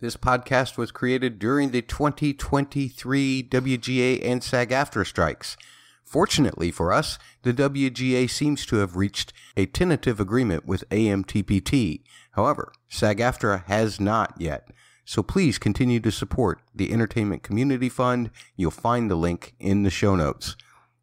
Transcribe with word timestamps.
This 0.00 0.16
podcast 0.16 0.78
was 0.78 0.92
created 0.92 1.38
during 1.38 1.72
the 1.72 1.82
2023 1.82 3.42
WGA 3.42 4.24
and 4.24 4.42
SAG 4.42 4.70
AFTRA 4.70 5.06
strikes. 5.06 5.58
Fortunately 6.02 6.70
for 6.70 6.90
us, 6.90 7.18
the 7.42 7.52
WGA 7.52 8.28
seems 8.30 8.64
to 8.66 8.76
have 8.76 8.96
reached 8.96 9.34
a 9.58 9.66
tentative 9.66 10.18
agreement 10.18 10.64
with 10.64 10.88
AMTPT. 10.88 12.00
However, 12.32 12.72
SAG 12.88 13.18
AFTRA 13.18 13.66
has 13.66 14.00
not 14.00 14.32
yet. 14.38 14.70
So 15.04 15.22
please 15.22 15.58
continue 15.58 16.00
to 16.00 16.10
support 16.10 16.62
the 16.74 16.92
Entertainment 16.92 17.42
Community 17.42 17.90
Fund. 17.90 18.30
You'll 18.56 18.70
find 18.70 19.10
the 19.10 19.16
link 19.16 19.54
in 19.60 19.82
the 19.82 19.90
show 19.90 20.16
notes. 20.16 20.56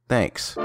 Thanks. 0.09 0.57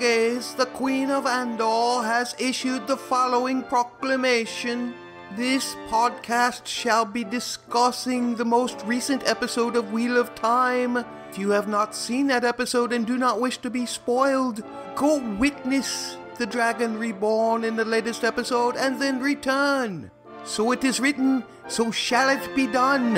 The 0.00 0.66
Queen 0.72 1.10
of 1.10 1.26
Andor, 1.26 2.02
has 2.02 2.34
issued 2.38 2.86
the 2.86 2.96
following 2.96 3.62
proclamation. 3.62 4.94
This 5.36 5.74
podcast 5.90 6.64
shall 6.64 7.04
be 7.04 7.22
discussing 7.22 8.34
the 8.34 8.46
most 8.46 8.82
recent 8.86 9.28
episode 9.28 9.76
of 9.76 9.92
Wheel 9.92 10.16
of 10.16 10.34
Time. 10.34 10.96
If 11.28 11.36
you 11.36 11.50
have 11.50 11.68
not 11.68 11.94
seen 11.94 12.28
that 12.28 12.44
episode 12.44 12.94
and 12.94 13.06
do 13.06 13.18
not 13.18 13.42
wish 13.42 13.58
to 13.58 13.68
be 13.68 13.84
spoiled, 13.84 14.62
go 14.96 15.18
witness 15.36 16.16
the 16.38 16.46
Dragon 16.46 16.98
Reborn 16.98 17.62
in 17.62 17.76
the 17.76 17.84
latest 17.84 18.24
episode 18.24 18.76
and 18.76 18.98
then 18.98 19.20
return. 19.20 20.10
So 20.44 20.72
it 20.72 20.82
is 20.82 20.98
written, 20.98 21.44
so 21.68 21.90
shall 21.90 22.30
it 22.30 22.56
be 22.56 22.66
done. 22.66 23.16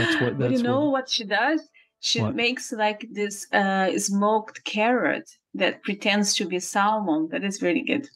That's 0.00 0.20
what. 0.20 0.38
But 0.38 0.50
That's 0.50 0.52
you 0.52 0.62
know 0.62 0.84
what, 0.86 0.92
what 0.92 1.10
she 1.10 1.24
does? 1.24 1.68
She 2.00 2.22
What? 2.22 2.34
makes 2.34 2.72
like 2.72 3.06
this 3.12 3.46
uh, 3.52 3.98
smoked 3.98 4.64
carrot 4.64 5.30
that 5.54 5.82
pretends 5.82 6.34
to 6.36 6.48
be 6.48 6.58
salmon. 6.58 7.28
That 7.30 7.44
is 7.44 7.60
really 7.60 7.82
good. 7.82 8.08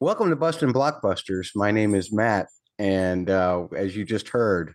Welcome 0.00 0.30
to 0.30 0.36
Bustin' 0.36 0.72
Blockbusters. 0.72 1.50
My 1.54 1.70
name 1.70 1.94
is 1.94 2.12
Matt, 2.12 2.48
and 2.80 3.30
uh, 3.30 3.66
as 3.76 3.96
you 3.96 4.04
just 4.04 4.28
heard, 4.28 4.74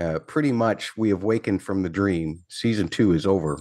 uh, 0.00 0.20
pretty 0.20 0.52
much 0.52 0.96
we 0.96 1.08
have 1.08 1.24
wakened 1.24 1.62
from 1.62 1.82
the 1.82 1.90
dream. 1.90 2.44
Season 2.48 2.86
two 2.86 3.12
is 3.12 3.26
over. 3.26 3.60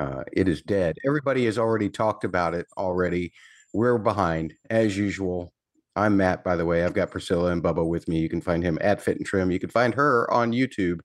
Uh, 0.00 0.24
it 0.32 0.48
is 0.48 0.62
dead. 0.62 0.96
Everybody 1.06 1.44
has 1.44 1.58
already 1.58 1.90
talked 1.90 2.24
about 2.24 2.54
it 2.54 2.66
already. 2.76 3.32
We're 3.72 3.98
behind 3.98 4.54
as 4.68 4.96
usual. 4.96 5.52
I'm 5.96 6.16
Matt, 6.16 6.44
by 6.44 6.56
the 6.56 6.66
way. 6.66 6.84
I've 6.84 6.94
got 6.94 7.10
Priscila 7.10 7.52
and 7.52 7.62
Bubba 7.62 7.86
with 7.86 8.08
me. 8.08 8.20
You 8.20 8.28
can 8.28 8.40
find 8.40 8.62
him 8.62 8.78
at 8.80 9.00
Fit 9.00 9.16
and 9.16 9.26
Trim. 9.26 9.50
You 9.50 9.58
can 9.58 9.70
find 9.70 9.94
her 9.94 10.30
on 10.32 10.52
YouTube 10.52 11.00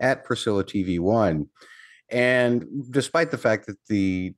at 0.00 0.24
Priscila 0.24 0.64
TV 0.64 1.00
One. 1.00 1.46
And 2.10 2.64
despite 2.90 3.30
the 3.30 3.38
fact 3.38 3.66
that 3.66 3.76
the 3.88 4.34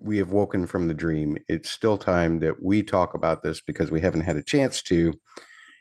we 0.00 0.18
have 0.18 0.30
woken 0.30 0.66
from 0.66 0.86
the 0.86 0.94
dream, 0.94 1.36
it's 1.48 1.70
still 1.70 1.98
time 1.98 2.38
that 2.38 2.62
we 2.62 2.82
talk 2.82 3.14
about 3.14 3.42
this 3.42 3.60
because 3.60 3.90
we 3.90 4.00
haven't 4.00 4.20
had 4.20 4.36
a 4.36 4.42
chance 4.42 4.80
to. 4.82 5.12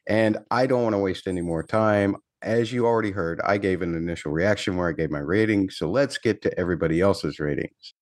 And 0.08 0.40
I 0.50 0.66
don't 0.66 0.84
want 0.84 0.94
to 0.94 1.00
waste 1.00 1.28
any 1.28 1.42
more 1.42 1.64
time. 1.64 2.16
As 2.42 2.72
you 2.72 2.86
already 2.86 3.12
heard, 3.12 3.42
I 3.44 3.58
gave 3.58 3.82
an 3.82 3.96
initial 3.96 4.32
reaction 4.32 4.76
where 4.76 4.90
I 4.90 4.94
gave 4.94 5.12
my 5.12 5.20
rating. 5.20 5.70
So 5.70 5.90
let's 5.90 6.18
get 6.18 6.42
to 6.44 6.60
everybody 6.60 7.02
else's 7.02 7.40
ratings. 7.40 7.94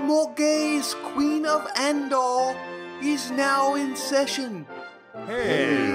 Court 0.00 0.28
of 0.28 0.36
Morgase, 0.36 0.94
Queen 1.12 1.46
of 1.46 1.66
Andor, 1.76 2.56
is 3.02 3.30
now 3.30 3.74
in 3.74 3.96
session. 3.96 4.66
Hey! 5.26 5.94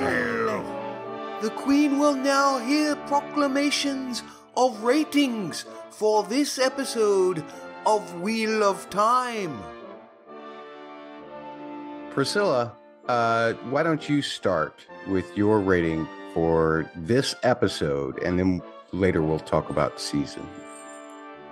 The 1.42 1.50
Queen 1.52 2.00
will 2.00 2.16
now 2.16 2.60
hear 2.60 2.96
proclamations 3.08 4.24
of 4.58 4.82
ratings 4.84 5.66
for 5.92 6.24
this 6.24 6.58
episode 6.60 7.44
of 7.86 8.22
Wheel 8.22 8.64
of 8.64 8.90
Time. 8.90 9.62
Priscila, 12.14 12.72
uh, 13.08 13.54
why 13.70 13.84
don't 13.84 14.10
you 14.10 14.22
start 14.22 14.86
with 15.08 15.26
your 15.38 15.60
rating 15.60 16.08
for 16.34 16.90
this 16.96 17.36
episode 17.44 18.20
and 18.24 18.40
then 18.40 18.62
later 18.92 19.22
we'll 19.22 19.40
talk 19.40 19.70
about 19.70 20.00
season. 20.00 20.48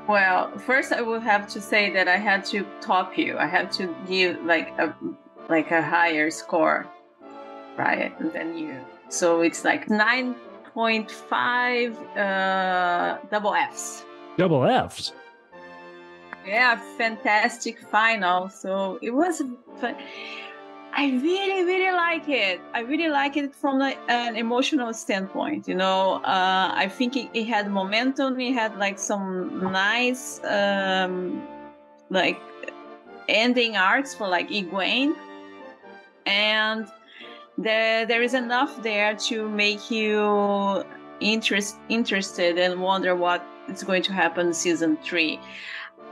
Well, 0.08 0.52
first 0.59 0.91
I 0.91 1.02
will 1.02 1.22
have 1.22 1.47
to 1.50 1.62
say 1.62 1.90
that 1.91 2.08
I 2.08 2.18
had 2.18 2.44
to 2.46 2.66
top 2.81 3.18
you. 3.18 3.38
I 3.38 3.46
had 3.46 3.72
to 3.74 3.96
give 4.08 4.44
like 4.44 4.69
a 4.78 4.94
like 5.50 5.72
a 5.72 5.81
higher 5.81 6.30
score, 6.30 6.88
right, 7.78 8.14
than 8.34 8.58
you. 8.58 8.75
So 9.09 9.41
it's 9.41 9.64
like 9.64 9.90
nine 9.90 10.36
point 10.74 11.09
five 11.09 11.97
uh, 12.18 13.18
double 13.31 13.53
Fs. 13.53 14.03
double 14.38 14.66
Fs. 14.66 15.14
Yeah, 16.46 16.75
fantastic 16.97 17.80
final. 17.80 18.50
So 18.50 19.00
it 19.02 19.12
was. 19.12 19.41
Fun. 19.80 19.96
I 20.96 21.08
really, 21.24 21.64
really 21.64 21.92
like 21.92 22.30
it. 22.30 22.62
I 22.74 22.81
really 22.81 23.09
like 23.09 23.36
it 23.36 23.56
from 23.56 23.81
an 23.81 24.36
emotional 24.36 24.94
standpoint. 24.94 25.68
You 25.68 25.74
know, 25.74 26.22
uh, 26.24 26.72
I 26.74 26.88
think 26.88 27.18
it, 27.18 27.30
it 27.34 27.46
had 27.46 27.72
momentum. 27.72 28.40
It 28.40 28.54
had 28.54 28.78
like 28.78 29.00
some 29.00 29.72
nice, 29.72 30.40
um, 30.44 31.48
like 32.12 32.40
ending 33.28 33.76
arcs 33.76 34.14
for 34.14 34.28
like 34.28 34.50
Egwene, 34.50 35.16
and 36.28 36.88
there 37.58 38.06
there 38.06 38.22
is 38.22 38.36
enough 38.36 38.84
there 38.84 39.16
to 39.16 39.50
make 39.50 39.90
you 39.90 40.84
interest 41.20 41.78
interested 41.90 42.59
and 42.59 42.82
wonder 42.82 43.16
what 43.16 43.44
is 43.68 43.84
going 43.84 44.03
to 44.03 44.14
happen 44.14 44.53
season 44.53 44.98
three. 45.03 45.40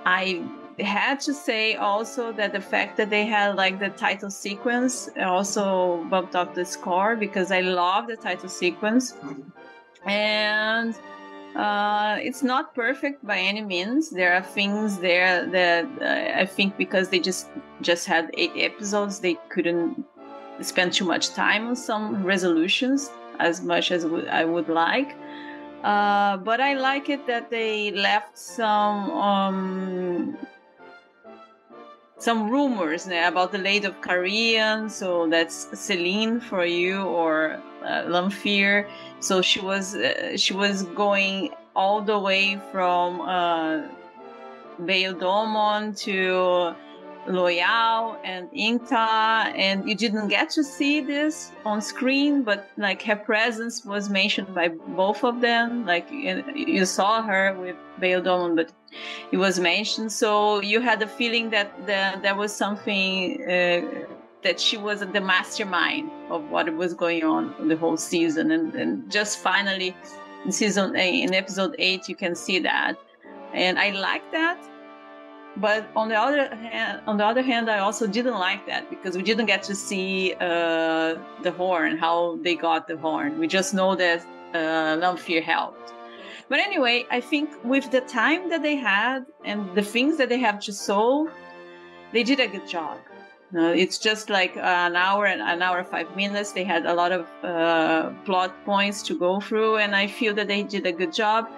I 0.06 0.44
had 0.80 1.20
to 1.22 1.34
say 1.34 1.76
also 1.76 2.32
that 2.34 2.54
the 2.54 2.62
fact 2.62 2.98
that 2.98 3.09
they 3.09 3.26
had 3.26 3.56
like 3.56 3.80
the 3.80 3.90
title 3.90 4.30
sequence 4.30 5.09
also 5.20 6.04
bumped 6.06 6.36
up 6.36 6.56
the 6.56 6.66
score 6.66 7.16
because 7.16 7.52
I 7.52 7.62
love 7.62 8.08
the 8.08 8.16
title 8.16 8.50
sequence. 8.50 9.16
And 10.06 10.96
uh, 11.56 12.18
it's 12.20 12.44
not 12.44 12.74
perfect 12.74 13.26
by 13.26 13.38
any 13.38 13.62
means. 13.62 14.09
There 14.09 14.34
are 14.34 14.42
things 14.42 15.00
there 15.00 15.46
that 15.48 15.86
uh, 16.02 16.40
I 16.40 16.46
think 16.46 16.78
because 16.78 17.09
they 17.09 17.20
just 17.20 17.50
just 17.82 18.08
had 18.08 18.32
eight 18.36 18.53
episodes, 18.56 19.20
they 19.20 19.38
couldn't 19.50 20.06
spend 20.62 20.94
too 20.94 21.06
much 21.06 21.34
time 21.34 21.68
on 21.68 21.76
some 21.76 22.24
resolutions 22.24 23.12
as 23.40 23.62
much 23.62 23.92
as 23.92 24.06
I 24.30 24.46
would 24.46 24.70
like. 24.70 25.16
Uh, 25.84 26.38
but 26.38 26.62
I 26.62 26.76
like 26.76 27.09
it 27.09 27.26
that 27.26 27.50
they 27.50 27.92
left 27.92 28.38
some 28.38 29.12
um, 29.12 30.38
some 32.22 32.50
rumors 32.50 33.08
uh, 33.08 33.24
about 33.26 33.52
the 33.52 33.58
lady 33.58 33.86
of 33.88 34.00
Cairhien. 34.02 34.90
So 34.90 35.28
that's 35.28 35.68
Selene 35.74 36.40
for 36.40 36.66
you 36.66 37.02
or 37.02 37.59
uh, 37.84 38.04
Lanfear. 38.08 38.88
So 39.20 39.42
she 39.42 39.59
was 39.59 39.96
uh, 39.96 40.38
she 40.38 40.54
was 40.54 40.84
going 40.84 41.52
all 41.76 42.02
the 42.02 42.20
way 42.20 42.59
from 42.72 43.22
uh, 43.22 43.88
Beodomon 44.82 45.98
to 46.06 46.76
Loial 47.28 48.18
and 48.24 48.50
Ingtar, 48.52 49.54
and 49.56 49.88
you 49.88 49.96
didn't 49.96 50.28
get 50.28 50.50
to 50.52 50.64
see 50.64 51.02
this 51.02 51.52
on 51.66 51.82
screen, 51.82 52.44
but 52.44 52.70
like 52.78 53.02
her 53.04 53.16
presence 53.16 53.86
was 53.86 54.09
mentioned 54.09 54.54
by 54.56 54.70
both 54.70 55.24
of 55.24 55.42
them. 55.42 55.86
Like 55.86 56.08
you 56.12 56.86
saw 56.86 57.22
her 57.22 57.56
with 57.59 57.76
Beodomon, 58.00 58.56
but 58.56 58.72
it 59.32 59.38
was 59.38 59.59
mentioned. 59.59 60.12
So 60.12 60.62
you 60.62 60.82
had 60.82 61.00
the 61.00 61.08
feeling 61.08 61.52
that 61.52 61.86
the, 61.86 62.20
there 62.22 62.36
was 62.36 62.54
something 62.56 63.41
uh, 63.44 64.06
that 64.44 64.59
she 64.59 64.78
was 64.78 65.02
the 65.02 65.22
mastermind 65.22 66.09
of 66.29 66.50
what 66.50 66.74
was 66.76 66.96
going 66.96 67.24
on 67.24 67.67
the 67.67 67.78
whole 67.78 67.97
season, 67.97 68.52
and, 68.52 68.74
and 68.74 69.12
just 69.12 69.40
finally 69.40 69.96
in 70.44 70.52
season 70.52 70.96
eight, 70.96 71.24
in 71.24 71.34
episode 71.35 71.76
eight, 71.78 72.09
you 72.09 72.16
can 72.16 72.34
see 72.34 72.58
that, 72.58 72.96
and 73.53 73.78
I 73.78 73.91
like 73.91 74.32
that. 74.32 74.58
But 75.58 75.90
on 75.96 76.08
the 76.08 76.16
other 76.16 76.56
hand, 76.56 77.02
on 77.08 77.18
the 77.18 77.26
other 77.26 77.42
hand, 77.42 77.70
I 77.70 77.80
also 77.80 78.08
didn't 78.08 78.40
like 78.40 78.66
that 78.68 78.90
because 78.90 79.18
we 79.18 79.24
didn't 79.24 79.48
get 79.48 79.64
to 79.64 79.76
see 79.76 80.34
uh, 80.40 81.16
the 81.44 81.52
horn, 81.52 81.98
how 81.98 82.38
they 82.42 82.56
got 82.56 82.88
the 82.88 82.98
horn. 82.98 83.38
We 83.38 83.48
just 83.48 83.74
know 83.74 83.96
that 83.96 84.26
uh, 84.53 84.98
Lanfear 85.02 85.42
helped. 85.42 85.94
But 86.48 86.59
anyway, 86.59 87.06
I 87.12 87.22
think 87.22 87.50
with 87.64 87.92
the 87.92 88.02
time 88.02 88.50
that 88.50 88.62
they 88.62 88.76
had 88.76 89.26
and 89.46 89.76
the 89.76 89.82
things 89.82 90.18
that 90.18 90.30
they 90.30 90.40
have 90.40 90.59
to 90.62 90.74
solve, 90.74 91.30
they 92.14 92.24
did 92.24 92.40
a 92.40 92.48
good 92.48 92.68
job. 92.68 92.98
It's 93.53 93.98
just 93.98 94.30
like 94.30 94.56
an 94.56 94.96
hour 94.96 95.26
and 95.26 95.42
an 95.42 95.62
hour 95.62 95.84
five 95.84 96.16
minutes. 96.16 96.53
They 96.53 96.64
had 96.64 96.86
a 96.86 96.94
lot 96.94 97.12
of 97.12 97.28
uh, 97.44 98.12
plot 98.24 98.53
points 98.66 99.03
to 99.03 99.20
go 99.20 99.42
through, 99.42 99.78
and 99.78 99.94
I 99.94 100.08
feel 100.08 100.34
that 100.36 100.48
they 100.48 100.64
did 100.64 100.86
a 100.86 100.94
good 100.94 101.12
job. 101.12 101.50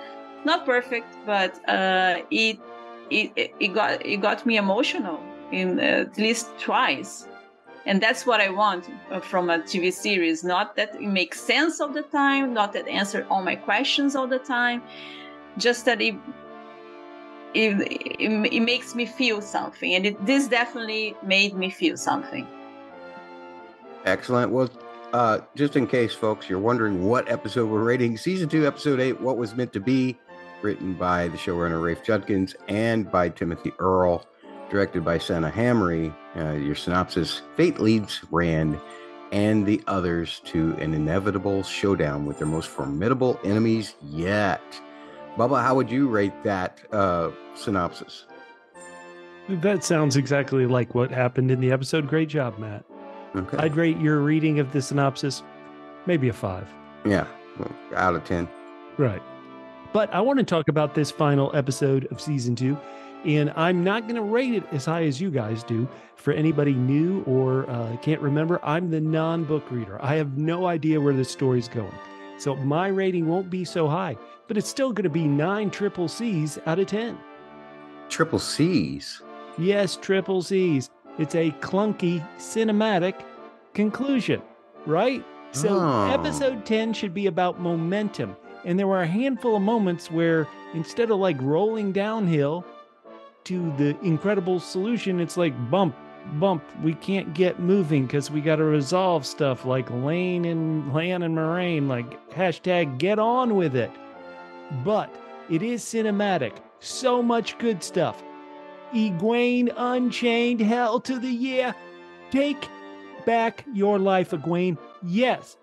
Not 0.44 0.66
perfect, 0.66 1.16
but 1.25 1.51
uh, 1.69 2.22
it, 2.31 2.57
it 3.09 3.53
it 3.59 3.73
got 3.73 4.05
it 4.05 4.17
got 4.17 4.45
me 4.45 4.57
emotional 4.57 5.19
in 5.51 5.79
uh, 5.79 6.05
at 6.07 6.17
least 6.17 6.47
twice. 6.59 7.27
And 7.85 8.01
that's 8.01 8.25
what 8.25 8.39
I 8.39 8.50
want 8.50 8.89
uh, 9.11 9.19
from 9.19 9.50
a 9.50 9.59
TV 9.59 9.91
series. 9.91 10.44
Not 10.44 10.77
that 10.77 10.95
it 10.95 11.01
makes 11.01 11.41
sense 11.41 11.81
all 11.81 11.89
the 11.89 12.03
time, 12.03 12.53
not 12.53 12.71
that 12.73 12.88
answer 12.88 13.27
all 13.29 13.44
my 13.44 13.55
questions 13.55 14.15
all 14.15 14.27
the 14.27 14.39
time, 14.39 14.81
just 15.57 15.83
that 15.85 16.01
it 16.01 16.15
it, 17.53 17.79
it, 18.19 18.53
it 18.53 18.59
makes 18.61 18.95
me 18.95 19.06
feel 19.06 19.41
something. 19.41 19.94
And 19.94 20.06
it, 20.06 20.25
this 20.25 20.47
definitely 20.47 21.15
made 21.23 21.56
me 21.56 21.69
feel 21.69 21.97
something. 21.97 22.47
Excellent. 24.06 24.51
Well, 24.51 24.69
uh, 25.13 25.39
just 25.56 25.75
in 25.75 25.85
case, 25.85 26.13
folks, 26.13 26.49
you're 26.49 26.59
wondering 26.59 27.03
what 27.06 27.29
episode 27.29 27.69
we're 27.69 27.83
rating, 27.83 28.17
season 28.17 28.49
two, 28.49 28.65
episode 28.65 28.99
eight, 28.99 29.21
What 29.21 29.38
Was 29.38 29.56
Meant 29.56 29.71
to 29.73 29.79
Be, 29.79 30.17
written 30.63 30.94
by 30.94 31.27
the 31.27 31.38
showrunner 31.38 31.81
Rafe 31.81 32.04
Judkins 32.04 32.56
and 32.68 33.12
by 33.12 33.30
Timothy 33.30 33.71
Earl, 33.80 34.25
directed 34.69 35.04
by 35.04 35.18
Sanaa 35.18 35.51
Hamri. 35.51 36.13
Uh, 36.36 36.54
your 36.54 36.75
synopsis 36.75 37.42
Fate 37.56 37.80
leads 37.80 38.21
Rand 38.31 38.80
and 39.31 39.65
the 39.65 39.81
others 39.88 40.42
to 40.45 40.74
an 40.80 40.94
inevitable 40.94 41.63
showdown 41.63 42.25
with 42.25 42.38
their 42.38 42.48
most 42.48 42.69
formidable 42.69 43.39
enemies 43.44 43.95
yet. 44.01 44.62
Bubba, 45.38 45.62
how 45.62 45.75
would 45.75 45.89
you 45.89 46.07
rate 46.07 46.44
that 46.44 46.80
uh, 46.92 47.31
synopsis? 47.56 48.25
That 49.50 49.83
sounds 49.83 50.16
exactly 50.16 50.66
like 50.68 50.95
what 50.95 51.12
happened 51.12 51.51
in 51.51 51.59
the 51.59 51.71
episode. 51.71 52.07
Great 52.07 52.30
job, 52.30 52.57
Matt. 52.59 52.86
Okay. 53.36 53.57
I'd 53.57 53.75
rate 53.75 54.00
your 54.00 54.19
reading 54.19 54.59
of 54.59 54.71
the 54.71 54.81
synopsis 54.81 55.42
maybe 56.06 56.30
a 56.30 56.33
five. 56.33 56.68
yeah, 57.06 57.25
out 57.95 58.16
of 58.16 58.24
10. 58.25 58.48
Right. 58.98 59.21
But 59.94 60.13
I 60.13 60.22
want 60.22 60.40
to 60.40 60.45
talk 60.45 60.68
about 60.68 60.95
this 60.95 61.12
final 61.12 61.51
episode 61.56 62.07
of 62.12 62.19
season 62.19 62.56
two. 62.56 62.78
And 63.25 63.54
I'm 63.56 63.84
not 63.84 64.04
going 64.04 64.16
to 64.16 64.22
rate 64.22 64.54
it 64.54 64.63
as 64.74 64.86
high 64.86 65.04
as 65.06 65.22
you 65.22 65.31
guys 65.31 65.63
do. 65.63 65.88
For 66.18 66.34
anybody 66.34 66.74
new 66.74 67.22
or 67.24 67.69
uh, 67.69 67.95
can't 67.98 68.19
remember, 68.22 68.60
I'm 68.63 68.90
the 68.90 69.00
non 69.01 69.44
book 69.44 69.69
reader. 69.72 69.98
I 70.01 70.16
have 70.16 70.38
no 70.38 70.66
idea 70.68 71.00
where 71.00 71.13
the 71.13 71.24
story's 71.25 71.68
going. 71.68 71.94
So 72.38 72.56
my 72.56 72.88
rating 72.88 73.28
won't 73.28 73.50
be 73.50 73.63
so 73.63 73.88
high, 73.88 74.18
but 74.48 74.57
it's 74.57 74.68
still 74.69 74.92
going 74.92 75.04
to 75.04 75.10
be 75.10 75.25
nine 75.28 75.69
triple 75.69 76.07
C's 76.07 76.57
out 76.66 76.80
of 76.80 76.88
10. 76.88 77.18
Triple 78.10 78.40
C's. 78.40 79.22
Yes, 79.57 79.98
triple 79.98 80.42
C's. 80.42 80.90
It's 81.19 81.36
a 81.36 81.51
clunky 81.62 82.25
cinematic 82.38 83.13
conclusion, 83.74 84.42
right? 84.86 85.24
So 85.51 85.69
Oh. 85.80 86.10
episode 86.12 86.66
10 86.66 86.94
should 86.94 87.13
be 87.13 87.28
about 87.28 87.60
momentum. 87.62 88.36
And 88.65 88.80
there 88.80 88.88
were 88.88 89.01
a 89.01 89.07
handful 89.07 89.56
of 89.56 89.62
moments 89.62 90.10
where 90.10 90.48
instead 90.74 91.12
of 91.12 91.19
like 91.19 91.38
rolling 91.42 91.92
downhill 91.92 92.65
to 93.45 93.74
the 93.77 93.98
incredible 94.01 94.60
solution, 94.60 95.19
it's 95.19 95.38
like 95.38 95.54
bump, 95.69 95.95
bump. 96.39 96.63
We 96.81 96.94
can't 96.94 97.33
get 97.33 97.60
moving 97.60 98.06
because 98.06 98.31
we 98.31 98.42
got 98.42 98.57
to 98.57 98.63
resolve 98.63 99.25
stuff 99.25 99.65
like 99.65 99.89
Lane 99.92 100.45
and 100.45 100.94
Lan 100.94 101.24
and 101.24 101.36
Moiraine, 101.36 101.88
like 101.88 102.30
hashtag 102.31 102.98
get 102.98 103.19
on 103.19 103.56
with 103.56 103.75
it. 103.75 103.92
But 104.83 105.13
it 105.50 105.62
is 105.62 105.83
cinematic. 105.83 106.54
So 106.80 107.21
much 107.21 107.57
good 107.57 107.83
stuff. 107.83 108.24
Egwene 108.94 109.74
Unchained, 109.75 110.62
hell 110.62 111.00
to 111.01 111.19
the 111.19 111.30
yeah. 111.30 111.74
Take 112.31 112.68
back 113.25 113.66
your 113.74 114.00
life, 114.00 114.31
Egwene. 114.31 114.77
Yes. 115.06 115.57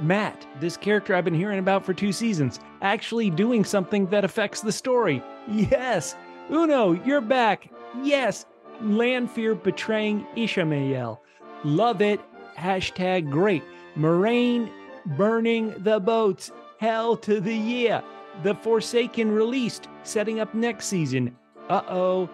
Matt, 0.00 0.46
this 0.60 0.76
character 0.76 1.14
I've 1.14 1.24
been 1.24 1.34
hearing 1.34 1.58
about 1.58 1.84
for 1.84 1.94
two 1.94 2.12
seasons, 2.12 2.60
actually 2.82 3.30
doing 3.30 3.64
something 3.64 4.06
that 4.06 4.24
affects 4.24 4.60
the 4.60 4.72
story. 4.72 5.22
Yes. 5.48 6.16
Uno, 6.50 6.92
you're 7.04 7.20
back. 7.20 7.70
Yes. 8.02 8.46
Lanfear 8.82 9.54
betraying 9.54 10.26
Ishamael. 10.36 11.18
Love 11.62 12.02
it. 12.02 12.20
Hashtag 12.56 13.30
great. 13.30 13.62
Moiraine 13.96 14.70
burning 15.16 15.74
the 15.78 16.00
boats. 16.00 16.50
Hell 16.78 17.16
to 17.18 17.40
the 17.40 17.54
yeah. 17.54 18.02
The 18.42 18.54
Forsaken 18.54 19.30
released, 19.30 19.88
setting 20.02 20.40
up 20.40 20.54
next 20.54 20.86
season. 20.86 21.36
Uh 21.68 21.82
oh. 21.88 22.28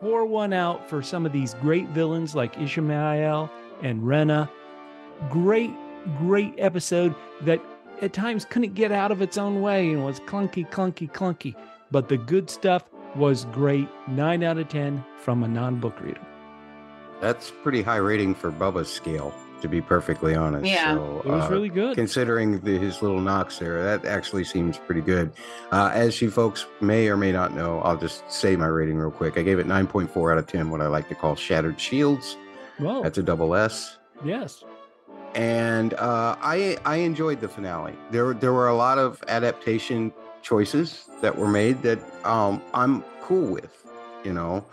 Pour 0.00 0.24
one 0.24 0.52
out 0.52 0.88
for 0.88 1.02
some 1.02 1.26
of 1.26 1.32
these 1.32 1.54
great 1.54 1.88
villains 1.88 2.34
like 2.34 2.54
Ishamael 2.56 3.50
and 3.82 4.02
Renna. 4.02 4.48
Great, 5.28 5.72
great 6.18 6.54
episode 6.58 7.14
that 7.42 7.60
at 8.02 8.12
times 8.12 8.44
couldn't 8.44 8.74
get 8.74 8.92
out 8.92 9.10
of 9.12 9.20
its 9.22 9.36
own 9.38 9.60
way 9.62 9.90
and 9.90 10.04
was 10.04 10.20
clunky, 10.20 10.68
clunky, 10.70 11.10
clunky. 11.10 11.54
But 11.90 12.08
the 12.08 12.16
good 12.16 12.48
stuff 12.50 12.84
was 13.16 13.44
great. 13.46 13.88
Nine 14.08 14.42
out 14.42 14.58
of 14.58 14.68
10 14.68 15.04
from 15.18 15.42
a 15.42 15.48
non 15.48 15.80
book 15.80 16.00
reader. 16.00 16.20
That's 17.20 17.50
pretty 17.62 17.82
high 17.82 17.96
rating 17.96 18.34
for 18.34 18.50
Bubba's 18.50 18.90
scale, 18.90 19.34
to 19.60 19.68
be 19.68 19.82
perfectly 19.82 20.34
honest. 20.34 20.64
Yeah. 20.64 20.94
So, 20.94 21.20
It 21.24 21.28
was 21.28 21.44
uh, 21.44 21.48
really 21.50 21.68
good. 21.68 21.94
Considering 21.96 22.60
the, 22.60 22.78
his 22.78 23.02
little 23.02 23.20
knocks 23.20 23.58
there, 23.58 23.82
that 23.82 24.06
actually 24.06 24.44
seems 24.44 24.78
pretty 24.78 25.02
good. 25.02 25.32
Uh, 25.70 25.90
as 25.92 26.22
you 26.22 26.30
folks 26.30 26.64
may 26.80 27.08
or 27.08 27.18
may 27.18 27.32
not 27.32 27.54
know, 27.54 27.80
I'll 27.82 27.98
just 27.98 28.30
say 28.32 28.56
my 28.56 28.68
rating 28.68 28.96
real 28.96 29.10
quick. 29.10 29.36
I 29.36 29.42
gave 29.42 29.58
it 29.58 29.66
9.4 29.66 30.32
out 30.32 30.38
of 30.38 30.46
10, 30.46 30.70
what 30.70 30.80
I 30.80 30.86
like 30.86 31.08
to 31.10 31.14
call 31.14 31.34
Shattered 31.36 31.78
Shields. 31.78 32.38
Well, 32.78 33.02
That's 33.02 33.18
a 33.18 33.22
double 33.22 33.54
S. 33.54 33.98
yes. 34.24 34.64
And 35.34 35.94
uh, 35.94 36.36
I 36.40 36.76
I 36.84 36.96
enjoyed 36.96 37.40
the 37.40 37.48
finale. 37.48 37.94
There 38.10 38.34
there 38.34 38.52
were 38.52 38.68
a 38.68 38.74
lot 38.74 38.98
of 38.98 39.22
adaptation 39.28 40.12
choices 40.42 41.04
that 41.20 41.36
were 41.36 41.48
made 41.48 41.82
that 41.82 41.98
um, 42.24 42.62
I'm 42.74 43.02
cool 43.22 43.46
with. 43.52 43.86
You 44.24 44.32
know, 44.34 44.64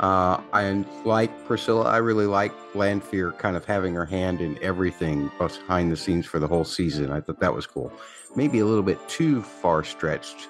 uh, 0.00 0.40
I 0.52 0.84
like 1.04 1.30
Priscila. 1.46 1.86
I 1.86 1.96
really 1.98 2.26
like 2.26 2.52
Lanfear 2.74 3.32
kind 3.32 3.56
of 3.56 3.64
having 3.64 3.94
her 3.94 4.06
hand 4.06 4.40
in 4.40 4.62
everything 4.62 5.30
behind 5.38 5.90
the 5.92 5.96
scenes 5.96 6.24
for 6.24 6.38
the 6.38 6.46
whole 6.48 6.64
season. 6.64 7.10
I 7.10 7.20
thought 7.20 7.40
that 7.40 7.54
was 7.54 7.66
cool. 7.66 7.92
Maybe 8.36 8.58
a 8.60 8.64
little 8.66 8.82
bit 8.82 8.98
too 9.08 9.42
far 9.42 9.82
stretched. 9.84 10.48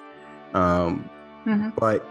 Um, 0.53 1.09
Mhm. 1.45 1.73
but 1.75 2.05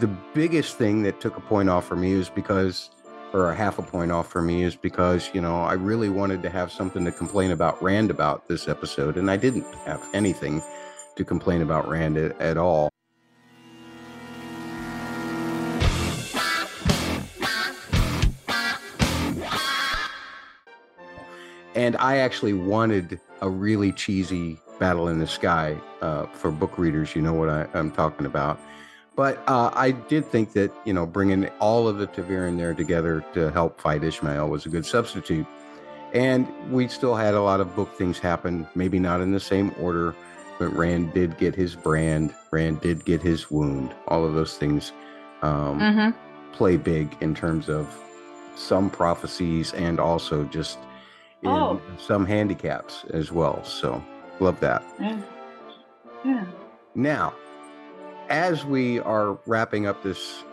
the 0.00 0.08
biggest 0.34 0.76
thing 0.76 1.02
that 1.02 1.20
took 1.20 1.36
a 1.36 1.40
point 1.40 1.68
off 1.68 1.86
for 1.86 1.96
me 1.96 2.12
is 2.12 2.28
because 2.28 2.90
or 3.36 3.50
a 3.50 3.54
half 3.54 3.78
a 3.78 3.82
point 3.82 4.10
off 4.10 4.28
for 4.28 4.40
me 4.40 4.62
is 4.62 4.74
because 4.74 5.30
you 5.34 5.40
know 5.42 5.60
I 5.60 5.74
really 5.74 6.08
wanted 6.08 6.42
to 6.42 6.48
have 6.48 6.72
something 6.72 7.04
to 7.04 7.12
complain 7.12 7.50
about 7.50 7.80
Rand 7.82 8.10
about 8.10 8.48
this 8.48 8.66
episode, 8.66 9.18
and 9.18 9.30
I 9.30 9.36
didn't 9.36 9.66
have 9.84 10.02
anything 10.14 10.62
to 11.16 11.24
complain 11.24 11.60
about 11.60 11.86
Rand 11.86 12.16
at, 12.16 12.40
at 12.40 12.56
all. 12.56 12.88
And 21.74 21.94
I 21.98 22.16
actually 22.16 22.54
wanted 22.54 23.20
a 23.42 23.50
really 23.50 23.92
cheesy 23.92 24.58
battle 24.80 25.08
in 25.08 25.18
the 25.18 25.26
sky 25.26 25.78
uh, 26.00 26.24
for 26.28 26.50
book 26.50 26.78
readers. 26.78 27.14
You 27.14 27.20
know 27.20 27.34
what 27.34 27.50
I, 27.50 27.66
I'm 27.74 27.90
talking 27.90 28.24
about. 28.24 28.58
But 29.16 29.42
uh, 29.48 29.70
I 29.74 29.92
did 29.92 30.26
think 30.26 30.52
that 30.52 30.70
you 30.84 30.92
know 30.92 31.06
bringing 31.06 31.48
all 31.58 31.88
of 31.88 31.98
the 31.98 32.06
ta'veren 32.06 32.56
there 32.58 32.74
together 32.74 33.24
to 33.34 33.50
help 33.50 33.80
fight 33.80 34.02
Ishamael 34.02 34.48
was 34.48 34.66
a 34.66 34.68
good 34.68 34.86
substitute. 34.86 35.46
And 36.12 36.46
we 36.70 36.86
still 36.88 37.14
had 37.16 37.34
a 37.34 37.40
lot 37.42 37.60
of 37.60 37.74
book 37.74 37.96
things 37.98 38.18
happen, 38.18 38.66
maybe 38.74 38.98
not 38.98 39.20
in 39.20 39.32
the 39.32 39.40
same 39.40 39.74
order, 39.80 40.14
but 40.58 40.68
Rand 40.74 41.12
did 41.14 41.36
get 41.36 41.54
his 41.54 41.74
brand. 41.74 42.32
Rand 42.50 42.80
did 42.80 43.04
get 43.04 43.20
his 43.22 43.50
wound. 43.50 43.92
All 44.08 44.24
of 44.24 44.34
those 44.34 44.56
things 44.56 44.92
um, 45.42 45.78
Mhm. 45.80 46.14
play 46.52 46.76
big 46.76 47.14
in 47.20 47.34
terms 47.34 47.68
of 47.68 47.86
some 48.54 48.88
prophecies 48.88 49.74
and 49.74 50.00
also 50.00 50.44
just 50.44 50.78
in 51.42 51.50
Oh. 51.50 51.80
some 51.98 52.24
handicaps 52.24 53.04
as 53.10 53.30
well. 53.32 53.62
So 53.64 54.02
love 54.40 54.58
that. 54.60 54.82
Yeah. 54.98 55.18
Yeah. 56.24 56.44
Now, 56.94 57.34
as 58.28 58.64
we 58.64 59.00
are 59.00 59.38
wrapping 59.46 59.86
up 59.86 60.02
this 60.02 60.44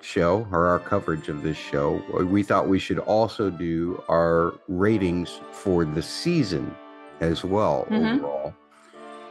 show 0.00 0.46
or 0.50 0.66
our 0.66 0.78
coverage 0.78 1.28
of 1.28 1.42
this 1.42 1.56
show, 1.56 2.02
we 2.24 2.42
thought 2.42 2.68
we 2.68 2.78
should 2.78 2.98
also 3.00 3.50
do 3.50 4.02
our 4.08 4.54
ratings 4.68 5.40
for 5.52 5.84
the 5.84 6.02
season 6.02 6.74
as 7.20 7.44
well 7.44 7.86
Mhm. 7.90 8.16
overall. 8.16 8.54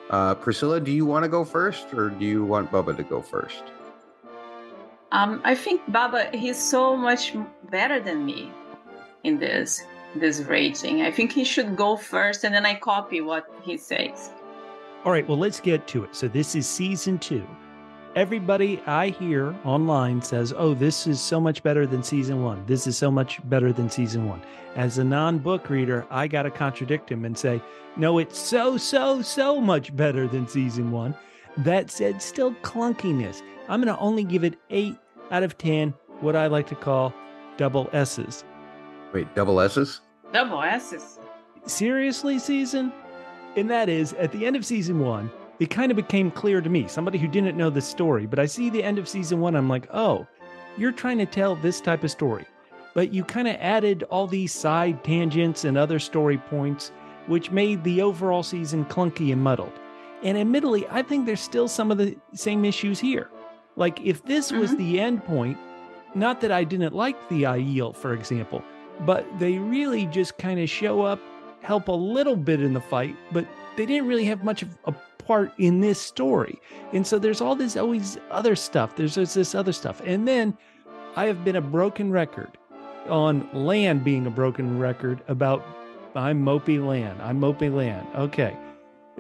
Uh, 0.10 0.36
Priscila, 0.36 0.84
do 0.84 0.92
you 0.92 1.06
want 1.06 1.24
to 1.24 1.30
go 1.30 1.44
first 1.44 1.94
or 1.94 2.10
do 2.10 2.26
you 2.26 2.44
want 2.44 2.72
Bubba 2.72 2.96
to 2.98 3.04
go 3.04 3.22
first? 3.22 3.64
Um, 5.12 5.42
I 5.44 5.56
think 5.56 5.82
Baba 5.88 6.30
he's 6.34 6.58
so 6.58 6.96
much 6.96 7.36
better 7.72 8.00
than 8.00 8.26
me 8.26 8.52
in 9.24 9.40
this 9.40 9.84
this 10.16 10.42
rating. 10.42 11.02
I 11.04 11.12
think 11.12 11.32
he 11.32 11.44
should 11.44 11.76
go 11.76 11.96
first, 11.96 12.44
and 12.44 12.54
then 12.54 12.66
I 12.66 12.74
copy 12.74 13.22
what 13.22 13.46
he 13.62 13.78
says. 13.78 14.32
All 15.06 15.12
right, 15.12 15.28
well, 15.28 15.38
let's 15.38 15.60
get 15.60 15.86
to 15.90 16.04
it. 16.04 16.16
So, 16.16 16.28
this 16.28 16.56
is 16.56 16.68
season 16.68 17.20
two. 17.20 17.46
Everybody 18.20 18.82
I 18.86 19.12
hear 19.12 19.56
online 19.64 20.22
says, 20.22 20.54
oh, 20.58 20.74
this 20.74 21.08
is 21.08 21.22
so 21.22 21.40
much 21.40 21.64
better 21.64 21.88
than 21.88 22.04
season 22.04 22.44
one. 22.44 22.66
This 22.66 22.86
is 22.86 22.98
so 22.98 23.10
much 23.10 23.40
better 23.48 23.72
than 23.72 23.90
season 23.90 24.28
one. 24.28 24.42
As 24.76 24.98
a 24.98 25.06
non 25.06 25.38
book 25.38 25.70
reader, 25.70 26.06
I 26.10 26.28
got 26.28 26.42
to 26.42 26.52
contradict 26.52 27.10
him 27.10 27.24
and 27.24 27.38
say, 27.38 27.62
no, 27.96 28.18
it's 28.18 28.38
so, 28.38 28.76
so, 28.76 29.22
so 29.22 29.62
much 29.62 29.96
better 29.96 30.28
than 30.28 30.50
season 30.50 30.92
one. 30.92 31.16
That 31.60 31.90
said, 31.90 32.22
still 32.22 32.52
clunkiness. 32.56 33.42
I'm 33.70 33.82
going 33.82 33.96
to 33.96 34.02
only 34.02 34.26
give 34.26 34.44
it 34.44 34.60
eight 34.70 34.98
out 35.32 35.44
of 35.44 35.58
10 35.58 35.94
what 36.20 36.36
I 36.36 36.48
like 36.48 36.68
to 36.68 36.76
call 36.76 37.14
double 37.56 37.90
S's. 37.94 38.44
Wait, 39.14 39.34
double 39.34 39.62
S's? 39.62 40.02
Double 40.34 40.62
S's. 40.62 41.20
Seriously, 41.68 42.38
season? 42.38 42.92
And 43.56 43.70
that 43.70 43.88
is, 43.88 44.12
at 44.16 44.34
the 44.34 44.46
end 44.46 44.58
of 44.58 44.66
season 44.66 45.00
one, 45.00 45.32
it 45.60 45.70
kind 45.70 45.92
of 45.92 45.98
became 45.98 46.32
clear 46.32 46.62
to 46.62 46.70
me, 46.70 46.88
somebody 46.88 47.18
who 47.18 47.28
didn't 47.28 47.58
know 47.58 47.70
the 47.70 47.82
story, 47.82 48.26
but 48.26 48.40
I 48.40 48.46
see 48.46 48.70
the 48.70 48.84
end 48.84 48.98
of 48.98 49.08
season 49.10 49.40
one, 49.40 49.56
I'm 49.56 49.70
like, 49.70 49.88
oh, 49.94 50.26
you're 50.78 50.92
trying 50.92 51.18
to 51.18 51.26
tell 51.26 51.56
this 51.56 51.82
type 51.82 52.04
of 52.04 52.12
story. 52.12 52.46
But 52.94 53.14
you 53.14 53.24
kind 53.24 53.48
of 53.48 53.56
added 53.60 54.04
all 54.04 54.26
these 54.28 54.54
side 54.54 55.04
tangents 55.04 55.66
and 55.66 55.78
other 55.78 56.00
story 56.00 56.38
points, 56.38 56.92
which 57.28 57.52
made 57.52 57.84
the 57.84 58.02
overall 58.02 58.44
season 58.44 58.86
clunky 58.86 59.32
and 59.32 59.44
muddled. 59.44 59.74
And 60.24 60.38
admittedly, 60.38 60.86
I 60.90 61.02
think 61.02 61.26
there's 61.26 61.40
still 61.40 61.68
some 61.68 61.92
of 61.92 61.98
the 61.98 62.18
same 62.34 62.66
issues 62.66 63.00
here. 63.00 63.30
Like, 63.76 64.02
if 64.04 64.24
this 64.24 64.52
was 64.52 64.72
Mhm. 64.72 64.78
the 64.78 65.00
end 65.00 65.24
point, 65.26 65.58
not 66.16 66.42
that 66.42 66.52
I 66.52 66.64
didn't 66.64 66.94
like 66.94 67.30
the 67.30 67.44
Aiel, 67.44 67.96
for 67.96 68.14
example, 68.14 68.64
but 69.06 69.26
they 69.40 69.60
really 69.60 70.06
just 70.08 70.38
kind 70.38 70.60
of 70.60 70.70
show 70.70 71.02
up, 71.02 71.20
help 71.62 71.88
a 71.88 71.94
little 71.94 72.36
bit 72.36 72.62
in 72.62 72.74
the 72.74 72.82
fight, 72.82 73.16
but 73.32 73.46
they 73.76 73.86
didn't 73.86 74.08
really 74.08 74.26
have 74.26 74.44
much 74.44 74.62
of 74.64 74.78
a 74.86 74.94
part 75.30 75.54
in 75.60 75.80
this 75.80 76.02
story. 76.02 76.60
And 76.92 77.06
so 77.06 77.20
there's 77.20 77.40
all 77.40 77.56
this 77.56 77.78
always 77.78 78.18
other 78.32 78.56
stuff. 78.56 78.96
There's, 78.96 79.14
there's 79.14 79.36
this 79.36 79.54
other 79.54 79.72
stuff. 79.72 80.02
And 80.04 80.28
then 80.28 80.58
I 81.16 81.28
have 81.28 81.46
been 81.46 81.56
a 81.56 81.62
broken 81.62 82.12
record 82.12 82.58
on 83.08 83.48
Lan 83.54 84.00
being 84.00 84.26
a 84.26 84.32
broken 84.32 84.80
record 84.80 85.22
about 85.28 85.64
I'm 86.16 86.44
mopey 86.44 86.84
Lan. 86.84 87.16
I'm 87.22 87.40
mopey 87.40 87.72
Lan. 87.72 88.08
Okay. 88.16 88.58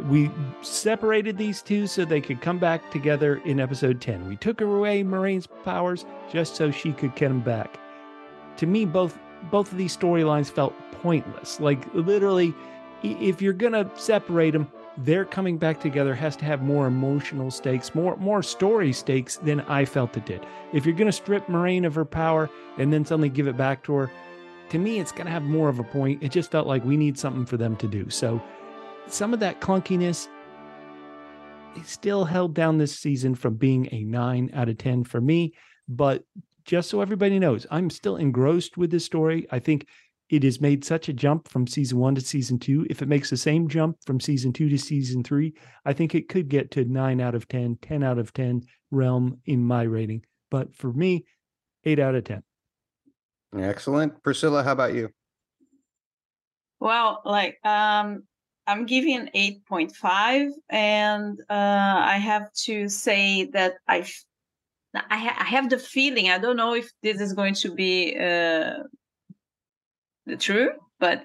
We 0.09 0.31
separated 0.63 1.37
these 1.37 1.61
two 1.61 1.85
so 1.85 2.05
they 2.05 2.21
could 2.21 2.41
come 2.41 2.57
back 2.57 2.89
together 2.89 3.39
in 3.45 3.59
episode 3.59 4.01
10. 4.01 4.27
We 4.27 4.35
took 4.35 4.61
away 4.61 5.03
Moiraine's 5.03 5.47
powers 5.63 6.05
just 6.31 6.55
so 6.55 6.71
she 6.71 6.91
could 6.91 7.13
get 7.13 7.27
them 7.27 7.41
back. 7.41 7.79
To 8.57 8.65
me, 8.65 8.85
both 8.85 9.15
both 9.51 9.71
of 9.71 9.77
these 9.77 9.95
storylines 9.95 10.49
felt 10.49 10.73
pointless. 11.03 11.59
Like 11.59 11.85
literally, 11.93 12.55
if 13.03 13.43
you're 13.43 13.53
gonna 13.53 13.87
separate 13.95 14.51
them, 14.51 14.71
their 14.99 15.23
coming 15.23 15.57
back 15.57 15.79
together 15.79 16.13
has 16.13 16.35
to 16.37 16.45
have 16.45 16.61
more 16.61 16.87
emotional 16.87 17.51
stakes, 17.51 17.95
more 17.95 18.17
more 18.17 18.43
story 18.43 18.91
stakes 18.91 19.37
than 19.37 19.61
I 19.61 19.85
felt 19.85 20.17
it 20.17 20.25
did. 20.25 20.45
If 20.73 20.85
you're 20.85 20.95
gonna 20.95 21.11
strip 21.11 21.47
Moiraine 21.47 21.85
of 21.85 21.95
her 21.95 22.05
power 22.05 22.49
and 22.77 22.91
then 22.91 23.05
suddenly 23.05 23.29
give 23.29 23.47
it 23.47 23.57
back 23.57 23.83
to 23.83 23.93
her, 23.93 24.11
to 24.69 24.77
me, 24.77 24.99
it's 24.99 25.11
gonna 25.11 25.29
have 25.29 25.43
more 25.43 25.69
of 25.69 25.79
a 25.79 25.83
point. 25.83 26.21
It 26.21 26.31
just 26.31 26.51
felt 26.51 26.67
like 26.67 26.83
we 26.83 26.97
need 26.97 27.17
something 27.17 27.45
for 27.45 27.57
them 27.57 27.75
to 27.77 27.87
do. 27.87 28.09
So 28.09 28.41
some 29.07 29.33
of 29.33 29.39
that 29.39 29.61
clunkiness 29.61 30.27
it 31.75 31.85
still 31.85 32.25
held 32.25 32.53
down 32.53 32.77
this 32.77 32.97
season 32.97 33.35
from 33.35 33.55
being 33.55 33.87
a 33.91 34.03
nine 34.03 34.49
out 34.53 34.69
of 34.69 34.77
10 34.77 35.03
for 35.03 35.21
me. 35.21 35.53
But 35.87 36.23
just 36.65 36.89
so 36.89 37.01
everybody 37.01 37.39
knows, 37.39 37.65
I'm 37.71 37.89
still 37.89 38.17
engrossed 38.17 38.77
with 38.77 38.91
this 38.91 39.05
story. 39.05 39.47
I 39.51 39.59
think 39.59 39.87
it 40.29 40.43
has 40.43 40.61
made 40.61 40.85
such 40.85 41.09
a 41.09 41.13
jump 41.13 41.47
from 41.47 41.65
season 41.65 41.97
one 41.97 42.15
to 42.15 42.21
season 42.21 42.59
two. 42.59 42.85
If 42.89 43.01
it 43.01 43.07
makes 43.07 43.29
the 43.29 43.37
same 43.37 43.67
jump 43.67 43.97
from 44.05 44.19
season 44.19 44.53
two 44.53 44.69
to 44.69 44.77
season 44.77 45.23
three, 45.23 45.53
I 45.85 45.93
think 45.93 46.13
it 46.13 46.29
could 46.29 46.49
get 46.49 46.71
to 46.71 46.85
nine 46.85 47.19
out 47.19 47.35
of 47.35 47.47
10, 47.47 47.77
10 47.81 48.03
out 48.03 48.19
of 48.19 48.31
10 48.33 48.61
realm 48.91 49.39
in 49.45 49.63
my 49.63 49.83
rating. 49.83 50.23
But 50.51 50.75
for 50.75 50.93
me, 50.93 51.25
eight 51.83 51.99
out 51.99 52.15
of 52.15 52.23
10. 52.25 52.43
Excellent. 53.57 54.21
Priscila, 54.21 54.63
how 54.63 54.73
about 54.73 54.93
you? 54.93 55.09
Well, 56.79 57.21
like 57.25 57.57
um 57.65 58.23
I'm 58.67 58.85
giving 58.85 59.29
8.5 59.35 60.51
and 60.69 61.39
uh 61.49 61.53
I 62.05 62.17
have 62.17 62.53
to 62.65 62.87
say 62.87 63.45
that 63.45 63.75
I 63.87 63.99
f- 63.99 64.25
I, 64.93 65.17
ha- 65.17 65.37
I 65.39 65.43
have 65.45 65.69
the 65.69 65.79
feeling 65.79 66.29
I 66.29 66.37
don't 66.37 66.57
know 66.57 66.75
if 66.75 66.91
this 67.01 67.19
is 67.19 67.33
going 67.33 67.55
to 67.55 67.73
be 67.73 68.15
uh 68.15 68.19
the 68.21 68.98
true, 70.37 70.71
but 70.99 71.23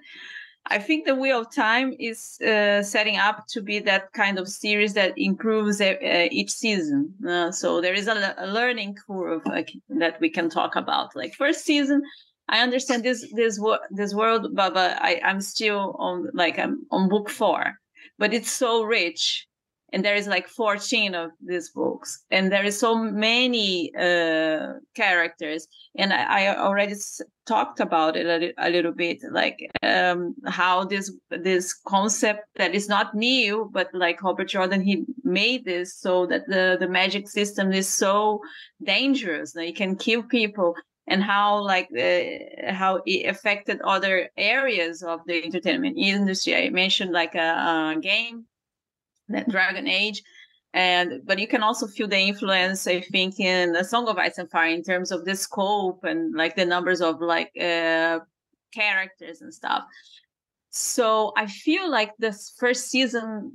I 0.66 0.78
think 0.78 1.04
the 1.04 1.14
Wheel 1.14 1.40
of 1.40 1.54
Time 1.54 1.94
is 1.98 2.40
uh, 2.40 2.82
setting 2.82 3.18
up 3.18 3.44
to 3.48 3.60
be 3.60 3.80
that 3.80 4.12
kind 4.14 4.38
of 4.38 4.48
series 4.48 4.94
that 4.94 5.12
improves 5.16 5.80
uh, 5.80 5.94
each 6.30 6.50
season. 6.50 7.14
Uh, 7.28 7.50
so 7.50 7.82
there 7.82 7.92
is 7.92 8.08
a, 8.08 8.34
a 8.38 8.46
learning 8.46 8.96
curve 9.06 9.42
that 9.44 10.20
we 10.20 10.30
can 10.30 10.48
talk 10.48 10.74
about. 10.74 11.14
Like 11.14 11.34
first 11.34 11.64
season, 11.64 12.02
I 12.48 12.62
understand 12.62 13.02
this 13.02 13.30
this 13.34 13.60
this 13.90 14.14
world, 14.14 14.54
but, 14.54 14.72
but 14.72 14.98
I 15.02 15.20
I'm 15.22 15.42
still 15.42 15.96
on 15.98 16.28
like 16.32 16.58
I'm 16.58 16.86
on 16.90 17.10
book 17.10 17.28
four, 17.28 17.74
but 18.18 18.32
it's 18.32 18.50
so 18.50 18.84
rich, 18.84 19.46
and 19.94 20.04
there 20.04 20.16
is 20.16 20.26
like 20.26 20.48
14 20.48 21.14
of 21.14 21.30
these 21.40 21.70
books, 21.70 22.24
and 22.32 22.50
there 22.50 22.64
is 22.64 22.76
so 22.76 22.96
many 22.96 23.94
uh, 23.94 24.72
characters, 24.96 25.68
and 25.96 26.12
I, 26.12 26.48
I 26.48 26.56
already 26.56 26.96
talked 27.46 27.78
about 27.78 28.16
it 28.16 28.26
a, 28.26 28.66
a 28.66 28.70
little 28.70 28.90
bit, 28.90 29.18
like 29.30 29.70
um, 29.84 30.34
how 30.46 30.84
this 30.84 31.12
this 31.30 31.72
concept 31.86 32.40
that 32.56 32.74
is 32.74 32.88
not 32.88 33.14
new, 33.14 33.70
but 33.72 33.88
like 33.94 34.22
Robert 34.24 34.48
Jordan, 34.48 34.82
he 34.82 35.04
made 35.22 35.64
this 35.64 35.96
so 35.96 36.26
that 36.26 36.48
the 36.48 36.76
the 36.80 36.88
magic 36.88 37.28
system 37.28 37.72
is 37.72 37.88
so 37.88 38.40
dangerous 38.82 39.52
that 39.52 39.68
it 39.68 39.76
can 39.76 39.94
kill 39.94 40.24
people 40.24 40.74
and 41.06 41.22
how 41.22 41.62
like 41.62 41.88
uh, 41.96 42.72
how 42.72 43.00
it 43.06 43.26
affected 43.28 43.80
other 43.82 44.28
areas 44.36 45.04
of 45.04 45.20
the 45.26 45.44
entertainment 45.44 45.96
industry. 45.96 46.56
I 46.56 46.70
mentioned 46.70 47.12
like 47.12 47.36
a, 47.36 47.94
a 47.96 48.00
game, 48.00 48.46
that 49.28 49.48
Dragon 49.48 49.88
Age, 49.88 50.22
and 50.72 51.20
but 51.24 51.38
you 51.38 51.48
can 51.48 51.62
also 51.62 51.86
feel 51.86 52.08
the 52.08 52.18
influence. 52.18 52.86
I 52.86 53.00
think 53.00 53.40
in 53.40 53.76
a 53.76 53.84
Song 53.84 54.08
of 54.08 54.18
Ice 54.18 54.38
and 54.38 54.50
Fire 54.50 54.70
in 54.70 54.82
terms 54.82 55.10
of 55.10 55.24
the 55.24 55.36
scope 55.36 56.04
and 56.04 56.34
like 56.34 56.56
the 56.56 56.66
numbers 56.66 57.00
of 57.00 57.20
like 57.20 57.50
uh, 57.60 58.20
characters 58.72 59.40
and 59.40 59.52
stuff. 59.52 59.84
So 60.70 61.32
I 61.36 61.46
feel 61.46 61.88
like 61.88 62.12
this 62.18 62.52
first 62.58 62.90
season 62.90 63.52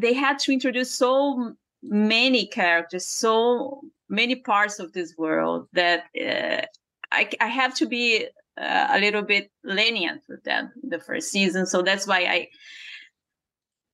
they 0.00 0.12
had 0.12 0.38
to 0.40 0.52
introduce 0.52 0.94
so 0.94 1.54
many 1.82 2.46
characters, 2.46 3.06
so 3.06 3.80
many 4.08 4.36
parts 4.36 4.78
of 4.78 4.92
this 4.92 5.14
world 5.18 5.68
that 5.72 6.04
uh, 6.20 6.62
I, 7.10 7.28
I 7.40 7.46
have 7.48 7.74
to 7.76 7.86
be 7.86 8.26
uh, 8.56 8.86
a 8.90 9.00
little 9.00 9.22
bit 9.22 9.50
lenient 9.64 10.22
with 10.28 10.44
them 10.44 10.72
the 10.82 10.98
first 10.98 11.30
season. 11.30 11.66
So 11.66 11.82
that's 11.82 12.06
why 12.06 12.20
I, 12.20 12.48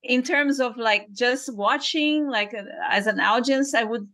in 0.02 0.22
terms 0.22 0.60
of 0.60 0.76
like 0.76 1.10
just 1.12 1.54
watching, 1.54 2.28
like 2.28 2.54
uh, 2.54 2.62
as 2.88 3.06
an 3.06 3.20
audience, 3.20 3.74
I 3.74 3.84
would 3.84 4.08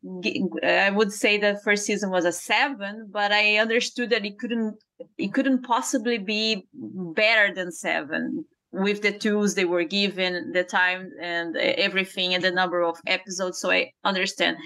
I 0.62 0.90
would 0.90 1.12
say 1.12 1.38
that 1.38 1.62
first 1.62 1.84
season 1.84 2.10
was 2.10 2.24
a 2.24 2.32
seven, 2.32 3.08
but 3.10 3.32
I 3.32 3.58
understood 3.58 4.10
that 4.10 4.24
it 4.24 4.38
couldn't 4.38 4.76
it 5.18 5.34
couldn't 5.34 5.62
possibly 5.62 6.18
be 6.18 6.66
better 6.72 7.54
than 7.54 7.70
seven 7.70 8.44
with 8.72 9.02
the 9.02 9.12
tools 9.12 9.54
they 9.54 9.64
were 9.66 9.84
given, 9.84 10.52
the 10.52 10.64
time 10.64 11.10
and 11.20 11.56
everything, 11.56 12.34
and 12.34 12.42
the 12.42 12.50
number 12.50 12.82
of 12.82 12.98
episodes. 13.06 13.60
So 13.60 13.70
I 13.70 13.92
understand 14.04 14.56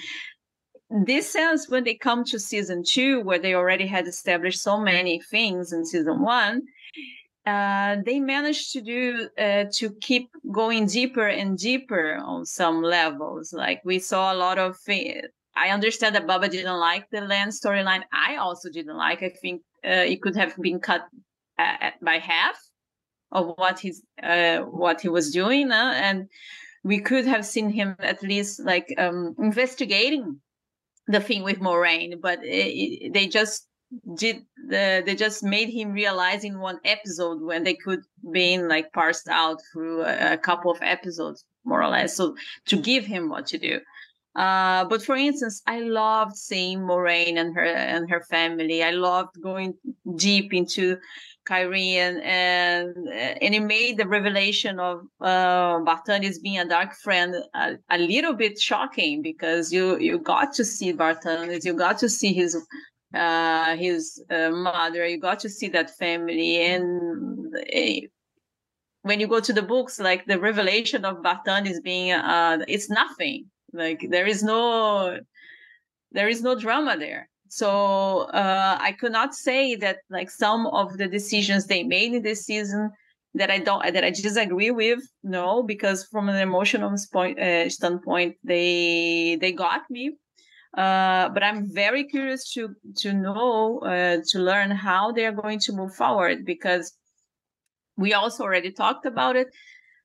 this 1.04 1.30
sense 1.30 1.68
when 1.68 1.84
they 1.84 1.94
come 1.94 2.24
to 2.24 2.38
season 2.38 2.82
two 2.86 3.20
where 3.20 3.38
they 3.38 3.54
already 3.54 3.86
had 3.86 4.06
established 4.06 4.62
so 4.62 4.80
many 4.80 5.20
things 5.30 5.72
in 5.72 5.84
season 5.84 6.22
one 6.22 6.62
uh, 7.48 7.96
they 8.04 8.18
managed 8.20 8.72
to 8.74 8.80
do 8.80 9.28
uh, 9.38 9.64
to 9.78 9.90
keep 10.08 10.26
going 10.60 10.86
deeper 10.86 11.26
and 11.26 11.58
deeper 11.58 12.16
on 12.32 12.44
some 12.44 12.82
levels. 12.82 13.52
Like 13.52 13.80
we 13.84 13.98
saw 13.98 14.32
a 14.32 14.36
lot 14.46 14.58
of 14.58 14.76
i 15.64 15.70
understand 15.70 16.14
that 16.14 16.26
baba 16.26 16.48
didn't 16.48 16.78
like 16.90 17.04
the 17.10 17.20
Lan 17.20 17.48
storyline. 17.48 18.02
I 18.12 18.36
also 18.36 18.68
didn't 18.70 18.96
like. 18.96 19.22
I 19.22 19.30
think 19.42 19.62
uh, 19.84 20.04
it 20.12 20.22
could 20.22 20.36
have 20.36 20.54
been 20.56 20.80
cut 20.80 21.02
uh, 21.58 21.90
by 22.02 22.18
half 22.18 22.56
of 23.32 23.44
what 23.56 23.78
he's 23.78 24.02
uh, 24.22 24.58
what 24.84 25.00
he 25.00 25.08
was 25.08 25.30
doing 25.30 25.70
and 25.72 26.28
we 26.84 27.00
could 27.00 27.26
have 27.26 27.44
seen 27.44 27.70
him 27.70 27.96
at 27.98 28.22
least 28.22 28.60
like 28.60 28.94
um, 28.98 29.34
investigating 29.38 30.40
the 31.06 31.20
thing 31.20 31.42
with 31.42 31.58
Moiraine, 31.60 32.20
but 32.20 32.38
it, 32.44 32.48
it- 32.48 33.12
they 33.14 33.26
just 33.26 33.67
did 34.14 34.44
the 34.68 35.02
they 35.04 35.14
just 35.14 35.42
made 35.42 35.70
him 35.70 35.92
realize 35.92 36.44
in 36.44 36.58
one 36.58 36.78
episode 36.84 37.40
when 37.40 37.64
they 37.64 37.74
could 37.74 38.00
been 38.32 38.68
like 38.68 38.92
parsed 38.92 39.28
out 39.28 39.60
through 39.72 40.02
a, 40.02 40.34
a 40.34 40.38
couple 40.38 40.70
of 40.70 40.78
episodes 40.82 41.44
more 41.64 41.82
or 41.82 41.88
less 41.88 42.16
so 42.16 42.36
to 42.66 42.76
give 42.76 43.04
him 43.04 43.28
what 43.28 43.46
to 43.46 43.58
do. 43.58 43.80
Uh 44.36 44.84
but 44.84 45.02
for 45.02 45.16
instance 45.16 45.62
i 45.66 45.80
loved 45.80 46.36
seeing 46.36 46.80
moiraine 46.80 47.38
and 47.38 47.54
her 47.54 47.64
and 47.64 48.10
her 48.10 48.22
family. 48.28 48.82
I 48.82 48.90
loved 48.90 49.40
going 49.40 49.74
deep 50.16 50.52
into 50.52 50.98
Cairhien 51.48 52.22
and 52.22 52.94
and 53.10 53.54
it 53.54 53.62
made 53.62 53.96
the 53.96 54.06
revelation 54.06 54.78
of 54.78 55.00
uh, 55.20 55.78
Barthanes 55.80 56.40
being 56.42 56.58
a 56.58 56.68
dark 56.68 56.94
friend 56.94 57.34
a, 57.54 57.76
a 57.90 57.98
little 57.98 58.34
bit 58.34 58.60
shocking 58.60 59.22
because 59.22 59.72
you 59.72 59.98
you 59.98 60.18
got 60.18 60.52
to 60.54 60.64
see 60.64 60.92
Barthanes, 60.92 61.64
you 61.64 61.72
got 61.72 61.98
to 61.98 62.08
see 62.08 62.32
his 62.34 62.56
uh, 63.14 63.76
his 63.76 64.22
uh, 64.30 64.50
mother, 64.50 65.06
you 65.06 65.18
got 65.18 65.40
to 65.40 65.48
see 65.48 65.68
that 65.70 65.96
family, 65.96 66.62
and 66.62 67.54
uh, 67.56 68.06
when 69.02 69.20
you 69.20 69.26
go 69.26 69.40
to 69.40 69.52
the 69.52 69.62
books, 69.62 69.98
like 69.98 70.26
the 70.26 70.38
revelation 70.38 71.04
of 71.04 71.22
Barthanes 71.22 71.80
being 71.82 72.12
uh, 72.12 72.58
it's 72.68 72.90
nothing. 72.90 73.46
Like 73.72 74.06
there 74.10 74.26
is 74.26 74.42
no 74.42 75.18
there 76.12 76.28
is 76.28 76.42
no 76.42 76.54
drama 76.58 76.96
there 76.98 77.28
So 77.48 77.70
uh, 78.32 78.78
I 78.80 78.92
could 78.92 79.12
not 79.12 79.34
say 79.34 79.74
that 79.76 79.98
like 80.10 80.30
some 80.30 80.66
of 80.66 80.96
the 80.98 81.08
decisions 81.08 81.66
they 81.66 81.82
made 81.84 82.12
in 82.14 82.22
this 82.22 82.44
season 82.44 82.90
that 83.34 83.50
I 83.50 83.58
don't 83.58 83.82
that 83.94 84.04
I 84.04 84.10
disagree 84.10 84.70
with. 84.70 85.00
No, 85.22 85.62
because 85.62 86.04
from 86.12 86.28
an 86.28 86.36
emotional 86.36 86.94
point, 87.12 87.38
uh, 87.40 87.68
standpoint, 87.70 88.36
they 88.44 89.38
they 89.40 89.52
got 89.52 89.82
me. 89.90 90.16
Uh, 90.78 91.28
but 91.30 91.42
I'm 91.42 91.68
very 91.74 92.04
curious 92.04 92.52
to 92.52 92.68
to 92.98 93.12
know 93.12 93.80
uh, 93.80 94.18
to 94.28 94.38
learn 94.38 94.70
how 94.70 95.10
they 95.10 95.26
are 95.26 95.32
going 95.32 95.58
to 95.66 95.72
move 95.72 95.92
forward 95.96 96.44
because 96.44 96.96
we 97.96 98.12
also 98.14 98.44
already 98.44 98.70
talked 98.70 99.04
about 99.04 99.34
it. 99.34 99.48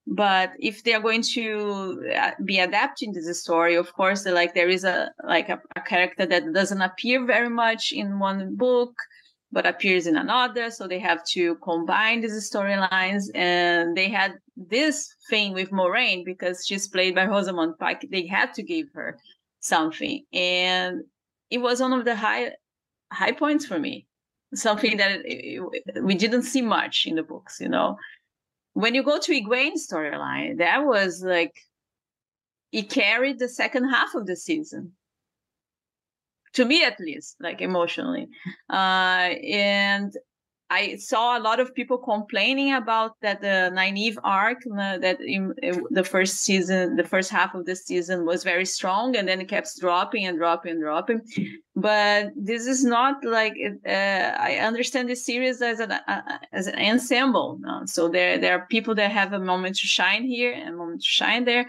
But 0.08 0.50
if 0.60 0.84
they 0.84 0.96
are 0.96 1.00
going 1.10 1.22
to 1.38 2.02
uh, 2.18 2.32
be 2.44 2.58
adapting 2.58 3.14
this 3.14 3.42
story 3.44 3.76
of 3.76 3.94
course 3.94 4.26
like 4.26 4.56
there 4.56 4.68
is 4.68 4.84
a 4.84 5.12
like 5.24 5.50
a, 5.50 5.62
a, 5.76 5.82
character 5.82 6.26
that 6.26 6.52
doesn't 6.54 6.82
appear 6.82 7.24
very 7.24 7.50
much 7.50 7.94
in 7.94 8.18
one 8.18 8.56
book 8.56 8.96
but 9.52 9.68
appears 9.68 10.08
in 10.08 10.18
another. 10.18 10.72
So 10.72 10.88
they 10.88 11.00
have 11.00 11.24
to 11.36 11.56
combine 11.58 12.22
these 12.22 12.50
storylines. 12.52 13.26
And 13.36 13.96
they 13.96 14.10
had 14.10 14.34
this 14.58 15.16
thing 15.30 15.54
with 15.54 15.70
Moiraine 15.70 16.26
because 16.26 16.66
she's 16.66 16.88
played 16.88 17.14
by 17.14 17.26
rosamund 17.26 17.78
pike. 17.80 18.08
They 18.12 18.26
had 18.26 18.56
to 18.56 18.64
give 18.64 18.88
her 18.96 19.20
something 19.64 20.24
and 20.34 21.04
it 21.50 21.60
was 21.60 21.82
one 21.82 21.94
of 21.94 22.06
the 22.06 22.16
high 22.16 22.52
high 23.12 23.32
points 23.32 23.66
for 23.66 23.80
me. 23.80 24.06
Something 24.54 24.98
that 24.98 25.22
it, 25.26 25.64
it, 25.86 26.04
we 26.04 26.14
didn't 26.14 26.44
see 26.44 26.62
much 26.62 27.06
in 27.08 27.16
the 27.16 27.24
books 27.24 27.60
you 27.60 27.70
know? 27.70 27.98
When 28.74 28.94
you 28.94 29.04
go 29.04 29.20
to 29.20 29.32
Egwene's 29.32 29.88
storyline, 29.88 30.58
that 30.58 30.86
was 30.86 31.24
like 31.24 31.56
it 32.72 32.90
carried 32.90 33.40
the 33.40 33.48
second 33.48 33.90
half 33.90 34.16
of 34.16 34.26
the 34.26 34.36
season. 34.36 34.94
To 36.54 36.66
me, 36.66 36.84
at 36.84 37.00
least, 37.00 37.38
like 37.40 37.62
emotionally, 37.62 38.28
uh, 38.70 39.34
and 39.44 40.16
I 40.74 40.96
saw 40.96 41.38
a 41.38 41.42
lot 41.50 41.60
of 41.60 41.76
people 41.76 42.00
complaining 42.00 42.74
about 42.74 43.12
that 43.22 43.42
the 43.42 43.72
Nynaeve 43.78 44.18
arc 44.24 44.60
uh, 44.66 44.98
that 44.98 45.22
in, 45.22 45.54
in, 45.62 45.84
the 45.92 46.04
first 46.04 46.36
season, 46.48 46.96
the 46.96 47.04
first 47.14 47.30
half 47.30 47.54
of 47.54 47.66
the 47.66 47.76
season 47.76 48.26
was 48.26 48.44
very 48.44 48.66
strong, 48.66 49.16
and 49.16 49.28
then 49.28 49.40
it 49.40 49.50
kept 49.50 49.70
dropping 49.80 50.26
and 50.26 50.38
dropping 50.38 50.72
and 50.72 50.82
dropping. 50.82 51.22
But 51.76 52.32
this 52.36 52.66
is 52.66 52.84
not 52.84 53.24
like 53.24 53.56
uh, 53.88 54.30
I 54.50 54.52
understand 54.70 55.10
this 55.10 55.26
series 55.26 55.62
as 55.62 55.80
an 55.80 55.92
uh, 55.92 56.40
as 56.52 56.66
an 56.68 56.78
ensemble. 56.92 57.60
Uh, 57.70 57.86
so 57.86 58.02
there 58.10 58.40
there 58.40 58.54
are 58.58 58.66
people 58.76 58.96
that 58.96 59.12
have 59.12 59.32
a 59.34 59.40
moment 59.52 59.76
to 59.78 59.88
shine 59.98 60.24
here 60.26 60.54
and 60.54 60.70
a 60.70 60.78
moment 60.82 61.02
to 61.02 61.12
shine 61.22 61.46
there. 61.46 61.66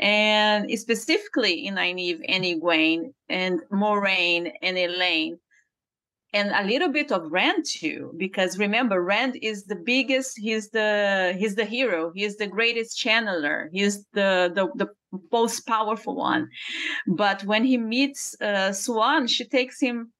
And 0.00 0.60
specifically 0.78 1.66
in 1.66 1.74
Nynaeve 1.74 2.20
and 2.26 2.42
Egwene 2.42 3.12
and 3.28 3.60
Moiraine 3.70 4.50
and 4.62 4.76
Elayne, 4.76 5.36
and 6.32 6.50
a 6.50 6.64
little 6.64 6.90
bit 6.90 7.10
of 7.10 7.30
Rand 7.30 7.64
too, 7.66 8.12
because 8.16 8.58
remember, 8.58 9.02
Rand 9.02 9.36
is 9.42 9.64
the 9.64 9.76
biggest. 9.76 10.38
He's 10.38 10.70
the 10.70 11.34
he's 11.36 11.56
the 11.56 11.64
hero. 11.64 12.12
He's 12.14 12.36
the 12.36 12.46
greatest 12.46 12.96
channeler. 12.96 13.68
He's 13.72 14.04
the 14.12 14.52
the, 14.54 14.68
the 14.76 14.88
most 15.32 15.66
powerful 15.66 16.14
one. 16.14 16.48
But 17.08 17.42
when 17.44 17.64
he 17.64 17.78
meets 17.78 18.36
uh, 18.40 18.70
Siuan, 18.70 19.28
she 19.28 19.44
takes 19.44 19.80
him 19.80 20.12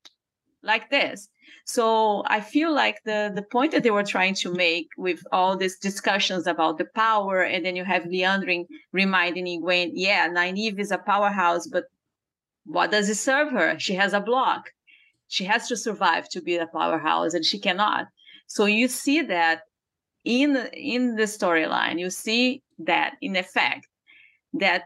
like 0.63 0.91
this. 0.91 1.29
So 1.65 2.25
I 2.27 2.41
feel 2.41 2.75
like 2.75 2.99
the 3.05 3.31
the 3.33 3.43
point 3.43 3.71
that 3.73 3.85
they 3.85 3.93
were 3.93 4.03
trying 4.03 4.35
to 4.43 4.53
make 4.53 4.89
with 4.99 5.21
all 5.31 5.57
these 5.57 5.79
discussions 5.79 6.49
about 6.49 6.79
the 6.79 6.87
power, 6.97 7.43
and 7.43 7.65
then 7.65 7.77
you 7.77 7.85
have 7.85 8.03
Liandrin 8.05 8.65
reminding 8.93 9.47
Egwene, 9.47 9.93
yeah, 9.95 10.29
Nynaeve 10.29 10.81
is 10.81 10.91
a 10.91 10.99
powerhouse, 10.99 11.69
but 11.69 11.85
what 12.65 12.91
does 12.91 13.09
it 13.09 13.17
serve 13.17 13.53
her? 13.53 13.79
She 13.79 13.95
has 13.95 14.13
a 14.13 14.21
block 14.21 14.71
she 15.31 15.45
has 15.45 15.69
to 15.69 15.77
survive 15.77 16.29
to 16.29 16.41
be 16.41 16.57
a 16.57 16.67
powerhouse 16.67 17.35
and 17.35 17.45
she 17.45 17.59
cannot. 17.59 18.07
So 18.47 18.67
you 18.67 18.89
see 18.89 19.23
that 19.23 19.63
in 20.25 20.57
in 20.75 21.17
the 21.17 21.23
storyline 21.23 21.99
you 21.99 22.11
see 22.11 22.63
that 22.79 23.15
in 23.23 23.37
effect 23.37 23.87
that 24.53 24.85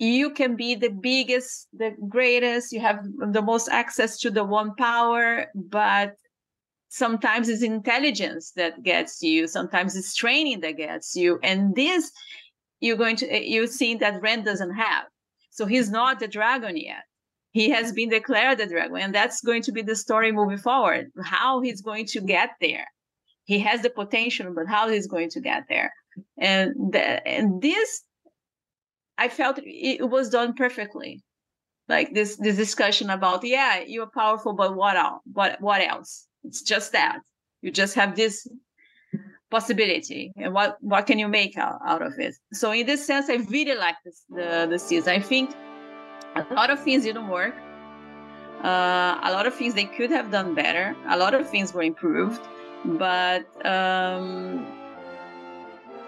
you 0.00 0.30
can 0.30 0.56
be 0.56 0.74
the 0.74 0.88
biggest 0.88 1.68
the 1.72 1.94
greatest 2.08 2.72
you 2.72 2.80
have 2.80 2.98
the 3.30 3.40
most 3.40 3.68
access 3.68 4.18
to 4.18 4.32
the 4.32 4.42
one 4.42 4.74
power 4.74 5.46
but 5.54 6.16
sometimes 6.88 7.48
it's 7.48 7.62
intelligence 7.62 8.50
that 8.56 8.82
gets 8.82 9.22
you 9.22 9.46
sometimes 9.46 9.94
it's 9.94 10.16
training 10.16 10.58
that 10.58 10.76
gets 10.76 11.14
you 11.14 11.38
and 11.44 11.76
this 11.76 12.10
you're 12.84 12.96
going 12.96 13.16
to 13.16 13.26
eh, 13.28 13.40
you 13.40 13.66
see 13.66 13.94
that 13.96 14.20
Ren 14.20 14.44
doesn't 14.44 14.74
have. 14.74 15.04
So 15.50 15.66
he's 15.66 15.90
not 15.90 16.20
the 16.20 16.28
dragon 16.28 16.76
yet 16.76 17.04
he 17.54 17.70
has 17.70 17.92
been 17.92 18.08
declared 18.08 18.58
a 18.58 18.66
dragon 18.66 18.96
and 18.96 19.14
that's 19.14 19.40
going 19.40 19.62
to 19.62 19.70
be 19.70 19.80
the 19.80 19.94
story 19.94 20.32
moving 20.32 20.58
forward 20.58 21.10
how 21.22 21.60
he's 21.60 21.80
going 21.80 22.04
to 22.04 22.20
get 22.20 22.50
there. 22.60 22.86
He 23.44 23.60
has 23.60 23.80
the 23.80 23.90
potential 23.90 24.52
but 24.54 24.66
how 24.66 24.88
he's 24.88 25.06
going 25.06 25.30
to 25.30 25.40
get 25.40 25.62
there. 25.68 25.92
And 26.36 26.92
the, 26.92 27.26
and 27.26 27.62
this 27.62 28.02
i 29.16 29.28
felt 29.28 29.60
it 29.62 30.10
was 30.10 30.28
done 30.28 30.52
perfectly. 30.54 31.22
Like 31.88 32.12
this 32.12 32.36
this 32.36 32.56
discussion 32.56 33.08
about 33.08 33.44
yeah 33.44 33.84
you're 33.86 34.10
powerful 34.22 34.52
but 34.54 34.74
what 34.74 34.96
else 34.96 35.22
what 35.32 35.60
what 35.60 35.80
else? 35.80 36.26
It's 36.42 36.62
just 36.62 36.92
that. 36.92 37.20
You 37.62 37.70
just 37.70 37.94
have 37.94 38.16
this 38.16 38.48
possibility. 39.50 40.32
And 40.36 40.52
what 40.52 40.76
what 40.80 41.06
can 41.06 41.20
you 41.20 41.28
make 41.28 41.56
out, 41.56 41.78
out 41.86 42.02
of 42.02 42.14
it? 42.18 42.34
So 42.52 42.72
in 42.72 42.86
this 42.86 43.06
sense 43.06 43.30
i 43.30 43.36
really 43.56 43.76
like 43.76 43.98
this 44.04 44.24
the 44.28 44.66
the 44.68 44.78
season. 44.78 45.12
I 45.12 45.20
think 45.20 45.54
a 46.34 46.54
lot 46.54 46.70
of 46.70 46.82
things 46.82 47.04
didn't 47.04 47.28
work. 47.28 47.54
Uh, 48.62 49.18
a 49.22 49.30
lot 49.32 49.46
of 49.46 49.54
things 49.54 49.74
they 49.74 49.84
could 49.84 50.10
have 50.10 50.30
done 50.30 50.54
better. 50.54 50.96
A 51.08 51.16
lot 51.18 51.34
of 51.34 51.48
things 51.48 51.74
were 51.74 51.82
improved, 51.82 52.40
but 52.84 53.44
um, 53.66 54.64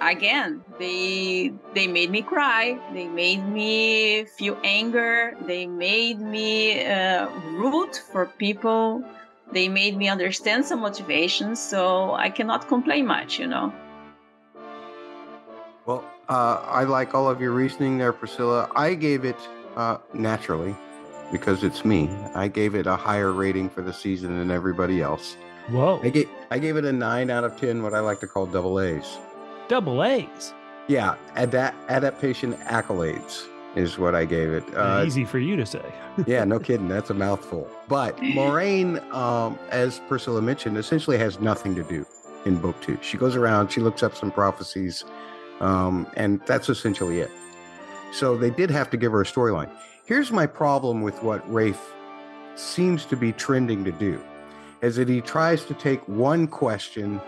again, 0.00 0.64
they 0.78 1.52
they 1.74 1.86
made 1.86 2.10
me 2.10 2.22
cry. 2.22 2.78
They 2.92 3.08
made 3.08 3.46
me 3.46 4.24
feel 4.24 4.58
anger. 4.64 5.36
They 5.46 5.66
made 5.66 6.20
me 6.20 6.84
uh, 6.84 7.28
root 7.52 8.02
for 8.10 8.26
people. 8.38 9.04
They 9.52 9.68
made 9.68 9.96
me 9.96 10.08
understand 10.08 10.64
some 10.64 10.80
motivations. 10.80 11.60
So 11.60 12.14
I 12.14 12.30
cannot 12.30 12.68
complain 12.68 13.06
much, 13.06 13.38
you 13.38 13.46
know. 13.46 13.72
Well, 15.84 16.04
uh, 16.28 16.62
I 16.64 16.84
like 16.84 17.14
all 17.14 17.28
of 17.28 17.40
your 17.40 17.52
reasoning 17.52 17.98
there, 17.98 18.12
Priscila. 18.12 18.70
I 18.74 18.94
gave 18.94 19.24
it 19.24 19.36
uh, 19.76 19.98
naturally, 20.14 20.74
because 21.30 21.62
it's 21.62 21.84
me. 21.84 22.08
I 22.34 22.48
gave 22.48 22.74
it 22.74 22.86
a 22.86 22.96
higher 22.96 23.32
rating 23.32 23.68
for 23.68 23.82
the 23.82 23.92
season 23.92 24.38
than 24.38 24.50
everybody 24.50 25.02
else. 25.02 25.36
Whoa! 25.68 26.00
I 26.02 26.10
gave 26.10 26.28
I 26.50 26.58
gave 26.58 26.76
it 26.76 26.84
a 26.84 26.92
nine 26.92 27.30
out 27.30 27.44
of 27.44 27.56
ten. 27.58 27.82
What 27.82 27.94
I 27.94 28.00
like 28.00 28.20
to 28.20 28.26
call 28.26 28.46
double 28.46 28.80
A's. 28.80 29.18
Double 29.68 30.02
A's. 30.04 30.54
Yeah, 30.88 31.16
that 31.34 31.74
adaptation 31.88 32.54
accolades 32.54 33.46
is 33.74 33.98
what 33.98 34.14
I 34.14 34.24
gave 34.24 34.50
it. 34.50 34.64
Uh, 34.74 35.04
easy 35.04 35.24
for 35.24 35.38
you 35.38 35.56
to 35.56 35.66
say. 35.66 35.84
yeah, 36.26 36.44
no 36.44 36.58
kidding. 36.58 36.88
That's 36.88 37.10
a 37.10 37.14
mouthful. 37.14 37.68
But 37.88 38.16
Moiraine, 38.18 39.02
um, 39.12 39.58
as 39.70 40.00
Priscila 40.08 40.42
mentioned, 40.42 40.78
essentially 40.78 41.18
has 41.18 41.40
nothing 41.40 41.74
to 41.74 41.82
do 41.82 42.06
in 42.46 42.56
book 42.58 42.80
two. 42.80 42.98
She 43.02 43.16
goes 43.16 43.36
around, 43.36 43.70
she 43.70 43.80
looks 43.80 44.02
up 44.02 44.16
some 44.16 44.30
prophecies, 44.30 45.04
um, 45.60 46.06
and 46.16 46.40
that's 46.46 46.68
essentially 46.68 47.18
it. 47.20 47.30
So 48.16 48.34
they 48.34 48.48
did 48.48 48.70
have 48.70 48.88
to 48.90 48.96
give 48.96 49.12
her 49.12 49.20
a 49.20 49.26
storyline. 49.26 49.70
Here's 50.06 50.32
my 50.32 50.46
problem 50.46 51.02
with 51.02 51.22
what 51.22 51.42
Rafe 51.52 51.92
seems 52.54 53.04
to 53.06 53.16
be 53.16 53.30
trending 53.30 53.84
to 53.84 53.92
do 53.92 54.18
is 54.80 54.96
that 54.96 55.06
he 55.06 55.20
tries 55.20 55.66
to 55.66 55.74
take 55.74 56.00
one 56.08 56.46
question 56.46 57.20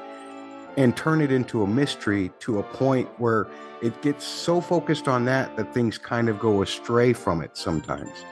and 0.78 0.96
turn 0.96 1.20
it 1.20 1.30
into 1.30 1.62
a 1.62 1.66
mystery 1.66 2.30
to 2.38 2.60
a 2.60 2.62
point 2.62 3.06
where 3.18 3.48
it 3.82 4.00
gets 4.00 4.24
so 4.24 4.62
focused 4.62 5.08
on 5.08 5.26
that 5.26 5.54
that 5.58 5.74
things 5.74 5.98
kind 5.98 6.30
of 6.30 6.38
go 6.38 6.62
astray 6.62 7.12
from 7.12 7.42
it 7.42 7.54
sometimes. 7.54 8.24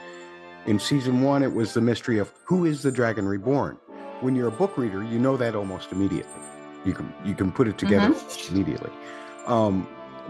In 0.65 0.79
season 0.79 1.21
one, 1.21 1.43
it 1.43 1.53
was 1.53 1.75
the 1.75 1.81
mystery 1.81 2.17
of 2.17 2.33
who 2.43 2.65
is 2.65 2.81
the 2.81 2.91
dragon 2.91 3.27
reborn. 3.27 3.77
When 4.21 4.35
you're 4.35 4.47
a 4.47 4.51
book 4.63 4.79
reader, 4.79 5.03
you 5.03 5.19
know 5.19 5.37
that 5.37 5.53
almost 5.53 5.91
immediately. 5.91 6.41
You 6.85 6.93
can 6.93 7.13
you 7.23 7.35
can 7.35 7.51
put 7.51 7.67
it 7.67 7.77
together 7.77 8.15
mm-hmm. 8.15 8.55
immediately. 8.55 8.91
Um, 9.45 9.87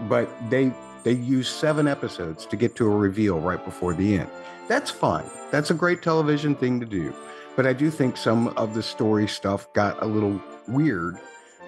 but 0.08 0.28
they 0.50 0.72
they 1.08 1.14
use 1.14 1.48
seven 1.48 1.88
episodes 1.88 2.44
to 2.44 2.54
get 2.54 2.76
to 2.76 2.84
a 2.84 2.94
reveal 2.94 3.40
right 3.40 3.64
before 3.64 3.94
the 3.94 4.18
end. 4.18 4.28
That's 4.68 4.90
fine. 4.90 5.24
That's 5.50 5.70
a 5.70 5.74
great 5.74 6.02
television 6.02 6.54
thing 6.54 6.80
to 6.80 6.84
do. 6.84 7.14
But 7.56 7.66
I 7.66 7.72
do 7.72 7.90
think 7.90 8.18
some 8.18 8.48
of 8.58 8.74
the 8.74 8.82
story 8.82 9.26
stuff 9.26 9.72
got 9.72 10.02
a 10.02 10.04
little 10.04 10.38
weird 10.66 11.16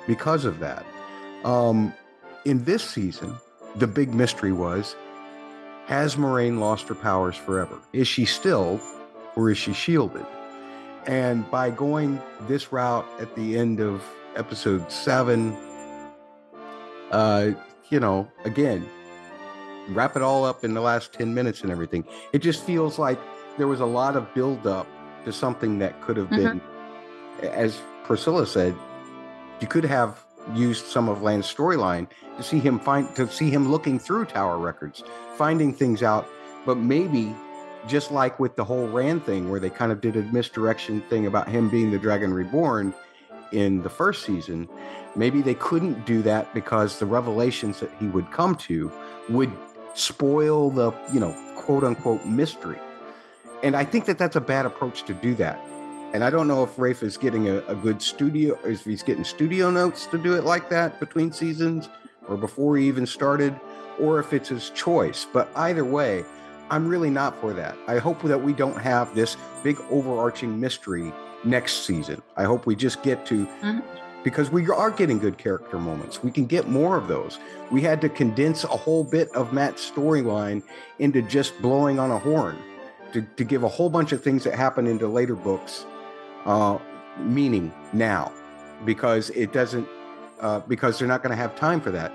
because 0.06 0.44
of 0.44 0.58
that. 0.58 0.84
Um, 1.42 1.94
in 2.44 2.64
this 2.64 2.84
season, 2.84 3.34
the 3.76 3.86
big 3.86 4.12
mystery 4.12 4.52
was 4.52 4.94
has 5.86 6.16
Moiraine 6.16 6.58
lost 6.58 6.86
her 6.88 6.94
powers 6.94 7.34
forever? 7.34 7.78
Is 7.94 8.06
she 8.06 8.26
still, 8.26 8.78
or 9.36 9.50
is 9.50 9.56
she 9.56 9.72
shielded? 9.72 10.26
And 11.06 11.50
by 11.50 11.70
going 11.70 12.20
this 12.42 12.72
route 12.72 13.06
at 13.18 13.34
the 13.36 13.56
end 13.56 13.80
of 13.80 14.04
episode 14.36 14.92
seven, 14.92 15.56
uh, 17.10 17.52
you 17.88 18.00
know, 18.00 18.30
again, 18.44 18.86
wrap 19.94 20.16
it 20.16 20.22
all 20.22 20.44
up 20.44 20.64
in 20.64 20.74
the 20.74 20.80
last 20.80 21.12
10 21.12 21.34
minutes 21.34 21.62
and 21.62 21.70
everything. 21.70 22.04
It 22.32 22.38
just 22.38 22.64
feels 22.64 22.98
like 22.98 23.18
there 23.58 23.66
was 23.66 23.80
a 23.80 23.86
lot 23.86 24.16
of 24.16 24.32
buildup 24.34 24.86
to 25.24 25.32
something 25.32 25.78
that 25.80 26.00
could 26.00 26.16
have 26.16 26.28
mm-hmm. 26.28 26.58
been, 26.58 27.50
as 27.50 27.80
Priscila 28.04 28.46
said, 28.46 28.74
you 29.60 29.66
could 29.66 29.84
have 29.84 30.24
used 30.54 30.86
some 30.86 31.08
of 31.08 31.22
Lan's 31.22 31.52
storyline 31.52 32.08
to 32.36 32.42
see 32.42 32.58
him 32.58 32.78
find 32.78 33.14
to 33.16 33.28
see 33.28 33.50
him 33.50 33.70
looking 33.70 33.98
through 33.98 34.24
tower 34.24 34.58
records, 34.58 35.04
finding 35.36 35.74
things 35.74 36.02
out, 36.02 36.26
but 36.64 36.78
maybe 36.78 37.34
just 37.86 38.10
like 38.10 38.38
with 38.38 38.56
the 38.56 38.64
whole 38.64 38.88
Rand 38.88 39.24
thing, 39.24 39.50
where 39.50 39.60
they 39.60 39.70
kind 39.70 39.92
of 39.92 40.00
did 40.00 40.16
a 40.16 40.22
misdirection 40.24 41.00
thing 41.02 41.26
about 41.26 41.48
him 41.48 41.68
being 41.68 41.90
the 41.90 41.98
Dragon 41.98 42.32
Reborn 42.32 42.94
in 43.52 43.82
the 43.82 43.90
first 43.90 44.24
season, 44.24 44.68
maybe 45.16 45.42
they 45.42 45.54
couldn't 45.54 46.04
do 46.06 46.22
that 46.22 46.52
because 46.54 46.98
the 46.98 47.06
revelations 47.06 47.80
that 47.80 47.90
he 47.98 48.06
would 48.06 48.30
come 48.30 48.54
to 48.54 48.92
would 49.28 49.52
spoil 49.94 50.70
the, 50.70 50.92
you 51.12 51.20
know, 51.20 51.32
quote 51.56 51.84
unquote 51.84 52.24
mystery. 52.26 52.78
And 53.62 53.76
I 53.76 53.84
think 53.84 54.06
that 54.06 54.18
that's 54.18 54.36
a 54.36 54.40
bad 54.40 54.66
approach 54.66 55.02
to 55.04 55.14
do 55.14 55.34
that. 55.36 55.60
And 56.12 56.24
I 56.24 56.30
don't 56.30 56.48
know 56.48 56.64
if 56.64 56.78
Rafe 56.78 57.02
is 57.02 57.16
getting 57.16 57.48
a, 57.48 57.58
a 57.68 57.74
good 57.74 58.02
studio, 58.02 58.58
if 58.64 58.84
he's 58.84 59.02
getting 59.02 59.22
studio 59.24 59.70
notes 59.70 60.06
to 60.06 60.18
do 60.18 60.34
it 60.34 60.44
like 60.44 60.68
that 60.70 60.98
between 60.98 61.30
seasons 61.30 61.88
or 62.26 62.36
before 62.36 62.76
he 62.76 62.86
even 62.88 63.06
started, 63.06 63.58
or 63.98 64.18
if 64.18 64.32
it's 64.32 64.48
his 64.48 64.70
choice. 64.70 65.26
But 65.32 65.50
either 65.56 65.84
way, 65.84 66.24
I'm 66.70 66.88
really 66.88 67.10
not 67.10 67.38
for 67.40 67.52
that. 67.52 67.76
I 67.86 67.98
hope 67.98 68.22
that 68.22 68.42
we 68.42 68.52
don't 68.52 68.80
have 68.80 69.14
this 69.14 69.36
big 69.62 69.78
overarching 69.90 70.58
mystery 70.58 71.12
next 71.44 71.84
season. 71.86 72.22
I 72.36 72.44
hope 72.44 72.66
we 72.66 72.74
just 72.76 73.02
get 73.02 73.26
to 73.26 73.46
Mhm. 73.62 73.82
Because 74.22 74.50
we 74.50 74.68
are 74.68 74.90
getting 74.90 75.18
good 75.18 75.38
character 75.38 75.78
moments. 75.78 76.22
We 76.22 76.30
can 76.30 76.44
get 76.44 76.68
more 76.68 76.96
of 76.96 77.08
those. 77.08 77.38
We 77.70 77.80
had 77.80 78.00
to 78.02 78.08
condense 78.08 78.64
a 78.64 78.68
whole 78.68 79.04
bit 79.04 79.30
of 79.34 79.52
Mat's 79.52 79.90
storyline 79.90 80.62
into 80.98 81.22
just 81.22 81.60
blowing 81.62 81.98
on 81.98 82.10
a 82.10 82.18
horn 82.18 82.58
to, 83.12 83.22
to 83.22 83.44
give 83.44 83.62
a 83.62 83.68
whole 83.68 83.88
bunch 83.88 84.12
of 84.12 84.22
things 84.22 84.44
that 84.44 84.54
happen 84.54 84.86
into 84.86 85.08
later 85.08 85.34
books 85.34 85.86
uh, 86.46 86.78
meaning 87.18 87.72
now 87.92 88.32
because 88.84 89.30
it 89.30 89.52
doesn't 89.52 89.86
uh, 90.40 90.60
because 90.60 90.98
they're 90.98 91.08
not 91.08 91.22
going 91.22 91.30
to 91.30 91.36
have 91.36 91.54
time 91.56 91.80
for 91.80 91.90
that 91.90 92.12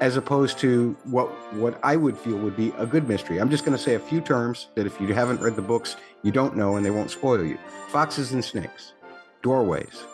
as 0.00 0.16
opposed 0.16 0.58
to 0.58 0.96
what 1.04 1.28
what 1.54 1.78
I 1.82 1.96
would 1.96 2.16
feel 2.16 2.38
would 2.38 2.56
be 2.56 2.72
a 2.78 2.86
good 2.86 3.08
mystery. 3.08 3.38
I'm 3.38 3.50
just 3.50 3.64
going 3.64 3.76
to 3.76 3.82
say 3.82 3.94
a 3.94 4.00
few 4.00 4.20
terms 4.20 4.68
that 4.74 4.86
if 4.86 5.00
you 5.00 5.12
haven't 5.12 5.40
read 5.40 5.56
the 5.56 5.62
books, 5.62 5.96
you 6.22 6.32
don't 6.32 6.56
know 6.56 6.76
and 6.76 6.84
they 6.84 6.90
won't 6.90 7.10
spoil 7.10 7.44
you. 7.44 7.58
Foxes 7.88 8.32
and 8.32 8.44
snakes, 8.44 8.92
doorways. 9.42 10.04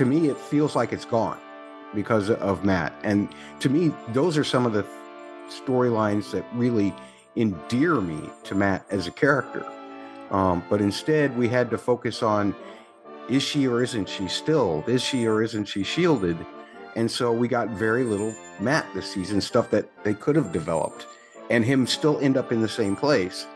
To 0.00 0.06
me, 0.06 0.30
it 0.30 0.38
feels 0.38 0.74
like 0.74 0.94
it's 0.94 1.04
gone 1.04 1.38
because 1.94 2.30
of 2.30 2.64
Mat. 2.64 2.94
And 3.02 3.28
to 3.58 3.68
me, 3.68 3.92
those 4.14 4.38
are 4.38 4.44
some 4.44 4.64
of 4.64 4.72
the 4.72 4.86
storylines 5.50 6.30
that 6.30 6.42
really 6.54 6.94
endear 7.36 8.00
me 8.00 8.18
to 8.44 8.54
Mat 8.54 8.86
as 8.88 9.06
a 9.06 9.10
character. 9.10 9.62
Um, 10.30 10.64
but 10.70 10.80
instead, 10.80 11.36
we 11.36 11.48
had 11.48 11.68
to 11.68 11.76
focus 11.76 12.22
on 12.22 12.56
is 13.28 13.42
she 13.42 13.68
or 13.68 13.82
isn't 13.82 14.08
she 14.08 14.26
stilled? 14.26 14.88
Is 14.88 15.02
she 15.02 15.26
or 15.26 15.42
isn't 15.42 15.66
she 15.66 15.82
shielded? 15.82 16.38
And 16.96 17.10
so 17.10 17.30
we 17.30 17.46
got 17.46 17.68
very 17.68 18.04
little 18.04 18.34
Mat 18.58 18.86
this 18.94 19.12
season, 19.12 19.38
stuff 19.42 19.68
that 19.68 19.90
they 20.02 20.14
could 20.14 20.34
have 20.34 20.50
developed, 20.50 21.06
and 21.50 21.62
him 21.62 21.86
still 21.86 22.18
end 22.20 22.38
up 22.38 22.52
in 22.52 22.62
the 22.62 22.68
same 22.68 22.96
place. 22.96 23.46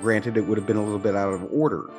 Granted, 0.00 0.36
it 0.36 0.42
would 0.42 0.56
have 0.56 0.68
been 0.68 0.76
a 0.76 0.84
little 0.84 1.00
bit 1.00 1.16
out 1.16 1.32
of 1.32 1.52
order. 1.52 1.90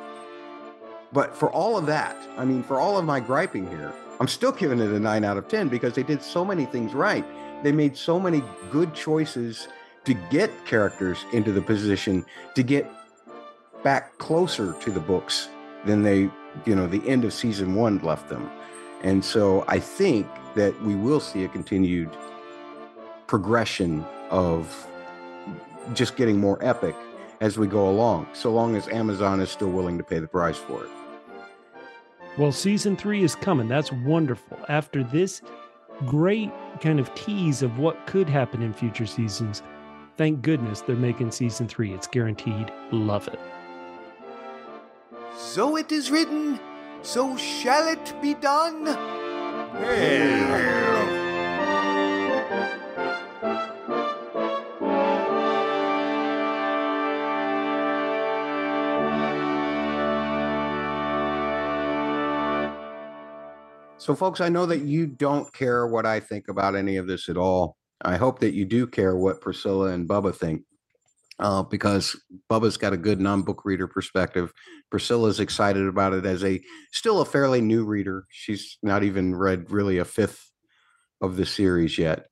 But 1.12 1.36
for 1.36 1.50
all 1.50 1.76
of 1.76 1.86
that, 1.86 2.16
I 2.38 2.44
mean, 2.44 2.62
for 2.62 2.80
all 2.80 2.96
of 2.96 3.04
my 3.04 3.20
griping 3.20 3.68
here, 3.68 3.92
I'm 4.20 4.28
still 4.28 4.52
giving 4.52 4.78
it 4.78 4.90
a 4.90 5.00
nine 5.00 5.24
out 5.24 5.36
of 5.36 5.48
10 5.48 5.68
because 5.68 5.94
they 5.94 6.02
did 6.02 6.22
so 6.22 6.44
many 6.44 6.64
things 6.64 6.94
right. 6.94 7.24
They 7.62 7.72
made 7.72 7.96
so 7.96 8.18
many 8.18 8.42
good 8.70 8.94
choices 8.94 9.68
to 10.04 10.14
get 10.14 10.50
characters 10.64 11.24
into 11.32 11.52
the 11.52 11.62
position 11.62 12.24
to 12.54 12.62
get 12.62 12.90
back 13.82 14.16
closer 14.18 14.74
to 14.80 14.90
the 14.90 15.00
books 15.00 15.48
than 15.84 16.02
they, 16.02 16.30
you 16.64 16.74
know, 16.74 16.86
the 16.86 17.06
end 17.08 17.24
of 17.24 17.32
season 17.32 17.74
one 17.74 17.98
left 17.98 18.28
them. 18.28 18.50
And 19.02 19.24
so 19.24 19.64
I 19.68 19.80
think 19.80 20.26
that 20.54 20.80
we 20.82 20.94
will 20.94 21.20
see 21.20 21.44
a 21.44 21.48
continued 21.48 22.10
progression 23.26 24.04
of 24.30 24.86
just 25.94 26.16
getting 26.16 26.38
more 26.38 26.58
epic 26.64 26.94
as 27.40 27.58
we 27.58 27.66
go 27.66 27.88
along, 27.88 28.28
so 28.32 28.52
long 28.52 28.76
as 28.76 28.86
Amazon 28.88 29.40
is 29.40 29.50
still 29.50 29.70
willing 29.70 29.98
to 29.98 30.04
pay 30.04 30.20
the 30.20 30.28
price 30.28 30.56
for 30.56 30.84
it. 30.84 30.90
Well, 32.38 32.52
season 32.52 32.96
three 32.96 33.22
is 33.22 33.34
coming. 33.34 33.68
That's 33.68 33.92
wonderful. 33.92 34.58
After 34.68 35.04
this 35.04 35.42
great 36.06 36.50
kind 36.80 36.98
of 36.98 37.14
tease 37.14 37.62
of 37.62 37.78
what 37.78 38.06
could 38.06 38.28
happen 38.28 38.62
in 38.62 38.72
future 38.72 39.06
seasons, 39.06 39.62
thank 40.16 40.40
goodness 40.40 40.80
they're 40.80 40.96
making 40.96 41.30
season 41.30 41.68
three. 41.68 41.92
It's 41.92 42.06
guaranteed. 42.06 42.72
Love 42.90 43.28
it. 43.28 43.38
So 45.36 45.76
it 45.76 45.92
is 45.92 46.10
written, 46.10 46.58
so 47.02 47.36
shall 47.36 47.88
it 47.88 48.14
be 48.22 48.34
done. 48.34 48.86
So, 64.02 64.16
folks, 64.16 64.40
I 64.40 64.48
know 64.48 64.66
that 64.66 64.80
you 64.80 65.06
don't 65.06 65.52
care 65.54 65.86
what 65.86 66.06
I 66.06 66.18
think 66.18 66.48
about 66.48 66.74
any 66.74 66.96
of 66.96 67.06
this 67.06 67.28
at 67.28 67.36
all. 67.36 67.76
I 68.04 68.16
hope 68.16 68.40
that 68.40 68.52
you 68.52 68.64
do 68.64 68.84
care 68.84 69.14
what 69.14 69.40
Priscila 69.40 69.92
and 69.92 70.08
Bubba 70.08 70.34
think, 70.34 70.62
uh, 71.38 71.62
because 71.62 72.20
Bubba's 72.50 72.76
got 72.76 72.92
a 72.92 72.96
good 72.96 73.20
non-book 73.20 73.64
reader 73.64 73.86
perspective. 73.86 74.52
Priscila's 74.90 75.38
excited 75.38 75.86
about 75.86 76.14
it 76.14 76.26
as 76.26 76.42
a 76.42 76.60
still 76.90 77.20
a 77.20 77.24
fairly 77.24 77.60
new 77.60 77.84
reader. 77.84 78.24
She's 78.28 78.76
not 78.82 79.04
even 79.04 79.36
read 79.36 79.70
really 79.70 79.98
a 79.98 80.04
fifth 80.04 80.50
of 81.20 81.36
the 81.36 81.46
series 81.46 81.96
yet. 81.96 82.26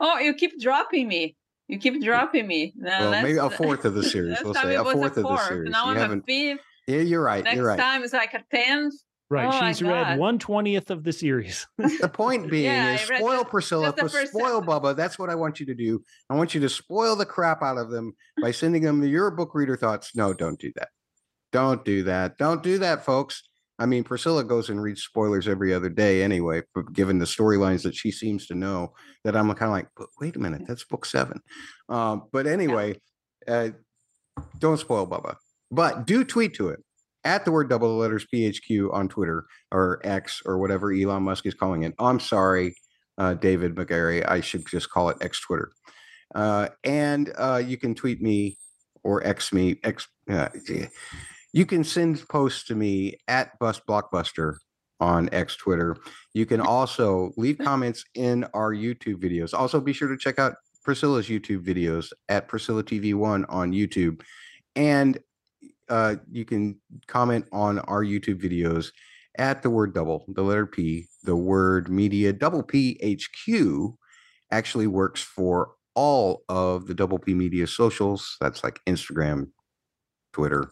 Oh, 0.00 0.18
you 0.18 0.34
keep 0.34 0.60
dropping 0.60 1.08
me. 1.08 1.34
You 1.66 1.78
keep 1.78 2.02
dropping 2.04 2.46
me. 2.46 2.74
No, 2.76 2.90
well, 2.90 3.22
maybe 3.22 3.38
a 3.38 3.48
fourth 3.62 3.86
of 3.86 3.94
the 3.94 4.02
series. 4.02 4.36
We'll 4.44 4.52
say 4.52 4.74
a 4.74 4.82
was 4.82 4.92
fourth 4.92 5.16
of 5.16 5.22
the 5.22 5.28
fourth. 5.28 5.48
series. 5.48 5.72
Now 5.72 5.90
You 5.92 5.98
I'm 5.98 6.18
a 6.18 6.22
fifth. 6.22 6.60
Yeah, 6.86 6.98
you're 6.98 7.22
right. 7.22 7.42
Next 7.42 7.56
you're 7.56 7.66
right. 7.66 7.78
time 7.78 8.04
it's 8.04 8.12
like 8.12 8.34
a 8.34 8.44
tenth. 8.54 8.92
Right. 9.30 9.46
Oh 9.46 9.66
She's 9.68 9.82
read 9.82 10.04
God. 10.04 10.18
one 10.18 10.38
twentieth 10.38 10.90
of 10.90 11.02
the 11.02 11.12
series. 11.12 11.66
The 11.78 12.08
point 12.12 12.50
being 12.50 12.64
Yeah, 12.66 12.94
is 12.94 13.00
spoil 13.00 13.42
just- 13.42 13.48
Priscila, 13.52 13.84
just 13.86 13.96
the 13.96 14.02
but 14.20 14.28
spoil 14.28 14.60
sentence. 14.60 14.66
Bubba. 14.66 14.96
That's 14.96 15.18
what 15.18 15.30
I 15.30 15.34
want 15.34 15.60
you 15.60 15.66
to 15.66 15.74
do. 15.74 16.02
I 16.30 16.34
want 16.34 16.54
you 16.54 16.60
to 16.60 16.68
spoil 16.68 17.16
the 17.16 17.26
crap 17.26 17.62
out 17.62 17.78
of 17.78 17.90
them 17.90 18.12
by 18.40 18.50
sending 18.50 18.82
them 18.82 19.02
your 19.02 19.30
book 19.30 19.54
reader 19.54 19.76
thoughts. 19.76 20.14
No, 20.14 20.34
don't 20.34 20.58
do 20.58 20.70
that. 20.76 20.88
Don't 21.52 21.84
do 21.84 22.02
that. 22.04 22.36
Don't 22.38 22.62
do 22.62 22.78
that, 22.78 23.04
folks. 23.04 23.42
I 23.78 23.86
mean, 23.86 24.04
Priscila 24.04 24.46
goes 24.46 24.68
and 24.70 24.80
reads 24.80 25.02
spoilers 25.02 25.48
every 25.48 25.74
other 25.74 25.88
day 25.88 26.22
anyway, 26.22 26.62
but 26.74 26.92
given 26.92 27.18
the 27.18 27.24
storylines 27.24 27.82
that 27.82 27.94
she 27.96 28.12
seems 28.12 28.46
to 28.46 28.54
know, 28.54 28.92
that 29.24 29.34
I'm 29.36 29.48
kind 29.54 29.62
of 29.62 29.70
like, 29.70 29.88
but 29.96 30.06
wait 30.20 30.36
a 30.36 30.38
minute, 30.38 30.62
that's 30.68 30.84
book 30.84 31.04
seven. 31.04 31.40
Um, 31.88 32.24
but 32.32 32.46
anyway, 32.46 33.00
uh, 33.48 33.70
don't 34.60 34.78
spoil 34.78 35.06
Bubba, 35.08 35.36
but 35.72 36.06
do 36.06 36.22
tweet 36.24 36.54
to 36.54 36.68
it 36.68 36.80
at 37.24 37.44
the 37.44 37.52
word 37.52 37.68
double 37.68 37.88
the 37.88 37.94
letters 37.94 38.26
PHQ 38.32 38.92
on 38.92 39.08
Twitter 39.08 39.46
or 39.72 40.00
X 40.04 40.42
or 40.44 40.58
whatever 40.58 40.92
Elon 40.92 41.22
Musk 41.22 41.46
is 41.46 41.54
calling 41.54 41.82
it. 41.82 41.94
I'm 41.98 42.20
sorry, 42.20 42.74
uh, 43.18 43.34
David 43.34 43.74
McGarry. 43.74 44.28
I 44.28 44.40
should 44.40 44.66
just 44.66 44.90
call 44.90 45.08
it 45.08 45.16
X 45.20 45.40
Twitter. 45.40 45.72
Uh, 46.34 46.68
and 46.82 47.32
uh, 47.38 47.62
you 47.64 47.76
can 47.76 47.94
tweet 47.94 48.20
me 48.20 48.56
or 49.02 49.26
X 49.26 49.52
me. 49.52 49.78
X. 49.84 50.08
Uh, 50.28 50.48
you 51.52 51.66
can 51.66 51.84
send 51.84 52.26
posts 52.28 52.64
to 52.64 52.74
me 52.74 53.16
at 53.28 53.56
Bust 53.58 53.82
Blockbuster 53.88 54.56
on 55.00 55.28
X 55.32 55.56
Twitter. 55.56 55.96
You 56.32 56.46
can 56.46 56.60
also 56.60 57.32
leave 57.36 57.58
comments 57.62 58.04
in 58.14 58.44
our 58.54 58.72
YouTube 58.72 59.16
videos. 59.16 59.54
Also, 59.54 59.80
be 59.80 59.92
sure 59.92 60.08
to 60.08 60.16
check 60.16 60.38
out 60.38 60.54
Priscila's 60.84 61.28
YouTube 61.28 61.64
videos 61.64 62.12
at 62.28 62.48
Priscila 62.48 62.82
TV 62.82 63.14
One 63.14 63.44
on 63.46 63.72
YouTube, 63.72 64.20
and 64.76 65.18
uh, 65.88 66.16
you 66.30 66.44
can 66.44 66.80
comment 67.06 67.46
on 67.52 67.78
our 67.80 68.04
YouTube 68.04 68.42
videos 68.42 68.92
at 69.36 69.62
the 69.62 69.70
word 69.70 69.94
double, 69.94 70.24
the 70.28 70.42
letter 70.42 70.66
P, 70.66 71.06
the 71.22 71.36
word 71.36 71.88
media, 71.88 72.32
double 72.32 72.62
P 72.62 72.98
HQ 73.02 73.94
actually 74.50 74.86
works 74.86 75.22
for 75.22 75.72
all 75.94 76.42
of 76.48 76.86
the 76.86 76.94
double 76.94 77.18
P 77.18 77.34
media 77.34 77.66
socials. 77.66 78.36
That's 78.40 78.62
like 78.62 78.80
Instagram, 78.86 79.48
Twitter, 80.32 80.70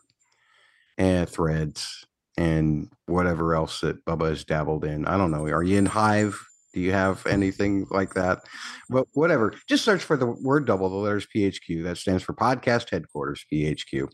and 0.99 1.29
threads, 1.29 2.07
and 2.37 2.93
whatever 3.07 3.55
else 3.55 3.81
that 3.81 4.05
Bubba 4.05 4.31
has 4.31 4.45
dabbled 4.45 4.85
in. 4.85 5.07
I 5.07 5.17
don't 5.17 5.31
know. 5.31 5.47
Are 5.47 5.63
you 5.63 5.79
in 5.79 5.87
Hive? 5.87 6.39
Do 6.73 6.81
you 6.81 6.93
have 6.93 7.27
anything 7.27 7.87
like 7.91 8.15
that? 8.15 8.41
But 8.89 9.07
whatever. 9.15 9.55
Just 9.69 9.85
search 9.85 10.03
for 10.03 10.17
the 10.17 10.27
word 10.27 10.67
double, 10.67 10.89
the 10.89 10.97
letters 10.97 11.27
PHQ. 11.35 11.85
That 11.85 11.99
stands 11.99 12.23
for 12.23 12.33
Podcast 12.33 12.91
Headquarters, 12.91 13.45
PHQ. 13.53 14.09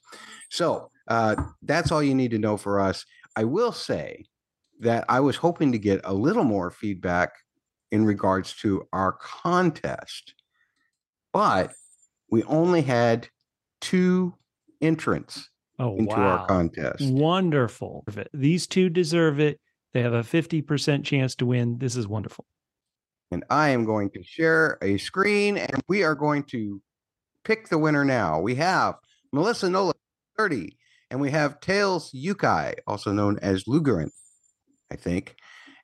So 0.50 0.90
uh, 1.06 1.36
that's 1.62 1.92
all 1.92 2.02
you 2.02 2.14
need 2.14 2.32
to 2.32 2.38
know 2.38 2.56
for 2.56 2.80
us. 2.80 3.04
I 3.36 3.44
will 3.44 3.72
say 3.72 4.26
that 4.80 5.04
I 5.08 5.20
was 5.20 5.36
hoping 5.36 5.72
to 5.72 5.78
get 5.78 6.00
a 6.04 6.12
little 6.14 6.44
more 6.44 6.70
feedback 6.70 7.30
in 7.90 8.04
regards 8.04 8.54
to 8.56 8.86
our 8.92 9.12
contest, 9.12 10.34
but 11.32 11.72
we 12.30 12.42
only 12.44 12.82
had 12.82 13.28
two 13.80 14.34
entrants 14.80 15.48
Oh, 15.80 15.96
into 15.96 16.14
wow. 16.16 16.38
our 16.38 16.46
contest. 16.48 17.04
Wonderful. 17.04 18.04
These 18.34 18.66
two 18.66 18.88
deserve 18.90 19.38
it. 19.38 19.60
They 19.94 20.02
have 20.02 20.12
a 20.12 20.22
50% 20.22 21.04
chance 21.04 21.34
to 21.36 21.46
win. 21.46 21.78
This 21.78 21.96
is 21.96 22.06
wonderful. 22.06 22.44
And 23.30 23.44
I 23.50 23.70
am 23.70 23.84
going 23.84 24.10
to 24.10 24.22
share 24.22 24.78
a 24.82 24.98
screen 24.98 25.56
and 25.58 25.82
we 25.88 26.02
are 26.02 26.14
going 26.14 26.44
to 26.44 26.80
pick 27.44 27.68
the 27.68 27.78
winner 27.78 28.04
now. 28.04 28.40
We 28.40 28.54
have 28.56 28.96
Melissa 29.32 29.68
Nola 29.68 29.92
30 30.38 30.76
and 31.10 31.20
we 31.20 31.30
have 31.30 31.60
Tails 31.60 32.10
Yukai, 32.12 32.74
also 32.86 33.12
known 33.12 33.38
as 33.40 33.64
Lugerin, 33.64 34.10
I 34.90 34.96
think. 34.96 35.36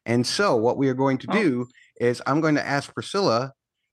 And 0.07 0.27
so 0.27 0.57
what 0.57 0.77
we 0.77 0.89
are 0.89 0.95
going 0.95 1.19
to 1.19 1.27
Oh. 1.31 1.35
do 1.35 1.67
is 2.01 2.23
I'm 2.27 2.41
going 2.41 2.55
to 2.57 2.67
ask 2.67 2.93
Priscila 2.95 3.53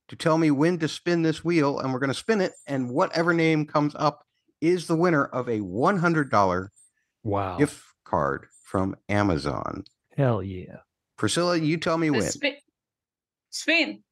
to 0.09 0.15
tell 0.15 0.37
me 0.37 0.51
when 0.51 0.77
to 0.79 0.87
spin 0.87 1.21
this 1.21 1.43
wheel 1.43 1.79
and 1.79 1.93
we're 1.93 1.99
going 1.99 2.09
to 2.09 2.13
spin 2.13 2.41
it 2.41 2.53
and 2.67 2.89
whatever 2.89 3.33
name 3.33 3.65
comes 3.65 3.95
up 3.95 4.25
is 4.59 4.87
the 4.87 4.95
winner 4.95 5.25
of 5.25 5.47
a 5.47 5.59
$100 5.61 6.69
Wow. 7.23 7.57
gift 7.57 7.81
card 8.03 8.47
from 8.63 8.95
Amazon. 9.09 9.83
Hell 10.17 10.43
yeah. 10.43 10.77
Priscila, 11.17 11.63
you 11.63 11.77
tell 11.77 11.97
me 11.97 12.09
The 12.09 12.17
when. 12.17 12.31
Spin. 12.31 12.55
Spin. 13.49 14.03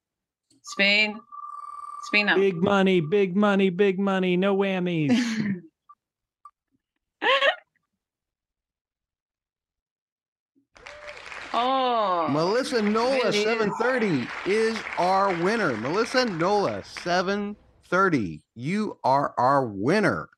Spin. 0.63 1.19
Spin 2.03 2.25
now. 2.27 2.35
Big 2.35 2.55
money, 2.57 3.01
big 3.01 3.35
money, 3.35 3.69
big 3.69 3.99
money. 3.99 4.37
No 4.37 4.55
whammies. 4.55 5.17
oh. 11.53 12.27
Melissa 12.29 12.81
Nola, 12.81 13.17
It 13.27 13.35
is. 13.35 13.43
730 13.43 14.27
is 14.45 14.77
our 14.97 15.33
winner. 15.43 15.75
Melissa 15.77 16.25
Nola, 16.25 16.83
730. 16.83 18.41
You 18.55 18.97
are 19.03 19.33
our 19.37 19.65
winner. 19.65 20.29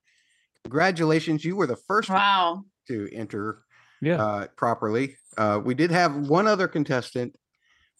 Congratulations. 0.63 1.43
You 1.43 1.56
were 1.56 1.67
the 1.67 1.76
first 1.76 2.10
Wow. 2.10 2.63
to 2.88 3.10
enter 3.13 3.63
Yeah. 4.02 4.24
uh, 4.24 4.47
properly. 4.56 5.15
Uh, 5.38 5.60
we 5.63 5.74
did 5.74 5.91
have 5.91 6.15
one 6.28 6.48
other 6.48 6.67
contestant 6.67 7.34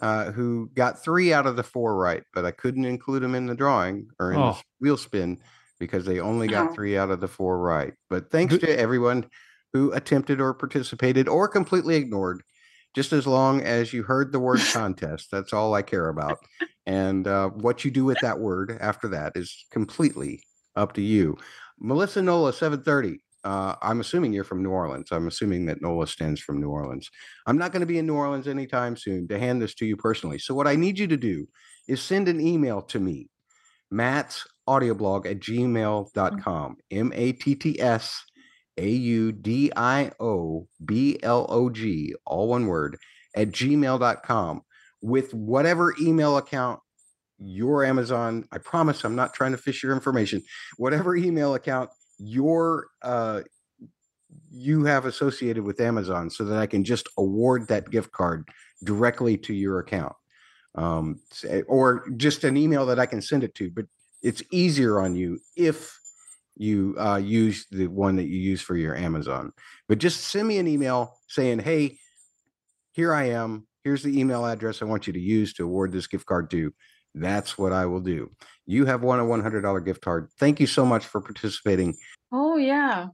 uh, 0.02 0.32
who 0.32 0.70
got 0.74 1.04
three 1.04 1.32
out 1.32 1.46
of 1.46 1.56
the 1.56 1.63
four 1.63 1.96
right, 1.96 2.24
but 2.34 2.44
I 2.46 2.52
couldn't 2.52 2.86
include 2.86 3.24
him 3.24 3.36
in 3.36 3.46
the 3.46 3.56
drawing 3.56 4.08
or 4.20 4.32
in 4.32 4.39
the 4.39 4.46
Oh. 4.46 4.50
s- 4.52 4.63
wheel 4.80 4.98
spin 4.98 5.38
because 5.80 6.06
they 6.06 6.20
only 6.20 6.48
got 6.48 6.72
Oh. 6.72 6.74
three 6.74 6.98
out 6.98 7.12
of 7.12 7.20
the 7.22 7.28
four 7.28 7.60
right. 7.60 7.94
But 8.10 8.32
thanks 8.32 8.58
to 8.58 8.80
everyone 8.80 9.26
who 9.74 9.91
attempted 9.94 10.41
or 10.41 10.54
participated 10.54 11.28
or 11.30 11.48
completely 11.48 11.96
ignored, 11.96 12.41
just 12.96 13.13
as 13.13 13.26
long 13.28 13.62
as 13.62 13.94
you 13.94 14.04
heard 14.04 14.32
the 14.32 14.39
word 14.39 14.60
contest, 14.74 15.30
that's 15.32 15.54
all 15.54 15.74
I 15.76 15.82
care 15.84 16.10
about. 16.10 16.39
And 16.86 17.28
uh, 17.28 17.50
what 17.50 17.86
you 17.86 17.91
do 17.91 18.04
with 18.04 18.20
that 18.22 18.39
word 18.39 18.78
after 18.82 19.08
that 19.10 19.34
is 19.36 19.65
completely 19.72 20.41
up 20.76 20.94
to 20.94 21.02
you. 21.02 21.38
Melissa 21.80 22.22
Nola, 22.22 22.54
730. 22.54 23.20
Uh, 23.43 23.75
I'm 23.82 23.99
assuming 23.99 24.34
you're 24.34 24.43
from 24.43 24.62
New 24.62 24.69
Orleans. 24.69 25.12
I'm 25.12 25.27
assuming 25.27 25.65
that 25.65 25.82
Nola 25.82 26.08
stands 26.08 26.39
from 26.39 26.60
New 26.60 26.69
Orleans. 26.69 27.10
I'm 27.47 27.58
not 27.58 27.71
going 27.71 27.82
to 27.82 27.88
be 27.88 27.97
in 27.97 28.06
New 28.06 28.15
Orleans 28.15 28.47
anytime 28.47 28.95
soon 28.95 29.27
to 29.30 29.39
hand 29.39 29.62
this 29.62 29.73
to 29.75 29.86
you 29.86 29.97
personally. 29.97 30.38
So, 30.38 30.54
what 30.54 30.67
I 30.67 30.75
need 30.75 30.99
you 30.99 31.08
to 31.08 31.17
do 31.17 31.47
is 31.88 32.01
send 32.01 32.27
an 32.27 32.39
email 32.39 32.82
to 32.84 32.99
me, 32.99 33.30
Matt's 33.89 34.45
audioblog 34.67 35.25
at 35.25 35.39
gmail.com. 35.39 36.77
M 36.91 37.12
A 37.15 37.32
T 37.34 37.56
T 37.56 37.82
S 37.82 38.23
A 38.77 38.88
U 38.88 39.32
D 39.32 39.71
I 39.75 40.12
O 40.19 40.67
B 40.86 41.19
L 41.23 41.45
O 41.49 41.69
G, 41.69 42.13
all 42.25 42.49
one 42.49 42.67
word, 42.67 42.97
at 43.36 43.49
gmail.com 43.49 44.62
with 45.01 45.34
whatever 45.34 45.95
email 45.99 46.38
account 46.38 46.80
your 47.43 47.84
Amazon, 47.84 48.45
I 48.51 48.60
promise 48.60 49.04
I'm 49.04 49.15
not 49.15 49.34
trying 49.34 49.51
to 49.51 49.58
fish 49.58 49.82
your 49.84 49.93
information, 49.93 50.43
whatever 50.77 51.15
email 51.15 51.56
account 51.56 51.89
your 52.21 52.88
uh 53.01 53.41
you 54.51 54.86
have 54.86 55.05
associated 55.05 55.63
with 55.63 55.81
Amazon 55.81 56.29
so 56.29 56.45
that 56.45 56.60
I 56.60 56.67
can 56.67 56.84
just 56.84 57.10
award 57.17 57.67
that 57.67 57.89
gift 57.89 58.12
card 58.12 58.47
directly 58.84 59.38
to 59.38 59.53
your 59.53 59.79
account. 59.79 60.13
Um 60.75 61.19
or 61.67 62.10
just 62.17 62.43
an 62.43 62.57
email 62.57 62.86
that 62.86 62.99
I 62.99 63.05
can 63.05 63.21
send 63.21 63.43
it 63.43 63.55
to, 63.55 63.71
but 63.71 63.86
it's 64.21 64.43
easier 64.51 64.99
on 64.99 65.15
you 65.15 65.39
if 65.55 65.97
you 66.55 66.95
uh 66.99 67.17
use 67.17 67.65
the 67.71 67.88
one 67.88 68.17
that 68.17 68.27
you 68.27 68.38
use 68.38 68.62
for 68.62 68.75
your 68.75 68.95
Amazon. 68.95 69.51
But 69.89 69.97
just 69.97 70.21
send 70.21 70.47
me 70.47 70.60
an 70.60 70.67
email 70.67 71.17
saying, 71.27 71.60
"Hey, 71.60 71.97
here 72.91 73.13
I 73.13 73.29
am. 73.29 73.67
Here's 73.84 74.03
the 74.03 74.19
email 74.19 74.45
address 74.45 74.81
I 74.81 74.86
want 74.86 75.07
you 75.07 75.13
to 75.13 75.19
use 75.19 75.53
to 75.53 75.63
award 75.63 75.91
this 75.91 76.07
gift 76.07 76.25
card 76.25 76.51
to." 76.51 76.71
That's 77.13 77.58
what 77.58 77.74
I 77.74 77.86
will 77.86 78.00
do. 78.00 78.32
You 78.65 78.86
have 78.86 79.04
won 79.04 79.19
a 79.19 79.24
$100 79.24 79.86
gift 79.86 80.02
card. 80.02 80.30
Thank 80.39 80.60
you 80.60 80.67
so 80.67 80.86
much 80.86 81.06
for 81.06 81.21
participating. 81.21 81.95
Oh 82.32 82.58
yeah. 82.58 83.08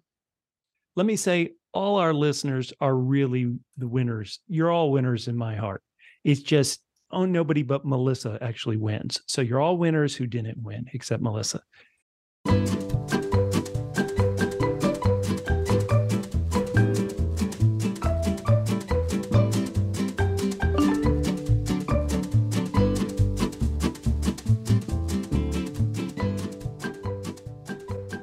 Let 0.95 1.05
me 1.05 1.15
say, 1.15 1.53
all 1.73 1.97
our 1.97 2.13
listeners 2.13 2.73
are 2.81 2.95
really 2.95 3.55
the 3.77 3.87
winners. 3.87 4.39
You're 4.47 4.71
all 4.71 4.91
winners 4.91 5.27
in 5.27 5.37
my 5.37 5.55
heart. 5.55 5.83
It's 6.23 6.41
just, 6.41 6.81
oh, 7.11 7.25
nobody 7.25 7.61
but 7.61 7.85
Melissa 7.85 8.39
actually 8.41 8.77
wins. 8.77 9.21
So 9.27 9.41
you're 9.41 9.61
all 9.61 9.77
winners 9.77 10.15
who 10.15 10.25
didn't 10.25 10.57
win, 10.57 10.87
except 10.93 11.21
Melissa. 11.21 11.61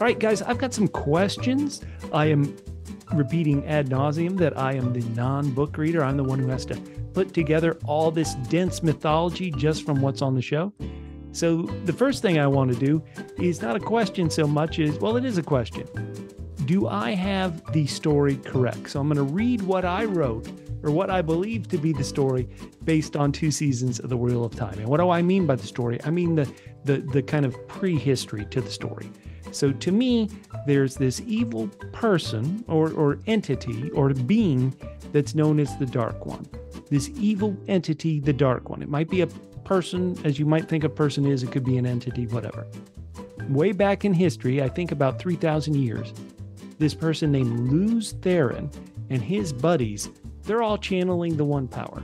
All 0.05 0.09
right, 0.09 0.19
guys, 0.19 0.43
I've 0.43 0.59
got 0.59 0.75
some 0.75 0.87
questions. 0.87 1.81
I 2.13 2.27
am 2.27 2.55
repeating 3.15 3.67
ad 3.67 3.89
nauseum 3.89 4.37
that 4.37 4.55
I 4.55 4.75
am 4.75 4.93
the 4.93 5.01
non 5.19 5.51
book 5.53 5.79
reader. 5.79 6.05
I'm 6.05 6.19
the 6.19 6.25
one 6.25 6.39
who 6.39 6.49
has 6.49 6.67
to 6.67 6.77
put 7.15 7.33
together 7.33 7.79
all 7.87 8.11
this 8.11 8.35
dense 8.51 8.83
mythology 8.83 9.51
just 9.51 9.87
from 9.87 10.03
what's 10.03 10.21
on 10.21 10.35
the 10.35 10.43
show. 10.43 10.75
So, 11.33 11.63
the 11.87 11.93
first 11.95 12.21
thing 12.21 12.39
I 12.39 12.47
want 12.47 12.71
to 12.71 12.79
do 12.79 13.03
is 13.39 13.63
not 13.63 13.77
a 13.77 13.81
question 13.81 14.29
so 14.29 14.47
much 14.47 14.79
as, 14.79 14.99
well, 14.99 15.17
it 15.17 15.25
is 15.25 15.39
a 15.39 15.43
question. 15.43 15.89
Do 16.67 16.87
I 16.87 17.13
have 17.13 17.73
the 17.73 17.87
story 17.87 18.37
correct? 18.37 18.91
So, 18.91 19.01
I'm 19.01 19.09
going 19.09 19.27
to 19.27 19.35
read 19.35 19.63
what 19.63 19.87
I 19.87 20.05
wrote 20.05 20.47
or 20.83 20.91
what 20.91 21.09
I 21.09 21.23
believe 21.23 21.67
to 21.69 21.79
be 21.79 21.95
the 21.95 22.05
story 22.05 22.47
based 22.85 23.17
on 23.17 23.33
two 23.33 23.51
seasons 23.51 24.01
of 24.01 24.11
The 24.11 24.19
Wheel 24.19 24.45
of 24.45 24.55
Time. 24.55 24.79
And 24.79 24.87
what 24.87 25.01
do 25.01 25.09
I 25.09 25.23
mean 25.23 25.47
by 25.47 25.57
the 25.57 25.67
story? 25.67 25.99
I 26.05 26.11
mean 26.11 26.35
the, 26.35 26.53
the, 26.85 26.99
the 26.99 27.23
kind 27.23 27.47
of 27.47 27.57
prehistory 27.69 28.45
to 28.51 28.61
the 28.61 28.71
story. 28.71 29.11
So 29.55 29.73
to 29.73 29.93
me, 29.93 30.29
there's 30.67 30.97
this 30.97 31.23
evil 31.27 31.69
person 31.93 32.65
or, 32.67 32.91
or 32.93 33.19
entity 33.27 33.91
or 33.91 34.11
being 34.11 34.75
that's 35.13 35.35
known 35.35 35.61
as 35.61 35.77
the 35.79 35.87
Dark 35.87 36.27
One. 36.27 36.47
This 36.91 37.11
evil 37.15 37.57
entity, 37.69 38.21
the 38.21 38.33
Dark 38.33 38.69
One. 38.69 38.83
It 38.83 38.89
might 38.89 39.09
be 39.09 39.21
a 39.21 39.29
person, 39.65 40.19
as 40.25 40.39
you 40.39 40.45
might 40.45 40.69
think 40.69 40.85
a 40.85 40.89
person 40.89 41.25
is, 41.25 41.43
it 41.43 41.53
could 41.53 41.65
be 41.65 41.79
an 41.79 41.87
entity, 41.87 42.27
whatever. 42.27 42.67
Way 43.49 43.73
back 43.73 44.05
in 44.05 44.13
history, 44.13 44.63
I 44.63 44.69
think 44.69 44.91
about 44.91 45.19
3,000 45.19 45.75
years, 45.77 46.13
this 46.79 46.95
person 46.95 47.31
named 47.31 47.71
Lews 47.71 48.15
Therin 48.15 48.75
and 49.11 49.23
his 49.23 49.53
buddies, 49.53 50.11
they're 50.43 50.63
all 50.63 50.79
channeling 50.79 51.37
the 51.37 51.45
One 51.45 51.69
Power. 51.69 52.03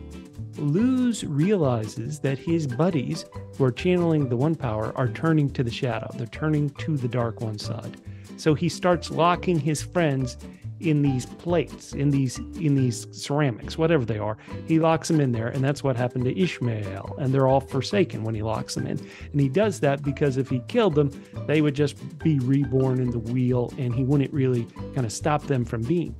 Lews 0.58 1.24
realizes 1.24 2.18
that 2.20 2.38
his 2.38 2.66
buddies 2.66 3.24
who 3.56 3.64
are 3.64 3.72
channeling 3.72 4.28
the 4.28 4.36
one 4.36 4.54
power 4.54 4.92
are 4.96 5.08
turning 5.08 5.50
to 5.50 5.62
the 5.62 5.70
shadow. 5.70 6.10
They're 6.14 6.26
turning 6.26 6.70
to 6.70 6.96
the 6.96 7.08
dark 7.08 7.40
one 7.40 7.58
side. 7.58 7.96
So 8.36 8.54
he 8.54 8.68
starts 8.68 9.10
locking 9.10 9.58
his 9.58 9.82
friends 9.82 10.36
in 10.80 11.02
these 11.02 11.26
plates, 11.26 11.92
in 11.92 12.10
these 12.10 12.38
in 12.38 12.74
these 12.74 13.06
ceramics, 13.12 13.76
whatever 13.76 14.04
they 14.04 14.18
are. 14.18 14.38
He 14.66 14.78
locks 14.78 15.08
them 15.08 15.20
in 15.20 15.32
there, 15.32 15.48
and 15.48 15.62
that's 15.62 15.84
what 15.84 15.96
happened 15.96 16.24
to 16.24 16.34
Ishamael. 16.34 17.18
And 17.18 17.32
they're 17.34 17.46
all 17.46 17.60
forsaken 17.60 18.24
when 18.24 18.34
he 18.34 18.42
locks 18.42 18.74
them 18.74 18.86
in. 18.86 18.98
And 19.32 19.40
he 19.40 19.48
does 19.48 19.80
that 19.80 20.02
because 20.02 20.38
if 20.38 20.48
he 20.48 20.60
killed 20.68 20.94
them, 20.94 21.10
they 21.46 21.60
would 21.60 21.74
just 21.74 22.18
be 22.18 22.38
reborn 22.38 22.98
in 22.98 23.10
the 23.10 23.18
wheel, 23.18 23.72
and 23.76 23.94
he 23.94 24.04
wouldn't 24.04 24.32
really 24.32 24.64
kind 24.94 25.04
of 25.04 25.12
stop 25.12 25.42
them 25.42 25.64
from 25.64 25.82
being. 25.82 26.14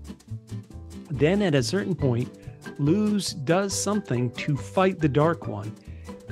Then 1.11 1.43
at 1.43 1.55
a 1.55 1.63
certain 1.63 1.95
point, 1.95 2.31
Lews 2.79 3.33
does 3.33 3.79
something 3.79 4.31
to 4.33 4.57
fight 4.57 5.01
the 5.01 5.09
Dark 5.09 5.47
One, 5.47 5.75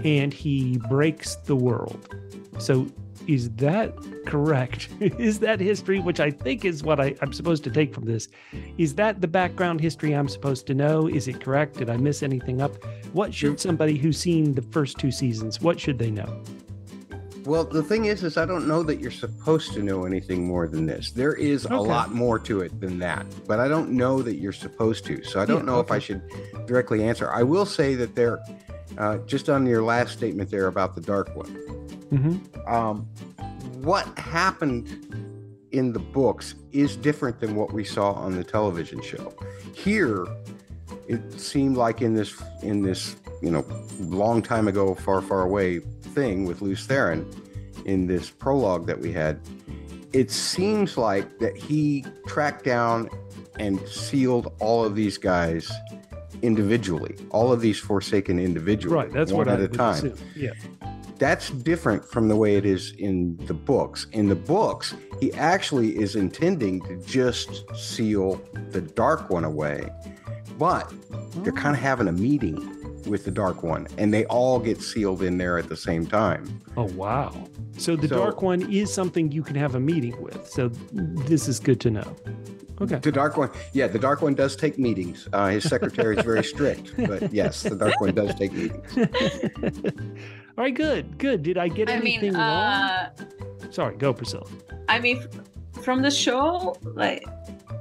and 0.05 0.33
he 0.33 0.79
breaks 0.88 1.37
the 1.37 1.57
world. 1.57 2.14
So, 2.59 2.87
is 3.27 3.51
that 3.57 3.94
correct? 4.27 4.88
is 5.01 5.38
that 5.40 5.61
history, 5.61 6.01
which 6.01 6.20
I 6.20 6.31
think 6.31 6.64
is 6.64 6.83
what 6.83 7.01
I, 7.01 7.14
I'm 7.20 7.33
supposed 7.33 7.62
to 7.64 7.70
take 7.70 7.94
from 7.94 8.05
this? 8.05 8.29
Is 8.79 8.94
that 8.94 9.20
the 9.20 9.29
background 9.29 9.81
history 9.81 10.14
I'm 10.14 10.29
supposed 10.29 10.66
to 10.68 10.74
know? 10.74 11.09
Is 11.09 11.29
it 11.29 11.40
correct? 11.40 11.77
Did 11.77 11.90
I 11.90 11.96
miss 11.96 12.22
anything 12.22 12.62
up? 12.62 12.72
What 13.12 13.35
should 13.35 13.61
somebody 13.61 13.98
who's 13.98 14.18
seen 14.18 14.55
the 14.55 14.62
first 14.62 14.98
two 14.98 15.11
seasons, 15.11 15.61
what 15.61 15.79
should 15.79 15.98
they 15.98 16.11
know? 16.11 16.42
Well, 17.48 17.64
the 17.64 17.82
thing 17.82 18.04
is, 18.04 18.22
is 18.24 18.37
I 18.37 18.44
don't 18.44 18.68
know 18.68 18.82
that 18.82 19.00
you're 19.00 19.11
supposed 19.11 19.72
to 19.72 19.82
know 19.82 20.04
anything 20.04 20.46
more 20.46 20.68
than 20.68 20.84
this. 20.84 21.12
There 21.12 21.32
is 21.32 21.64
a 21.64 21.76
lot 21.78 22.12
more 22.12 22.38
to 22.40 22.61
it 22.61 22.78
than 22.78 22.98
that, 22.98 23.24
but 23.46 23.58
I 23.58 23.68
don't 23.68 23.92
know 23.92 24.20
that 24.20 24.34
you're 24.37 24.52
supposed 24.52 25.06
to. 25.06 25.24
So 25.24 25.40
I 25.40 25.46
don't 25.46 25.61
Yeah, 25.61 25.72
know 25.72 25.80
if 25.80 25.90
I 25.90 25.98
should 25.98 26.20
directly 26.66 27.02
answer. 27.04 27.32
I 27.32 27.42
will 27.42 27.64
say 27.64 27.94
that 27.94 28.14
there, 28.14 28.38
uh, 28.98 29.16
just 29.26 29.48
on 29.48 29.64
your 29.64 29.82
last 29.82 30.12
statement 30.12 30.50
there 30.50 30.66
about 30.66 30.94
the 30.94 31.00
dark 31.00 31.34
one, 31.34 31.48
Mm-hmm. 32.12 32.68
um, 32.70 33.06
what 33.82 34.06
happened 34.18 34.87
in 35.72 35.94
the 35.94 35.98
books 36.00 36.54
is 36.72 36.96
different 36.96 37.40
than 37.40 37.54
what 37.54 37.72
we 37.72 37.82
saw 37.82 38.12
on 38.12 38.34
the 38.37 38.44
television 38.44 39.00
show. 39.00 39.32
Here, 39.72 40.26
it 41.06 41.40
seemed 41.40 41.78
like 41.78 42.02
in 42.02 42.12
this 42.14 42.42
in 42.62 42.82
this 42.82 43.16
you 43.40 43.50
know 43.50 43.64
long 44.00 44.42
time 44.42 44.68
ago, 44.68 44.94
far 44.94 45.22
far 45.22 45.42
away 45.42 45.80
thing 46.18 46.44
with 46.44 46.62
Lews 46.62 46.87
Therin 46.87 47.24
in 47.85 48.07
this 48.07 48.28
prologue 48.28 48.87
that 48.87 48.98
we 48.98 49.12
had, 49.12 49.40
it 50.12 50.31
seems 50.31 50.96
like 50.98 51.38
that 51.38 51.57
he 51.57 52.04
tracked 52.26 52.64
down 52.64 53.09
and 53.61 53.81
sealed 53.88 54.52
all 54.59 54.85
of 54.85 54.96
these 54.96 55.16
guys 55.16 55.70
individually, 56.42 57.14
all 57.31 57.52
of 57.52 57.61
these 57.61 57.78
Forsaken 57.78 58.38
individuals, 58.38 58.94
Right. 58.94 59.12
That's 59.12 59.33
one 59.33 59.46
what 59.46 59.48
at 59.48 59.61
I 59.61 59.64
a 59.64 59.68
time 59.68 60.07
assume. 60.07 60.18
Yeah. 60.35 60.52
that's 61.18 61.50
different 61.50 62.04
from 62.04 62.28
the 62.28 62.37
way 62.37 62.57
it 62.57 62.64
is 62.64 62.92
in 62.98 63.37
the 63.46 63.54
books. 63.54 64.07
In 64.12 64.28
the 64.28 64.37
books, 64.37 64.94
he 65.20 65.33
actually 65.35 65.98
is 65.98 66.16
intending 66.16 66.81
to 66.83 66.96
just 67.04 67.64
seal 67.76 68.40
the 68.70 68.81
Dark 68.81 69.31
One 69.31 69.44
away, 69.44 69.88
but 70.59 70.92
they're 71.42 71.52
oh. 71.52 71.57
kind 71.57 71.76
of 71.76 71.83
having 71.83 72.09
a 72.09 72.12
meeting 72.12 72.77
with 73.06 73.24
the 73.24 73.30
Dark 73.30 73.62
One, 73.62 73.87
and 73.98 74.12
they 74.12 74.24
all 74.26 74.58
get 74.58 74.80
sealed 74.82 75.22
in 75.22 75.38
there 75.38 75.58
at 75.58 75.68
the 75.68 75.76
same 75.76 76.06
time. 76.06 76.61
Oh 76.76 76.84
wow. 76.94 77.32
So 77.76 77.94
the 77.96 78.08
So- 78.08 78.16
dark 78.16 78.42
one 78.42 78.62
is 78.72 78.92
something 78.92 79.30
you 79.30 79.42
can 79.42 79.54
have 79.56 79.74
a 79.76 79.80
meeting 79.80 80.20
with. 80.20 80.48
So 80.48 80.68
this 80.92 81.46
is 81.48 81.61
good 81.61 81.80
to 81.82 81.90
know. 81.90 82.16
Okay. 82.80 82.96
The 83.00 83.11
Dark 83.11 83.37
One, 83.37 83.50
yeah, 83.72 83.88
the 83.88 83.98
Dark 83.98 84.22
One 84.22 84.34
does 84.34 84.54
take 84.54 84.78
meetings. 84.78 85.28
Uh, 85.32 85.48
his 85.48 85.64
secretary 85.64 86.16
is 86.16 86.24
very 86.24 86.44
strict, 86.44 86.92
but 87.08 87.32
yes, 87.32 87.62
the 87.64 87.74
Dark 87.76 88.00
One 88.00 88.14
does 88.14 88.34
take 88.37 88.52
meetings. 88.52 88.96
All 90.56 90.64
right, 90.64 90.74
good, 90.74 91.18
good. 91.18 91.42
Did 91.42 91.58
I 91.58 91.68
get 91.68 91.88
I 91.88 91.94
anything 91.94 92.32
mean, 92.32 92.34
wrong? 92.34 92.44
uh, 92.44 93.11
Sorry, 93.70 93.96
go 93.96 94.14
Priscila. 94.14 94.48
I 94.88 94.98
mean, 95.00 95.24
from 95.82 96.02
the 96.02 96.11
show, 96.11 96.76
like 96.82 97.24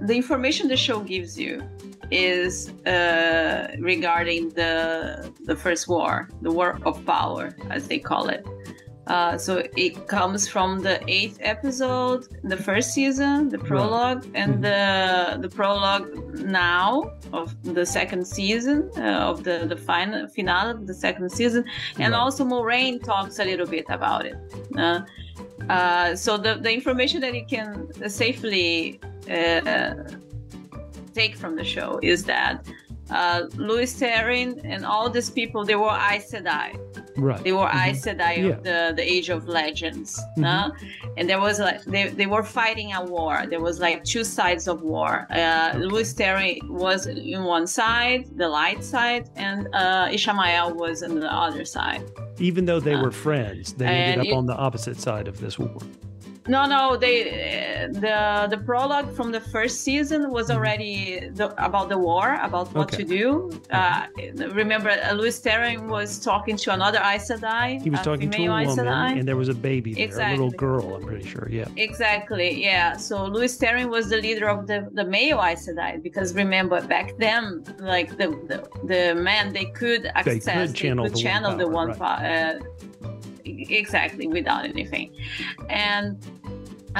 the 0.02 0.16
information 0.16 0.68
the 0.68 0.78
show 0.78 1.00
gives 1.02 1.38
you 1.38 1.64
is 2.12 2.70
uh, 2.86 3.76
regarding 3.80 4.50
the 4.50 5.32
the 5.46 5.56
first 5.56 5.88
war, 5.88 6.30
the 6.42 6.52
war 6.52 6.80
of 6.84 7.04
power, 7.06 7.56
as 7.70 7.88
they 7.88 8.00
call 8.00 8.30
it. 8.30 8.46
Uh, 9.08 9.38
so 9.38 9.64
it 9.78 10.08
comes 10.08 10.48
from 10.48 10.80
the 10.80 10.96
eighth 11.08 11.38
episode, 11.42 12.28
the 12.44 12.58
first 12.58 12.94
season, 12.94 13.48
the 13.50 13.58
prologue, 13.58 14.24
and 14.42 14.56
Mhm. 14.56 14.62
the 14.68 14.78
the 15.44 15.50
prologue 15.60 16.08
now 16.68 16.88
of 17.32 17.56
the 17.78 17.86
second 17.86 18.24
season 18.38 18.78
uh, 18.98 19.30
of 19.32 19.44
the 19.48 19.66
the 19.74 19.78
final 19.92 20.28
finale 20.36 20.72
of 20.72 20.86
the 20.88 20.94
second 20.94 21.30
season, 21.40 21.64
and 22.04 22.12
Right. 22.14 22.20
also 22.22 22.44
Moiraine 22.44 22.98
talks 23.12 23.40
a 23.40 23.46
little 23.52 23.68
bit 23.78 23.86
about 23.98 24.26
it. 24.32 24.36
Uh, 24.78 25.00
uh, 25.70 26.16
so 26.16 26.38
the, 26.38 26.56
the 26.66 26.72
information 26.80 27.22
that 27.22 27.34
you 27.40 27.46
can 27.56 27.70
safely 28.10 29.00
uh, 29.30 29.94
take 31.14 31.34
from 31.42 31.56
the 31.56 31.64
show 31.76 32.00
is 32.04 32.20
that 32.26 32.56
uh, 33.12 33.44
Lews 33.56 33.94
Therin 34.00 34.60
and 34.64 34.86
all 34.86 35.10
these 35.10 35.30
people 35.30 35.64
they 35.66 35.76
were 35.76 35.98
Aes 36.12 36.32
Sedai. 36.32 36.70
Right. 37.18 37.44
They 37.44 37.52
were 37.52 37.66
Mhm. 37.68 37.88
Aes 37.90 38.06
Sedai 38.06 38.38
Yeah. 38.38 38.46
of 38.50 38.64
the, 38.64 38.94
the 38.96 39.04
Age 39.16 39.30
of 39.30 39.48
Legends. 39.48 40.20
Mhm. 40.38 40.46
uh, 40.46 40.70
and 41.18 41.28
there 41.30 41.40
was 41.40 41.60
like 41.60 41.84
they, 41.86 42.08
they 42.10 42.28
were 42.28 42.44
fighting 42.44 42.94
a 42.94 43.04
war. 43.04 43.46
There 43.50 43.62
was 43.62 43.80
like 43.80 44.04
two 44.04 44.24
sides 44.24 44.68
of 44.68 44.82
war. 44.84 45.26
Uh, 45.32 45.74
Lews 45.78 46.14
Therin 46.14 46.68
was 46.70 47.08
in 47.08 47.44
one 47.44 47.66
side, 47.68 48.26
the 48.36 48.48
light 48.50 48.84
side, 48.84 49.30
and 49.36 49.68
uh, 49.74 50.08
Ishamael 50.18 50.76
was 50.76 51.02
on 51.04 51.20
the 51.20 51.32
other 51.34 51.66
side. 51.66 52.04
Even 52.40 52.66
though 52.66 52.80
they 52.80 52.94
uh, 52.94 53.02
were 53.04 53.12
friends, 53.12 53.74
they 53.74 53.86
ended 53.88 54.20
up 54.20 54.26
it- 54.28 54.34
on 54.34 54.46
the 54.46 54.56
opposite 54.56 55.00
side 55.00 55.28
of 55.28 55.40
this 55.40 55.58
war. 55.58 55.78
No, 56.48 56.66
no, 56.66 56.96
they 56.98 57.18
uh, 57.24 57.88
the 58.06 58.48
the 58.54 58.58
prologue 58.70 59.10
from 59.18 59.32
the 59.32 59.42
first 59.54 59.82
season 59.88 60.22
was 60.32 60.46
Mhm. 60.48 60.56
already 60.56 60.94
the, 61.40 61.48
about 61.70 61.88
the 61.94 61.98
war, 62.10 62.28
about 62.50 62.68
what 62.76 62.88
Okay. 62.88 62.98
to 62.98 63.04
do. 63.20 63.28
Uh, 63.72 64.08
remember, 64.62 64.90
uh, 64.92 65.14
Lews 65.20 65.38
Therin 65.46 65.88
was 65.98 66.10
talking 66.30 66.56
to 66.64 66.68
another 66.78 67.00
Aes 67.12 67.30
Sedai. 67.30 67.82
He 67.82 67.90
was 67.96 68.02
talking 68.10 68.30
to 68.30 68.38
a 68.42 68.48
woman, 68.50 68.68
Sedai. 68.78 69.10
and 69.20 69.24
there 69.30 69.40
was 69.44 69.50
a 69.50 69.60
baby 69.70 69.92
there, 69.94 70.28
a 70.28 70.32
little 70.36 70.52
girl. 70.66 70.86
I'm 70.96 71.04
pretty 71.12 71.28
sure. 71.34 71.48
Yeah. 71.60 71.68
Exactly, 71.88 72.50
yeah. 72.70 72.96
So 73.08 73.16
Lews 73.36 73.58
Therin 73.60 73.90
was 73.98 74.06
the 74.14 74.20
leader 74.28 74.48
of 74.56 74.60
the, 74.72 74.80
the 75.00 75.06
male 75.18 75.40
Aes 75.48 75.62
Sedai 75.68 76.02
because 76.08 76.28
remember 76.44 76.78
back 76.96 77.08
then, 77.26 77.64
like 77.96 78.10
the 78.22 78.28
the, 78.50 78.58
the 78.92 79.04
men 79.30 79.44
they 79.58 79.66
could 79.82 80.04
access, 80.16 80.46
could 80.46 80.76
channel 80.82 81.04
the 81.06 81.12
one 81.12 81.24
channel 81.26 81.52
the 81.64 81.68
one 81.82 81.90
right. 82.00 82.56
uh, 82.56 82.60
exactly 83.80 84.28
without 84.28 84.64
anything, 84.66 85.08
and 85.70 86.18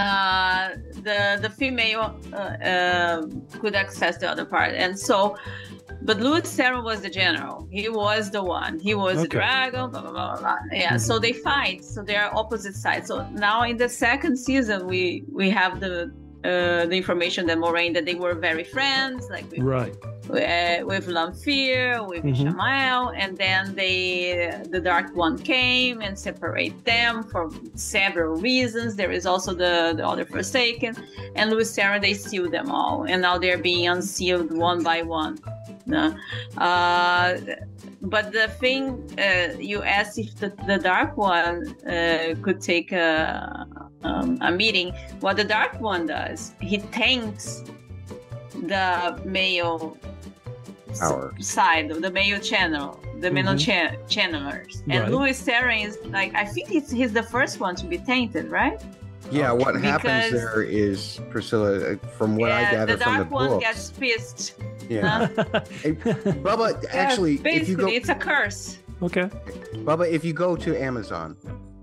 uh, 0.04 0.70
the 1.08 1.20
the 1.46 1.50
female 1.62 2.06
uh, 2.34 2.38
uh, 2.38 3.22
could 3.60 3.76
access 3.84 4.14
the 4.22 4.28
other 4.34 4.46
part, 4.46 4.72
and 4.84 4.98
so. 5.10 5.18
But 6.04 6.18
Lews 6.26 6.44
Therin 6.58 6.84
was 6.92 7.00
the 7.02 7.10
general. 7.10 7.68
He 7.72 7.90
was 7.90 8.24
the 8.38 8.44
one. 8.44 8.74
He 8.88 8.94
was 9.06 9.16
the 9.16 9.22
Okay. 9.30 9.40
dragon. 9.40 9.86
Blah 9.92 10.02
blah 10.06 10.12
blah. 10.18 10.38
blah. 10.44 10.58
Yeah. 10.72 10.94
Mhm. 10.94 11.02
So 11.08 11.14
they 11.26 11.34
fight. 11.34 11.80
So 11.94 11.98
they 12.10 12.16
are 12.22 12.30
opposite 12.42 12.76
sides. 12.86 13.06
So 13.12 13.16
now 13.48 13.58
in 13.72 13.76
the 13.78 13.90
second 13.90 14.36
season, 14.48 14.80
we 14.94 15.02
we 15.40 15.48
have 15.62 15.74
the 15.86 15.94
uh, 16.52 16.86
the 16.92 16.98
information 17.04 17.42
that 17.50 17.58
Moiraine 17.64 17.94
that 17.98 18.06
they 18.10 18.16
were 18.24 18.36
very 18.50 18.64
friends, 18.76 19.22
like 19.36 19.46
with 19.52 19.60
Right. 19.78 19.96
Uh, 20.30 20.86
with 20.86 21.08
Lanfear, 21.08 22.04
with 22.04 22.24
Mhm. 22.24 22.36
Ishamael, 22.36 23.14
and 23.16 23.38
then 23.38 23.74
they 23.76 24.54
the 24.70 24.80
Dark 24.80 25.16
One 25.16 25.38
came 25.38 26.02
and 26.02 26.20
separate 26.20 26.84
them 26.84 27.24
for 27.24 27.50
several 27.76 28.36
reasons. 28.36 28.96
There 28.96 29.12
is 29.12 29.26
also 29.26 29.54
the, 29.54 29.94
the 29.96 30.06
other 30.06 30.26
Forsaken, 30.26 30.96
and 31.36 31.50
Lews 31.50 31.74
Therin, 31.76 32.02
they 32.02 32.14
sealed 32.14 32.52
them 32.52 32.70
all, 32.70 33.04
and 33.04 33.22
now 33.22 33.38
they're 33.38 33.58
being 33.58 33.88
unsealed 33.88 34.52
one 34.52 34.84
by 34.84 35.02
one. 35.02 35.40
No. 35.86 36.14
Uh, 36.58 37.38
but 38.02 38.34
the 38.34 38.50
thing 38.60 38.84
uh, 39.18 39.58
you 39.58 39.82
asked 39.84 40.18
if 40.20 40.36
the, 40.36 40.50
the 40.68 40.78
Dark 40.78 41.16
One 41.16 41.74
uh, 41.88 42.36
could 42.42 42.60
take 42.60 42.92
a, 42.92 43.66
um, 44.04 44.38
a 44.42 44.52
meeting, 44.52 44.94
what 45.22 45.38
the 45.38 45.46
Dark 45.46 45.80
One 45.80 46.06
does, 46.06 46.54
he 46.60 46.78
thanks 46.78 47.64
the 48.64 49.22
male 49.26 49.98
s- 50.90 51.12
side 51.40 51.92
of 51.92 52.02
the 52.02 52.10
male 52.12 52.40
channel, 52.40 53.00
the 53.20 53.30
male 53.32 53.54
Mhm. 53.54 53.60
cha- 53.66 53.96
channelers. 54.08 54.82
And 54.90 55.04
Right. 55.04 55.12
Lews 55.12 55.42
Therin 55.46 55.86
is 55.86 55.98
like, 56.06 56.34
I 56.36 56.46
think 56.46 56.68
he's, 56.70 56.90
he's 56.90 57.14
the 57.14 57.24
first 57.24 57.60
one 57.60 57.76
to 57.76 57.86
be 57.86 57.98
tainted, 57.98 58.50
right? 58.50 58.82
Yeah, 59.32 59.52
what 59.52 59.76
happens 59.76 60.32
there 60.32 60.64
is 60.64 61.20
Priscila, 61.30 61.96
uh, 62.02 62.08
from 62.18 62.38
what 62.38 62.50
I 62.52 62.62
yeah, 62.62 62.72
gather 62.72 62.96
the 62.96 63.04
from 63.04 63.14
the 63.14 63.18
Dark 63.26 63.32
One 63.32 63.50
books. 63.50 63.66
gets 63.66 63.92
pissed. 63.92 64.54
yeah, 64.90 65.28
Hey, 65.84 65.92
Bubba, 65.94 66.82
Yeah, 66.84 66.90
actually, 66.94 67.36
if 67.36 67.44
basically, 67.44 67.72
you 67.72 67.76
go, 67.78 67.88
it's 67.88 68.08
a 68.10 68.16
curse. 68.16 68.78
okay. 69.04 69.30
Bubba, 69.84 70.10
if 70.10 70.24
you 70.24 70.32
go 70.34 70.56
to 70.56 70.82
Amazon 70.82 71.36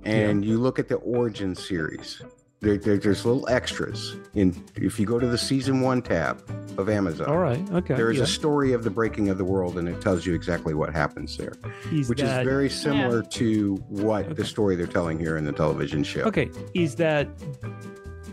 and 0.04 0.42
you 0.44 0.56
look 0.58 0.78
at 0.78 0.88
the 0.88 0.96
origin 0.96 1.54
series, 1.54 2.22
there, 2.60 2.78
there, 2.78 2.96
there's 2.96 3.24
little 3.26 3.48
extras. 3.48 4.16
In 4.34 4.64
if 4.74 4.98
you 4.98 5.06
go 5.06 5.18
to 5.18 5.26
the 5.26 5.38
season 5.38 5.80
one 5.80 6.00
tab 6.02 6.42
of 6.78 6.88
Amazon, 6.88 7.26
All 7.28 7.38
right. 7.38 7.60
Okay. 7.72 7.94
there 7.94 8.10
is 8.10 8.18
yeah. 8.18 8.24
a 8.24 8.26
story 8.26 8.72
of 8.72 8.84
the 8.84 8.90
breaking 8.90 9.28
of 9.28 9.38
the 9.38 9.44
world, 9.44 9.78
and 9.78 9.88
it 9.88 10.00
tells 10.00 10.24
you 10.26 10.34
exactly 10.34 10.74
what 10.74 10.92
happens 10.92 11.36
there, 11.36 11.52
Is 11.92 12.08
which 12.08 12.20
that, 12.20 12.40
is 12.40 12.48
very 12.48 12.70
similar 12.70 13.22
to 13.22 13.76
what 13.88 14.24
Okay. 14.24 14.34
the 14.34 14.44
story 14.44 14.76
they're 14.76 14.86
telling 14.86 15.18
here 15.18 15.36
in 15.36 15.44
the 15.44 15.52
television 15.52 16.02
show. 16.02 16.22
Okay, 16.22 16.50
is 16.72 16.94
that, 16.96 17.28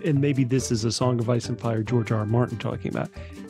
and 0.05 0.19
maybe 0.21 0.43
this 0.43 0.71
is 0.71 0.85
a 0.85 0.91
Song 0.91 1.19
of 1.19 1.29
Ice 1.29 1.49
and 1.49 1.59
Fire, 1.59 1.83
George 1.83 2.11
R. 2.11 2.19
R. 2.19 2.25
Martin 2.25 2.57
talking 2.57 2.91
about. 2.91 3.09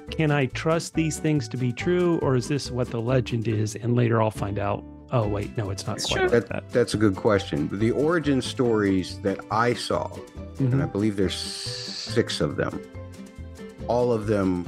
Can 0.09 0.29
I 0.31 0.47
trust 0.47 0.93
these 0.93 1.19
things 1.19 1.47
to 1.49 1.57
be 1.57 1.71
true, 1.71 2.19
or 2.19 2.35
is 2.35 2.47
this 2.47 2.69
what 2.69 2.89
the 2.89 2.99
legend 2.99 3.47
is? 3.47 3.75
And 3.75 3.95
later 3.95 4.21
I'll 4.21 4.31
find 4.31 4.59
out. 4.59 4.83
Oh 5.13 5.27
wait, 5.27 5.55
no, 5.57 5.69
it's 5.71 5.85
not 5.85 5.97
quite 6.01 6.07
Sure. 6.09 6.21
like 6.23 6.31
That, 6.31 6.47
that. 6.49 6.69
that's 6.71 6.93
a 6.93 6.97
good 6.97 7.15
question. 7.15 7.69
The 7.71 7.91
origin 7.91 8.41
stories 8.41 9.19
that 9.23 9.39
I 9.51 9.73
saw, 9.73 10.09
and 10.59 10.81
I 10.81 10.85
Mhm. 10.85 10.91
believe 10.91 11.17
there's 11.17 11.35
six 11.35 12.39
of 12.39 12.55
them. 12.55 12.79
All 13.87 14.13
of 14.13 14.27
them 14.27 14.65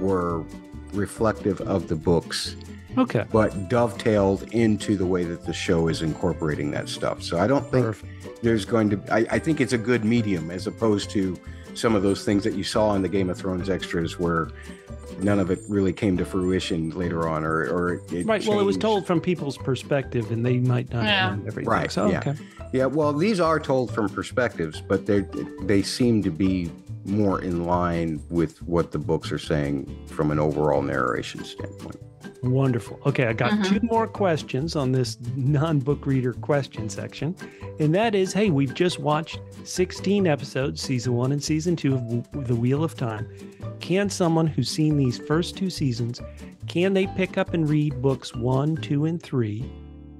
were 0.00 0.44
reflective 0.92 1.60
of 1.62 1.88
the 1.88 1.96
books, 1.96 2.56
Okay, 2.98 3.24
but 3.32 3.68
dovetailed 3.70 4.42
into 4.52 4.96
the 4.96 5.06
way 5.06 5.24
that 5.24 5.44
the 5.46 5.52
show 5.52 5.88
is 5.88 6.02
incorporating 6.02 6.70
that 6.72 6.88
stuff. 6.88 7.22
So 7.22 7.38
I 7.38 7.46
don't 7.46 7.70
think 7.70 7.86
perfect. 7.86 8.42
there's 8.42 8.64
going 8.66 8.90
to. 8.90 9.00
I, 9.10 9.26
I 9.30 9.38
think 9.38 9.60
it's 9.60 9.72
a 9.72 9.78
good 9.78 10.04
medium 10.04 10.50
as 10.50 10.66
opposed 10.66 11.08
to 11.10 11.38
some 11.78 11.94
of 11.94 12.02
those 12.02 12.24
things 12.24 12.44
that 12.44 12.54
you 12.54 12.64
saw 12.64 12.94
in 12.94 13.02
the 13.02 13.08
Game 13.08 13.30
of 13.30 13.38
Thrones 13.38 13.70
extras 13.70 14.18
where 14.18 14.48
none 15.20 15.38
of 15.38 15.50
it 15.50 15.60
really 15.68 15.92
came 15.92 16.16
to 16.16 16.24
fruition 16.24 16.90
later 16.90 17.28
on, 17.28 17.44
or 17.44 17.64
or 17.68 18.00
it 18.12 18.26
Right. 18.26 18.46
Well, 18.46 18.60
it 18.60 18.64
was 18.64 18.76
told 18.76 19.06
from 19.06 19.20
people's 19.20 19.56
perspective, 19.58 20.30
and 20.30 20.44
they 20.44 20.58
might 20.58 20.92
not 20.92 21.04
Yeah. 21.04 21.28
have 21.30 21.38
known 21.38 21.46
everything. 21.46 21.70
Right, 21.70 21.90
So, 21.90 22.10
yeah. 22.10 22.18
okay. 22.20 22.34
Yeah, 22.72 22.86
well, 22.86 23.12
these 23.12 23.40
are 23.40 23.58
told 23.58 23.92
from 23.94 24.08
perspectives, 24.10 24.80
but 24.80 25.06
they 25.06 25.24
they 25.62 25.82
seem 25.82 26.22
to 26.24 26.30
be 26.30 26.70
more 27.06 27.40
in 27.40 27.64
line 27.64 28.20
with 28.28 28.62
what 28.64 28.92
the 28.92 28.98
books 28.98 29.32
are 29.32 29.38
saying 29.38 29.88
from 30.08 30.30
an 30.30 30.38
overall 30.38 30.82
narration 30.82 31.42
standpoint. 31.44 31.96
Wonderful. 32.42 33.00
Okay, 33.04 33.26
I 33.26 33.32
got 33.32 33.50
Mhm. 33.50 33.64
two 33.80 33.80
more 33.86 34.06
questions 34.06 34.76
on 34.76 34.92
this 34.92 35.18
non 35.36 35.80
book 35.80 36.06
reader 36.06 36.32
question 36.34 36.88
section. 36.88 37.34
And 37.80 37.94
that 37.94 38.14
is 38.14 38.32
hey, 38.32 38.50
we've 38.50 38.74
just 38.74 38.98
watched 39.00 39.40
16 39.64 40.26
episodes, 40.26 40.80
season 40.80 41.14
one 41.14 41.32
and 41.32 41.42
season 41.42 41.74
two 41.74 41.94
of 41.96 42.46
The 42.46 42.54
Wheel 42.54 42.84
of 42.84 42.94
Time. 42.96 43.26
Can 43.80 44.08
someone 44.08 44.46
who's 44.46 44.68
seen 44.70 44.96
these 44.96 45.18
first 45.18 45.56
two 45.56 45.70
seasons, 45.70 46.20
can 46.68 46.94
they 46.94 47.06
pick 47.08 47.38
up 47.38 47.54
and 47.54 47.68
read 47.68 48.00
books 48.02 48.34
one, 48.34 48.76
two, 48.76 49.04
and 49.06 49.20
three 49.22 49.64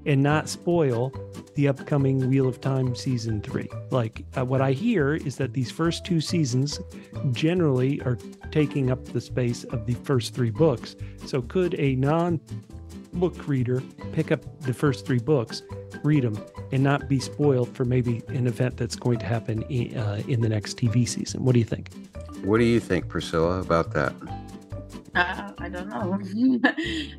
and 0.05 0.23
not 0.23 0.49
spoil 0.49 1.11
the 1.55 1.67
upcoming 1.67 2.29
Wheel 2.29 2.47
of 2.47 2.61
Time 2.61 2.95
season 2.95 3.41
three? 3.41 3.69
Like, 3.91 4.25
uh, 4.37 4.45
what 4.45 4.61
I 4.61 4.71
hear 4.71 5.15
is 5.15 5.37
that 5.37 5.53
these 5.53 5.71
first 5.71 6.05
two 6.05 6.21
seasons 6.21 6.79
generally 7.31 8.01
are 8.01 8.17
taking 8.51 8.91
up 8.91 9.03
the 9.05 9.21
space 9.21 9.63
of 9.65 9.85
the 9.85 9.93
first 9.93 10.33
three 10.33 10.51
books. 10.51 10.95
So, 11.25 11.41
could 11.41 11.75
a 11.79 11.95
non 11.95 12.39
book 13.13 13.47
reader 13.47 13.81
pick 14.13 14.31
up 14.31 14.41
the 14.61 14.73
first 14.73 15.05
three 15.05 15.19
books, 15.19 15.63
read 16.03 16.23
them, 16.23 16.39
and 16.71 16.83
not 16.83 17.07
be 17.07 17.19
spoiled 17.19 17.75
for 17.75 17.85
maybe 17.85 18.21
an 18.27 18.47
event 18.47 18.77
that's 18.77 18.95
going 18.95 19.19
to 19.19 19.25
happen 19.25 19.63
in, 19.63 19.97
uh, 19.97 20.21
in 20.27 20.41
the 20.41 20.49
next 20.49 20.77
TV 20.77 21.07
season? 21.07 21.43
What 21.43 21.53
do 21.53 21.59
you 21.59 21.65
think? 21.65 21.91
What 22.43 22.59
do 22.59 22.63
you 22.63 22.79
think, 22.79 23.07
Priscila, 23.07 23.61
about 23.61 23.91
that? 23.93 24.13
Uh, 25.15 25.51
I 25.57 25.69
don't 25.69 25.89
know. 25.89 26.19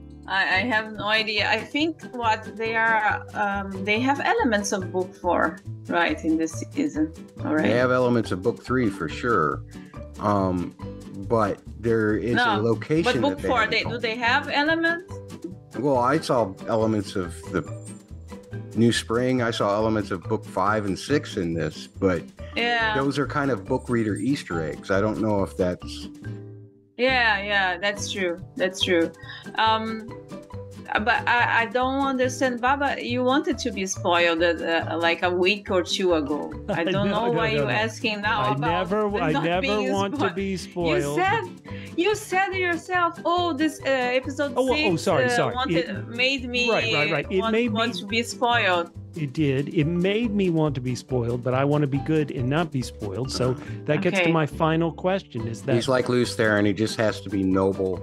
I, 0.31 0.43
I 0.43 0.59
have 0.74 0.93
no 0.93 1.07
idea. 1.07 1.51
I 1.51 1.59
think 1.59 2.03
what 2.12 2.57
they 2.57 2.76
are, 2.76 3.26
um, 3.35 3.85
they 3.85 3.99
have 3.99 4.20
elements 4.20 4.70
of 4.70 4.93
book 4.93 5.12
four, 5.16 5.59
right, 5.89 6.24
in 6.24 6.37
this 6.37 6.53
season. 6.72 7.12
All 7.45 7.55
right. 7.57 7.64
They 7.64 7.76
have 7.76 7.91
elements 7.91 8.31
of 8.31 8.41
book 8.41 8.62
three 8.62 8.89
for 8.91 9.09
sure. 9.09 9.62
Um, 10.20 10.74
but 11.28 11.59
there 11.81 12.16
is 12.16 12.35
a 12.35 12.57
No, 12.57 12.61
location. 12.62 13.20
but 13.20 13.31
book 13.31 13.41
they 13.41 13.49
four, 13.49 13.66
they, 13.66 13.83
do 13.83 13.99
they 13.99 14.14
have 14.16 14.49
elements? 14.49 15.12
Well, 15.78 15.99
I 15.99 16.18
saw 16.18 16.55
elements 16.68 17.16
of 17.16 17.35
the 17.53 17.62
New 18.76 18.93
Spring. 18.93 19.43
I 19.43 19.51
saw 19.51 19.74
elements 19.74 20.12
of 20.12 20.22
book 20.22 20.45
five 20.45 20.87
and 20.87 20.97
six 20.97 21.37
in 21.39 21.55
this, 21.55 21.89
but 21.89 22.22
Yeah. 22.55 22.95
those 22.95 23.18
are 23.18 23.26
kind 23.26 23.51
of 23.51 23.64
book 23.64 23.89
reader 23.89 24.14
Easter 24.14 24.62
eggs. 24.62 24.93
I 24.93 25.01
don't 25.01 25.20
know 25.20 25.43
if 25.43 25.57
that's 25.57 26.09
Yeah, 27.01 27.41
yeah, 27.53 27.79
that's 27.79 28.13
true. 28.13 28.35
That's 28.61 28.81
true. 28.83 29.11
Um, 29.57 29.85
but 31.09 31.19
I, 31.29 31.63
I 31.63 31.67
don't 31.67 32.05
understand, 32.15 32.61
Baba. 32.61 32.89
You 33.15 33.23
wanted 33.23 33.57
to 33.59 33.71
be 33.71 33.87
spoiled 33.87 34.43
uh, 34.43 34.99
like 35.01 35.23
a 35.23 35.31
week 35.31 35.71
or 35.71 35.83
two 35.83 36.15
ago. 36.15 36.53
I 36.69 36.83
don't 36.85 37.09
No, 37.09 37.15
know 37.15 37.27
no, 37.27 37.39
why 37.39 37.49
no, 37.53 37.57
you're 37.57 37.71
asking 37.71 38.21
now 38.23 38.41
I 38.41 38.53
about 38.55 38.61
never, 38.91 39.01
I 39.29 39.33
never 39.33 39.77
want 39.93 40.15
to 40.15 40.19
spoiled. 40.19 40.35
be 40.35 40.51
You 40.51 40.59
spoiled. 40.59 41.17
said, 41.21 41.43
you 41.97 42.15
said 42.17 42.51
yourself, 42.55 43.13
"Oh, 43.25 43.53
this 43.63 43.75
uh, 43.81 44.21
episode 44.21 44.53
Oh, 44.57 44.69
oh, 44.71 44.75
six 44.75 44.89
oh, 44.93 44.97
sorry, 44.97 45.25
uh, 45.27 45.29
sorry. 45.41 45.55
wanted, 45.55 45.89
It- 45.89 46.09
made 46.09 46.43
me 46.49 46.69
Right, 46.71 46.93
right, 46.93 47.13
right. 47.13 47.27
It 47.31 47.39
want, 47.41 47.53
made 47.53 47.71
me- 47.73 47.79
want 47.81 47.95
to 48.01 48.07
be 48.07 48.23
spoiled." 48.23 48.91
It 49.17 49.33
did. 49.33 49.75
It 49.75 49.87
made 49.87 50.33
me 50.33 50.51
want 50.51 50.75
to 50.77 50.81
be 50.81 50.95
spoiled, 50.95 51.43
but 51.43 51.53
I 51.55 51.65
want 51.65 51.83
to 51.83 51.89
be 51.89 51.99
good 51.99 52.31
and 52.31 52.49
not 52.49 52.71
be 52.71 52.83
spoiled. 52.83 53.31
So 53.33 53.55
that 53.87 54.03
gets 54.03 54.21
to 54.21 54.29
my 54.33 54.47
final 54.47 54.93
question: 54.93 55.47
Is 55.49 55.63
that 55.63 55.75
he's 55.75 55.89
like 55.89 56.09
Luce 56.09 56.37
there, 56.37 56.57
and 56.59 56.67
he 56.67 56.73
just 56.73 56.97
has 56.97 57.21
to 57.23 57.29
be 57.31 57.43
noble, 57.43 58.01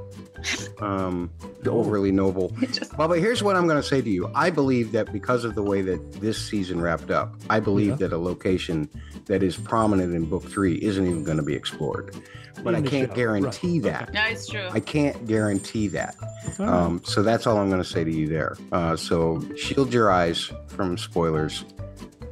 um, 0.81 1.29
overly 1.65 2.11
noble. 2.11 2.49
Just- 2.71 2.97
Well, 2.97 3.07
but 3.07 3.19
here's 3.19 3.41
what 3.41 3.55
I'm 3.55 3.67
going 3.67 3.81
to 3.81 3.87
say 3.87 4.01
to 4.01 4.09
you. 4.09 4.29
I 4.35 4.49
believe 4.49 4.91
that 4.91 5.11
because 5.13 5.43
of 5.45 5.55
the 5.55 5.63
way 5.63 5.81
that 5.83 6.13
this 6.21 6.37
season 6.37 6.81
wrapped 6.81 7.09
up, 7.11 7.35
I 7.49 7.59
believe 7.59 7.89
Yeah. 7.89 7.95
that 8.07 8.13
a 8.13 8.17
location 8.17 8.89
that 9.25 9.43
is 9.43 9.55
prominent 9.57 10.13
in 10.13 10.25
book 10.25 10.43
three 10.43 10.75
isn't 10.75 11.05
even 11.05 11.23
going 11.23 11.37
to 11.37 11.43
be 11.43 11.53
explored. 11.55 12.15
But 12.63 12.75
I 12.75 12.81
can't 12.81 13.09
show, 13.09 13.15
guarantee 13.15 13.79
right, 13.79 13.91
that. 13.91 14.09
yeah, 14.13 14.27
it's 14.27 14.47
true. 14.47 14.67
I 14.71 14.79
can't 14.79 15.27
guarantee 15.27 15.87
that. 15.89 16.15
All 16.59 16.65
right. 16.65 16.73
Um, 16.73 17.01
so 17.03 17.23
that's 17.23 17.47
all 17.47 17.57
I'm 17.57 17.69
going 17.69 17.81
to 17.81 17.87
say 17.87 18.03
to 18.03 18.11
you 18.11 18.27
there. 18.27 18.57
Uh, 18.71 18.95
so 18.95 19.41
shield 19.55 19.93
your 19.93 20.11
eyes 20.11 20.51
from 20.67 20.97
spoilers. 20.97 21.65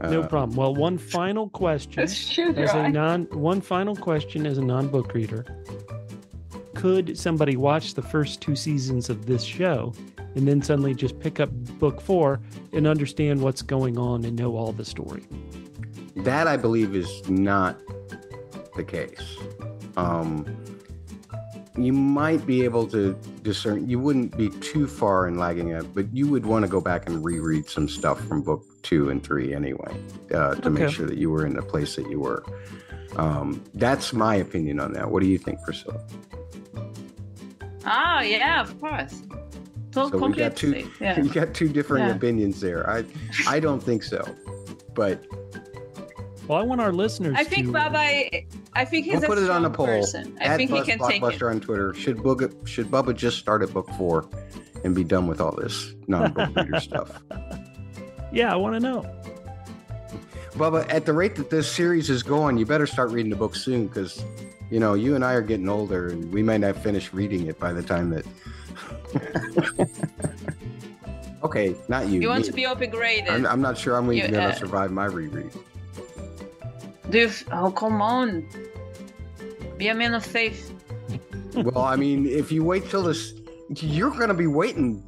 Uh, 0.02 0.10
no 0.10 0.24
problem. 0.24 0.58
Well, 0.58 0.76
one 0.76 0.98
final 0.98 1.50
question 1.50 2.08
Shoot 2.08 2.58
as 2.58 2.74
a 2.74 2.90
non 2.90 3.24
one 3.32 3.62
final 3.62 3.96
question 3.96 4.46
as 4.46 4.58
a 4.58 4.62
non-book 4.64 5.14
reader. 5.14 5.46
Could 6.74 7.18
somebody 7.18 7.56
watch 7.56 7.94
the 7.94 8.02
first 8.02 8.42
two 8.42 8.56
seasons 8.56 9.10
of 9.10 9.26
this 9.26 9.44
show 9.44 9.94
and 10.36 10.48
then 10.48 10.62
suddenly 10.62 10.94
just 10.94 11.20
pick 11.20 11.40
up 11.40 11.50
book 11.80 12.02
4 12.02 12.40
and 12.74 12.86
understand 12.86 13.42
what's 13.42 13.62
going 13.62 13.98
on 13.98 14.26
and 14.26 14.38
know 14.38 14.58
all 14.58 14.74
the 14.74 14.84
story? 14.84 15.24
That 16.18 16.48
I 16.48 16.58
believe 16.58 16.94
is 16.94 17.28
not 17.30 17.80
the 18.76 18.84
case. 18.84 19.38
Um, 19.98 20.46
you 21.78 21.92
might 21.92 22.46
be 22.46 22.64
able 22.64 22.88
to 22.88 23.14
discern. 23.42 23.90
You 23.90 24.00
wouldn't 24.00 24.38
be 24.38 24.50
too 24.50 24.88
far 24.88 25.28
in 25.28 25.38
lagging 25.38 25.70
it, 25.70 25.94
but 25.94 26.06
you 26.14 26.28
would 26.30 26.46
want 26.46 26.64
to 26.64 26.70
go 26.72 26.80
back 26.80 27.08
and 27.08 27.24
reread 27.24 27.70
some 27.70 27.90
stuff 27.90 28.26
from 28.28 28.42
book 28.44 28.64
two 28.82 29.10
and 29.10 29.22
three 29.24 29.54
anyway 29.54 29.98
uh, 30.34 30.56
to 30.56 30.70
make 30.70 30.90
sure 30.90 31.06
that 31.06 31.18
you 31.18 31.30
were 31.30 31.46
in 31.46 31.54
the 31.54 31.62
place 31.62 31.96
that 31.98 32.10
you 32.10 32.20
were. 32.20 32.44
Um, 33.18 33.62
that's 33.74 34.14
my 34.14 34.36
opinion 34.36 34.80
on 34.80 34.94
that. 34.94 35.10
What 35.12 35.22
do 35.22 35.28
you 35.28 35.38
think, 35.38 35.60
Priscila? 35.62 36.00
Ah, 37.86 38.22
yeah, 38.22 38.62
of 38.62 38.80
course. 38.80 39.22
So, 39.94 40.10
So 40.10 40.18
we 40.18 40.34
got 40.34 40.56
two. 40.56 40.74
completely. 40.74 40.92
Yeah. 41.00 41.20
You 41.24 41.30
got 41.30 41.54
two 41.54 41.70
different 41.70 42.08
Yeah. 42.08 42.16
opinions 42.16 42.60
there. 42.60 42.90
I 42.90 43.04
I 43.48 43.60
don't 43.60 43.82
think 43.82 44.04
so, 44.04 44.24
but 44.94 45.24
Well, 46.48 46.60
I 46.60 46.64
want 46.64 46.82
our 46.82 46.94
listeners 46.94 47.36
I 47.38 47.44
think 47.44 47.68
to 47.68 47.72
Baba. 47.72 47.98
I 47.98 48.86
think 48.86 49.06
he's 49.06 49.16
We'll 49.16 49.24
a 49.24 49.28
put 49.28 49.38
it 49.40 49.50
on 49.50 49.58
strong 49.62 49.64
the 49.64 49.70
poll. 49.72 49.86
person. 49.88 50.38
I 50.40 50.46
At 50.46 50.58
think 50.58 50.72
he 50.72 50.82
can 50.84 51.00
take 51.00 51.22
it. 51.22 51.26
Blockbuster 51.26 51.50
on 51.50 51.60
Twitter. 51.60 51.94
Should 51.96 52.18
Bubba, 52.18 52.68
should 52.68 52.88
Bubba 52.88 53.16
just 53.16 53.40
start 53.40 53.64
at 53.64 53.74
book 53.74 53.90
four 53.98 54.30
and 54.84 54.94
be 54.94 55.04
done 55.04 55.28
with 55.28 55.42
all 55.42 55.56
this 55.56 55.96
non-book 56.08 56.50
reader 56.56 56.80
stuff? 56.80 57.22
Yeah, 58.32 58.54
I 58.54 58.56
want 58.58 58.76
to 58.76 58.80
know. 58.80 59.12
Bubba, 60.52 60.86
at 60.94 61.06
the 61.06 61.14
rate 61.14 61.36
that 61.36 61.50
this 61.50 61.70
series 61.70 62.10
is 62.10 62.24
going, 62.24 62.58
you 62.58 62.66
better 62.66 62.88
start 62.88 63.12
reading 63.12 63.30
the 63.30 63.36
book 63.36 63.56
soon 63.56 63.88
because, 63.88 64.24
you 64.70 64.80
know, 64.80 64.94
you 64.94 65.16
and 65.16 65.26
I 65.26 65.34
are 65.34 65.42
getting 65.42 65.68
older 65.68 66.08
and 66.10 66.32
we 66.32 66.44
may 66.44 66.58
not 66.58 66.78
finish 66.78 67.12
reading 67.12 67.48
it 67.48 67.60
by 67.60 67.74
the 67.74 67.84
time 67.84 68.12
that. 68.12 68.26
okay, 71.44 71.76
not 71.88 72.08
you. 72.08 72.22
You 72.22 72.30
want 72.30 72.42
me. 72.44 72.48
to 72.48 72.54
be 72.54 72.64
upgraded. 72.64 73.30
I'm, 73.32 73.46
I'm 73.46 73.62
not 73.62 73.78
sure 73.78 73.96
I'm 73.96 74.12
even 74.14 74.32
going 74.32 74.46
uh, 74.46 74.52
to 74.52 74.58
survive 74.58 74.92
my 74.92 75.06
reread. 75.06 75.52
Do 77.10 77.20
you 77.20 77.28
f- 77.28 77.44
oh, 77.52 77.72
come 77.72 78.02
on. 78.02 78.48
Be 79.78 79.90
a 79.90 79.96
man 79.96 80.14
of 80.14 80.26
faith. 80.26 80.72
well, 81.56 81.80
I 81.86 81.96
mean, 81.96 82.26
if 82.28 82.52
you 82.52 82.64
wait 82.64 82.90
till 82.90 83.04
this, 83.04 83.34
you're 83.76 84.10
going 84.12 84.30
to 84.30 84.34
be 84.34 84.48
waiting 84.48 85.04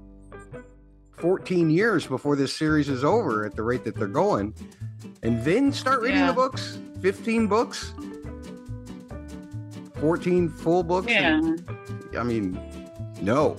14 1.18 1.70
years 1.70 2.06
before 2.06 2.36
this 2.36 2.56
series 2.56 2.90
is 2.90 3.04
over 3.04 3.46
at 3.46 3.56
the 3.56 3.64
rate 3.64 3.84
that 3.86 3.96
they're 3.96 4.08
going, 4.08 4.54
and 5.24 5.44
then 5.44 5.72
start 5.72 6.02
reading 6.02 6.20
Yeah. 6.20 6.28
the 6.28 6.34
books. 6.34 6.78
15 7.02 7.48
books, 7.48 7.94
14 10.00 10.50
full 10.50 10.84
books. 10.84 11.08
Yeah. 11.12 11.42
I 12.18 12.24
mean, 12.24 12.60
no, 13.22 13.58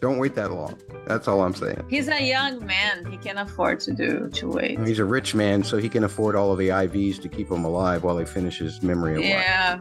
don't 0.00 0.18
wait 0.18 0.34
that 0.36 0.52
long. 0.52 0.78
That's 1.06 1.28
all 1.28 1.42
I'm 1.42 1.54
saying. 1.54 1.84
He's 1.88 2.08
a 2.08 2.22
young 2.22 2.64
man. 2.64 3.04
He 3.10 3.16
can 3.16 3.38
afford 3.38 3.80
to 3.80 3.92
do 3.92 4.28
to 4.30 4.48
wait. 4.48 4.78
He's 4.86 4.98
a 4.98 5.04
rich 5.04 5.34
man, 5.34 5.62
so 5.62 5.76
he 5.76 5.88
can 5.88 6.04
afford 6.04 6.36
all 6.36 6.52
of 6.52 6.58
the 6.58 6.68
IVs 6.68 7.20
to 7.22 7.28
keep 7.28 7.50
him 7.50 7.64
alive 7.64 8.04
while 8.04 8.18
he 8.18 8.24
finishes 8.24 8.82
Memory 8.82 9.12
of 9.12 9.18
Light. 9.18 9.28
Yeah. 9.28 9.80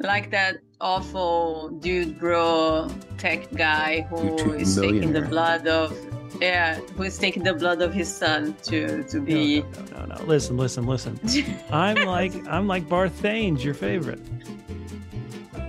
Like 0.00 0.30
that 0.30 0.58
awful 0.80 1.68
dude 1.80 2.18
bro 2.18 2.88
tech 3.18 3.52
guy 3.52 4.00
who 4.08 4.16
YouTube 4.16 4.60
is 4.60 4.74
taking 4.74 5.12
the 5.12 5.20
blood 5.22 5.66
of 5.66 5.94
yeah, 6.40 6.76
who 6.96 7.02
is 7.02 7.18
taking 7.18 7.42
the 7.42 7.52
blood 7.52 7.82
of 7.82 7.92
his 7.92 8.08
son 8.14 8.54
to 8.62 9.02
to 9.04 9.18
No, 9.18 9.24
be 9.24 9.60
no, 9.60 10.06
no, 10.06 10.14
no. 10.16 10.24
Listen, 10.24 10.56
listen, 10.56 10.86
listen. 10.86 11.20
I'm 11.70 12.06
like 12.06 12.32
I'm 12.48 12.66
like 12.66 12.88
Barthanes, 12.88 13.62
your 13.62 13.74
favorite. 13.74 14.20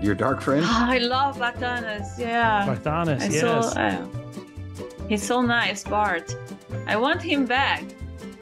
Your 0.01 0.15
dark 0.15 0.41
friend? 0.41 0.65
I 0.65 0.97
love 0.97 1.37
Barthanes, 1.37 2.17
yeah. 2.17 2.65
Barthanes, 2.65 3.31
yes. 3.31 3.41
so 3.41 3.79
uh, 3.79 4.07
he's 5.11 5.23
so 5.23 5.41
nice, 5.41 5.83
Bart. 5.83 6.33
I 6.87 6.95
want 6.95 7.21
him 7.21 7.45
back, 7.45 7.83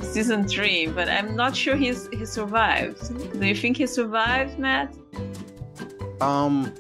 season 0.02 0.48
three, 0.48 0.86
but 0.86 1.10
I'm 1.10 1.36
not 1.36 1.56
sure 1.56 1.76
he's 1.76 2.08
he 2.10 2.26
survived. 2.26 3.02
Do 3.40 3.46
you 3.46 3.56
think 3.56 3.78
he 3.78 3.88
survived, 3.88 4.60
Matt? 4.60 4.94
Um, 6.22 6.72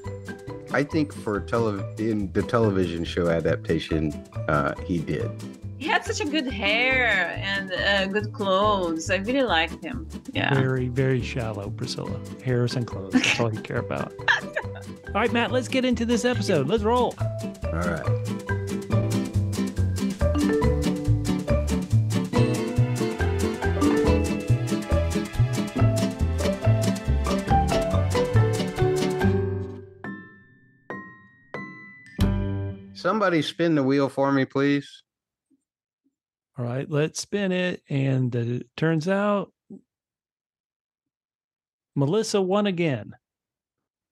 I 0.72 0.84
think 0.84 1.12
for 1.12 1.40
tele 1.40 1.84
in 1.98 2.32
the 2.34 2.44
television 2.44 3.04
show 3.04 3.30
adaptation, 3.30 4.14
uh, 4.48 4.76
he 4.86 5.00
did. 5.00 5.32
He 5.80 5.88
had 5.88 6.06
such 6.06 6.20
a 6.20 6.26
good 6.26 6.46
hair 6.46 7.34
and 7.42 7.72
uh, 7.72 8.06
good 8.08 8.32
clothes. 8.32 9.10
I 9.10 9.16
really 9.16 9.44
liked 9.44 9.82
him. 9.84 10.08
Yeah. 10.34 10.54
Very, 10.54 10.90
very 10.90 11.22
shallow, 11.22 11.70
Priscila. 11.70 12.20
Hairs 12.44 12.76
and 12.76 12.86
clothes. 12.86 13.14
That's 13.14 13.40
all 13.40 13.52
you 13.52 13.62
care 13.62 13.78
about. 13.78 14.14
all 15.08 15.14
right, 15.14 15.32
Matt, 15.32 15.52
let's 15.52 15.70
get 15.70 15.86
into 15.86 16.06
this 16.06 16.26
episode. 16.26 16.68
Let's 16.68 16.84
roll. 16.84 17.16
All 17.64 17.72
right. 17.72 18.59
Somebody 33.10 33.42
spin 33.42 33.74
the 33.74 33.82
wheel 33.82 34.08
for 34.08 34.32
me, 34.32 34.46
please. 34.46 35.02
All 36.60 36.64
right, 36.64 36.88
let's 36.88 37.20
spin 37.20 37.52
it. 37.52 37.82
And 37.90 38.36
uh, 38.36 38.40
it 38.40 38.68
turns 38.78 39.08
out 39.08 39.52
Melissa 41.96 42.40
won 42.40 42.68
again. 42.68 43.16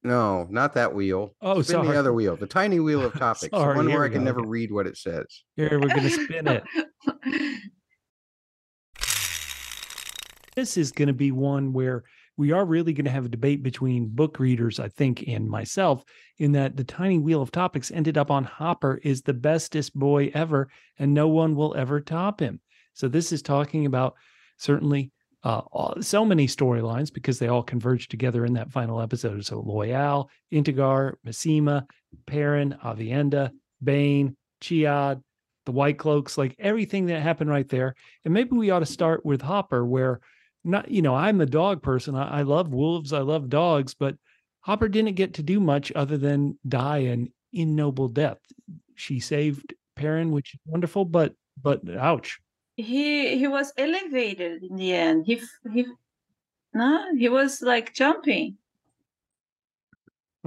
No, 0.02 0.48
not 0.50 0.74
that 0.74 0.96
wheel. 0.96 1.36
Oh, 1.44 1.62
spin 1.62 1.76
sorry. 1.76 1.88
the 1.90 2.00
other 2.00 2.12
wheel, 2.12 2.38
the 2.38 2.48
tiny 2.48 2.80
wheel 2.80 3.06
of 3.06 3.14
topics, 3.20 3.52
the 3.52 3.60
Sorry, 3.60 3.76
one 3.76 3.86
where 3.86 4.04
I 4.04 4.10
can 4.10 4.22
go, 4.22 4.26
never 4.26 4.42
read 4.42 4.72
what 4.72 4.88
it 4.88 4.98
says. 4.98 5.44
Here, 5.56 5.80
we're 5.80 5.90
going 5.90 6.02
to 6.02 6.10
spin 6.10 6.48
it. 6.48 6.64
This 10.56 10.76
is 10.76 10.92
going 10.92 11.08
to 11.08 11.14
be 11.14 11.32
one 11.32 11.72
where 11.72 12.04
we 12.38 12.52
are 12.52 12.66
really 12.66 12.94
going 12.94 13.06
to 13.06 13.12
have 13.12 13.26
a 13.26 13.30
debate 13.30 13.64
between 13.64 14.08
book 14.08 14.40
readers, 14.40 14.80
I 14.80 14.90
think, 14.90 15.24
and 15.28 15.50
myself, 15.50 16.04
in 16.38 16.52
that 16.54 16.78
the 16.78 16.84
tiny 16.84 17.18
wheel 17.18 17.42
of 17.42 17.52
topics 17.52 17.92
ended 17.92 18.18
up 18.18 18.30
on 18.30 18.44
Hopper 18.44 19.00
is 19.04 19.24
the 19.24 19.34
bestest 19.34 19.96
boy 19.96 20.32
ever, 20.34 20.70
and 21.00 21.14
no 21.14 21.28
one 21.28 21.56
will 21.56 21.76
ever 21.76 22.00
top 22.00 22.40
him. 22.40 22.62
So 22.94 23.08
this 23.08 23.32
is 23.32 23.42
talking 23.42 23.88
about 23.88 24.16
certainly 24.58 25.12
uh, 25.44 25.62
so 26.02 26.26
many 26.26 26.48
storylines 26.48 27.12
because 27.12 27.40
they 27.40 27.48
all 27.48 27.64
converge 27.64 28.08
together 28.08 28.46
in 28.46 28.54
that 28.54 28.72
final 28.72 29.02
episode. 29.02 29.46
So 29.46 29.62
Loial, 29.62 30.28
Ingtar, 30.54 31.14
Masema, 31.26 31.86
Perrin, 32.28 32.78
Aviendha, 32.84 33.52
Bain, 33.84 34.36
Chiad, 34.62 35.22
the 35.66 35.72
White 35.72 35.98
Cloaks, 35.98 36.38
like 36.38 36.56
everything 36.60 37.08
that 37.08 37.22
happened 37.22 37.50
right 37.50 37.68
there. 37.68 37.96
And 38.26 38.34
maybe 38.34 38.56
we 38.56 38.72
ought 38.72 38.80
to 38.80 38.86
start 38.86 39.26
with 39.26 39.42
Hopper, 39.42 39.86
where 39.86 40.22
not, 40.68 40.92
you 40.92 41.02
know, 41.02 41.16
I'm 41.16 41.42
a 41.42 41.46
dog 41.46 41.82
person. 41.82 42.16
I, 42.16 42.40
I 42.40 42.42
love 42.44 42.74
wolves, 42.74 43.14
I 43.14 43.20
love 43.20 43.50
dogs, 43.50 43.94
but 43.94 44.16
Hopper 44.62 44.90
didn't 44.90 45.16
get 45.16 45.34
to 45.36 45.44
do 45.44 45.60
much 45.60 45.92
other 45.96 46.18
than 46.18 46.60
die 46.68 47.00
an 47.00 47.32
ignoble 47.54 48.10
death. 48.10 48.40
She 48.96 49.20
saved 49.20 49.74
Perrin, 49.96 50.32
which 50.32 50.54
is 50.54 50.60
wonderful, 50.66 51.06
but 51.06 51.34
but 51.62 51.82
ouch. 51.98 52.40
he 52.76 53.38
he 53.38 53.48
was 53.48 53.74
elevated 53.78 54.64
in 54.64 54.76
the 54.76 54.94
end. 54.94 55.26
He 55.26 55.42
he 55.74 55.86
no, 56.74 57.16
he 57.18 57.30
was 57.30 57.62
like 57.62 57.94
jumping. 57.94 58.58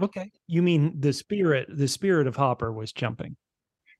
Okay. 0.00 0.30
You 0.46 0.62
mean 0.62 1.00
the 1.00 1.12
spirit, 1.12 1.66
the 1.68 1.88
spirit 1.88 2.26
of 2.26 2.36
Hopper 2.36 2.72
was 2.72 2.92
jumping. 2.92 3.36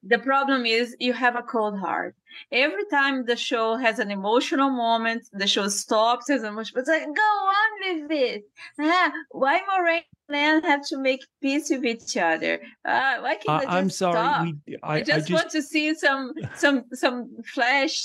The 0.03 0.19
problem 0.19 0.65
is 0.65 0.97
you 0.99 1.13
have 1.13 1.37
a 1.37 1.43
cold 1.43 1.79
heart. 1.79 2.15
Every 2.53 2.85
time 2.91 3.27
the 3.27 3.37
show 3.37 3.77
has 3.77 3.99
an 3.99 4.11
emotional 4.11 4.71
moment, 4.71 5.29
the 5.33 5.47
show 5.47 5.69
stops, 5.69 6.29
has 6.29 6.43
an 6.43 6.49
emotion. 6.49 6.79
It's 6.79 6.89
like, 6.89 7.05
go 7.05 7.23
on 7.23 7.99
with 7.99 8.11
it. 8.11 8.45
Ah, 8.79 9.13
why 9.31 9.61
Moiraine 9.61 10.03
and 10.29 10.63
Lan 10.63 10.63
have 10.63 10.87
to 10.89 10.97
make 10.97 11.21
peace 11.43 11.69
with 11.71 11.85
each 11.85 12.17
other? 12.17 12.61
Uh, 12.85 13.19
why 13.19 13.35
can't 13.35 13.49
I, 13.49 13.59
they 13.59 13.65
just 13.67 13.77
I'm 13.77 13.91
sorry. 13.91 14.15
stop? 14.15 14.43
We, 14.43 14.77
I, 14.83 14.95
I, 14.95 14.97
I 14.97 15.03
just, 15.03 15.31
want 15.31 15.51
to 15.51 15.63
see 15.63 15.95
some 15.95 16.33
some 16.55 16.85
some 16.95 17.43
flash 17.45 18.01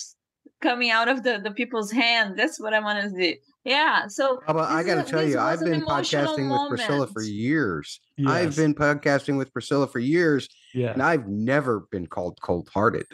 coming 0.62 0.90
out 0.90 1.08
of 1.08 1.24
the 1.24 1.40
the 1.42 1.52
people's 1.52 1.92
hand. 1.92 2.38
That's 2.38 2.60
what 2.60 2.74
I 2.74 2.80
want 2.80 3.04
to 3.04 3.16
see. 3.16 3.38
Yeah. 3.64 4.08
So 4.08 4.42
Bubba, 4.48 4.66
I 4.66 4.84
got 4.84 5.06
to 5.06 5.12
tell 5.12 5.28
you, 5.28 5.40
I've 5.40 5.60
been 5.60 5.82
emotional 5.82 6.36
podcasting 6.36 6.70
with 6.70 6.80
Priscila 6.80 7.08
for 7.08 7.20
moment. 7.20 7.34
years. 7.34 8.00
I've 8.26 8.56
been 8.56 8.76
podcasting 8.76 9.38
with 9.38 9.52
Priscila 9.54 9.92
for 9.92 10.00
years, 10.00 10.48
yeah. 10.76 10.92
and 10.92 11.02
I've 11.02 11.28
never 11.28 11.82
been 11.92 12.08
called 12.08 12.40
cold 12.42 12.70
hearted. 12.74 13.08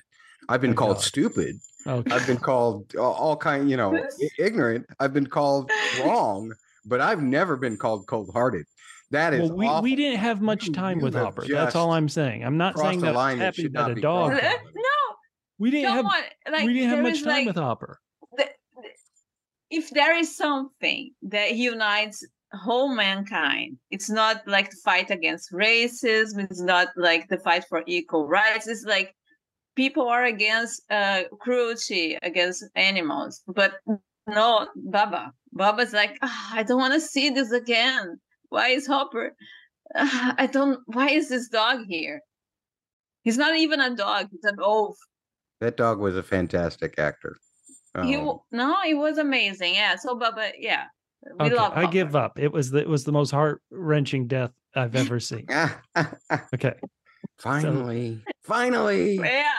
I've 0.49 0.61
been 0.61 0.71
Thank 0.71 0.79
called 0.79 0.97
God. 0.97 1.03
stupid. 1.03 1.55
Okay. 1.87 2.11
I've 2.11 2.27
been 2.27 2.37
called 2.37 2.95
all, 2.95 3.13
all 3.13 3.37
kind, 3.37 3.69
you 3.69 3.77
know, 3.77 3.97
ignorant. 4.39 4.85
I've 4.99 5.13
been 5.13 5.27
called 5.27 5.71
wrong, 6.03 6.53
but 6.85 7.01
I've 7.01 7.21
never 7.21 7.55
been 7.55 7.77
called 7.77 8.07
cold 8.07 8.31
hearted. 8.33 8.65
That 9.11 9.33
is 9.33 9.49
well, 9.49 9.57
we, 9.57 9.67
awful. 9.67 9.83
we 9.83 9.95
didn't 9.95 10.19
have 10.19 10.41
much 10.41 10.71
time 10.71 10.99
you 10.99 11.03
with 11.03 11.15
Hopper. 11.15 11.45
That's 11.47 11.75
all 11.75 11.91
I'm 11.91 12.07
saying. 12.07 12.45
I'm 12.45 12.57
not 12.57 12.79
saying 12.79 13.01
that 13.01 13.13
line 13.13 13.33
I'm 13.33 13.39
that 13.39 13.45
happy 13.45 13.63
that 13.63 13.73
not 13.73 13.91
a 13.91 14.01
dog. 14.01 14.31
no, 14.41 15.15
We 15.59 15.69
didn't 15.69 15.91
have 15.91 16.05
on. 16.05 16.11
Like 16.49 16.65
we 16.65 16.73
didn't 16.73 16.89
have 16.91 17.03
much 17.03 17.23
time 17.23 17.45
like, 17.45 17.47
with 17.47 17.57
Hopper. 17.57 17.99
the, 18.37 18.47
if 19.69 19.89
there 19.89 20.17
is 20.17 20.35
something 20.35 21.13
that 21.23 21.55
unites 21.55 22.23
whole 22.53 22.93
mankind, 22.93 23.77
it's 23.91 24.09
not 24.09 24.47
like 24.47 24.69
the 24.69 24.77
fight 24.83 25.09
against 25.11 25.51
racism. 25.51 26.39
It's 26.49 26.61
not 26.61 26.89
like 26.95 27.27
the 27.29 27.37
fight 27.37 27.65
for 27.69 27.83
equal 27.87 28.27
rights. 28.27 28.67
It's 28.67 28.83
like 28.85 29.15
people 29.75 30.07
are 30.07 30.25
against 30.25 30.81
uh, 30.91 31.23
cruelty 31.39 32.17
against 32.21 32.63
animals, 32.75 33.41
but 33.47 33.73
no, 34.27 34.67
Baba. 34.75 35.31
Baba's 35.53 35.93
like, 35.93 36.17
"Ah, 36.21 36.51
I 36.53 36.63
don't 36.63 36.79
want 36.79 36.93
to 36.93 37.01
see 37.01 37.29
this 37.29 37.51
again. 37.51 38.19
Why 38.49 38.69
is 38.69 38.87
Hopper? 38.87 39.35
Ah, 39.95 40.35
I 40.37 40.47
don't. 40.47 40.79
Why 40.85 41.09
is 41.09 41.29
this 41.29 41.49
dog 41.49 41.79
here? 41.87 42.21
He's 43.23 43.37
not 43.37 43.55
even 43.55 43.79
a 43.81 43.95
dog. 43.95 44.27
He's 44.31 44.43
an 44.43 44.57
oaf. 44.59 44.95
That 45.59 45.77
dog 45.77 45.99
was 45.99 46.15
a 46.15 46.23
fantastic 46.23 46.97
actor. 46.97 47.37
He 48.03 48.15
Um, 48.15 48.21
w- 48.25 48.39
no, 48.51 48.77
it 48.87 48.93
was 48.93 49.17
amazing. 49.17 49.75
Yeah. 49.75 49.95
So 49.95 50.15
Baba, 50.15 50.51
yeah, 50.57 50.85
we 51.39 51.45
Okay, 51.47 51.55
love. 51.55 51.73
I 51.75 51.85
give 51.85 52.15
up. 52.15 52.39
It 52.39 52.51
was 52.51 52.71
the 52.71 52.79
it 52.79 52.89
was 52.89 53.03
the 53.03 53.11
most 53.11 53.31
heart 53.31 53.61
wrenching 53.71 54.27
death 54.27 54.51
I've 54.75 54.95
ever 54.95 55.19
seen. 55.19 55.47
Okay, 56.53 56.73
finally, 57.39 58.21
finally. 58.43 59.15
Yeah. 59.15 59.51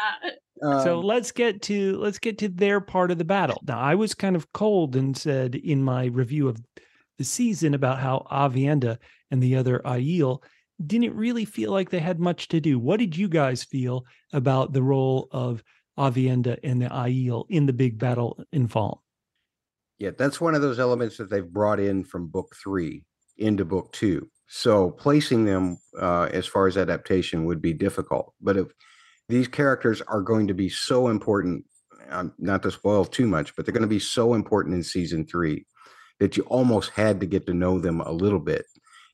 so 0.60 0.98
Um, 0.98 1.04
let's 1.04 1.32
get 1.32 1.62
to 1.62 1.96
let's 1.98 2.18
get 2.18 2.38
to 2.38 2.48
their 2.48 2.80
part 2.80 3.10
of 3.10 3.18
the 3.18 3.24
battle. 3.24 3.60
Now, 3.66 3.78
I 3.78 3.94
was 3.94 4.14
kind 4.14 4.36
of 4.36 4.50
cold 4.52 4.96
and 4.96 5.16
said 5.16 5.54
in 5.54 5.82
my 5.82 6.06
review 6.06 6.48
of 6.48 6.60
the 7.18 7.24
season 7.24 7.74
about 7.74 7.98
how 7.98 8.26
Aviendha 8.30 8.98
and 9.30 9.42
the 9.42 9.56
other 9.56 9.80
Aiel 9.84 10.42
didn't 10.84 11.14
really 11.14 11.44
feel 11.44 11.70
like 11.70 11.90
they 11.90 12.00
had 12.00 12.18
much 12.18 12.48
to 12.48 12.60
do. 12.60 12.78
What 12.78 12.98
did 12.98 13.16
you 13.16 13.28
guys 13.28 13.62
feel 13.62 14.04
about 14.32 14.72
the 14.72 14.82
role 14.82 15.28
of 15.30 15.62
Aviendha 15.98 16.58
and 16.64 16.80
the 16.82 16.86
Aiel 16.86 17.44
in 17.48 17.66
the 17.66 17.72
big 17.72 17.98
battle 17.98 18.42
in 18.52 18.66
Fall? 18.66 19.02
Yeah, 20.02 20.10
that's 20.18 20.40
one 20.40 20.56
of 20.56 20.62
those 20.62 20.80
elements 20.80 21.16
that 21.18 21.30
they've 21.30 21.48
brought 21.48 21.78
in 21.78 22.02
from 22.02 22.26
book 22.26 22.56
three 22.60 23.04
into 23.38 23.64
book 23.64 23.92
two. 23.92 24.28
So 24.48 24.90
placing 24.90 25.44
them 25.44 25.78
uh, 25.96 26.28
as 26.32 26.44
far 26.44 26.66
as 26.66 26.76
adaptation 26.76 27.44
would 27.44 27.62
be 27.62 27.72
difficult. 27.72 28.34
But 28.40 28.56
if 28.56 28.66
these 29.28 29.46
characters 29.46 30.02
are 30.08 30.20
going 30.20 30.48
to 30.48 30.54
be 30.54 30.68
so 30.68 31.06
important, 31.06 31.64
um, 32.10 32.32
not 32.40 32.64
to 32.64 32.72
spoil 32.72 33.04
too 33.04 33.28
much, 33.28 33.54
but 33.54 33.64
they're 33.64 33.72
going 33.72 33.82
to 33.82 33.86
be 33.86 34.00
so 34.00 34.34
important 34.34 34.74
in 34.74 34.82
season 34.82 35.24
three 35.24 35.66
that 36.18 36.36
you 36.36 36.42
almost 36.48 36.90
had 36.90 37.20
to 37.20 37.26
get 37.26 37.46
to 37.46 37.54
know 37.54 37.78
them 37.78 38.00
a 38.00 38.10
little 38.10 38.40
bit, 38.40 38.66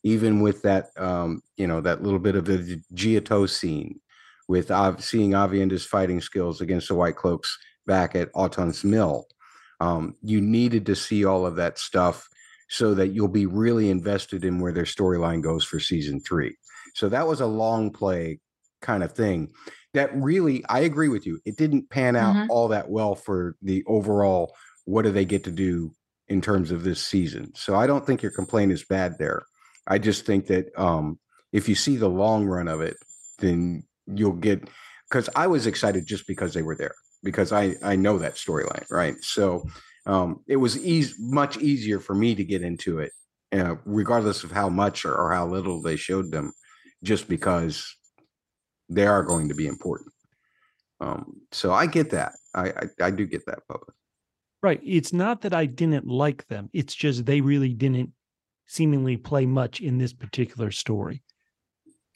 even 0.04 0.40
with 0.40 0.62
that, 0.62 0.86
um, 0.96 1.42
you 1.58 1.66
know, 1.66 1.82
that 1.82 2.02
little 2.02 2.18
bit 2.18 2.34
of 2.34 2.46
the 2.46 2.82
Giotto 2.94 3.44
scene 3.44 4.00
with 4.48 4.68
seeing 5.02 5.32
Aviendha's 5.32 5.84
fighting 5.84 6.22
skills 6.22 6.62
against 6.62 6.88
the 6.88 6.94
White 6.94 7.16
Cloaks 7.16 7.58
back 7.86 8.14
at 8.14 8.30
Autumn's 8.34 8.84
Mill 8.84 9.26
um, 9.80 10.16
you 10.22 10.40
needed 10.40 10.86
to 10.86 10.96
see 10.96 11.24
all 11.24 11.46
of 11.46 11.56
that 11.56 11.78
stuff 11.78 12.28
so 12.68 12.94
that 12.94 13.08
you'll 13.08 13.28
be 13.28 13.46
really 13.46 13.90
invested 13.90 14.44
in 14.44 14.60
where 14.60 14.72
their 14.72 14.84
storyline 14.84 15.42
goes 15.42 15.64
for 15.64 15.80
season 15.80 16.20
three. 16.20 16.56
So 16.94 17.08
that 17.08 17.26
was 17.26 17.40
a 17.40 17.46
long 17.46 17.90
play 17.90 18.40
kind 18.82 19.02
of 19.02 19.12
thing 19.12 19.52
that 19.94 20.14
really, 20.14 20.64
I 20.68 20.80
agree 20.80 21.08
with 21.08 21.26
you. 21.26 21.40
It 21.44 21.56
didn't 21.56 21.90
pan 21.90 22.14
out 22.14 22.34
Mhm. 22.34 22.46
all 22.50 22.68
that 22.68 22.90
well 22.90 23.14
for 23.14 23.56
the 23.62 23.82
overall 23.86 24.54
what 24.84 25.02
do 25.02 25.10
they 25.10 25.24
get 25.24 25.44
to 25.44 25.50
do 25.50 25.92
in 26.28 26.40
terms 26.40 26.70
of 26.70 26.82
this 26.82 27.02
season. 27.02 27.52
So 27.54 27.74
I 27.74 27.86
don't 27.86 28.06
think 28.06 28.22
your 28.22 28.32
complaint 28.32 28.72
is 28.72 28.84
bad 28.84 29.18
there. 29.18 29.42
I 29.86 29.98
just 29.98 30.26
think 30.26 30.46
that 30.46 30.66
um, 30.78 31.18
if 31.52 31.68
you 31.68 31.74
see 31.74 31.96
the 31.96 32.08
long 32.08 32.46
run 32.46 32.68
of 32.68 32.80
it, 32.80 32.96
then 33.38 33.84
you'll 34.06 34.32
get 34.32 34.68
because 35.08 35.28
I 35.34 35.46
was 35.46 35.66
excited 35.66 36.06
just 36.06 36.26
because 36.26 36.52
they 36.52 36.62
were 36.62 36.76
there 36.76 36.94
because 37.28 37.52
I 37.52 37.76
I 37.82 37.94
know 37.94 38.16
that 38.16 38.36
storyline, 38.36 38.90
right? 38.90 39.14
So 39.20 39.68
um, 40.06 40.40
it 40.46 40.56
was 40.56 40.78
easy, 40.78 41.12
much 41.18 41.58
easier 41.58 42.00
for 42.00 42.14
me 42.14 42.34
to 42.34 42.42
get 42.42 42.62
into 42.62 43.00
it, 43.00 43.12
uh, 43.52 43.74
regardless 43.84 44.44
of 44.44 44.50
how 44.50 44.70
much 44.70 45.04
or, 45.04 45.14
or 45.14 45.30
how 45.30 45.46
little 45.46 45.82
they 45.82 45.96
showed 45.96 46.32
them, 46.32 46.54
just 47.02 47.28
because 47.28 47.84
they 48.88 49.06
are 49.06 49.22
going 49.22 49.50
to 49.50 49.54
be 49.54 49.66
important. 49.66 50.10
Um, 51.00 51.42
so 51.52 51.70
I 51.74 51.84
get 51.84 52.08
that. 52.12 52.32
I 52.54 52.70
I, 52.70 52.84
I 53.08 53.10
do 53.10 53.26
get 53.26 53.44
that, 53.44 53.58
Bubba. 53.70 53.90
Right. 54.62 54.80
It's 54.82 55.12
not 55.12 55.42
that 55.42 55.52
I 55.52 55.66
didn't 55.66 56.06
like 56.06 56.48
them. 56.48 56.70
It's 56.72 56.94
just 56.94 57.26
they 57.26 57.42
really 57.42 57.74
didn't 57.74 58.10
seemingly 58.66 59.18
play 59.18 59.44
much 59.44 59.82
in 59.82 59.98
this 59.98 60.14
particular 60.14 60.70
story. 60.70 61.22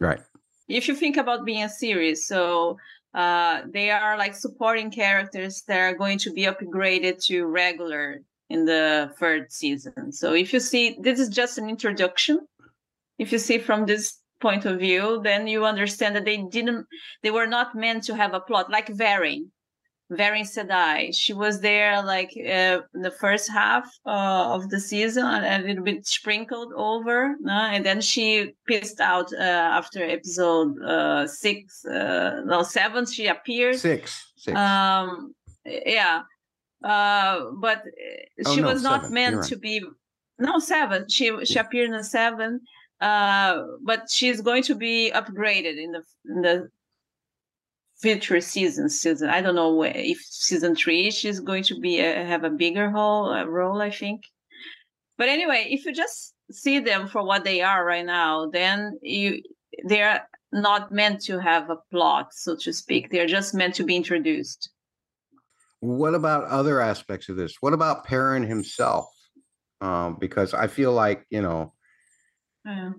Right. 0.00 0.20
If 0.68 0.88
you 0.88 0.94
think 0.94 1.18
about 1.18 1.44
being 1.44 1.64
a 1.64 1.68
series, 1.68 2.26
so 2.26 2.78
uh, 3.14 3.62
they 3.68 3.90
are 3.90 4.16
like 4.16 4.34
supporting 4.34 4.90
characters 4.90 5.62
that 5.68 5.78
are 5.78 5.94
going 5.94 6.18
to 6.18 6.32
be 6.32 6.42
upgraded 6.42 7.22
to 7.26 7.44
regular 7.46 8.22
in 8.48 8.64
the 8.64 9.12
third 9.18 9.52
season. 9.52 10.12
So 10.12 10.34
if 10.34 10.52
you 10.52 10.60
see, 10.60 10.96
this 11.00 11.18
is 11.18 11.28
just 11.28 11.58
an 11.58 11.68
introduction. 11.68 12.40
If 13.18 13.32
you 13.32 13.38
see 13.38 13.58
from 13.58 13.86
this 13.86 14.18
point 14.40 14.64
of 14.64 14.78
view, 14.78 15.20
then 15.22 15.46
you 15.46 15.64
understand 15.64 16.16
that 16.16 16.24
they 16.24 16.38
didn't, 16.38 16.86
they 17.22 17.30
were 17.30 17.46
not 17.46 17.74
meant 17.74 18.04
to 18.04 18.16
have 18.16 18.34
a 18.34 18.40
plot 18.40 18.70
like 18.70 18.88
Verin. 18.88 19.46
Verin 20.18 20.46
Sedai. 20.54 20.98
She 21.22 21.32
was 21.44 21.54
there 21.60 22.02
like 22.14 22.30
uh, 22.58 22.78
the 23.06 23.12
first 23.24 23.46
half 23.50 23.84
uh, 24.06 24.54
of 24.56 24.62
the 24.72 24.80
season, 24.80 25.24
a 25.24 25.58
little 25.66 25.84
bit 25.90 26.06
sprinkled 26.06 26.72
over, 26.90 27.18
uh, 27.54 27.68
and 27.74 27.82
then 27.86 28.00
she 28.00 28.26
pissed 28.68 29.00
out 29.00 29.28
uh, 29.32 29.42
after 29.80 30.00
episode 30.18 30.70
uh, 30.82 31.26
six, 31.26 31.84
uh, 31.84 32.42
no 32.52 32.62
seven. 32.62 33.06
She 33.06 33.26
appeared 33.36 33.78
Six. 33.78 34.02
Six. 34.36 34.56
um 34.58 35.34
yeah 35.64 36.22
uh 36.84 37.34
but 37.64 37.78
Oh, 38.44 38.54
she 38.54 38.60
no, 38.60 38.68
was 38.72 38.82
not 38.82 39.02
seven. 39.02 39.14
meant 39.14 39.34
You're 39.34 39.50
to 39.52 39.56
be 39.68 39.76
no 40.48 40.58
seven 40.58 41.00
she 41.08 41.26
she 41.44 41.58
appeared 41.64 41.90
in 41.90 42.02
seven 42.02 42.60
uh 43.00 43.54
but 43.90 44.00
she's 44.10 44.40
going 44.48 44.64
to 44.70 44.74
be 44.74 45.12
upgraded 45.14 45.76
in 45.84 45.90
the 45.96 46.02
in 46.32 46.38
the 46.46 46.56
future 48.02 48.40
seasons 48.40 49.00
season 49.00 49.30
i 49.30 49.40
don't 49.40 49.54
know 49.54 49.82
if 49.82 50.18
season 50.22 50.74
three 50.74 51.10
she's 51.10 51.40
going 51.40 51.62
to 51.62 51.78
be 51.78 52.00
uh, 52.00 52.24
have 52.24 52.44
a 52.44 52.50
bigger 52.50 52.88
role 52.88 53.30
uh, 53.30 53.44
role 53.44 53.80
i 53.80 53.90
think 53.90 54.22
but 55.16 55.28
anyway 55.28 55.66
if 55.70 55.84
you 55.84 55.92
just 55.92 56.34
see 56.50 56.80
them 56.80 57.08
for 57.08 57.24
what 57.24 57.44
they 57.44 57.62
are 57.62 57.84
right 57.84 58.04
now 58.04 58.46
then 58.46 58.98
you 59.02 59.40
they're 59.84 60.28
not 60.52 60.92
meant 60.92 61.20
to 61.20 61.38
have 61.38 61.70
a 61.70 61.76
plot 61.90 62.28
so 62.32 62.56
to 62.56 62.72
speak 62.72 63.10
they're 63.10 63.26
just 63.26 63.54
meant 63.54 63.74
to 63.74 63.84
be 63.84 63.96
introduced 63.96 64.70
what 65.82 66.14
about 66.14 66.44
other 66.44 66.80
aspects 66.80 67.28
of 67.28 67.34
this? 67.34 67.56
What 67.60 67.72
about 67.72 68.04
Perrin 68.04 68.44
himself? 68.44 69.08
Um, 69.80 70.16
because 70.20 70.54
I 70.54 70.68
feel 70.68 70.92
like, 70.92 71.26
you 71.28 71.42
know, 71.42 71.74
Yeah. 72.64 72.92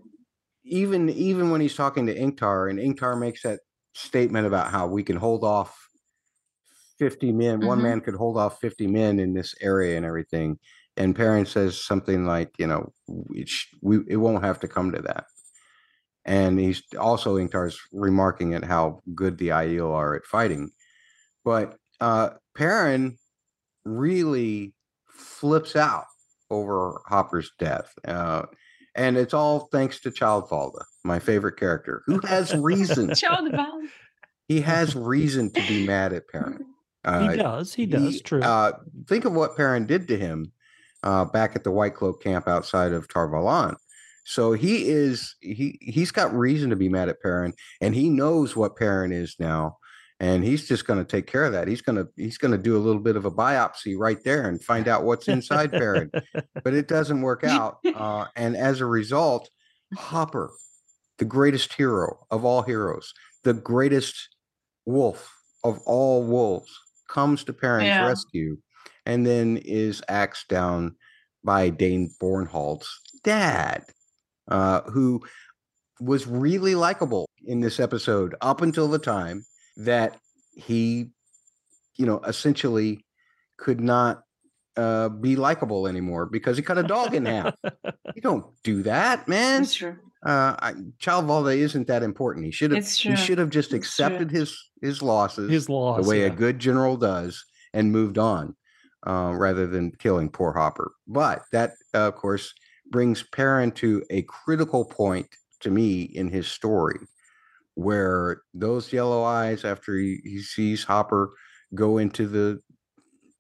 even 0.66 1.10
even 1.10 1.50
when 1.50 1.62
he's 1.62 1.78
talking 1.78 2.08
to 2.08 2.14
Ingtar 2.16 2.70
and 2.70 2.78
Ingtar 2.78 3.18
makes 3.18 3.44
that 3.44 3.62
statement 3.94 4.48
about 4.48 4.72
how 4.72 4.88
we 4.88 5.04
can 5.04 5.18
hold 5.18 5.44
off 5.44 5.88
50 7.00 7.32
men, 7.32 7.62
one 7.62 7.80
Mhm. 7.80 7.84
man 7.84 8.02
could 8.02 8.16
hold 8.16 8.38
off 8.38 8.60
50 8.60 8.88
men 8.88 9.20
in 9.20 9.34
this 9.34 9.56
area 9.62 9.98
and 9.98 10.06
everything. 10.06 10.60
And 10.96 11.16
Perrin 11.16 11.46
says 11.46 11.84
something 11.84 12.26
like, 12.26 12.52
you 12.60 12.68
know, 12.68 12.94
it, 13.34 13.50
sh- 13.50 13.74
we, 13.82 14.00
it 14.08 14.18
won't 14.18 14.44
have 14.44 14.60
to 14.60 14.68
come 14.68 14.92
to 14.92 15.02
that. 15.02 15.26
And 16.26 16.60
he's 16.60 16.84
also 16.98 17.38
Ingtar's 17.38 17.80
remarking 17.92 18.54
at 18.54 18.64
how 18.64 19.02
good 19.14 19.38
the 19.38 19.50
Aiel 19.50 19.92
are 19.94 20.16
at 20.16 20.26
fighting. 20.26 20.72
But 21.44 21.78
uh 22.00 22.32
Perrin 22.56 23.18
really 23.86 24.74
flips 25.10 25.76
out 25.76 26.06
over 26.50 27.02
Hopper's 27.08 27.52
death. 27.60 27.94
Uh, 28.08 28.44
and 28.96 29.18
it's 29.18 29.34
all 29.34 29.68
thanks 29.72 30.00
to 30.02 30.12
Childvalda, 30.12 30.84
my 31.04 31.20
favorite 31.20 31.58
character, 31.58 32.04
who 32.06 32.20
has 32.26 32.54
reason. 32.56 33.14
Child 33.16 33.50
he 34.48 34.62
has 34.62 34.96
reason 34.96 35.50
to 35.52 35.68
be 35.68 35.86
mad 35.88 36.14
at 36.14 36.28
Perrin. 36.28 36.66
He 37.06 37.10
Uh, 37.10 37.36
does. 37.36 37.74
He 37.74 37.86
does. 37.86 38.22
True. 38.22 38.42
Uh, 38.42 38.72
think 39.10 39.26
of 39.26 39.34
what 39.34 39.58
Perrin 39.58 39.86
did 39.86 40.08
to 40.08 40.18
him 40.18 40.54
uh, 41.04 41.26
back 41.26 41.54
at 41.54 41.66
the 41.66 41.72
White 41.72 41.96
Cloak 41.96 42.24
camp 42.24 42.48
outside 42.48 42.94
of 42.94 43.10
Tar 43.10 43.28
Valon. 43.28 43.76
So 44.24 44.54
he 44.54 44.88
is 44.88 45.36
he 45.42 45.78
he's 45.82 46.12
got 46.12 46.34
reason 46.34 46.70
to 46.70 46.78
be 46.78 46.88
mad 46.88 47.10
at 47.10 47.22
Perrin, 47.22 47.56
and 47.82 47.94
he 47.94 48.10
knows 48.10 48.56
what 48.56 48.78
Perrin 48.78 49.12
is 49.12 49.36
now, 49.38 49.80
and 50.20 50.44
he's 50.44 50.68
just 50.68 50.86
going 50.88 51.00
to 51.00 51.06
take 51.06 51.28
care 51.28 51.44
of 51.46 51.52
that. 51.54 51.68
He's 51.68 51.82
going 51.82 51.96
to 51.98 52.08
he's 52.16 52.38
going 52.38 52.52
to 52.52 52.58
do 52.58 52.78
a 52.78 52.80
little 52.80 53.02
bit 53.02 53.16
of 53.16 53.26
a 53.26 53.32
biopsy 53.32 53.98
right 53.98 54.24
there 54.24 54.48
and 54.48 54.64
find 54.64 54.88
out 54.88 55.04
what's 55.04 55.28
inside 55.28 55.72
Perrin. 55.72 56.12
But 56.64 56.74
it 56.74 56.88
doesn't 56.88 57.22
work 57.22 57.44
out, 57.44 57.78
uh, 57.96 58.26
and 58.36 58.56
as 58.56 58.80
a 58.82 58.86
result, 58.86 59.50
Hopper, 59.96 60.52
the 61.18 61.26
greatest 61.26 61.74
hero 61.74 62.26
of 62.32 62.46
all 62.46 62.62
heroes, 62.62 63.14
the 63.44 63.54
greatest 63.54 64.30
wolf 64.86 65.32
of 65.64 65.80
all 65.86 66.24
wolves, 66.24 66.72
comes 67.10 67.44
to 67.46 67.54
Perrin's 67.54 67.88
Yeah. 67.88 68.06
rescue, 68.08 68.58
and 69.06 69.26
then 69.26 69.58
is 69.58 70.02
axed 70.10 70.48
down 70.50 70.96
by 71.44 71.70
Dain 71.70 72.10
Bornhald's 72.22 72.88
dad, 73.24 73.84
uh, 74.50 74.82
who 74.84 75.22
was 76.00 76.26
really 76.28 76.76
likable 76.76 77.30
in 77.46 77.60
this 77.62 77.80
episode 77.80 78.36
up 78.42 78.62
until 78.62 78.88
the 78.88 79.00
time 79.00 79.46
that 79.78 80.18
he, 80.56 81.10
you 81.96 82.06
know, 82.06 82.20
essentially 82.20 83.06
could 83.58 83.82
not 83.82 84.24
uh, 84.76 85.10
be 85.10 85.36
likable 85.36 85.88
anymore 85.88 86.26
because 86.26 86.58
he 86.58 86.64
cut 86.64 86.78
a 86.78 86.84
dog 86.84 87.14
in 87.14 87.26
half. 87.26 87.56
You 88.16 88.22
don't 88.22 88.46
do 88.64 88.84
that, 88.84 89.28
man. 89.28 89.64
It's 89.64 89.76
true. 89.76 89.98
Uh, 90.26 90.56
I, 90.58 90.74
Child 91.00 91.26
Valde 91.26 91.50
isn't 91.50 91.88
that 91.88 92.02
important. 92.02 92.46
He 92.46 92.52
should 92.52 92.72
have. 92.72 92.80
It's 92.80 92.98
He 92.98 93.16
should 93.16 93.38
have 93.38 93.50
just 93.50 93.74
accepted 93.74 94.32
his 94.32 94.58
his 94.82 95.02
losses 95.02 95.50
His 95.50 95.70
loss. 95.70 96.02
the 96.02 96.10
way 96.10 96.22
yeah. 96.22 96.28
a 96.28 96.30
good 96.30 96.60
general 96.60 96.96
does 96.96 97.44
and 97.74 97.92
moved 97.92 98.18
on 98.18 98.56
uh, 99.06 99.34
rather 99.36 99.68
than 99.68 99.92
killing 99.92 100.30
poor 100.30 100.54
Hopper. 100.54 100.94
But 101.08 101.44
that, 101.52 101.74
uh, 101.94 102.08
of 102.08 102.16
course, 102.16 102.54
brings 102.90 103.24
Perrin 103.24 103.72
to 103.72 104.04
a 104.10 104.22
critical 104.24 104.86
point 104.86 105.28
to 105.62 105.72
me 105.72 106.04
in 106.04 106.30
his 106.30 106.48
story 106.48 107.00
where 107.76 108.42
those 108.54 108.94
yellow 108.94 109.24
eyes, 109.24 109.66
after 109.66 109.96
he, 109.98 110.20
he 110.24 110.42
sees 110.42 110.84
Hopper 110.84 111.32
go 111.74 111.98
into 111.98 112.28
the 112.28 112.62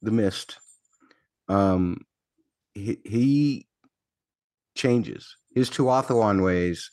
the 0.01 0.11
mist, 0.11 0.57
um, 1.47 2.01
he, 2.73 2.97
he 3.05 3.67
changes. 4.75 5.35
His 5.55 5.69
Tuatha'an 5.69 6.43
ways 6.43 6.89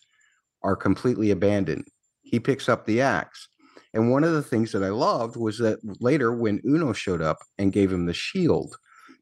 are 0.63 0.77
completely 0.77 1.31
abandoned. 1.31 1.87
He 2.23 2.39
picks 2.39 2.69
up 2.69 2.87
the 2.87 3.01
axe. 3.01 3.49
And 3.93 4.11
one 4.11 4.23
of 4.23 4.33
the 4.33 4.43
things 4.43 4.71
that 4.73 4.85
I 4.85 4.91
loved 4.91 5.37
was 5.37 5.59
that 5.59 5.79
later, 6.01 6.33
when 6.33 6.61
Uno 6.65 6.93
showed 6.93 7.23
up 7.23 7.39
and 7.59 7.73
gave 7.73 7.93
him 7.93 8.07
the 8.07 8.15
shield, 8.15 8.77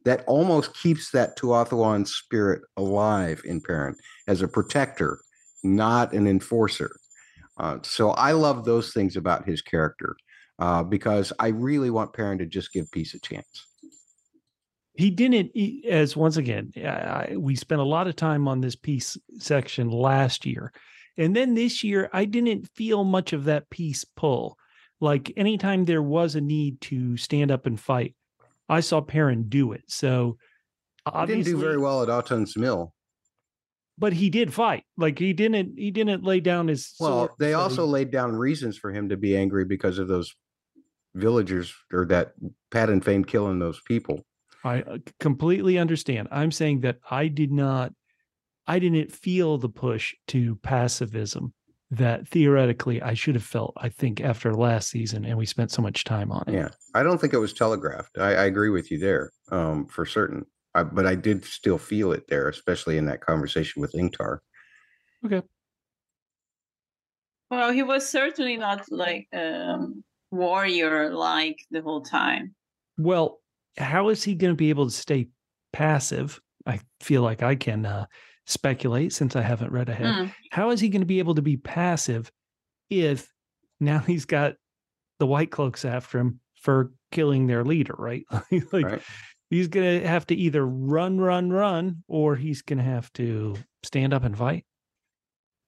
that 0.05 0.25
almost 0.27 0.75
keeps 0.75 1.11
that 1.13 1.39
Tuatha'an 1.39 2.07
spirit 2.07 2.63
alive 2.77 3.41
in 3.45 3.61
Perrin 3.61 3.97
as 4.27 4.43
a 4.43 4.49
protector, 4.49 5.21
not 5.63 6.13
an 6.13 6.27
enforcer. 6.27 6.97
Uh, 7.59 7.79
so 7.83 8.11
I 8.11 8.33
love 8.33 8.65
those 8.65 8.93
things 8.93 9.17
about 9.17 9.47
his 9.47 9.63
character 9.63 10.17
uh, 10.59 10.83
because 10.85 11.33
I 11.39 11.49
really 11.49 11.91
want 11.91 12.13
Perrin 12.13 12.39
to 12.39 12.47
just 12.47 12.73
give 12.73 12.91
peace 12.93 13.15
a 13.15 13.21
chance. 13.21 13.67
he 14.95 15.11
didn't 15.11 15.51
he- 15.55 15.85
as 15.89 16.17
once 16.17 16.37
again 16.37 16.73
I, 16.77 16.89
I, 17.31 17.35
we 17.39 17.55
spent 17.57 17.81
a 17.81 17.85
lot 17.85 18.09
of 18.09 18.17
time 18.17 18.49
on 18.49 18.61
this 18.61 18.75
piece 18.77 19.17
section 19.39 19.91
last 19.91 20.45
year 20.45 20.73
and 21.17 21.35
then 21.37 21.55
this 21.55 21.85
year 21.85 22.11
i 22.13 22.25
didn't 22.25 22.69
feel 22.75 23.05
much 23.05 23.33
of 23.33 23.45
that 23.45 23.71
peace 23.71 24.05
pull 24.17 24.57
like 25.01 25.33
anytime 25.37 25.85
there 25.85 26.03
was 26.03 26.35
a 26.35 26.41
need 26.41 26.81
to 26.91 27.17
stand 27.17 27.51
up 27.53 27.67
and 27.67 27.79
fight 27.79 28.15
i 28.69 28.81
saw 28.81 29.01
Perrin 29.01 29.49
do 29.49 29.71
it 29.73 29.83
so 29.87 30.37
He 31.07 31.13
obviously 31.15 31.45
didn't 31.45 31.61
do 31.61 31.67
very 31.67 31.79
well 31.79 32.03
at 32.03 32.11
Autumn's 32.11 32.57
Mill. 32.57 32.93
But 33.99 34.13
he 34.13 34.31
did 34.31 34.55
fight 34.55 34.85
like 34.97 35.19
he 35.19 35.33
didn't 35.33 35.79
he 35.79 35.91
didn't 35.91 36.23
lay 36.23 36.39
down 36.41 36.69
his 36.69 36.95
Well, 37.01 37.11
sword, 37.27 37.31
they 37.39 37.47
but 37.47 37.49
he- 37.49 37.55
also 37.55 37.85
laid 37.85 38.11
down 38.11 38.37
reasons 38.37 38.79
for 38.79 38.93
him 38.93 39.09
to 39.09 39.17
be 39.17 39.37
angry 39.37 39.65
because 39.65 39.99
of 39.99 40.07
those 40.09 40.33
villagers 41.15 41.75
or 41.93 42.07
that 42.07 42.33
Padan 42.71 43.01
Fain 43.01 43.25
killing 43.25 43.59
those 43.59 43.81
people. 43.87 44.25
I 44.65 44.83
uh, 44.83 44.99
completely 45.21 45.79
understand. 45.79 46.29
I'm 46.31 46.51
saying 46.53 46.81
that 46.81 46.99
I 47.11 47.29
did 47.29 47.51
not, 47.53 47.93
I 48.67 48.79
didn't 48.79 49.11
feel 49.13 49.57
the 49.59 49.69
push 49.69 50.15
to 50.29 50.57
passivism 50.57 51.53
that 51.91 52.29
theoretically 52.29 53.01
I 53.01 53.15
should 53.15 53.35
have 53.35 53.45
felt, 53.45 53.73
I 53.79 53.89
think, 53.89 54.21
after 54.21 54.55
last 54.55 54.91
season. 54.91 55.25
And 55.25 55.39
we 55.39 55.47
spent 55.47 55.71
so 55.71 55.81
much 55.81 56.05
time 56.05 56.31
on 56.31 56.45
it. 56.47 56.53
Yeah, 56.53 56.69
I 56.95 57.03
don't 57.03 57.19
think 57.21 57.33
it 57.33 57.39
was 57.39 57.53
telegraphed. 57.55 58.19
I, 58.19 58.35
I 58.35 58.45
agree 58.45 58.69
with 58.69 58.91
you 58.91 58.99
there, 58.99 59.31
um, 59.51 59.87
for 59.87 60.05
certain. 60.05 60.45
I, 60.75 60.83
but 60.85 61.07
I 61.07 61.15
did 61.15 61.45
still 61.45 61.79
feel 61.79 62.13
it 62.13 62.25
there, 62.29 62.49
especially 62.49 62.99
in 62.99 63.07
that 63.07 63.21
conversation 63.21 63.81
with 63.81 63.93
Ingtar. 63.93 64.39
Okay. 65.25 65.43
Well, 67.51 67.73
he 67.73 67.83
was 67.83 68.09
certainly 68.09 68.57
not 68.57 68.85
like 68.91 69.27
um 69.33 70.05
warrior 70.31 71.15
like 71.15 71.59
the 71.71 71.83
whole 71.83 72.03
time. 72.03 72.55
Well, 72.99 73.41
how 73.77 74.09
is 74.09 74.23
he 74.23 74.35
going 74.35 74.53
to 74.53 74.57
be 74.57 74.71
able 74.71 74.87
to 74.87 74.93
stay 74.93 75.29
passive? 75.73 76.41
I 76.67 76.81
feel 77.01 77.23
like 77.23 77.43
I 77.43 77.55
can 77.55 77.87
uh, 77.87 78.07
speculate 78.47 79.13
since 79.13 79.37
I 79.37 79.43
haven't 79.43 79.73
read 79.73 79.89
ahead. 79.89 80.15
Mm. 80.15 80.33
How 80.51 80.71
is 80.71 80.81
he 80.81 80.89
going 80.89 81.03
to 81.03 81.07
be 81.07 81.21
able 81.21 81.37
to 81.37 81.43
be 81.43 81.57
passive 81.57 82.31
if 82.91 83.33
now 83.81 83.99
he's 84.07 84.25
got 84.25 84.55
the 85.19 85.27
white 85.27 85.51
cloaks 85.51 85.85
after 85.85 86.19
him 86.19 86.41
for 86.61 86.93
killing 87.13 87.47
their 87.47 87.65
leader, 87.65 87.95
right? 87.97 88.25
like 88.73 88.85
Right. 88.85 89.03
He's 89.51 89.69
going 89.69 90.01
to 90.03 90.07
have 90.07 90.27
to 90.27 90.35
either 90.35 90.67
run, 90.67 91.19
run, 91.19 91.51
run, 91.51 92.03
or 92.07 92.37
he's 92.37 92.61
going 92.63 92.79
to 92.79 92.85
have 92.85 93.13
to 93.15 93.57
stand 93.83 94.13
up 94.13 94.25
and 94.25 94.37
fight. 94.37 94.65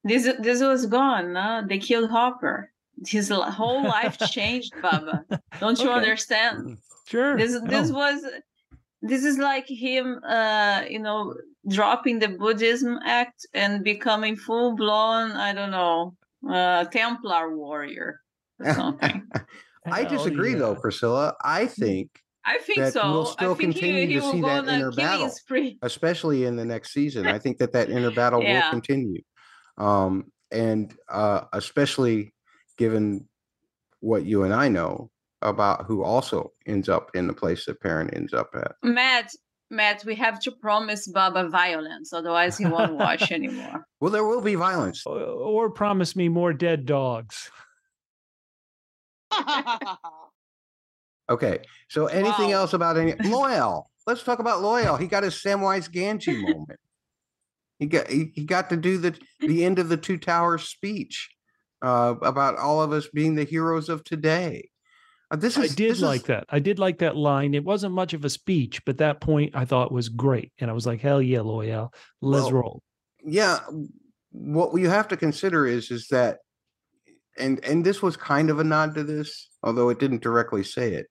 This 0.04 0.28
this 0.40 0.60
was 0.62 0.86
gone. 0.86 1.34
Huh? 1.34 1.62
They 1.68 1.78
killed 1.78 2.10
Hopper. 2.10 2.70
His 3.06 3.28
whole 3.30 3.82
life 3.82 4.18
changed, 4.30 4.72
Baba. 4.82 5.24
Don't 5.60 5.78
you 5.78 5.88
Okay. 5.90 5.98
understand? 5.98 6.78
Sure. 7.06 7.36
This 7.36 7.58
this 7.64 7.90
no. 7.90 7.96
was 7.98 8.24
this 9.02 9.24
is 9.24 9.38
like 9.38 9.66
him 9.68 10.20
uh 10.28 10.82
you 10.88 10.98
know 10.98 11.34
dropping 11.68 12.18
the 12.18 12.28
Buddhism 12.28 12.98
act 13.04 13.46
and 13.54 13.82
becoming 13.84 14.36
full 14.36 14.74
blown, 14.76 15.32
I 15.32 15.52
don't 15.52 15.70
know, 15.70 16.14
uh 16.50 16.84
Templar 16.84 17.56
warrior 17.56 18.20
or 18.58 18.74
something. 18.80 19.28
I 19.86 20.02
Hell 20.02 20.10
disagree 20.10 20.54
though, 20.54 20.72
yeah. 20.72 20.78
Priscila. 20.80 21.34
I 21.42 21.66
think, 21.66 22.08
I 22.44 22.58
think 22.58 22.78
That 22.78 22.92
so. 22.94 23.10
we'll 23.12 23.26
still 23.26 23.52
I 23.52 23.54
think 23.56 23.74
continue 23.74 24.06
he, 24.06 24.14
he 24.14 24.14
to 24.14 24.20
will 24.20 24.32
see 24.32 24.40
that 24.40 24.58
on 24.60 24.68
inner 24.68 24.92
battle. 24.92 25.28
spree. 25.28 25.78
especially 25.82 26.46
in 26.46 26.56
the 26.56 26.64
next 26.64 26.92
season, 26.92 27.26
I 27.26 27.38
think 27.38 27.58
that 27.58 27.72
that 27.72 27.90
inner 27.90 28.10
battle 28.14 28.40
will 28.40 28.70
continue. 28.70 29.20
Um, 29.78 30.32
and 30.50 30.94
uh, 31.08 31.42
especially 31.52 32.32
given 32.78 33.28
what 34.00 34.24
you 34.24 34.44
and 34.44 34.54
I 34.54 34.68
know 34.68 35.10
about 35.42 35.84
who 35.86 36.02
also 36.02 36.52
ends 36.66 36.88
up 36.88 37.10
in 37.14 37.26
the 37.26 37.32
place 37.34 37.66
that 37.66 37.80
Perrin 37.80 38.10
ends 38.10 38.32
up 38.34 38.50
at. 38.54 38.72
Matt, 38.82 39.30
Matt, 39.70 40.02
we 40.04 40.14
have 40.16 40.40
to 40.40 40.50
promise 40.50 41.06
Baba 41.06 41.48
violence, 41.48 42.12
otherwise 42.12 42.58
he 42.58 42.66
won't 42.66 42.94
watch 42.94 43.30
anymore. 43.38 43.86
Well, 44.00 44.10
there 44.10 44.24
will 44.24 44.40
be 44.42 44.54
violence. 44.54 45.04
Or, 45.06 45.18
or 45.20 45.70
promise 45.70 46.16
me 46.16 46.28
more 46.28 46.52
dead 46.52 46.84
dogs. 46.86 47.50
Okay. 51.30 51.60
So 51.88 52.06
anything 52.06 52.50
Wow. 52.50 52.60
else 52.62 52.72
about 52.72 52.96
any 52.98 53.12
Loial? 53.22 53.84
Let's 54.06 54.22
talk 54.22 54.40
about 54.40 54.62
Loial. 54.62 54.98
He 54.98 55.06
got 55.06 55.22
his 55.22 55.34
Samwise 55.34 55.88
Gamgee 55.90 56.40
moment. 56.42 56.78
He 57.78 57.86
got 57.86 58.08
he, 58.08 58.32
he 58.34 58.44
got 58.44 58.68
to 58.70 58.76
do 58.76 58.98
the 58.98 59.16
the 59.40 59.64
end 59.64 59.78
of 59.78 59.88
the 59.88 59.96
two 59.96 60.18
towers 60.18 60.64
speech 60.68 61.30
uh, 61.82 62.14
about 62.22 62.56
all 62.58 62.82
of 62.82 62.92
us 62.92 63.06
being 63.08 63.34
the 63.36 63.44
heroes 63.44 63.88
of 63.88 64.04
today. 64.04 64.68
Uh, 65.30 65.36
this 65.36 65.56
I 65.56 65.68
did 65.68 65.98
like 66.00 66.22
is, 66.22 66.26
that. 66.26 66.44
I 66.50 66.58
did 66.58 66.78
like 66.80 66.98
that 66.98 67.16
line. 67.16 67.54
It 67.54 67.64
wasn't 67.64 67.94
much 67.94 68.12
of 68.14 68.24
a 68.24 68.30
speech, 68.30 68.84
but 68.84 68.98
that 68.98 69.20
point 69.20 69.54
I 69.54 69.64
thought 69.64 69.92
was 69.92 70.08
great. 70.08 70.52
And 70.58 70.68
I 70.68 70.74
was 70.74 70.86
like, 70.86 71.00
hell 71.00 71.22
yeah, 71.22 71.38
Loial. 71.38 71.92
Let's 72.20 72.44
Well, 72.46 72.52
roll. 72.52 72.82
yeah. 73.24 73.60
What 74.32 74.78
you 74.80 74.88
have 74.88 75.08
to 75.08 75.16
consider 75.16 75.66
is 75.66 75.90
is 75.90 76.08
that, 76.08 76.38
and 77.38 77.64
and 77.64 77.84
this 77.84 78.02
was 78.02 78.16
kind 78.16 78.50
of 78.50 78.58
a 78.58 78.64
nod 78.64 78.94
to 78.96 79.04
this, 79.04 79.48
although 79.62 79.88
it 79.88 79.98
didn't 80.00 80.22
directly 80.22 80.64
say 80.64 80.92
it. 80.94 81.06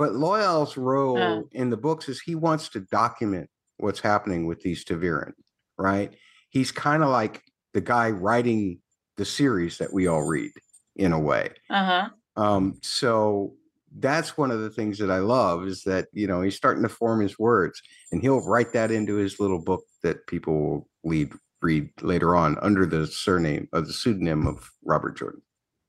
But 0.00 0.12
Loial's 0.12 0.78
role 0.78 1.44
in 1.52 1.68
the 1.68 1.76
books 1.76 2.08
is 2.08 2.22
he 2.22 2.34
wants 2.34 2.70
to 2.70 2.80
document 2.80 3.50
what's 3.76 4.00
happening 4.00 4.46
with 4.46 4.62
these 4.62 4.82
ta'veren, 4.82 5.32
right? 5.76 6.16
He's 6.48 6.72
kind 6.72 7.02
of 7.02 7.10
like 7.10 7.42
the 7.74 7.82
guy 7.82 8.08
writing 8.08 8.78
the 9.18 9.26
series 9.26 9.76
that 9.76 9.92
we 9.92 10.06
all 10.06 10.22
read 10.22 10.52
in 10.96 11.12
a 11.12 11.20
way. 11.20 11.50
Uh-huh. 11.68 12.08
Um, 12.34 12.78
so 12.80 13.52
that's 13.98 14.38
one 14.38 14.50
of 14.50 14.60
the 14.60 14.70
things 14.70 14.96
that 15.00 15.10
I 15.10 15.18
love 15.18 15.66
is 15.66 15.82
that 15.82 16.06
you 16.14 16.26
know 16.26 16.40
he's 16.40 16.56
starting 16.56 16.82
to 16.84 16.88
form 16.88 17.20
his 17.20 17.38
words, 17.38 17.82
and 18.10 18.22
he'll 18.22 18.48
write 18.48 18.72
that 18.72 18.90
into 18.90 19.16
his 19.16 19.38
little 19.38 19.62
book 19.62 19.84
that 20.02 20.26
people 20.26 20.58
will 20.62 20.88
lead 21.04 21.30
read 21.60 21.90
later 22.00 22.34
on 22.34 22.56
under 22.62 22.86
the 22.86 23.06
surname 23.06 23.68
of 23.74 23.86
the 23.86 23.92
pseudonym 23.92 24.46
of 24.46 24.66
Robert 24.82 25.18
Jordan. 25.18 25.42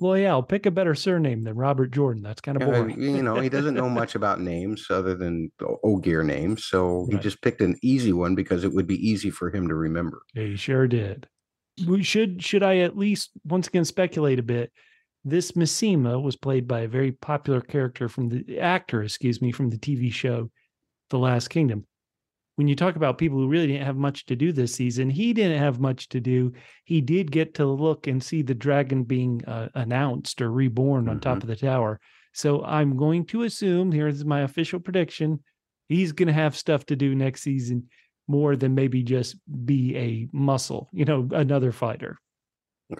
Loial, 0.00 0.46
pick 0.48 0.66
a 0.66 0.70
better 0.70 0.94
surname 0.94 1.44
than 1.44 1.54
Robert 1.56 1.88
Jordan. 1.92 2.22
That's 2.22 2.40
kind 2.40 2.56
of 2.60 2.62
Uh, 2.68 2.72
boring. 2.72 3.00
you 3.00 3.22
know, 3.22 3.36
he 3.40 3.48
doesn't 3.48 3.74
know 3.74 3.88
much 3.88 4.14
about 4.14 4.40
names 4.40 4.86
other 4.90 5.14
than 5.14 5.52
the 5.58 5.76
Ogier 5.84 6.24
names, 6.24 6.64
so 6.64 7.06
he 7.08 7.14
Right. 7.14 7.22
just 7.22 7.40
picked 7.42 7.60
an 7.60 7.76
easy 7.82 8.12
one 8.12 8.34
because 8.34 8.64
it 8.64 8.72
would 8.72 8.86
be 8.88 8.96
easy 9.08 9.30
for 9.30 9.50
him 9.50 9.68
to 9.68 9.74
remember. 9.74 10.22
He 10.34 10.56
sure 10.56 10.88
did. 10.88 11.28
We 11.86 12.02
should 12.02 12.42
should 12.42 12.62
I 12.62 12.78
at 12.78 12.96
least 12.96 13.30
once 13.44 13.68
again 13.68 13.84
speculate 13.84 14.38
a 14.38 14.42
bit? 14.44 14.72
This 15.24 15.52
Masema 15.52 16.20
was 16.22 16.36
played 16.36 16.68
by 16.68 16.80
a 16.80 16.88
very 16.88 17.12
popular 17.12 17.60
character 17.60 18.08
from 18.08 18.28
the 18.28 18.58
actor, 18.58 19.02
excuse 19.02 19.40
me, 19.40 19.52
from 19.52 19.70
the 19.70 19.78
TV 19.78 20.10
show 20.12 20.50
The 21.10 21.18
Last 21.18 21.48
Kingdom. 21.48 21.86
When 22.56 22.68
you 22.68 22.76
talk 22.76 22.94
about 22.94 23.18
people 23.18 23.38
who 23.38 23.48
really 23.48 23.66
didn't 23.66 23.86
have 23.86 23.96
much 23.96 24.26
to 24.26 24.36
do 24.36 24.52
this 24.52 24.74
season, 24.74 25.10
he 25.10 25.32
didn't 25.32 25.58
have 25.58 25.80
much 25.80 26.08
to 26.10 26.20
do. 26.20 26.52
He 26.84 27.00
did 27.00 27.32
get 27.32 27.54
to 27.54 27.66
look 27.66 28.06
and 28.06 28.22
see 28.22 28.42
the 28.42 28.54
dragon 28.54 29.02
being 29.02 29.44
uh, 29.44 29.68
announced 29.74 30.40
or 30.40 30.52
reborn 30.52 31.08
on 31.08 31.18
top 31.18 31.42
of 31.42 31.48
the 31.48 31.56
tower. 31.56 32.00
So 32.32 32.64
I'm 32.64 32.96
going 32.96 33.26
to 33.26 33.42
assume 33.42 33.90
here's 33.90 34.24
my 34.24 34.40
official 34.42 34.80
prediction. 34.80 35.42
He's 35.88 36.12
going 36.12 36.28
to 36.28 36.32
have 36.32 36.56
stuff 36.56 36.86
to 36.86 36.96
do 36.96 37.14
next 37.14 37.42
season 37.42 37.88
more 38.26 38.56
than 38.56 38.74
maybe 38.74 39.02
just 39.02 39.36
be 39.64 39.96
a 39.96 40.28
muscle, 40.32 40.88
you 40.92 41.04
know, 41.04 41.28
another 41.32 41.72
fighter. 41.72 42.18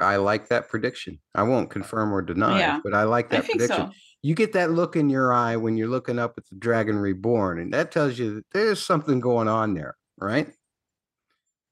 I 0.01 0.17
like 0.17 0.49
that 0.49 0.69
prediction. 0.69 1.19
I 1.35 1.43
won't 1.43 1.71
confirm 1.71 2.13
or 2.13 2.23
deny, 2.23 2.59
Yeah, 2.59 2.81
but 2.83 2.95
I 2.95 3.05
like 3.05 3.27
I 3.33 3.37
that 3.37 3.47
think 3.47 3.59
prediction. 3.59 3.87
so. 3.89 3.93
you 4.23 4.35
get 4.35 4.53
that 4.55 4.71
look 4.71 4.97
in 4.97 5.09
your 5.11 5.33
eye 5.33 5.57
when 5.57 5.77
you're 5.77 5.89
looking 5.89 6.19
up 6.19 6.35
at 6.39 6.47
the 6.49 6.57
dragon 6.57 6.97
reborn 6.99 7.59
and 7.61 7.73
that 7.75 7.91
tells 7.93 8.19
you 8.19 8.37
that 8.37 8.45
there's 8.53 8.81
something 8.85 9.21
going 9.21 9.49
on 9.49 9.75
there 9.75 9.97
right 10.19 10.49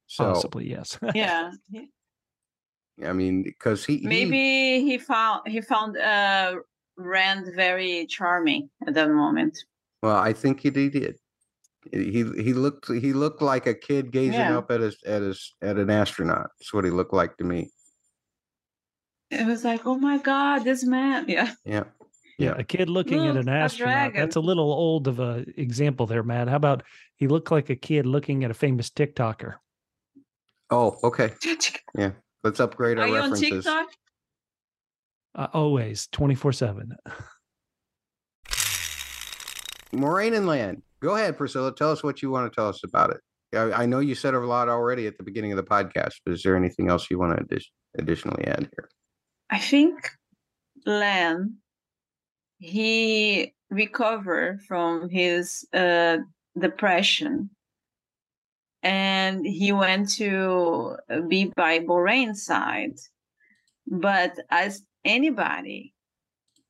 so 0.07 0.33
Possibly, 0.35 0.69
yes. 0.71 0.99
Yeah. 1.15 1.51
i 3.05 3.13
mean 3.13 3.43
because 3.43 3.85
he, 3.85 3.99
he 3.99 4.07
Maybe 4.07 4.81
he 4.85 4.99
found 4.99 5.43
he 5.49 5.61
found 5.61 5.97
uh 5.97 6.57
Rand 6.99 7.47
very 7.57 8.07
charming 8.07 8.69
at 8.87 8.95
that 8.95 9.11
moment. 9.11 9.57
well 10.03 10.17
i 10.17 10.33
think 10.33 10.61
he, 10.61 10.71
he 10.71 10.89
did 10.91 11.17
he 11.91 12.23
he 12.47 12.53
looked 12.53 12.89
he 12.89 13.13
looked 13.15 13.41
like 13.43 13.67
a 13.67 13.75
kid 13.75 14.11
gazing 14.13 14.35
Yeah. 14.35 14.59
up 14.59 14.71
at 14.71 14.81
his 14.81 14.97
at 15.07 15.23
his 15.23 15.55
at 15.63 15.79
an 15.79 15.89
astronaut 15.91 16.51
that's 16.61 16.73
what 16.75 16.85
he 16.85 16.91
looked 16.91 17.15
like 17.15 17.37
to 17.39 17.45
me 17.45 17.71
It 19.33 19.47
was 19.47 19.65
like, 19.65 19.87
oh 19.87 19.97
my 19.97 20.19
god, 20.19 20.65
this 20.65 20.85
man. 20.85 21.25
Yeah. 21.29 21.53
yeah 21.65 21.85
yeah, 22.39 22.55
a 22.57 22.65
kid 22.65 22.89
looking 22.89 23.27
at 23.27 23.35
Look, 23.35 23.47
an 23.47 23.49
a 23.49 23.53
astronaut. 23.53 24.15
That's 24.15 24.37
a 24.37 24.41
little 24.41 24.73
old 24.73 25.07
of 25.07 25.21
a 25.21 25.45
example 25.57 26.07
there, 26.07 26.23
Matt. 26.23 26.49
How 26.49 26.57
about 26.57 26.83
he 27.15 27.29
looked 27.29 27.53
like 27.53 27.71
a 27.71 27.77
kid 27.77 28.05
looking 28.05 28.43
at 28.43 28.51
a 28.51 28.55
famous 28.55 28.91
TikToker? 28.91 29.55
oh 30.73 30.99
okay 31.05 31.35
yeah. 31.95 32.11
let's 32.43 32.59
upgrade 32.59 32.99
our 32.99 33.05
Are 33.05 33.09
you 33.09 33.17
on 33.17 33.31
references 33.31 33.65
TikTok? 33.65 33.89
Uh, 35.35 35.47
always 35.53 36.09
24 36.09 36.53
7. 36.53 36.97
moiraine 39.95 40.37
and 40.37 40.47
lan 40.47 40.83
go 41.01 41.15
ahead 41.15 41.37
priscila 41.37 41.77
tell 41.77 41.91
us 41.91 42.03
what 42.03 42.23
you 42.23 42.31
want 42.31 42.51
to 42.51 42.55
tell 42.55 42.69
us 42.69 42.83
about 42.83 43.11
it 43.11 43.21
I, 43.55 43.83
I 43.83 43.87
know 43.87 43.99
you 44.01 44.15
said 44.15 44.33
a 44.33 44.41
lot 44.41 44.71
already 44.71 45.07
at 45.07 45.19
the 45.19 45.23
beginning 45.23 45.53
of 45.53 45.57
the 45.57 45.63
podcast 45.63 46.15
but 46.25 46.33
is 46.33 46.43
there 46.43 46.57
anything 46.57 46.89
else 46.89 47.11
you 47.11 47.19
want 47.19 47.37
to 47.37 47.45
addi- 47.45 47.67
additionally 47.99 48.47
add 48.47 48.71
here 48.75 48.89
I 49.53 49.59
think 49.59 50.11
Lan 50.87 51.59
he 52.59 53.53
recovered 53.71 54.63
from 54.63 55.11
his 55.11 55.67
uh, 55.75 56.19
depression 56.59 57.51
and 58.83 59.45
he 59.45 59.73
went 59.73 60.09
to 60.15 60.97
be 61.29 61.53
by 61.55 61.81
Moiraine's 61.81 62.47
side. 62.47 62.97
But 63.87 64.39
as 64.49 64.83
anybody, 65.05 65.93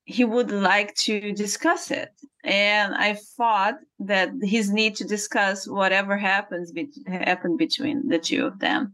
he 0.05 0.24
would 0.24 0.51
like 0.51 0.95
to 1.07 1.33
discuss 1.33 1.93
it. 1.93 2.11
And 2.43 2.95
I 2.97 3.14
thought 3.37 3.76
that 4.01 4.30
his 4.43 4.72
need 4.72 4.97
to 4.97 5.05
discuss 5.05 5.68
whatever 5.68 6.16
happens 6.16 6.72
be- 6.72 6.91
happened 7.07 7.59
between 7.59 8.09
the 8.09 8.18
two 8.18 8.45
of 8.45 8.59
them 8.59 8.93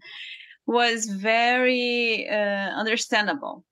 was 0.66 1.06
very 1.06 2.28
uh, 2.28 2.70
understandable. 2.82 3.64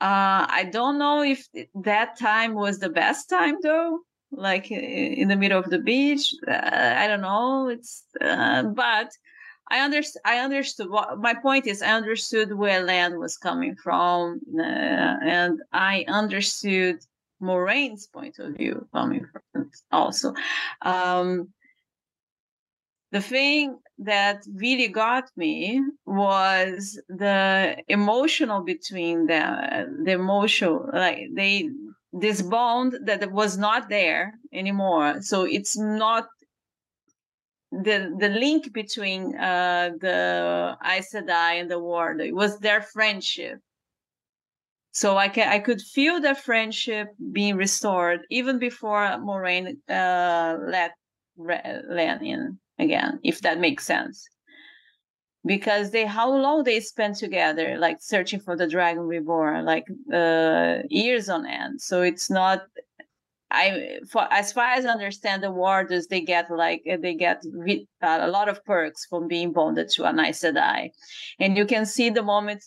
Uh, 0.00 0.44
I 0.48 0.68
don't 0.70 0.98
know 0.98 1.22
if 1.22 1.46
that 1.74 2.18
time 2.18 2.54
was 2.54 2.78
the 2.78 2.90
best 2.90 3.30
time 3.30 3.56
though, 3.62 4.00
like 4.30 4.70
in 4.70 5.28
the 5.28 5.36
middle 5.36 5.58
of 5.58 5.70
the 5.70 5.78
beach. 5.78 6.34
Uh, 6.46 6.52
I 6.52 7.06
don't 7.06 7.22
know. 7.22 7.68
It's 7.68 8.04
uh, 8.20 8.64
but 8.64 9.10
I 9.70 9.78
underst- 9.78 10.20
I 10.24 10.38
understood. 10.38 10.90
What 10.90 11.18
my 11.18 11.34
point 11.34 11.66
is, 11.66 11.80
I 11.80 11.92
understood 11.92 12.52
where 12.52 12.84
Lan 12.84 13.18
was 13.18 13.38
coming 13.38 13.74
from, 13.76 14.40
uh, 14.58 14.62
and 14.62 15.60
I 15.72 16.04
understood 16.08 16.98
Moiraine's 17.40 18.06
point 18.06 18.38
of 18.38 18.54
view 18.54 18.86
coming 18.92 19.26
from 19.52 19.70
also. 19.90 20.34
Um, 20.82 21.48
the 23.12 23.20
thing 23.20 23.78
that 23.98 24.42
really 24.54 24.88
got 24.88 25.30
me 25.36 25.80
was 26.04 27.00
the 27.08 27.76
emotional 27.88 28.62
between 28.62 29.26
them 29.26 30.04
the 30.04 30.12
emotional 30.12 30.90
like 30.92 31.28
they 31.34 31.70
this 32.12 32.42
bond 32.42 32.98
that 33.04 33.30
was 33.30 33.56
not 33.58 33.88
there 33.88 34.34
anymore. 34.52 35.20
So 35.22 35.44
it's 35.44 35.76
not 35.76 36.26
the 37.70 38.14
the 38.18 38.28
link 38.28 38.72
between 38.72 39.36
uh 39.36 39.90
the 40.00 40.76
Aes 40.84 41.12
Sedai 41.12 41.60
and 41.60 41.70
the 41.70 41.78
Ward 41.78 42.20
it 42.20 42.34
was 42.34 42.58
their 42.58 42.80
friendship. 42.80 43.60
So 44.92 45.16
I 45.16 45.28
can 45.28 45.48
I 45.48 45.58
could 45.58 45.82
feel 45.82 46.20
the 46.20 46.34
friendship 46.34 47.08
being 47.32 47.56
restored 47.56 48.20
even 48.30 48.58
before 48.58 49.02
Moiraine 49.18 49.76
uh 49.88 50.58
let 50.60 50.92
Re- 51.36 51.82
Lan 51.88 52.24
in 52.24 52.58
again, 52.78 53.20
if 53.22 53.40
that 53.42 53.58
makes 53.58 53.84
sense. 53.84 54.28
Because 55.44 55.92
they 55.92 56.04
how 56.04 56.34
long 56.34 56.64
they 56.64 56.80
spent 56.80 57.16
together, 57.16 57.78
like 57.78 57.98
searching 58.00 58.40
for 58.40 58.56
the 58.56 58.66
Dragon 58.66 59.02
Reborn, 59.02 59.64
like 59.64 59.86
uh, 60.12 60.78
years 60.88 61.28
on 61.28 61.46
end. 61.46 61.80
So 61.80 62.02
it's 62.02 62.28
not. 62.28 62.62
I 63.48 64.00
for 64.10 64.26
as 64.32 64.52
far 64.52 64.70
as 64.70 64.84
I 64.84 64.90
understand, 64.90 65.44
the 65.44 65.52
warders 65.52 66.08
they 66.08 66.20
get 66.20 66.50
like 66.50 66.82
uh, 66.92 66.96
they 67.00 67.14
get 67.14 67.44
uh, 68.02 68.18
a 68.22 68.26
lot 68.26 68.48
of 68.48 68.64
perks 68.64 69.06
from 69.08 69.28
being 69.28 69.52
bonded 69.52 69.88
to 69.90 70.04
an 70.04 70.18
Aes 70.18 70.40
Sedai, 70.40 70.90
and 71.38 71.56
you 71.56 71.64
can 71.64 71.86
see 71.86 72.10
the 72.10 72.24
moment 72.24 72.64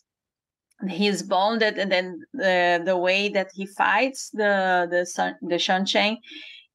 he's 0.87 1.21
bonded 1.21 1.77
and 1.77 1.91
then 1.91 2.21
the 2.33 2.81
the 2.85 2.95
way 2.95 3.27
that 3.29 3.49
he 3.53 3.65
fights 3.65 4.29
the 4.31 4.87
the 4.89 5.05
sun 5.05 5.35
the 5.41 5.55
Seanchan, 5.55 6.17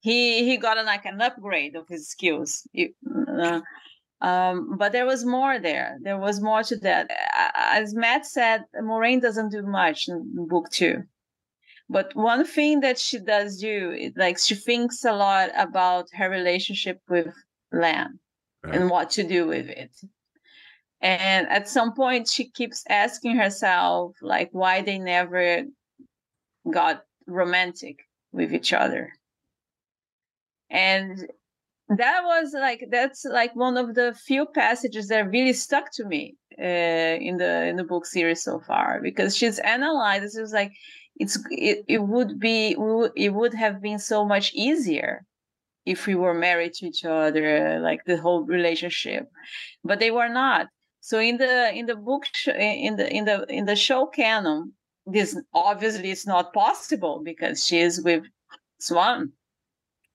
he 0.05 0.45
he 0.47 0.57
got 0.57 0.83
like 0.85 1.05
an 1.05 1.21
upgrade 1.21 1.75
of 1.75 1.87
his 1.87 2.03
skills. 2.07 2.67
uh, 3.45 3.61
um, 4.21 4.77
but 4.77 4.91
there 4.91 5.05
was 5.05 5.25
more 5.25 5.59
there. 5.59 5.97
There 6.01 6.17
was 6.17 6.41
more 6.41 6.63
to 6.63 6.75
that. 6.87 7.11
As 7.55 7.93
Matt 7.93 8.25
said, 8.25 8.63
Moiraine 8.89 9.21
doesn't 9.21 9.51
do 9.51 9.63
much 9.63 10.07
in 10.07 10.47
book 10.53 10.69
two. 10.69 11.03
But 11.87 12.15
one 12.15 12.45
thing 12.45 12.79
that 12.79 12.97
she 12.97 13.19
does 13.19 13.59
do, 13.59 13.91
is, 13.91 14.11
like 14.15 14.37
she 14.39 14.55
thinks 14.55 15.05
a 15.05 15.13
lot 15.13 15.49
about 15.55 16.05
her 16.13 16.29
relationship 16.29 16.99
with 17.07 17.33
Lan 17.71 18.19
and 18.63 18.89
what 18.89 19.11
to 19.11 19.23
do 19.23 19.45
with 19.45 19.67
it 19.69 19.91
and 21.01 21.47
at 21.49 21.69
some 21.69 21.93
point 21.93 22.27
she 22.27 22.49
keeps 22.49 22.83
asking 22.89 23.35
herself 23.35 24.15
like 24.21 24.49
why 24.51 24.81
they 24.81 24.97
never 24.97 25.63
got 26.71 27.03
romantic 27.27 27.99
with 28.31 28.53
each 28.53 28.73
other 28.73 29.13
and 30.69 31.27
that 31.89 32.23
was 32.23 32.53
like 32.53 32.87
that's 32.89 33.25
like 33.25 33.55
one 33.55 33.77
of 33.77 33.93
the 33.93 34.13
few 34.25 34.45
passages 34.45 35.07
that 35.07 35.29
really 35.29 35.53
stuck 35.53 35.91
to 35.91 36.05
me 36.05 36.35
uh, 36.59 36.63
in 36.63 37.37
the 37.37 37.65
in 37.67 37.75
the 37.75 37.83
book 37.83 38.05
series 38.05 38.43
so 38.43 38.59
far 38.59 38.99
because 39.01 39.35
she's 39.37 39.59
analyzed 39.59 40.35
it 40.35 40.41
was 40.41 40.53
like 40.53 40.71
it's 41.17 41.37
it, 41.51 41.85
it 41.87 42.03
would 42.03 42.39
be 42.39 42.75
it 43.15 43.33
would 43.33 43.53
have 43.53 43.81
been 43.81 43.99
so 43.99 44.25
much 44.25 44.51
easier 44.53 45.25
if 45.85 46.07
we 46.07 46.15
were 46.15 46.33
married 46.33 46.73
to 46.73 46.87
each 46.87 47.05
other 47.05 47.79
like 47.79 48.03
the 48.05 48.17
whole 48.17 48.43
relationship. 48.43 49.29
But 49.83 49.99
they 49.99 50.11
were 50.11 50.29
not. 50.29 50.67
So 50.99 51.19
in 51.19 51.37
the 51.37 51.71
in 51.73 51.85
the 51.85 51.95
book 51.95 52.25
in 52.47 52.95
the 52.95 53.11
in 53.11 53.25
the 53.25 53.45
in 53.49 53.65
the 53.65 53.75
show 53.75 54.07
canon, 54.07 54.73
this 55.05 55.39
obviously 55.53 56.09
is 56.09 56.25
not 56.25 56.53
possible 56.53 57.21
because 57.23 57.65
she 57.65 57.79
is 57.79 58.01
with 58.01 58.23
Siuan 58.81 59.31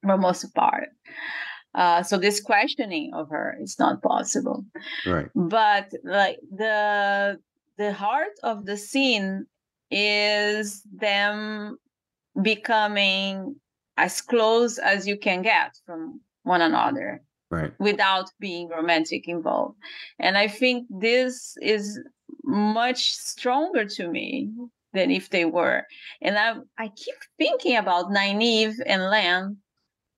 for 0.01 0.17
most 0.17 0.53
part. 0.53 0.89
Uh, 1.73 2.03
so 2.03 2.17
this 2.17 2.41
questioning 2.41 3.13
of 3.13 3.29
her 3.29 3.55
is 3.61 3.79
not 3.79 4.01
possible. 4.01 4.65
Right. 5.05 5.29
But 5.35 5.91
like 6.03 6.39
the 6.51 7.39
the 7.77 7.93
heart 7.93 8.37
of 8.43 8.65
the 8.65 8.77
scene 8.77 9.45
is 9.89 10.83
them 10.93 11.77
becoming 12.41 13.55
as 13.97 14.21
close 14.21 14.77
as 14.77 15.07
you 15.07 15.17
can 15.17 15.41
get 15.41 15.75
from 15.85 16.21
one 16.43 16.61
another 16.61 17.21
right. 17.49 17.71
without 17.79 18.29
being 18.39 18.69
romantic 18.69 19.27
involved. 19.27 19.77
And 20.19 20.37
I 20.37 20.47
think 20.47 20.87
this 20.89 21.55
is 21.61 21.99
much 22.43 23.13
stronger 23.13 23.85
to 23.85 24.09
me 24.09 24.51
than 24.93 25.11
if 25.11 25.29
they 25.29 25.45
were. 25.45 25.85
And 26.21 26.37
I 26.37 26.55
I 26.77 26.89
keep 26.89 27.15
thinking 27.37 27.77
about 27.77 28.11
Nynaeve 28.11 28.75
and 28.85 29.03
Lan 29.03 29.57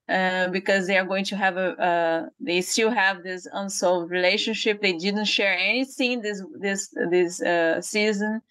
uh, 0.10 0.50
because 0.50 0.88
they 0.88 0.98
are 0.98 1.06
going 1.06 1.26
to 1.26 1.36
have 1.36 1.58
a 1.58 1.70
uh, 1.82 2.26
they 2.40 2.62
still 2.62 2.92
have 2.92 3.24
this 3.24 3.48
unsolved 3.54 4.12
relationship. 4.12 4.82
They 4.82 4.94
didn't 4.94 5.26
share 5.26 5.58
anything 5.58 6.22
this 6.22 6.44
this 6.60 6.94
this 7.10 7.42
uh, 7.42 7.82
season. 7.82 8.42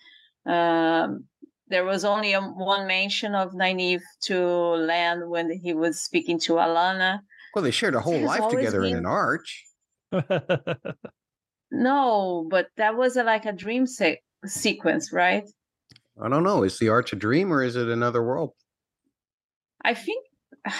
Um, 0.46 1.24
there 1.68 1.84
was 1.84 2.04
only 2.04 2.34
a, 2.34 2.40
one 2.40 2.86
mention 2.86 3.34
of 3.34 3.52
Nynaeve 3.52 4.02
to 4.24 4.38
Lan 4.38 5.28
when 5.28 5.50
he 5.50 5.72
was 5.72 6.00
speaking 6.00 6.38
to 6.40 6.54
Alanna 6.54 7.20
Well, 7.54 7.64
they 7.64 7.70
shared 7.70 7.94
a 7.94 8.00
whole 8.00 8.20
life 8.20 8.48
together 8.50 8.82
been... 8.82 8.92
in 8.92 8.98
an 8.98 9.06
arch. 9.06 9.64
no, 11.70 12.46
but 12.50 12.66
that 12.76 12.96
was 12.96 13.16
a, 13.16 13.24
like 13.24 13.46
a 13.46 13.52
dream 13.52 13.86
se- 13.86 14.20
sequence, 14.44 15.12
right? 15.12 15.48
I 16.22 16.28
don't 16.28 16.42
know. 16.42 16.62
Is 16.62 16.78
the 16.78 16.90
arch 16.90 17.14
a 17.14 17.16
dream 17.16 17.50
or 17.52 17.62
is 17.62 17.76
it 17.76 17.88
another 17.88 18.22
world? 18.22 18.52
I 19.82 19.94
think. 19.94 20.26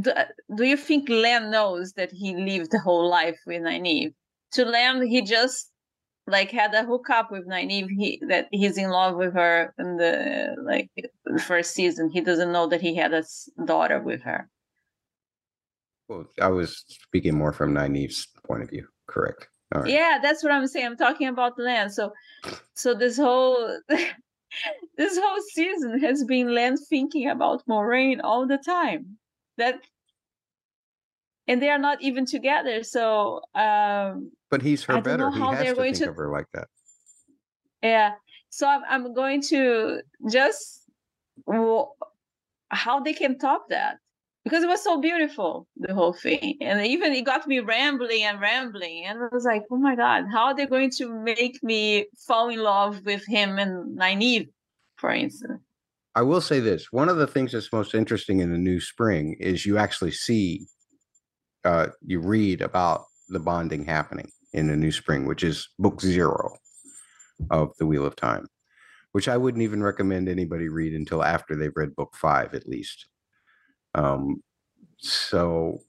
Do, 0.00 0.12
do 0.56 0.64
you 0.64 0.76
think 0.76 1.08
Lan 1.08 1.50
knows 1.50 1.92
that 1.94 2.10
he 2.12 2.36
lived 2.36 2.70
the 2.70 2.78
whole 2.78 3.08
life 3.08 3.38
with 3.46 3.62
Nynaeve? 3.62 4.14
To 4.52 4.64
Lan, 4.64 5.06
he 5.06 5.22
just 5.22 5.70
like 6.26 6.50
had 6.50 6.74
a 6.74 6.84
hookup 6.84 7.30
with 7.30 7.46
Nynaeve. 7.48 7.88
He 7.90 8.22
that 8.28 8.48
he's 8.50 8.78
in 8.78 8.90
love 8.90 9.16
with 9.16 9.34
her 9.34 9.74
in 9.78 9.96
the 9.96 10.54
like 10.64 10.90
first 11.40 11.74
season. 11.74 12.10
He 12.10 12.20
doesn't 12.20 12.52
know 12.52 12.66
that 12.68 12.80
he 12.80 12.94
had 12.94 13.12
a 13.12 13.24
daughter 13.64 14.00
with 14.00 14.22
her. 14.22 14.48
Well, 16.08 16.26
I 16.40 16.48
was 16.48 16.84
speaking 16.88 17.36
more 17.36 17.52
from 17.52 17.74
Nynaeve's 17.74 18.28
point 18.46 18.62
of 18.62 18.70
view. 18.70 18.86
Correct. 19.06 19.48
Yeah, 19.86 20.18
that's 20.22 20.42
what 20.42 20.52
I'm 20.52 20.66
saying. 20.66 20.86
I'm 20.86 20.96
talking 20.96 21.28
about 21.28 21.58
Lan. 21.58 21.88
So, 21.88 22.12
so 22.74 22.94
this 22.94 23.16
whole 23.16 23.78
this 24.98 25.18
whole 25.18 25.40
season 25.52 25.98
has 26.00 26.24
been 26.24 26.54
Lan 26.54 26.76
thinking 26.76 27.28
about 27.28 27.66
Moiraine 27.66 28.20
all 28.22 28.46
the 28.46 28.58
time. 28.58 29.16
That, 29.58 29.80
and 31.46 31.60
they 31.60 31.68
are 31.68 31.78
not 31.78 32.00
even 32.02 32.26
together. 32.26 32.82
So, 32.82 33.40
um, 33.54 34.32
but 34.50 34.62
he's 34.62 34.84
her 34.84 35.00
better. 35.00 35.30
He 35.30 35.40
has 35.40 35.66
to 35.66 35.74
think 35.74 35.96
to... 35.96 36.10
of 36.10 36.16
her 36.16 36.30
like 36.30 36.46
that. 36.54 36.68
Yeah. 37.82 38.12
So 38.50 38.68
I'm 38.68 38.82
I'm 38.88 39.14
going 39.14 39.42
to 39.48 40.00
just 40.30 40.82
well, 41.46 41.96
how 42.70 43.00
they 43.00 43.12
can 43.12 43.38
top 43.38 43.66
that 43.70 43.98
because 44.44 44.64
it 44.64 44.68
was 44.68 44.82
so 44.82 45.00
beautiful 45.00 45.66
the 45.76 45.94
whole 45.94 46.12
thing 46.12 46.56
and 46.60 46.84
even 46.84 47.12
it 47.12 47.24
got 47.24 47.46
me 47.46 47.60
rambling 47.60 48.22
and 48.22 48.40
rambling 48.40 49.04
and 49.04 49.18
i 49.20 49.28
was 49.32 49.44
like 49.44 49.62
oh 49.70 49.76
my 49.76 49.94
god 49.94 50.24
how 50.32 50.46
are 50.46 50.54
they 50.56 50.66
going 50.66 50.90
to 50.90 51.12
make 51.12 51.62
me 51.62 52.06
fall 52.26 52.48
in 52.48 52.58
love 52.58 53.04
with 53.04 53.24
him 53.26 53.58
and 53.58 53.98
Nynaeve 53.98 54.48
for 54.96 55.10
instance 55.10 55.60
i 56.14 56.22
will 56.22 56.40
say 56.40 56.60
this 56.60 56.92
one 56.92 57.08
of 57.08 57.16
the 57.16 57.26
things 57.26 57.52
that's 57.52 57.72
most 57.72 57.94
interesting 57.94 58.40
in 58.40 58.52
the 58.52 58.58
new 58.58 58.80
spring 58.80 59.36
is 59.40 59.66
you 59.66 59.78
actually 59.78 60.12
see 60.12 60.66
uh, 61.64 61.86
you 62.04 62.20
read 62.20 62.60
about 62.60 63.04
the 63.28 63.38
bonding 63.38 63.84
happening 63.84 64.28
in 64.52 64.66
the 64.66 64.76
new 64.76 64.90
spring 64.90 65.26
which 65.26 65.44
is 65.44 65.68
book 65.78 66.00
zero 66.00 66.52
of 67.50 67.70
the 67.78 67.86
wheel 67.86 68.04
of 68.04 68.16
time 68.16 68.46
which 69.12 69.28
i 69.28 69.36
wouldn't 69.36 69.62
even 69.62 69.82
recommend 69.82 70.28
anybody 70.28 70.68
read 70.68 70.92
until 70.92 71.22
after 71.22 71.54
they've 71.54 71.76
read 71.76 71.94
book 71.94 72.14
five 72.16 72.54
at 72.54 72.66
least. 72.66 73.06
Um, 73.94 74.42
so 74.98 75.80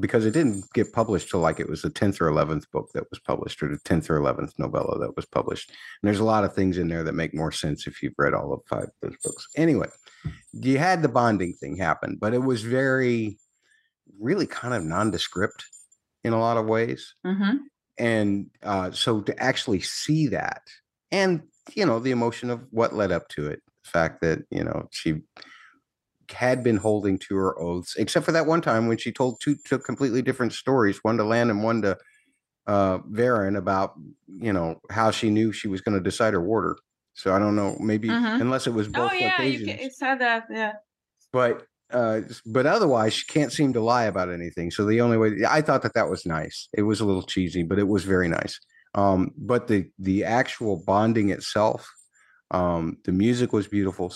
because 0.00 0.26
it 0.26 0.32
didn't 0.32 0.64
get 0.74 0.92
published 0.92 1.30
till 1.30 1.40
like 1.40 1.60
it 1.60 1.68
was 1.68 1.82
the 1.82 1.90
10th 1.90 2.20
or 2.20 2.30
11th 2.30 2.70
book 2.70 2.90
that 2.92 3.08
was 3.10 3.18
published 3.18 3.62
or 3.62 3.68
the 3.68 3.78
10th 3.78 4.10
or 4.10 4.20
11th 4.20 4.52
novella 4.58 4.98
that 4.98 5.16
was 5.16 5.24
published. 5.24 5.70
And 5.70 6.08
there's 6.08 6.20
a 6.20 6.24
lot 6.24 6.44
of 6.44 6.54
things 6.54 6.76
in 6.76 6.88
there 6.88 7.04
that 7.04 7.14
make 7.14 7.34
more 7.34 7.52
sense 7.52 7.86
if 7.86 8.02
you've 8.02 8.18
read 8.18 8.34
all 8.34 8.52
of 8.52 8.60
five 8.68 8.84
of 8.84 8.90
those 9.00 9.16
books. 9.24 9.48
Anyway 9.56 9.88
you 10.52 10.78
had 10.78 11.02
the 11.02 11.08
bonding 11.08 11.52
thing 11.54 11.76
happen 11.76 12.16
but 12.20 12.34
it 12.34 12.42
was 12.42 12.62
very 12.62 13.38
really 14.18 14.46
kind 14.46 14.74
of 14.74 14.82
nondescript 14.82 15.64
in 16.24 16.32
a 16.32 16.40
lot 16.40 16.56
of 16.56 16.66
ways. 16.66 17.14
Mm-hmm. 17.26 17.56
and 17.98 18.46
uh, 18.62 18.90
so 18.90 19.20
to 19.20 19.42
actually 19.42 19.80
see 19.80 20.28
that 20.28 20.62
and 21.12 21.42
you 21.74 21.84
know 21.84 21.98
the 21.98 22.10
emotion 22.10 22.50
of 22.50 22.60
what 22.70 22.94
led 22.94 23.12
up 23.12 23.28
to 23.28 23.46
it 23.46 23.62
the 23.84 23.90
fact 23.90 24.20
that 24.22 24.40
you 24.50 24.64
know 24.64 24.88
she 24.90 25.22
had 26.32 26.62
been 26.62 26.76
holding 26.76 27.18
to 27.18 27.36
her 27.36 27.58
oaths, 27.58 27.96
except 27.96 28.24
for 28.26 28.32
that 28.32 28.46
one 28.46 28.60
time 28.60 28.86
when 28.86 28.98
she 28.98 29.12
told 29.12 29.40
two, 29.40 29.56
two 29.64 29.78
completely 29.78 30.22
different 30.22 30.52
stories, 30.52 30.98
one 31.02 31.16
to 31.16 31.24
Lan 31.24 31.50
and 31.50 31.62
one 31.62 31.82
to 31.82 31.96
uh, 32.66 32.98
Verin 33.10 33.56
about 33.56 33.94
you 34.26 34.52
know 34.52 34.80
how 34.90 35.10
she 35.10 35.30
knew 35.30 35.52
she 35.52 35.68
was 35.68 35.80
going 35.80 35.96
to 35.96 36.04
decide 36.04 36.34
her 36.34 36.42
warder. 36.42 36.76
So 37.14 37.34
I 37.34 37.38
don't 37.38 37.56
know, 37.56 37.76
maybe 37.80 38.08
mm-hmm. 38.08 38.40
unless 38.40 38.68
it 38.68 38.74
was 38.74 38.86
both 38.86 39.10
oh, 39.10 39.14
yeah, 39.14 39.34
occasions. 39.34 39.80
You 39.80 39.90
said 39.90 40.20
that, 40.20 40.44
yeah. 40.50 40.74
But 41.32 41.66
uh, 41.90 42.20
but 42.46 42.66
otherwise, 42.66 43.14
she 43.14 43.26
can't 43.26 43.52
seem 43.52 43.72
to 43.72 43.80
lie 43.80 44.04
about 44.04 44.30
anything. 44.30 44.70
So 44.70 44.84
the 44.84 45.00
only 45.00 45.16
way 45.16 45.44
I 45.48 45.62
thought 45.62 45.82
that 45.82 45.94
that 45.94 46.08
was 46.08 46.26
nice. 46.26 46.68
It 46.74 46.82
was 46.82 47.00
a 47.00 47.04
little 47.04 47.22
cheesy, 47.22 47.62
but 47.62 47.78
it 47.78 47.88
was 47.88 48.04
very 48.04 48.28
nice. 48.28 48.60
Um, 48.94 49.32
but 49.36 49.66
the 49.66 49.90
the 49.98 50.24
actual 50.24 50.82
bonding 50.86 51.30
itself, 51.30 51.90
um, 52.50 52.98
the 53.04 53.12
music 53.12 53.52
was 53.52 53.66
beautiful. 53.66 54.14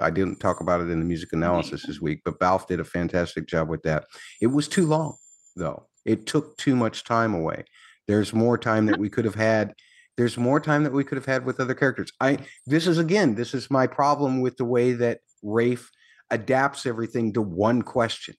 I 0.00 0.10
didn't 0.10 0.40
talk 0.40 0.60
about 0.60 0.80
it 0.80 0.90
in 0.90 0.98
the 0.98 1.04
music 1.04 1.32
analysis 1.32 1.86
this 1.86 2.00
week, 2.00 2.20
but 2.24 2.38
Balfe 2.38 2.66
did 2.66 2.80
a 2.80 2.84
fantastic 2.84 3.46
job 3.46 3.68
with 3.68 3.82
that. 3.82 4.04
It 4.40 4.48
was 4.48 4.68
too 4.68 4.86
long, 4.86 5.16
though. 5.54 5.86
It 6.04 6.26
took 6.26 6.56
too 6.56 6.76
much 6.76 7.04
time 7.04 7.34
away. 7.34 7.64
There's 8.06 8.32
more 8.32 8.56
time 8.56 8.86
that 8.86 8.98
we 8.98 9.08
could 9.08 9.24
have 9.24 9.34
had. 9.34 9.74
There's 10.16 10.36
more 10.36 10.60
time 10.60 10.84
that 10.84 10.92
we 10.92 11.04
could 11.04 11.16
have 11.16 11.26
had 11.26 11.44
with 11.44 11.60
other 11.60 11.74
characters. 11.74 12.12
I 12.20 12.38
this 12.66 12.86
is 12.86 12.98
again, 12.98 13.34
this 13.34 13.54
is 13.54 13.70
my 13.70 13.86
problem 13.86 14.40
with 14.40 14.56
the 14.56 14.64
way 14.64 14.92
that 14.92 15.20
Rafe 15.42 15.90
adapts 16.30 16.86
everything 16.86 17.32
to 17.34 17.42
one 17.42 17.82
question. 17.82 18.34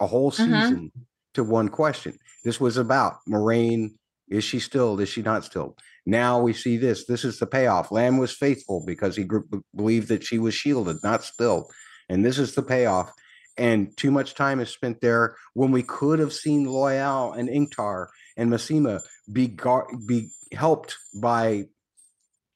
A 0.00 0.06
whole 0.06 0.30
mm-hmm. 0.30 0.44
season 0.44 0.76
mm-hmm. 0.76 1.00
to 1.34 1.44
one 1.44 1.68
question. 1.68 2.16
This 2.44 2.60
was 2.60 2.76
about 2.76 3.16
Moiraine. 3.28 3.90
Is 4.28 4.44
she 4.44 4.58
still? 4.58 4.98
Is 5.00 5.08
she 5.08 5.22
not 5.22 5.44
still? 5.44 5.76
Now 6.06 6.40
we 6.40 6.52
see 6.52 6.76
this. 6.76 7.06
This 7.06 7.24
is 7.24 7.38
the 7.38 7.46
payoff. 7.46 7.90
Lan 7.90 8.18
was 8.18 8.32
faithful 8.32 8.84
because 8.84 9.16
he 9.16 9.26
believed 9.74 10.08
that 10.08 10.24
she 10.24 10.38
was 10.38 10.54
shielded, 10.54 10.98
not 11.02 11.24
stilled. 11.24 11.70
And 12.08 12.24
this 12.24 12.38
is 12.38 12.54
the 12.54 12.62
payoff. 12.62 13.10
And 13.56 13.96
too 13.96 14.10
much 14.10 14.34
time 14.34 14.60
is 14.60 14.68
spent 14.68 15.00
there 15.00 15.36
when 15.54 15.70
we 15.70 15.82
could 15.82 16.18
have 16.18 16.32
seen 16.32 16.66
Loial 16.66 17.38
and 17.38 17.48
Ingtar 17.48 18.08
and 18.36 18.50
Masema 18.50 19.00
be 19.32 19.46
gar- 19.46 19.88
be 20.06 20.30
helped 20.52 20.96
by 21.20 21.64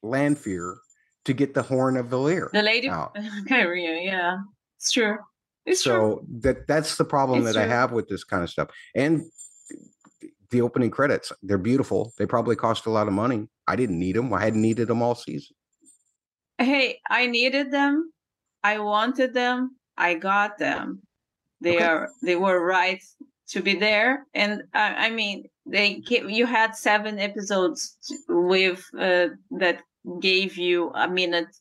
Lanfear 0.03 0.75
to 1.25 1.33
get 1.33 1.53
the 1.53 1.63
horn 1.63 1.97
of 1.97 2.07
Valere. 2.07 2.49
The 2.53 2.61
lady, 2.61 2.89
out. 2.89 3.17
okay, 3.41 3.65
yeah, 4.03 4.39
it's 4.77 4.91
true. 4.91 5.17
It's 5.65 5.83
so 5.83 5.91
true. 5.99 6.25
that 6.41 6.67
that's 6.67 6.97
the 6.97 7.05
problem 7.05 7.45
It's 7.45 7.53
that 7.53 7.61
I 7.61 7.67
have 7.67 7.91
with 7.91 8.07
this 8.09 8.23
kind 8.23 8.43
of 8.43 8.49
stuff. 8.49 8.69
And 8.95 9.23
the 10.51 10.61
opening 10.61 10.91
credits, 10.91 11.31
they're 11.43 11.57
beautiful. 11.57 12.13
They 12.17 12.25
probably 12.25 12.55
cost 12.55 12.85
a 12.85 12.89
lot 12.89 13.07
of 13.07 13.13
money. 13.13 13.47
I 13.67 13.75
didn't 13.75 13.99
need 13.99 14.15
them. 14.15 14.33
I 14.33 14.43
hadn't 14.43 14.61
needed 14.61 14.87
them 14.87 15.01
all 15.01 15.15
season. 15.15 15.55
Hey, 16.57 16.99
I 17.09 17.27
needed 17.27 17.71
them. 17.71 18.11
I 18.63 18.79
wanted 18.79 19.33
them. 19.33 19.77
I 19.97 20.15
got 20.15 20.57
them. 20.57 21.01
They 21.61 21.75
Okay. 21.75 21.85
are. 21.85 22.09
They 22.21 22.35
were 22.35 22.63
right 22.65 23.01
to 23.49 23.61
be 23.61 23.75
there. 23.75 24.25
And 24.33 24.63
I, 24.73 25.07
I 25.07 25.09
mean, 25.09 25.45
they 25.65 26.01
you 26.07 26.45
had 26.45 26.75
seven 26.75 27.19
episodes 27.19 27.97
with 28.27 28.83
uh, 28.97 29.29
that 29.51 29.81
gave 30.19 30.57
you 30.57 30.91
a 30.95 31.07
minute 31.07 31.55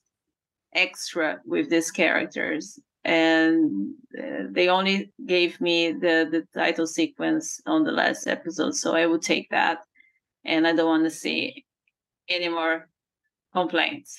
extra 0.74 1.41
with 1.45 1.70
these 1.70 1.91
characters, 1.91 2.78
and 3.05 3.94
uh, 4.18 4.44
they 4.51 4.68
only 4.68 5.12
gave 5.26 5.61
me 5.61 5.92
the 5.92 6.26
the 6.30 6.46
title 6.55 6.86
sequence 6.86 7.61
on 7.66 7.84
the 7.84 7.92
last 7.92 8.26
episode. 8.26 8.74
So 8.74 8.94
I 8.94 9.07
would 9.07 9.22
take 9.22 9.49
that, 9.51 9.78
and 10.44 10.66
I 10.66 10.72
don't 10.74 10.88
want 10.88 11.05
to 11.05 11.11
see 11.11 11.64
any 12.28 12.49
more 12.49 12.88
complaints 13.55 14.18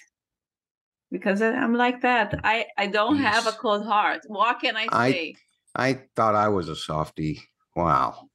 because 1.11 1.41
I- 1.41 1.53
I'm 1.63 1.75
like 1.75 2.01
that. 2.01 2.39
I 2.43 2.65
I 2.77 2.88
don't 2.88 3.17
have 3.17 3.47
a 3.47 3.51
cold 3.51 3.86
heart. 3.86 4.21
What 4.27 4.59
can 4.61 4.75
I 4.77 4.88
I- 4.91 5.11
say? 5.11 5.36
I 5.75 5.93
thought 6.15 6.36
I 6.36 6.47
was 6.49 6.67
a 6.69 6.75
softie. 6.75 7.39
Wow. 7.75 8.30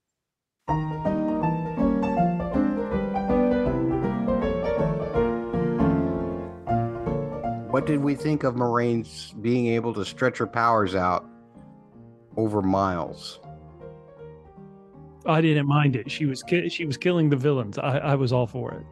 What 7.75 7.87
did 7.87 8.05
we 8.05 8.14
think 8.14 8.45
of 8.45 8.55
Moiraine's 8.55 9.35
being 9.41 9.66
able 9.66 9.93
to 9.95 10.05
stretch 10.05 10.39
her 10.39 10.47
powers 10.47 10.95
out 10.95 11.29
over 12.37 12.62
miles? 12.62 13.41
I 15.27 15.41
didn't 15.41 15.66
mind 15.66 15.97
it. 15.97 16.09
She 16.09 16.25
was 16.25 16.41
ki- 16.45 16.68
she 16.68 16.85
was 16.85 16.97
killing 16.97 17.31
the 17.31 17.37
villains. 17.37 17.77
I, 17.77 17.99
I 17.99 18.14
was 18.14 18.33
all 18.33 18.47
for 18.47 18.70
it. 18.75 18.87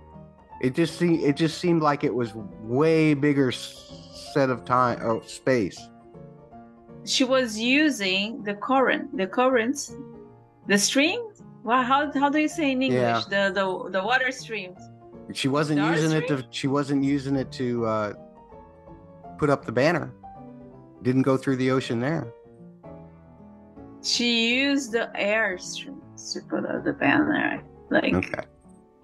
It 0.61 0.75
just 0.75 0.99
seemed 0.99 1.21
it 1.23 1.37
just 1.37 1.59
seemed 1.59 1.81
like 1.81 2.03
it 2.03 2.13
was 2.13 2.35
way 2.35 3.15
bigger 3.15 3.53
s- 3.53 3.93
set 4.35 4.51
of 4.51 4.65
time 4.65 4.99
oh 5.01 5.21
space. 5.27 5.79
She 7.05 7.23
was 7.23 7.57
using 7.57 8.43
the 8.43 8.55
current, 8.55 9.17
the 9.17 9.29
currents, 9.29 9.95
the 10.67 10.77
streams. 10.77 11.45
Well, 11.63 11.85
how 11.85 12.11
how 12.19 12.31
do 12.31 12.41
you 12.41 12.49
say 12.49 12.73
in 12.73 12.83
English? 12.83 13.01
Yeah. 13.01 13.23
The 13.29 13.43
the 13.55 13.91
the 13.91 14.03
water 14.05 14.33
streams. 14.33 14.81
She 15.33 15.47
wasn't 15.47 15.79
Star 15.79 15.93
using 15.93 16.11
it 16.19 16.27
to 16.27 16.39
Stream? 16.39 16.51
she 16.51 16.67
wasn't 16.67 17.05
using 17.05 17.37
it 17.37 17.53
to 17.53 17.87
uh 17.87 18.13
put 19.43 19.51
up 19.51 19.65
the 19.65 19.73
banner. 19.73 20.15
Didn't 21.03 21.23
go 21.23 21.37
through 21.37 21.57
the 21.57 21.73
ocean 21.73 21.99
there. 21.99 22.33
She 24.01 24.55
used 24.55 24.93
the 24.93 25.11
air 25.21 25.59
streams 25.59 26.33
to 26.33 26.43
put 26.49 26.65
out 26.65 26.85
the 26.85 26.93
banner. 26.93 27.61
Like 27.91 28.15
Okay. 28.15 28.45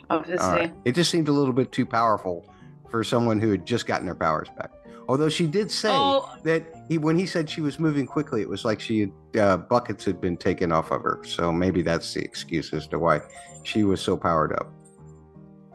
obviously. 0.09 0.47
Right. 0.47 0.75
It 0.85 0.95
just 0.95 1.11
seemed 1.11 1.27
a 1.27 1.33
little 1.33 1.53
bit 1.53 1.73
too 1.73 1.85
powerful 1.85 2.47
for 2.89 3.03
someone 3.03 3.41
who 3.41 3.51
had 3.51 3.67
just 3.67 3.89
gotten 3.89 4.07
their 4.07 4.15
powers 4.15 4.47
back. 4.57 4.71
Although 5.09 5.29
she 5.29 5.49
did 5.49 5.73
say 5.73 5.91
Oh, 5.91 6.33
that 6.45 6.85
he, 6.89 6.99
when 6.99 7.19
he 7.19 7.27
said 7.27 7.51
she 7.51 7.61
was 7.61 7.81
moving 7.81 8.07
quickly, 8.07 8.41
it 8.41 8.49
was 8.49 8.65
like 8.65 8.79
she 8.79 9.11
uh, 9.37 9.57
buckets 9.57 10.05
had 10.05 10.21
been 10.21 10.37
taken 10.37 10.71
off 10.71 10.93
of 10.93 11.03
her. 11.03 11.21
So 11.25 11.51
maybe 11.51 11.83
that's 11.83 12.15
the 12.15 12.23
excuse 12.23 12.73
as 12.73 12.87
to 12.89 13.01
why 13.01 13.23
she 13.65 13.83
was 13.83 14.01
so 14.01 14.17
powered 14.17 14.53
up. 14.53 14.73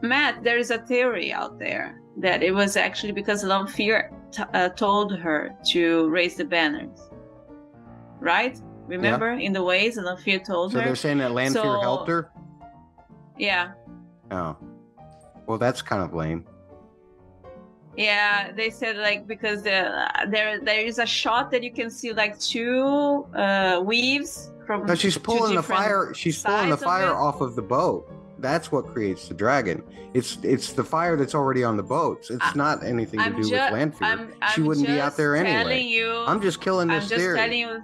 Matt, 0.00 0.42
there 0.42 0.56
is 0.56 0.70
a 0.70 0.78
theory 0.78 1.34
out 1.34 1.58
there 1.58 2.00
that 2.18 2.42
it 2.42 2.52
was 2.52 2.76
actually 2.76 3.12
because 3.12 3.42
Lanfear 3.44 4.10
t- 4.30 4.42
uh, 4.54 4.68
told 4.70 5.16
her 5.18 5.54
to 5.70 6.08
raise 6.10 6.36
the 6.36 6.44
banners. 6.44 6.98
Right? 8.20 8.60
Remember 8.86 9.32
in 9.32 9.52
the 9.52 9.62
ways 9.62 9.96
Lanfear 9.96 10.38
told 10.40 10.72
So 10.72 10.78
her? 10.78 10.82
So 10.84 10.86
they're 10.86 10.96
saying 10.96 11.18
that 11.18 11.32
Lanfear 11.32 11.62
So- 11.62 11.80
helped 11.80 12.08
her. 12.08 12.30
yeah. 13.38 13.72
Oh, 14.30 14.56
well, 15.46 15.58
that's 15.58 15.82
kind 15.82 16.02
of 16.02 16.14
lame. 16.14 16.46
Yeah, 17.96 18.50
they 18.52 18.70
said 18.70 18.96
like 18.96 19.26
because 19.28 19.62
the, 19.62 20.08
there 20.28 20.58
there 20.60 20.80
is 20.80 20.98
a 20.98 21.06
shot 21.06 21.50
that 21.52 21.62
you 21.62 21.72
can 21.72 21.90
see 21.90 22.12
like 22.12 22.38
two 22.40 23.24
uh, 23.36 23.80
weaves 23.84 24.50
from. 24.66 24.84
No, 24.86 24.94
she's 24.96 25.16
pulling 25.16 25.54
the 25.54 25.62
fire. 25.62 26.12
She's 26.14 26.42
pulling 26.42 26.70
the 26.70 26.76
sides 26.76 26.82
of 26.82 26.86
fire 26.88 27.14
off 27.14 27.40
of 27.40 27.54
the 27.54 27.62
boat. 27.62 28.10
That's 28.44 28.70
what 28.70 28.86
creates 28.86 29.26
the 29.28 29.32
dragon. 29.34 29.82
It's 30.12 30.36
it's 30.42 30.74
the 30.74 30.84
fire 30.84 31.16
that's 31.16 31.34
already 31.34 31.64
on 31.64 31.78
the 31.78 31.82
boats. 31.82 32.28
It's 32.28 32.44
I- 32.44 32.52
not 32.54 32.84
anything 32.84 33.18
to 33.20 33.24
I'm 33.24 33.36
do 33.36 33.42
ju- 33.48 33.54
with 33.54 33.72
Lanfear. 33.72 34.06
I'm, 34.06 34.28
she 34.54 34.60
I'm 34.60 34.66
wouldn't 34.66 34.86
be 34.86 35.00
out 35.00 35.16
there 35.16 35.34
anyway. 35.34 35.80
You, 35.80 36.12
I'm 36.26 36.42
just 36.42 36.60
killing 36.60 36.90
I'm 36.90 37.00
this 37.00 37.08
just 37.08 37.20
theory, 37.22 37.38
telling 37.38 37.58
you 37.58 37.82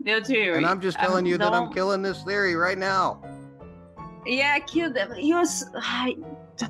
the 0.00 0.24
theory. 0.24 0.56
and 0.56 0.64
I'm 0.64 0.80
just 0.80 0.98
Um, 0.98 1.04
telling 1.04 1.26
you 1.26 1.36
that 1.36 1.52
I'm 1.52 1.70
killing 1.74 2.00
this 2.00 2.22
theory 2.22 2.54
right 2.54 2.78
now. 2.78 3.22
Yeah, 4.24 4.54
I 4.56 4.60
killed 4.60 4.94
them. 4.94 5.12
You're 5.18 5.40
s- 5.40 5.64
I- 5.76 6.16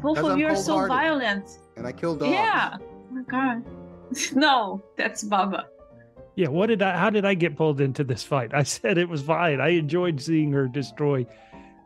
both 0.02 0.16
'Cause 0.16 0.18
of 0.26 0.32
I'm 0.32 0.38
you 0.38 0.48
are 0.48 0.56
so 0.56 0.86
violent. 0.88 1.60
And 1.76 1.86
I 1.86 1.92
killed 1.92 2.18
dogs. 2.18 2.32
Yeah. 2.32 2.76
Oh 2.80 2.82
my 3.12 3.22
god. 3.22 3.62
no, 4.34 4.82
that's 4.96 5.22
Baba. 5.22 5.66
Yeah, 6.34 6.48
what 6.48 6.66
did 6.66 6.82
I? 6.82 6.96
How 6.96 7.10
did 7.10 7.24
I 7.24 7.34
get 7.34 7.56
pulled 7.56 7.80
into 7.80 8.02
this 8.04 8.22
fight? 8.24 8.50
I 8.52 8.62
said 8.64 8.98
it 8.98 9.08
was 9.08 9.22
fine. 9.22 9.60
I 9.60 9.68
enjoyed 9.70 10.20
seeing 10.20 10.50
her 10.52 10.66
destroy, 10.68 11.24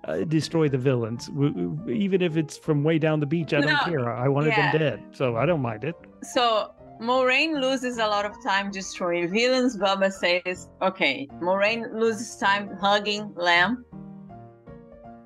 uh, 0.05 0.25
destroy 0.25 0.69
the 0.69 0.79
villains, 0.79 1.29
w- 1.29 1.53
w- 1.53 1.91
even 1.91 2.23
if 2.23 2.37
it's 2.37 2.57
from 2.57 2.83
way 2.83 2.99
down 2.99 3.21
the 3.21 3.27
beach. 3.27 3.55
I 3.55 3.61
don't 3.61 3.81
care. 3.85 4.13
I 4.13 4.29
wanted 4.29 4.49
yeah. 4.51 4.73
them 4.73 4.81
dead, 4.81 5.03
so 5.13 5.37
I 5.37 5.47
don't 5.47 5.63
mind 5.63 5.85
it. 5.85 5.95
So 6.23 6.73
Moiraine 7.01 7.61
loses 7.61 7.99
a 7.99 8.07
lot 8.07 8.25
of 8.25 8.33
time 8.43 8.71
destroying 8.71 9.33
villains. 9.33 9.77
Baba 9.77 10.11
says, 10.11 10.69
okay, 10.81 11.29
Moiraine 11.41 11.93
loses 11.95 12.37
time 12.37 12.77
hugging 12.77 13.33
Lan. 13.35 13.85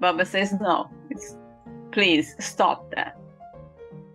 Baba 0.00 0.24
says, 0.24 0.54
no, 0.60 0.90
it's, 1.10 1.36
please 1.92 2.34
stop 2.38 2.94
that. 2.94 3.18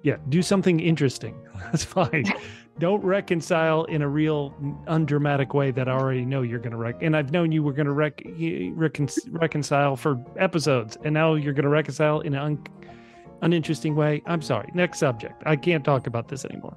Yeah, 0.03 0.17
do 0.29 0.41
something 0.41 0.79
interesting. 0.79 1.35
That's 1.65 1.83
fine. 1.83 2.25
don't 2.79 3.03
reconcile 3.03 3.83
in 3.85 4.01
a 4.01 4.07
real 4.07 4.55
undramatic 4.87 5.53
way 5.53 5.71
that 5.71 5.87
I 5.87 5.91
already 5.91 6.25
know 6.25 6.41
you're 6.41 6.59
going 6.59 6.71
to 6.71 6.77
rec. 6.77 7.01
And 7.01 7.15
I've 7.15 7.31
known 7.31 7.51
you 7.51 7.63
were 7.63 7.73
going 7.73 7.85
to 7.85 7.93
rec- 7.93 8.23
recon- 8.25 9.09
reconcile 9.29 9.95
for 9.95 10.23
episodes, 10.37 10.97
and 11.03 11.13
now 11.13 11.35
you're 11.35 11.53
going 11.53 11.63
to 11.63 11.69
reconcile 11.69 12.21
in 12.21 12.33
an 12.33 12.41
un- 12.41 12.63
uninteresting 13.41 13.95
way. 13.95 14.21
I'm 14.25 14.41
sorry. 14.41 14.69
Next 14.73 14.99
subject. 14.99 15.43
I 15.45 15.55
can't 15.55 15.83
talk 15.83 16.07
about 16.07 16.27
this 16.27 16.45
anymore. 16.45 16.75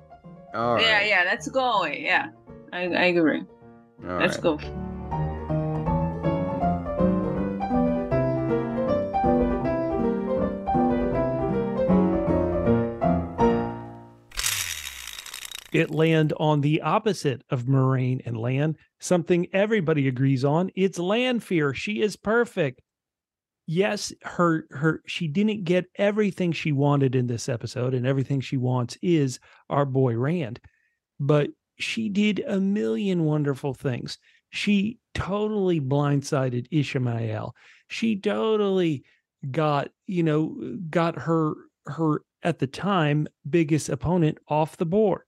All 0.54 0.74
right. 0.74 0.82
Yeah, 0.82 1.02
yeah, 1.02 1.22
let's 1.24 1.48
go 1.48 1.72
away. 1.80 2.02
Yeah, 2.04 2.28
I, 2.72 2.82
I 2.82 3.04
agree. 3.06 3.42
All 4.06 4.18
let's 4.18 4.36
right. 4.36 4.58
go. 4.58 4.93
It 15.74 15.90
land 15.90 16.32
on 16.38 16.60
the 16.60 16.82
opposite 16.82 17.42
of 17.50 17.64
Moiraine 17.64 18.24
and 18.24 18.36
Lan, 18.36 18.76
something 19.00 19.48
everybody 19.52 20.06
agrees 20.06 20.44
on. 20.44 20.70
It's 20.76 21.00
Lanfear. 21.00 21.74
She 21.74 22.00
is 22.00 22.14
perfect. 22.14 22.80
Yes, 23.66 24.12
her 24.22 24.68
her 24.70 25.02
she 25.04 25.26
didn't 25.26 25.64
get 25.64 25.86
everything 25.96 26.52
she 26.52 26.70
wanted 26.70 27.16
in 27.16 27.26
this 27.26 27.48
episode, 27.48 27.92
and 27.92 28.06
everything 28.06 28.40
she 28.40 28.56
wants 28.56 28.96
is 29.02 29.40
our 29.68 29.84
boy 29.84 30.14
Rand. 30.14 30.60
But 31.18 31.50
she 31.80 32.08
did 32.08 32.44
a 32.46 32.60
million 32.60 33.24
wonderful 33.24 33.74
things. 33.74 34.16
She 34.50 35.00
totally 35.12 35.80
blindsided 35.80 36.68
Ishamael. 36.70 37.50
She 37.88 38.14
totally 38.14 39.02
got, 39.50 39.88
you 40.06 40.22
know, 40.22 40.78
got 40.88 41.18
her 41.18 41.54
her 41.86 42.22
at 42.44 42.60
the 42.60 42.68
time 42.68 43.26
biggest 43.50 43.88
opponent 43.88 44.38
off 44.46 44.76
the 44.76 44.86
board 44.86 45.22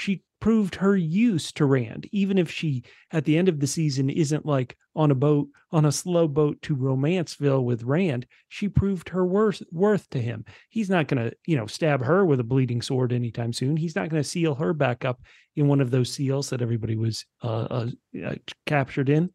she 0.00 0.22
proved 0.40 0.76
her 0.76 0.96
use 0.96 1.52
to 1.52 1.66
Rand, 1.66 2.08
even 2.10 2.38
if 2.38 2.50
she 2.50 2.84
at 3.10 3.26
the 3.26 3.36
end 3.36 3.50
of 3.50 3.60
the 3.60 3.66
season 3.66 4.08
isn't 4.08 4.46
like 4.46 4.74
on 4.96 5.10
a 5.10 5.14
boat, 5.14 5.48
on 5.70 5.84
a 5.84 5.92
slow 5.92 6.26
boat 6.26 6.60
to 6.62 6.74
Romanceville 6.74 7.62
with 7.62 7.82
Rand. 7.82 8.26
She 8.48 8.66
proved 8.66 9.10
her 9.10 9.26
worth 9.26 9.62
worth 9.70 10.08
to 10.10 10.18
him. 10.18 10.46
He's 10.70 10.88
not 10.88 11.06
going 11.06 11.28
to, 11.28 11.36
you 11.44 11.56
know, 11.56 11.66
stab 11.66 12.02
her 12.02 12.24
with 12.24 12.40
a 12.40 12.44
bleeding 12.44 12.80
sword 12.80 13.12
anytime 13.12 13.52
soon. 13.52 13.76
He's 13.76 13.94
not 13.94 14.08
going 14.08 14.22
to 14.22 14.28
seal 14.28 14.54
her 14.54 14.72
back 14.72 15.04
up 15.04 15.20
in 15.54 15.68
one 15.68 15.82
of 15.82 15.90
those 15.90 16.10
seals 16.10 16.48
that 16.48 16.62
everybody 16.62 16.96
was 16.96 17.26
uh, 17.42 17.66
uh, 17.70 17.90
uh, 18.24 18.34
captured 18.64 19.10
in. 19.10 19.30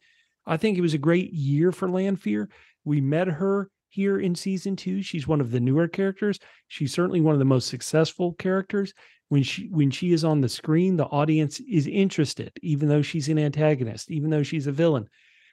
I 0.48 0.58
think 0.58 0.80
it 0.80 0.82
was 0.82 0.96
a 0.96 1.00
great 1.00 1.32
year 1.32 1.72
for 1.72 1.88
Lanfear. 1.88 2.50
We 2.84 3.02
met 3.02 3.28
her 3.28 3.70
here 3.90 4.20
in 4.20 4.34
season 4.34 4.76
two. 4.76 5.04
She's 5.04 5.28
one 5.28 5.42
of 5.42 5.52
the 5.52 5.60
newer 5.60 5.88
characters. 5.88 6.40
She's 6.68 6.94
certainly 6.94 7.22
one 7.22 7.34
of 7.34 7.40
the 7.40 7.46
most 7.46 7.68
successful 7.68 8.34
characters 8.34 8.94
when 9.30 9.44
she 9.44 9.68
when 9.68 9.90
she 9.92 10.14
is 10.14 10.24
on 10.24 10.42
the 10.42 10.50
screen 10.50 10.98
the 10.98 11.06
audience 11.06 11.60
is 11.62 11.88
interested 11.88 12.52
even 12.62 12.88
though 12.88 13.02
she's 13.02 13.30
an 13.30 13.40
antagonist 13.40 14.12
even 14.12 14.30
though 14.30 14.44
she's 14.44 14.68
a 14.68 14.72
villain 14.72 15.08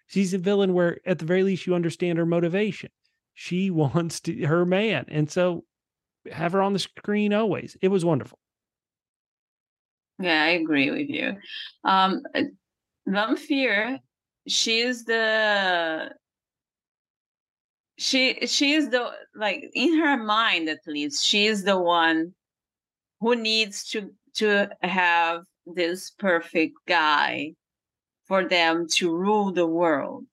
she's 0.06 0.34
a 0.34 0.38
villain 0.38 0.74
where 0.74 0.98
at 1.06 1.18
the 1.18 1.24
very 1.24 1.42
least 1.42 1.66
you 1.66 1.74
understand 1.74 2.18
her 2.18 2.26
motivation 2.26 2.90
she 3.34 3.70
wants 3.82 4.20
to 4.20 4.46
her 4.46 4.64
man 4.66 5.04
and 5.08 5.30
so 5.30 5.64
have 6.30 6.52
her 6.52 6.62
on 6.62 6.72
the 6.72 6.78
screen 6.78 7.32
always. 7.32 7.76
It 7.80 7.88
was 7.88 8.04
wonderful. 8.04 8.38
Yeah, 10.18 10.42
I 10.42 10.48
agree 10.50 10.90
with 10.90 11.08
you. 11.08 11.36
Um, 11.84 12.22
Lanfear, 13.06 13.98
she 14.46 14.80
is 14.80 15.04
the 15.04 16.10
she 17.98 18.46
she 18.46 18.72
is 18.72 18.88
the 18.90 19.10
like 19.34 19.70
in 19.74 19.98
her 19.98 20.16
mind 20.16 20.68
at 20.68 20.80
least 20.86 21.24
she 21.24 21.46
is 21.46 21.62
the 21.62 21.78
one 21.78 22.34
who 23.22 23.36
needs 23.36 23.84
to 23.84 24.10
to 24.34 24.68
have 24.82 25.44
this 25.64 26.10
perfect 26.10 26.74
guy 26.88 27.54
for 28.26 28.46
them 28.48 28.86
to 28.88 29.14
rule 29.14 29.52
the 29.52 29.66
world. 29.66 30.24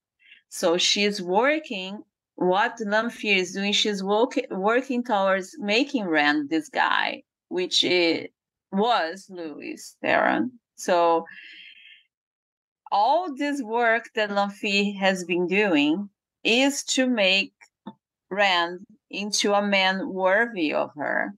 So 0.50 0.78
she's 0.78 1.22
working 1.22 2.02
what 2.36 2.80
Lanfear 2.80 3.36
is 3.36 3.54
doing 3.54 3.74
she's 3.74 4.02
working 4.02 4.46
working 4.50 5.04
towards 5.04 5.56
making 5.60 6.06
rand 6.06 6.50
this 6.50 6.70
guy 6.70 7.22
which 7.50 7.84
it 7.84 8.34
was 8.72 9.28
Lews 9.30 9.96
Therin. 10.04 10.50
So 10.76 11.26
all 12.92 13.36
this 13.36 13.62
work 13.62 14.06
that 14.16 14.32
Lanfear 14.32 14.96
has 15.00 15.26
been 15.26 15.48
doing 15.48 16.10
is 16.44 16.84
to 16.96 17.08
make 17.08 17.54
Rand 18.32 18.86
into 19.10 19.54
a 19.54 19.62
man 19.62 20.10
worthy 20.10 20.74
of 20.74 20.92
her 20.96 21.34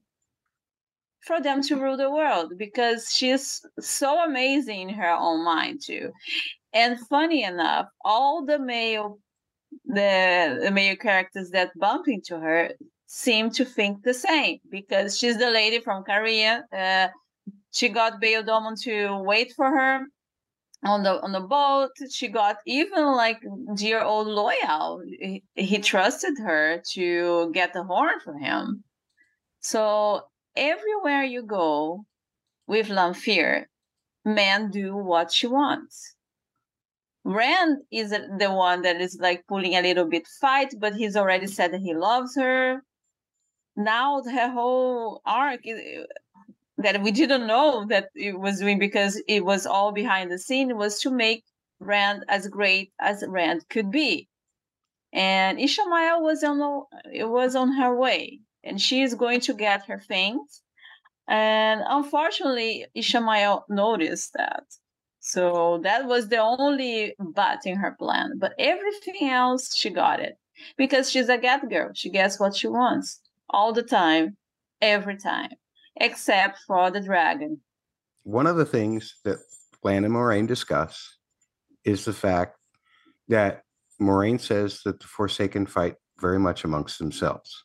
for 1.26 1.40
them 1.40 1.62
to 1.62 1.76
rule 1.76 1.96
the 1.96 2.10
world 2.10 2.52
because 2.58 3.12
she's 3.14 3.60
so 3.80 4.24
amazing 4.24 4.88
in 4.88 4.94
her 4.94 5.12
own 5.12 5.44
mind 5.44 5.80
too. 5.84 6.10
And 6.72 6.98
funny 7.08 7.44
enough, 7.44 7.86
all 8.04 8.44
the 8.44 8.58
male 8.58 9.18
the, 9.86 10.60
the 10.62 10.70
male 10.70 10.96
characters 10.96 11.50
that 11.50 11.70
bump 11.78 12.06
into 12.06 12.38
her 12.38 12.70
seem 13.06 13.50
to 13.50 13.64
think 13.64 14.02
the 14.02 14.14
same 14.14 14.58
because 14.70 15.18
she's 15.18 15.38
the 15.38 15.50
lady 15.50 15.80
from 15.80 16.04
Cairhien. 16.04 16.62
Uh, 16.72 17.08
she 17.72 17.88
got 17.88 18.20
Bayle 18.20 18.42
Domon 18.42 18.80
to 18.82 19.22
wait 19.22 19.52
for 19.56 19.66
her 19.70 20.06
on 20.84 21.02
the 21.02 21.22
on 21.22 21.32
the 21.32 21.40
boat 21.40 21.90
she 22.10 22.28
got 22.28 22.56
even 22.66 23.04
like 23.04 23.40
dear 23.74 24.02
old 24.02 24.26
Loial 24.26 25.00
he, 25.06 25.42
he 25.54 25.78
trusted 25.78 26.34
her 26.38 26.82
to 26.92 27.50
get 27.52 27.72
the 27.72 27.84
horn 27.84 28.18
for 28.24 28.36
him 28.36 28.82
so 29.60 30.22
everywhere 30.56 31.22
you 31.24 31.42
go 31.42 32.04
with 32.66 32.88
Lanfear, 32.88 33.68
men 34.24 34.70
do 34.70 34.96
what 34.96 35.32
she 35.32 35.46
wants. 35.46 36.14
Rand 37.24 37.78
is 37.90 38.10
the 38.10 38.50
one 38.50 38.82
that 38.82 39.00
is 39.00 39.18
like 39.20 39.46
pulling 39.46 39.74
a 39.74 39.82
little 39.82 40.06
bit 40.06 40.26
fight 40.40 40.74
but 40.78 40.94
he's 40.94 41.16
already 41.16 41.46
said 41.46 41.72
that 41.72 41.80
he 41.80 41.94
loves 41.94 42.34
her. 42.36 42.82
Now 43.76 44.20
the 44.20 44.50
whole 44.50 45.22
arc 45.24 45.60
is, 45.64 46.06
that 46.78 47.02
we 47.02 47.12
didn't 47.12 47.46
know 47.46 47.86
that 47.88 48.08
it 48.14 48.38
was 48.38 48.58
doing 48.58 48.78
because 48.78 49.22
it 49.28 49.44
was 49.44 49.66
all 49.66 49.92
behind 49.92 50.30
the 50.30 50.38
scene 50.38 50.76
was 50.76 50.98
to 51.00 51.10
make 51.10 51.44
Rand 51.80 52.24
as 52.28 52.48
great 52.48 52.92
as 53.00 53.24
Rand 53.26 53.68
could 53.68 53.90
be. 53.90 54.28
And 55.12 55.58
Ishamael 55.58 56.22
was 56.22 56.42
on 56.42 56.84
it 57.12 57.28
was 57.28 57.54
on 57.54 57.72
her 57.72 57.94
way, 57.94 58.40
and 58.64 58.80
she 58.80 59.02
is 59.02 59.14
going 59.14 59.40
to 59.40 59.54
get 59.54 59.86
her 59.86 59.98
things. 59.98 60.62
And 61.28 61.82
unfortunately, 61.86 62.86
Ishamael 62.96 63.62
noticed 63.68 64.32
that. 64.34 64.64
So 65.20 65.80
that 65.84 66.06
was 66.06 66.28
the 66.28 66.38
only 66.38 67.14
but 67.18 67.60
in 67.64 67.76
her 67.76 67.92
plan. 67.92 68.38
But 68.38 68.54
everything 68.58 69.28
else, 69.28 69.74
she 69.74 69.90
got 69.90 70.20
it 70.20 70.36
because 70.76 71.10
she's 71.10 71.28
a 71.28 71.38
get 71.38 71.68
girl. 71.70 71.90
She 71.94 72.10
gets 72.10 72.40
what 72.40 72.56
she 72.56 72.66
wants 72.66 73.20
all 73.48 73.72
the 73.72 73.84
time, 73.84 74.36
every 74.80 75.16
time 75.16 75.50
except 75.96 76.58
for 76.66 76.90
the 76.90 77.00
dragon. 77.00 77.60
One 78.24 78.46
of 78.46 78.56
the 78.56 78.64
things 78.64 79.16
that 79.24 79.38
Lan 79.82 80.04
and 80.04 80.14
Moiraine 80.14 80.46
discuss 80.46 81.16
is 81.84 82.04
the 82.04 82.12
fact 82.12 82.56
that 83.28 83.62
Moiraine 84.00 84.40
says 84.40 84.80
that 84.84 85.00
the 85.00 85.06
Forsaken 85.06 85.66
fight 85.66 85.96
very 86.20 86.38
much 86.38 86.64
amongst 86.64 86.98
themselves. 86.98 87.64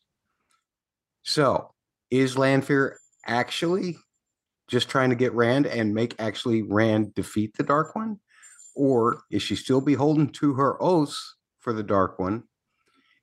So, 1.28 1.71
is 2.09 2.38
Lanfear 2.38 2.97
actually 3.25 3.97
just 4.69 4.88
trying 4.88 5.09
to 5.09 5.15
get 5.17 5.34
Rand 5.34 5.67
and 5.67 5.93
make 5.93 6.15
actually 6.19 6.61
Rand 6.61 7.13
defeat 7.15 7.57
the 7.57 7.63
Dark 7.63 7.97
One? 7.97 8.21
Or 8.78 9.23
is 9.30 9.43
she 9.43 9.57
still 9.57 9.82
beholden 9.82 10.30
to 10.30 10.53
her 10.53 10.82
oaths 10.82 11.36
for 11.59 11.73
the 11.73 11.84
Dark 11.84 12.17
One 12.17 12.43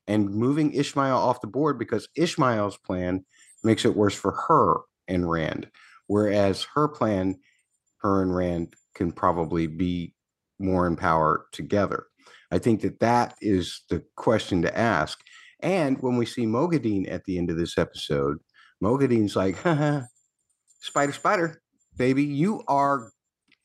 and 0.05 0.29
moving 0.29 0.71
Ishamael 0.71 1.15
off 1.15 1.41
the 1.41 1.47
board 1.47 1.79
because 1.79 2.07
Ishamael's 2.15 2.77
plan 2.77 3.25
makes 3.63 3.85
it 3.85 3.95
worse 3.95 4.13
for 4.13 4.33
her 4.47 4.81
and 5.07 5.27
Rand. 5.27 5.67
Whereas 6.05 6.67
her 6.75 6.87
plan, 6.87 7.39
her 8.03 8.21
and 8.21 8.35
Rand 8.35 8.75
can 8.93 9.13
probably 9.13 9.65
be 9.65 10.13
more 10.59 10.85
in 10.85 10.95
power 10.95 11.47
together. 11.51 12.05
I 12.51 12.59
think 12.59 12.81
that 12.81 12.99
that 12.99 13.33
is 13.41 13.81
the 13.89 14.03
question 14.15 14.61
to 14.61 14.77
ask. 14.77 15.19
And 15.65 15.99
when 16.01 16.15
we 16.15 16.27
see 16.27 16.45
Moghedien 16.45 17.11
at 17.11 17.25
the 17.25 17.39
end 17.39 17.49
of 17.49 17.57
this 17.57 17.75
episode, 17.77 18.37
Moghedien's 18.83 19.35
like, 19.35 19.57
spider, 20.79 21.11
spider, 21.11 21.61
baby, 21.97 22.23
you 22.23 22.63
are 22.67 23.11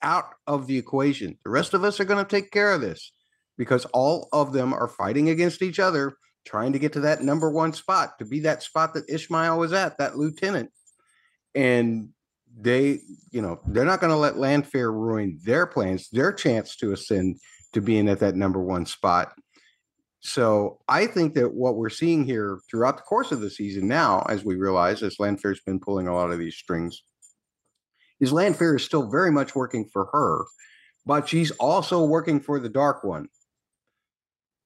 out 0.03 0.33
of 0.47 0.67
the 0.67 0.79
equation. 0.79 1.37
The 1.45 1.51
rest 1.51 1.75
of 1.75 1.85
us 1.85 2.01
are 2.01 2.07
going 2.07 2.25
to 2.25 2.29
take 2.29 2.51
care 2.51 2.73
of 2.73 2.81
this 2.81 3.13
because 3.59 3.85
all 3.93 4.31
of 4.33 4.55
them 4.55 4.73
are 4.73 4.89
fighting 4.89 5.29
against 5.29 5.61
each 5.61 5.79
other, 5.79 6.15
trying 6.47 6.73
to 6.73 6.79
get 6.79 6.95
to 6.95 7.01
that 7.01 7.23
number 7.23 7.51
one 7.51 7.75
spot, 7.75 8.19
to 8.19 8.25
be 8.25 8.41
that 8.41 8.63
spot 8.63 8.95
that 8.95 9.09
Ishamael 9.09 9.59
was 9.59 9.75
at, 9.75 9.99
that 9.99 10.17
lieutenant 10.17 10.71
and 11.55 12.09
they, 12.59 13.01
you 13.31 13.43
know, 13.43 13.61
they're 13.67 13.85
not 13.85 14.01
going 14.01 14.11
to 14.11 14.17
let 14.17 14.39
Lanfear 14.39 14.91
ruin 14.91 15.39
their 15.45 15.67
plans, 15.67 16.09
their 16.11 16.33
chance 16.33 16.77
to 16.77 16.93
ascend 16.93 17.39
to 17.73 17.81
being 17.81 18.09
at 18.09 18.21
that 18.21 18.35
number 18.35 18.61
one 18.61 18.87
spot. 18.87 19.33
So 20.21 20.79
I 20.87 21.07
think 21.07 21.35
that 21.35 21.53
what 21.53 21.77
we're 21.77 21.89
seeing 21.89 22.25
here 22.25 22.61
throughout 22.71 22.99
the 22.99 23.03
course 23.03 23.33
of 23.33 23.41
the 23.41 23.51
season 23.51 23.89
now, 23.89 24.25
as 24.29 24.45
we 24.45 24.57
realize, 24.57 25.03
as 25.03 25.19
Lanfear's 25.19 25.61
been 25.61 25.81
pulling 25.81 26.09
a 26.09 26.15
lot 26.15 26.31
of 26.31 26.39
these 26.39 26.57
strings, 26.57 27.03
is 28.21 28.33
Lanfear 28.33 28.77
is 28.77 28.85
still 28.85 29.09
very 29.11 29.33
much 29.33 29.55
working 29.55 29.87
for 29.87 30.09
her, 30.13 30.45
but 31.07 31.27
she's 31.27 31.51
also 31.53 32.05
working 32.05 32.39
for 32.39 32.61
the 32.61 32.69
Dark 32.69 33.03
One. 33.03 33.29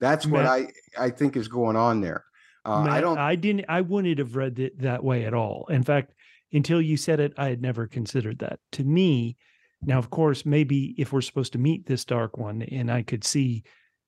That's 0.00 0.26
what 0.26 0.44
I 0.44 0.68
I 0.98 1.10
think 1.10 1.36
is 1.36 1.46
going 1.46 1.76
on 1.76 2.00
there. 2.00 2.24
Uh, 2.64 2.82
Matt, 2.82 2.92
I 2.92 3.00
don't. 3.00 3.18
I 3.18 3.36
didn't. 3.36 3.66
I 3.68 3.80
wouldn't 3.80 4.18
have 4.18 4.34
read 4.34 4.58
it 4.58 4.80
that 4.80 5.04
way 5.04 5.24
at 5.24 5.34
all. 5.34 5.66
In 5.70 5.84
fact, 5.84 6.14
until 6.52 6.82
you 6.82 6.96
said 6.96 7.20
it, 7.20 7.32
I 7.36 7.48
had 7.48 7.62
never 7.62 7.86
considered 7.86 8.40
that. 8.40 8.58
To 8.72 8.84
me, 8.84 9.36
now, 9.82 9.98
of 9.98 10.10
course, 10.10 10.44
maybe 10.44 10.94
if 10.98 11.12
we're 11.12 11.20
supposed 11.20 11.52
to 11.52 11.58
meet 11.58 11.86
this 11.86 12.04
dark 12.04 12.36
one 12.36 12.62
and 12.62 12.90
I 12.90 13.02
could 13.02 13.22
see 13.22 13.62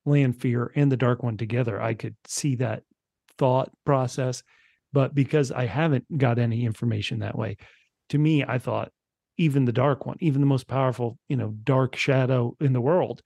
Lanfear 0.07 0.73
and 0.75 0.91
the 0.91 0.97
dark 0.97 1.23
one 1.23 1.37
together, 1.37 1.81
I 1.81 1.95
could 1.95 2.17
see 2.27 2.55
that 2.57 2.83
thought 3.39 3.71
process. 3.85 4.43
But 4.93 5.15
because 5.15 5.53
I 5.53 5.67
haven't 5.67 6.05
got 6.17 6.39
any 6.39 6.65
information 6.65 7.19
that 7.19 7.37
way, 7.37 7.57
to 8.11 8.19
me, 8.19 8.45
I 8.45 8.59
thought 8.59 8.93
even 9.37 9.65
the 9.65 9.73
dark 9.73 10.07
one, 10.07 10.17
even 10.21 10.41
the 10.41 10.47
most 10.47 10.67
powerful, 10.67 11.19
you 11.29 11.37
know, 11.37 11.55
dark 11.65 11.97
shadow 11.97 12.57
in 12.61 12.73
the 12.73 12.81
world, 12.81 13.23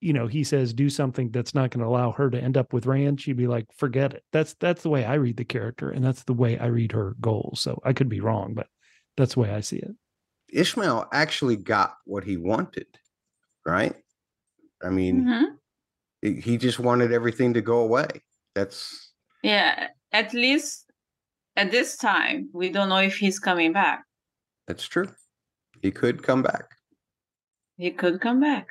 you 0.00 0.12
know, 0.12 0.26
he 0.26 0.44
says 0.44 0.72
do 0.72 0.88
something 0.88 1.30
that's 1.30 1.54
not 1.54 1.70
going 1.70 1.82
to 1.82 1.90
allow 1.90 2.12
her 2.12 2.30
to 2.30 2.40
end 2.40 2.56
up 2.56 2.72
with 2.72 2.86
Rand, 2.86 3.20
she'd 3.20 3.36
be 3.36 3.48
like, 3.48 3.66
forget 3.76 4.14
it. 4.14 4.22
That's 4.32 4.54
that's 4.60 4.82
the 4.82 4.90
way 4.90 5.04
I 5.04 5.14
read 5.14 5.36
the 5.36 5.44
character, 5.44 5.90
and 5.90 6.04
that's 6.04 6.22
the 6.24 6.32
way 6.32 6.58
I 6.58 6.66
read 6.66 6.92
her 6.92 7.16
goals. 7.20 7.60
So 7.60 7.80
I 7.84 7.92
could 7.92 8.08
be 8.08 8.20
wrong, 8.20 8.54
but 8.54 8.68
that's 9.16 9.34
the 9.34 9.40
way 9.40 9.50
I 9.50 9.60
see 9.60 9.78
it. 9.78 9.90
ishamael 10.54 11.08
actually 11.12 11.56
got 11.56 11.94
what 12.04 12.24
he 12.24 12.36
wanted, 12.36 12.86
right? 13.66 13.94
I 14.82 14.90
mean, 14.90 15.24
mm-hmm. 15.24 15.44
He 16.22 16.56
just 16.56 16.78
wanted 16.78 17.12
everything 17.12 17.54
to 17.54 17.60
go 17.60 17.80
away. 17.80 18.08
That's 18.54 19.12
yeah. 19.42 19.88
At 20.12 20.32
least 20.32 20.90
at 21.56 21.70
this 21.70 21.96
time, 21.96 22.48
we 22.52 22.70
don't 22.70 22.88
know 22.88 22.98
if 22.98 23.16
he's 23.16 23.38
coming 23.38 23.72
back. 23.72 24.04
That's 24.66 24.86
true. 24.86 25.08
He 25.82 25.90
could 25.90 26.22
come 26.22 26.42
back. 26.42 26.74
He 27.76 27.90
could 27.90 28.20
come 28.20 28.40
back. 28.40 28.68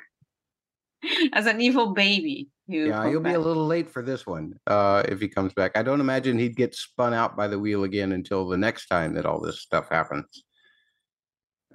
as 1.32 1.46
an 1.46 1.60
evil 1.60 1.94
baby. 1.94 2.48
Yeah, 2.66 3.08
he'll 3.08 3.20
back. 3.20 3.32
be 3.32 3.36
a 3.36 3.40
little 3.40 3.66
late 3.66 3.88
for 3.88 4.02
this 4.02 4.26
one 4.26 4.54
uh, 4.66 5.02
if 5.08 5.20
he 5.20 5.28
comes 5.28 5.54
back. 5.54 5.72
I 5.76 5.82
don't 5.82 6.00
imagine 6.00 6.38
he'd 6.38 6.56
get 6.56 6.74
spun 6.74 7.14
out 7.14 7.36
by 7.36 7.48
the 7.48 7.58
wheel 7.58 7.84
again 7.84 8.12
until 8.12 8.46
the 8.46 8.58
next 8.58 8.88
time 8.88 9.14
that 9.14 9.24
all 9.24 9.40
this 9.40 9.60
stuff 9.60 9.88
happens. 9.88 10.44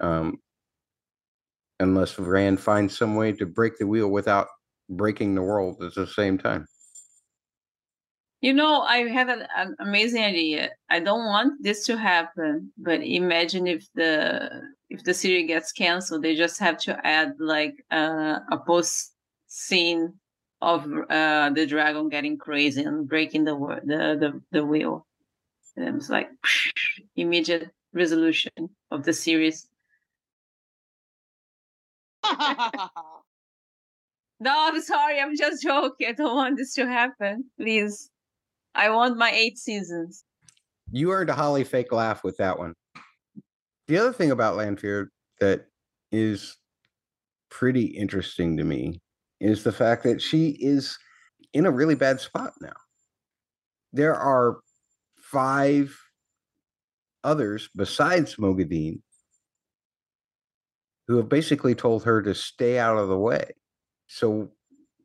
Um, 0.00 0.38
unless 1.80 2.18
Rand 2.18 2.60
finds 2.60 2.96
some 2.96 3.16
way 3.16 3.32
to 3.32 3.46
break 3.46 3.76
the 3.78 3.86
wheel 3.86 4.08
without 4.08 4.46
breaking 4.88 5.34
the 5.34 5.42
world 5.42 5.82
at 5.82 5.94
the 5.94 6.06
same 6.06 6.38
time. 6.38 6.66
You 8.40 8.52
know, 8.52 8.82
I 8.82 9.08
have 9.08 9.30
an, 9.30 9.46
an, 9.56 9.74
amazing 9.78 10.22
idea. 10.22 10.70
I 10.90 11.00
don't 11.00 11.24
want 11.24 11.62
this 11.62 11.86
to 11.86 11.96
happen, 11.96 12.70
but 12.76 13.00
imagine 13.00 13.66
if 13.66 13.86
the 13.94 14.50
if 14.90 15.02
the 15.02 15.14
series 15.14 15.46
gets 15.46 15.72
canceled, 15.72 16.22
they 16.22 16.36
just 16.36 16.60
have 16.60 16.76
to 16.80 17.06
add 17.06 17.36
like 17.38 17.82
uh, 17.90 18.40
a 18.52 18.58
post 18.58 19.14
scene 19.46 20.12
of 20.60 20.86
uh, 21.08 21.50
the 21.54 21.66
dragon 21.66 22.10
getting 22.10 22.36
crazy 22.36 22.82
and 22.82 23.08
breaking 23.08 23.44
the 23.44 23.56
the 23.82 24.18
the, 24.20 24.42
the 24.52 24.66
wheel. 24.66 25.06
And 25.76 25.88
it 25.88 25.94
was 25.94 26.10
like 26.10 26.28
immediate 27.16 27.70
resolution 27.94 28.52
of 28.90 29.04
the 29.04 29.14
series. 29.14 29.66
No, 34.44 34.52
I'm 34.54 34.82
sorry. 34.82 35.18
I'm 35.18 35.34
just 35.34 35.62
joking. 35.62 36.06
I 36.06 36.12
don't 36.12 36.36
want 36.36 36.58
this 36.58 36.74
to 36.74 36.86
happen. 36.86 37.44
Please. 37.58 38.10
I 38.74 38.90
want 38.90 39.16
my 39.16 39.30
eight 39.30 39.56
seasons. 39.56 40.22
You 40.92 41.12
earned 41.12 41.30
a 41.30 41.34
Holly 41.34 41.64
fake 41.64 41.92
laugh 41.92 42.22
with 42.22 42.36
that 42.36 42.58
one. 42.58 42.74
The 43.88 43.96
other 43.96 44.12
thing 44.12 44.30
about 44.30 44.56
Lanfear 44.56 45.08
that 45.40 45.64
is 46.12 46.58
pretty 47.50 47.86
interesting 47.86 48.58
to 48.58 48.64
me 48.64 49.00
is 49.40 49.64
the 49.64 49.72
fact 49.72 50.02
that 50.02 50.20
she 50.20 50.58
is 50.60 50.98
in 51.54 51.64
a 51.64 51.70
really 51.70 51.94
bad 51.94 52.20
spot 52.20 52.52
now. 52.60 52.76
There 53.94 54.14
are 54.14 54.58
five 55.16 55.96
others 57.22 57.70
besides 57.74 58.36
Moghedien 58.36 59.00
who 61.08 61.16
have 61.16 61.30
basically 61.30 61.74
told 61.74 62.04
her 62.04 62.20
to 62.20 62.34
stay 62.34 62.78
out 62.78 62.98
of 62.98 63.08
the 63.08 63.18
way. 63.18 63.52
So 64.14 64.52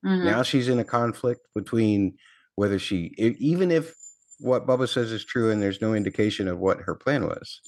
Mhm. 0.05 0.23
now 0.23 0.43
she's 0.43 0.69
in 0.69 0.77
a 0.77 0.83
conflict 0.83 1.41
between 1.55 2.15
whether 2.55 2.77
she, 2.77 3.11
even 3.17 3.71
if 3.71 3.95
what 4.39 4.67
Bubba 4.67 4.87
says 4.87 5.11
is 5.11 5.25
true 5.25 5.49
and 5.49 5.61
there's 5.61 5.81
no 5.81 5.95
indication 5.95 6.47
of 6.47 6.59
what 6.59 6.79
her 6.81 6.93
plan 6.93 7.25
was, 7.25 7.59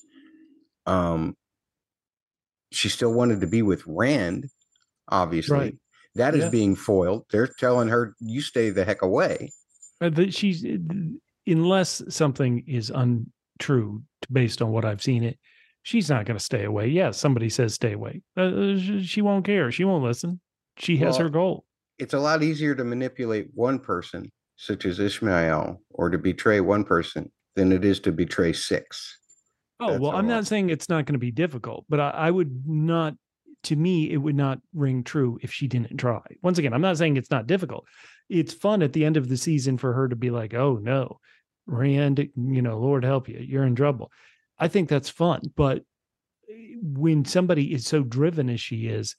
um, 0.85 1.35
she 2.71 2.89
still 2.89 3.11
wanted 3.13 3.41
to 3.41 3.47
be 3.47 3.63
with 3.63 3.83
Rand, 3.87 4.49
obviously. 5.09 5.57
Right. 5.57 5.75
That 6.15 6.35
is 6.35 6.43
Yeah. 6.43 6.49
being 6.51 6.75
foiled. 6.75 7.25
They're 7.31 7.47
telling 7.47 7.87
her, 7.87 8.15
you 8.19 8.41
stay 8.41 8.69
the 8.69 8.85
heck 8.85 9.01
away. 9.01 9.51
Uh, 9.99 10.09
that 10.09 10.33
she's 10.33 10.63
unless 11.47 12.03
something 12.09 12.63
is 12.67 12.91
untrue 12.91 14.03
based 14.31 14.61
on 14.61 14.71
what 14.71 14.85
I've 14.85 15.01
seen 15.01 15.23
it, 15.23 15.39
she's 15.81 16.09
not 16.09 16.25
going 16.25 16.37
to 16.37 16.43
stay 16.43 16.65
away. 16.65 16.87
Yeah, 16.87 17.11
somebody 17.11 17.49
says 17.49 17.73
stay 17.73 17.93
away. 17.93 18.21
Uh, 18.37 18.41
uh, 18.41 18.77
she 19.01 19.21
won't 19.21 19.45
care. 19.45 19.71
She 19.71 19.83
won't 19.83 20.03
listen. 20.03 20.39
She 20.81 20.97
has 20.97 21.15
Well, 21.15 21.23
her 21.27 21.29
goal. 21.29 21.65
It's 21.99 22.13
a 22.15 22.19
lot 22.19 22.41
easier 22.41 22.73
to 22.73 22.83
manipulate 22.83 23.49
one 23.53 23.77
person, 23.79 24.31
such 24.55 24.85
as 24.85 24.97
Ishamael, 24.99 25.77
or 25.91 26.09
to 26.09 26.17
betray 26.17 26.59
one 26.59 26.83
person 26.83 27.31
than 27.55 27.71
it 27.71 27.85
is 27.85 27.99
to 28.01 28.11
betray 28.11 28.53
six. 28.53 29.17
Oh 29.79 29.91
That's 29.91 30.01
well, 30.01 30.11
I'm 30.11 30.25
I- 30.25 30.29
not 30.35 30.47
saying 30.47 30.69
it's 30.69 30.89
not 30.89 31.05
going 31.05 31.13
to 31.13 31.19
be 31.19 31.31
difficult, 31.31 31.85
but 31.89 31.99
I, 31.99 32.09
I 32.09 32.31
would 32.31 32.63
not. 32.67 33.15
To 33.65 33.75
me, 33.75 34.09
it 34.09 34.17
would 34.17 34.35
not 34.35 34.59
ring 34.73 35.03
true 35.03 35.37
if 35.43 35.53
she 35.53 35.67
didn't 35.67 35.95
try. 35.97 36.21
Once 36.41 36.57
again, 36.57 36.73
I'm 36.73 36.81
not 36.81 36.97
saying 36.97 37.17
it's 37.17 37.29
not 37.29 37.45
difficult. 37.45 37.85
It's 38.27 38.53
fun 38.55 38.81
at 38.81 38.91
the 38.91 39.05
end 39.05 39.17
of 39.17 39.29
the 39.29 39.37
season 39.37 39.77
for 39.77 39.93
her 39.93 40.07
to 40.09 40.15
be 40.15 40.31
like, 40.31 40.55
"Oh 40.55 40.79
no, 40.81 41.19
Rand, 41.67 42.17
you 42.35 42.61
know, 42.63 42.79
Lord 42.79 43.03
help 43.03 43.29
you, 43.29 43.37
you're 43.37 43.65
in 43.65 43.75
trouble." 43.75 44.11
I 44.57 44.67
think 44.67 44.89
that's 44.89 45.09
fun, 45.09 45.41
but 45.55 45.83
eh, 46.49 46.73
when 46.81 47.23
somebody 47.23 47.71
is 47.71 47.85
so 47.85 48.01
driven 48.01 48.49
as 48.49 48.59
she 48.59 48.87
is, 48.87 49.15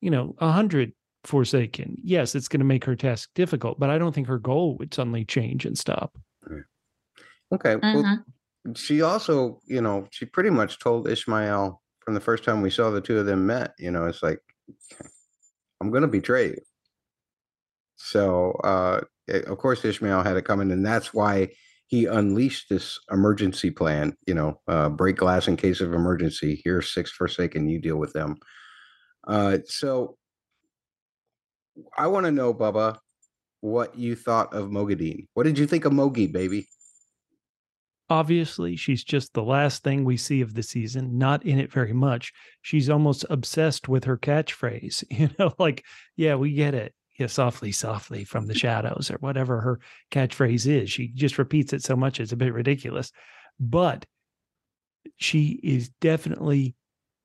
you 0.00 0.10
know, 0.10 0.34
a 0.38 0.50
hundred 0.52 0.92
Forsaken, 1.24 1.96
yes, 2.04 2.36
it's 2.36 2.46
going 2.46 2.60
to 2.60 2.64
make 2.66 2.84
her 2.84 2.94
task 2.94 3.30
difficult, 3.34 3.80
but 3.80 3.90
I 3.90 3.98
don't 3.98 4.14
think 4.14 4.28
her 4.28 4.38
goal 4.38 4.76
would 4.78 4.94
suddenly 4.94 5.24
change 5.24 5.66
and 5.66 5.76
stop. 5.76 6.16
Okay. 7.52 7.76
Well, 7.76 8.04
Mhm. 8.04 8.76
she 8.76 9.02
also, 9.02 9.60
you 9.66 9.80
know, 9.80 10.06
she 10.10 10.24
pretty 10.24 10.50
much 10.50 10.78
told 10.78 11.08
Ishamael 11.08 11.78
from 12.04 12.14
the 12.14 12.20
first 12.20 12.44
time 12.44 12.62
we 12.62 12.70
saw 12.70 12.90
the 12.90 13.00
two 13.00 13.18
of 13.18 13.26
them 13.26 13.46
met, 13.46 13.74
you 13.78 13.90
know, 13.90 14.06
it's 14.06 14.22
like, 14.22 14.40
I'm 15.80 15.90
going 15.90 16.02
to 16.02 16.08
betray 16.08 16.48
you. 16.48 16.58
So, 17.96 18.52
uh, 18.62 19.00
eh, 19.28 19.40
of 19.46 19.58
course, 19.58 19.82
Ishamael 19.82 20.24
had 20.24 20.36
it 20.36 20.44
coming, 20.44 20.70
and 20.70 20.84
that's 20.84 21.12
why 21.12 21.48
he 21.88 22.06
unleashed 22.06 22.68
this 22.68 22.98
emergency 23.10 23.70
plan, 23.70 24.16
you 24.26 24.34
know, 24.34 24.60
uh, 24.68 24.88
break 24.90 25.16
glass 25.16 25.48
in 25.48 25.56
case 25.56 25.80
of 25.80 25.92
emergency. 25.92 26.60
Here's 26.64 26.92
six 26.92 27.10
Forsaken, 27.10 27.68
you 27.68 27.80
deal 27.80 27.96
with 27.96 28.12
them. 28.12 28.36
Uh, 29.26 29.58
so, 29.66 30.16
I 31.96 32.06
want 32.06 32.26
to 32.26 32.32
know, 32.32 32.54
Bubba, 32.54 32.98
what 33.60 33.98
you 33.98 34.14
thought 34.14 34.54
of 34.54 34.70
Moghedien. 34.70 35.26
What 35.34 35.44
did 35.44 35.58
you 35.58 35.66
think 35.66 35.84
of 35.84 35.92
Mogi, 35.92 36.30
baby? 36.30 36.66
obviously 38.08 38.76
she's 38.76 39.02
just 39.02 39.32
the 39.32 39.42
last 39.42 39.82
thing 39.82 40.04
we 40.04 40.16
see 40.16 40.40
of 40.40 40.54
the 40.54 40.62
season 40.62 41.18
not 41.18 41.44
in 41.44 41.58
it 41.58 41.72
very 41.72 41.92
much 41.92 42.32
she's 42.62 42.88
almost 42.88 43.24
obsessed 43.30 43.88
with 43.88 44.04
her 44.04 44.16
catchphrase 44.16 45.02
you 45.10 45.28
know 45.38 45.52
like 45.58 45.84
yeah 46.16 46.34
we 46.34 46.52
get 46.52 46.74
it 46.74 46.94
yeah 47.18 47.26
softly 47.26 47.72
softly 47.72 48.24
from 48.24 48.46
the 48.46 48.54
shadows 48.54 49.10
or 49.10 49.16
whatever 49.18 49.60
her 49.60 49.80
catchphrase 50.10 50.66
is 50.66 50.90
she 50.90 51.08
just 51.08 51.38
repeats 51.38 51.72
it 51.72 51.82
so 51.82 51.96
much 51.96 52.20
it's 52.20 52.32
a 52.32 52.36
bit 52.36 52.52
ridiculous 52.52 53.10
but 53.58 54.04
she 55.16 55.58
is 55.62 55.88
definitely 56.00 56.74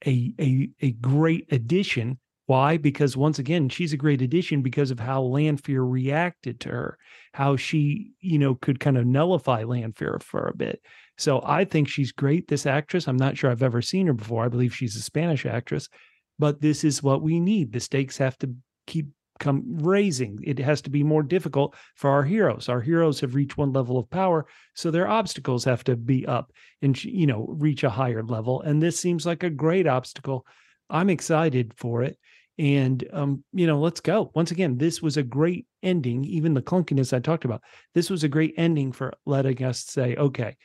a 0.06 0.34
a, 0.40 0.69
a 0.82 0.91
great 0.94 1.52
addition 1.52 2.19
why 2.48 2.78
because 2.78 3.15
once 3.15 3.40
again 3.40 3.69
she's 3.69 3.94
a 3.94 3.98
great 3.98 4.22
addition 4.22 4.61
because 4.61 4.91
of 4.91 4.99
how 4.99 5.22
lanfear 5.22 5.84
reacted 5.84 6.60
to 6.60 6.69
her 6.69 6.98
how 7.34 7.56
she, 7.56 8.11
you 8.19 8.38
know, 8.38 8.56
could 8.56 8.80
kind 8.80 8.98
of 8.98 9.06
nullify 9.06 9.64
Lanfear 9.64 10.19
for 10.22 10.48
a 10.48 10.56
bit. 10.56 10.82
So 11.18 11.41
I 11.45 11.65
think 11.65 11.88
she's 11.88 12.11
great. 12.11 12.48
This 12.48 12.65
actress, 12.65 13.07
I'm 13.07 13.18
not 13.18 13.38
sure 13.38 13.52
I've 13.52 13.64
ever 13.64 13.82
seen 13.82 14.07
her 14.07 14.14
before. 14.14 14.44
I 14.44 14.49
believe 14.49 14.76
she's 14.76 14.95
a 14.95 15.02
Spanish 15.02 15.45
actress, 15.45 15.88
but 16.40 16.61
this 16.61 16.84
is 16.84 17.03
what 17.03 17.22
we 17.22 17.40
need. 17.40 17.72
The 17.72 17.80
stakes 17.80 18.18
have 18.18 18.38
to 18.40 18.53
keep 18.88 19.07
come 19.41 19.63
raising. 19.80 20.39
It 20.43 20.59
has 20.59 20.81
to 20.84 20.89
be 20.89 21.03
more 21.03 21.23
difficult 21.23 21.76
for 21.95 22.09
our 22.09 22.23
heroes. 22.23 22.69
Our 22.69 22.80
heroes 22.80 23.19
have 23.19 23.35
reached 23.35 23.57
one 23.57 23.73
level 23.73 23.97
of 23.97 24.09
power, 24.09 24.45
so 24.73 24.89
their 24.89 25.09
obstacles 25.09 25.65
have 25.65 25.84
to 25.85 25.97
be 25.97 26.26
up 26.26 26.53
and 26.81 27.03
you 27.03 27.27
know 27.27 27.47
reach 27.49 27.84
a 27.84 27.89
higher 27.89 28.23
level. 28.23 28.61
And 28.61 28.81
this 28.81 28.99
seems 28.99 29.26
like 29.26 29.43
a 29.43 29.49
great 29.49 29.88
obstacle. 29.88 30.45
I'm 30.89 31.09
excited 31.09 31.73
for 31.76 32.03
it. 32.03 32.18
And 32.57 33.03
um, 33.11 33.43
you 33.51 33.68
know, 33.68 33.80
let's 33.80 33.99
go. 33.99 34.31
Once 34.35 34.51
again, 34.51 34.77
this 34.77 35.01
was 35.01 35.18
a 35.18 35.23
great 35.23 35.65
ending. 35.84 36.23
Even 36.23 36.53
the 36.53 36.61
clunkiness 36.61 37.11
I 37.11 37.19
talked 37.19 37.43
about, 37.43 37.63
this 37.93 38.09
was 38.09 38.23
a 38.23 38.30
great 38.30 38.53
ending 38.55 38.91
for 38.91 39.13
letting 39.26 39.63
us 39.63 39.84
say, 39.84 40.15
okay, 40.15 40.55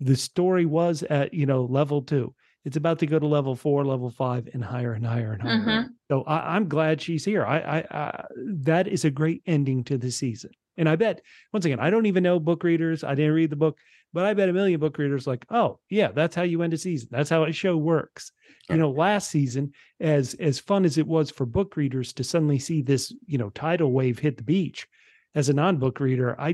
the 0.00 0.16
story 0.16 0.66
was 0.66 1.02
at 1.04 1.32
you 1.32 1.46
know 1.46 1.64
level 1.64 2.02
two. 2.02 2.34
It's 2.68 2.76
about 2.76 2.98
to 2.98 3.06
go 3.06 3.18
to 3.18 3.26
level 3.26 3.56
four, 3.56 3.82
level 3.82 4.10
five, 4.10 4.46
and 4.52 4.62
higher 4.62 4.92
and 4.92 5.06
higher 5.06 5.32
and 5.32 5.40
higher. 5.40 5.58
Mhm. 5.84 5.88
So 6.10 6.22
I, 6.24 6.54
I'm 6.54 6.68
glad 6.68 7.00
she's 7.00 7.24
here. 7.24 7.42
I, 7.46 7.58
I, 7.58 7.78
I 7.90 8.24
that 8.70 8.86
is 8.86 9.06
a 9.06 9.10
great 9.10 9.42
ending 9.46 9.84
to 9.84 9.96
the 9.96 10.10
season. 10.10 10.50
And 10.76 10.86
I 10.86 10.96
bet 10.96 11.22
once 11.54 11.64
again, 11.64 11.80
I 11.80 11.88
don't 11.88 12.04
even 12.04 12.22
know 12.22 12.38
book 12.38 12.62
readers. 12.62 13.02
I 13.02 13.14
didn't 13.14 13.32
read 13.32 13.48
the 13.48 13.56
book, 13.56 13.78
but 14.12 14.26
I 14.26 14.34
bet 14.34 14.50
a 14.50 14.52
million 14.52 14.78
book 14.78 14.98
readers 14.98 15.26
like, 15.26 15.46
oh 15.48 15.78
yeah, 15.88 16.12
that's 16.12 16.36
how 16.36 16.42
you 16.42 16.60
end 16.60 16.74
a 16.74 16.78
season. 16.78 17.08
That's 17.10 17.30
how 17.30 17.44
a 17.44 17.52
show 17.52 17.76
works. 17.78 18.32
You 18.70 18.76
know, 18.76 18.90
last 18.90 19.30
season, 19.30 19.72
as 19.98 20.34
as 20.34 20.58
fun 20.60 20.84
as 20.84 20.98
it 20.98 21.06
was 21.06 21.30
for 21.30 21.46
book 21.46 21.74
readers 21.78 22.12
to 22.12 22.22
suddenly 22.22 22.58
see 22.58 22.82
this, 22.82 23.14
you 23.26 23.38
know, 23.38 23.48
tidal 23.48 23.92
wave 23.92 24.18
hit 24.18 24.36
the 24.36 24.42
beach, 24.42 24.86
as 25.34 25.48
a 25.48 25.54
non-book 25.54 26.00
reader, 26.00 26.38
I 26.38 26.50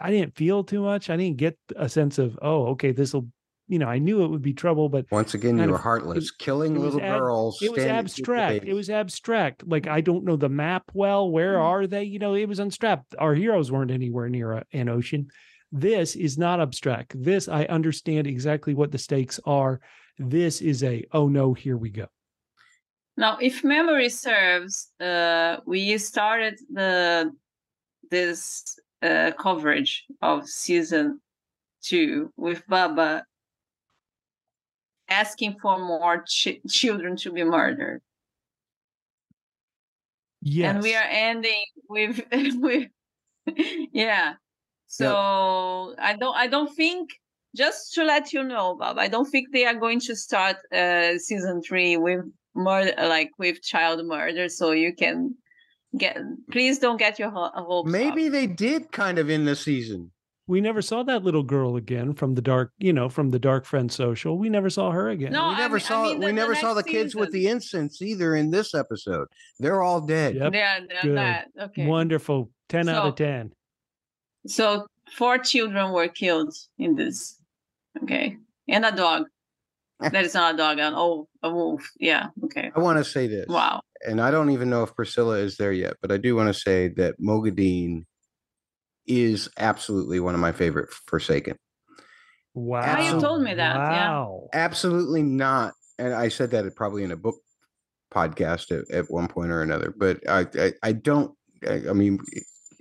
I 0.00 0.10
didn't 0.10 0.34
feel 0.34 0.64
too 0.64 0.80
much. 0.80 1.10
I 1.10 1.16
didn't 1.18 1.36
get 1.36 1.58
a 1.76 1.88
sense 1.88 2.16
of, 2.18 2.38
oh, 2.40 2.68
okay, 2.68 2.92
this 2.92 3.12
will, 3.12 3.28
you 3.68 3.78
know, 3.78 3.86
I 3.86 3.98
knew 3.98 4.24
it 4.24 4.28
would 4.28 4.42
be 4.42 4.54
trouble, 4.54 4.88
but 4.88 5.06
Once 5.10 5.34
again, 5.34 5.50
kind 5.58 5.58
you 5.58 5.64
of- 5.66 5.70
were 5.72 5.78
heartless, 5.78 6.30
killing 6.30 6.74
it 6.74 6.78
was 6.80 6.94
little 6.94 7.08
ab- 7.08 7.20
girls. 7.20 7.60
it 7.62 7.70
was 7.70 7.80
standing 7.82 8.04
with 8.04 8.14
the 8.16 8.20
abstract. 8.22 8.64
It 8.64 8.74
was 8.74 8.90
abstract. 8.90 9.66
Like 9.68 9.86
I 9.86 10.00
don't 10.00 10.24
know 10.24 10.36
the 10.36 10.48
map 10.48 10.84
well. 10.94 11.30
Where 11.30 11.54
Mm. 11.56 11.62
are 11.64 11.86
they? 11.86 12.04
You 12.04 12.18
know, 12.18 12.34
it 12.34 12.48
was 12.48 12.58
unstrapped. 12.58 13.14
Our 13.18 13.34
heroes 13.34 13.70
weren't 13.70 13.90
anywhere 13.90 14.28
near 14.28 14.52
a, 14.52 14.64
an 14.72 14.88
ocean. 14.88 15.28
This 15.70 16.16
is 16.16 16.38
not 16.38 16.60
abstract. 16.60 17.12
This 17.22 17.46
I 17.48 17.64
understand 17.66 18.26
exactly 18.26 18.74
what 18.74 18.90
the 18.90 18.98
stakes 18.98 19.38
are. 19.44 19.80
This 20.18 20.60
is 20.62 20.82
a 20.82 21.04
oh 21.12 21.28
no, 21.28 21.52
here 21.52 21.76
we 21.76 21.90
go. 21.90 22.06
Now, 23.18 23.36
if 23.40 23.64
memory 23.64 24.08
serves, 24.08 24.92
uh, 25.00 25.58
we 25.66 25.98
started 25.98 26.58
the 26.70 27.32
this 28.10 28.78
uh, 29.02 29.32
coverage 29.38 30.06
of 30.22 30.48
season 30.48 31.20
two 31.82 32.32
with 32.36 32.62
Baba 32.66 33.24
asking 35.08 35.56
for 35.60 35.78
more 35.78 36.24
ch- 36.26 36.60
children 36.68 37.16
to 37.16 37.32
be 37.32 37.44
murdered, 37.44 38.02
Yes. 40.40 40.74
and 40.74 40.82
we 40.82 40.94
are 40.94 41.06
ending 41.08 41.64
with 41.88 42.20
with 42.32 42.88
yeah. 43.92 44.34
So 44.86 45.94
I 45.98 46.14
don't 46.16 46.36
I 46.36 46.46
don't 46.46 46.74
think 46.74 47.10
just 47.56 47.94
to 47.94 48.04
let 48.04 48.32
you 48.32 48.42
know, 48.44 48.76
Bob, 48.76 48.98
I 48.98 49.08
don't 49.08 49.26
think 49.26 49.48
they 49.52 49.64
are 49.64 49.74
going 49.74 50.00
to 50.00 50.14
start 50.14 50.56
uh, 50.72 51.18
season 51.18 51.62
three 51.62 51.96
with 51.96 52.20
murder 52.54 52.92
like 52.98 53.30
with 53.38 53.62
child 53.62 54.04
murder. 54.06 54.48
So 54.48 54.72
you 54.72 54.94
can 54.94 55.34
get 55.96 56.18
please 56.50 56.78
don't 56.78 56.98
get 56.98 57.18
your 57.18 57.30
ho- 57.30 57.50
hopes 57.54 57.88
up. 57.88 57.92
Maybe 57.92 58.28
they 58.28 58.46
did 58.46 58.92
kind 58.92 59.18
of 59.18 59.28
in 59.30 59.44
the 59.44 59.56
season. 59.56 60.12
We 60.48 60.62
never 60.62 60.80
saw 60.80 61.02
that 61.02 61.22
little 61.22 61.42
girl 61.42 61.76
again 61.76 62.14
from 62.14 62.34
the 62.34 62.40
dark, 62.40 62.72
you 62.78 62.92
know, 62.92 63.10
from 63.10 63.30
the 63.30 63.38
dark 63.38 63.66
friend 63.66 63.92
social. 63.92 64.38
We 64.38 64.48
never 64.48 64.70
saw 64.70 64.90
her 64.90 65.10
again. 65.10 65.30
No, 65.30 65.48
we 65.48 65.54
I 65.54 65.58
never 65.58 65.74
mean- 65.74 65.84
I 65.84 65.88
saw 65.88 66.02
mean 66.04 66.18
we 66.18 66.20
the- 66.20 66.26
the 66.28 66.32
never 66.32 66.54
saw 66.54 66.72
the 66.74 66.80
next 66.80 66.90
kids 66.90 67.14
with 67.14 67.30
the 67.32 67.48
incense 67.48 68.00
either 68.00 68.34
in 68.34 68.50
this 68.50 68.74
episode. 68.74 69.28
They're 69.60 69.82
all 69.82 70.00
dead. 70.00 70.36
Yep. 70.36 70.54
Yeah, 70.54 70.80
they're 70.88 71.02
Good. 71.02 71.14
not. 71.14 71.44
Okay. 71.68 71.86
Wonderful. 71.86 72.50
10 72.70 72.88
out 72.88 73.06
of 73.06 73.14
10. 73.16 73.52
So 74.46 74.86
four 75.12 75.38
children 75.38 75.92
were 75.92 76.08
killed 76.08 76.54
in 76.78 76.96
this 76.96 77.38
Okay. 78.02 78.36
And 78.68 78.84
a 78.84 78.92
dog. 78.92 79.24
that 80.00 80.24
is 80.24 80.34
not 80.34 80.54
a 80.54 80.56
dog. 80.56 80.78
An 80.78 80.94
oh, 80.96 81.28
a 81.42 81.52
wolf. 81.52 81.90
Yeah. 81.98 82.28
Okay. 82.44 82.70
I 82.74 82.80
want 82.80 82.98
to 82.98 83.04
say 83.04 83.26
this. 83.26 83.46
Wow. 83.48 83.80
And 84.06 84.20
I 84.20 84.30
don't 84.30 84.50
even 84.50 84.70
know 84.70 84.84
if 84.84 84.94
Priscila 84.94 85.40
is 85.40 85.56
there 85.56 85.72
yet, 85.72 85.94
but 86.00 86.12
I 86.12 86.16
do 86.16 86.36
want 86.36 86.54
to 86.54 86.58
say 86.58 86.88
that 86.96 87.20
Moghedien 87.20 88.04
is 89.08 89.48
absolutely 89.58 90.20
one 90.20 90.34
of 90.34 90.40
my 90.40 90.52
favorite 90.52 90.92
Forsaken. 91.06 91.56
Wow. 92.54 92.96
Oh, 92.98 93.02
you 93.02 93.20
told 93.20 93.42
me 93.42 93.54
that, 93.54 93.76
yeah. 93.76 94.10
Wow. 94.10 94.48
Absolutely 94.52 95.22
not. 95.22 95.74
And 95.98 96.14
I 96.14 96.28
said 96.28 96.50
that 96.52 96.76
probably 96.76 97.02
in 97.02 97.10
a 97.10 97.16
book 97.16 97.36
podcast 98.12 98.70
at, 98.70 98.90
at 98.94 99.10
one 99.10 99.28
point 99.28 99.50
or 99.50 99.62
another, 99.62 99.94
but 99.96 100.20
I, 100.28 100.46
I, 100.58 100.72
I 100.82 100.92
don't, 100.92 101.34
I, 101.68 101.82
I 101.90 101.92
mean, 101.92 102.18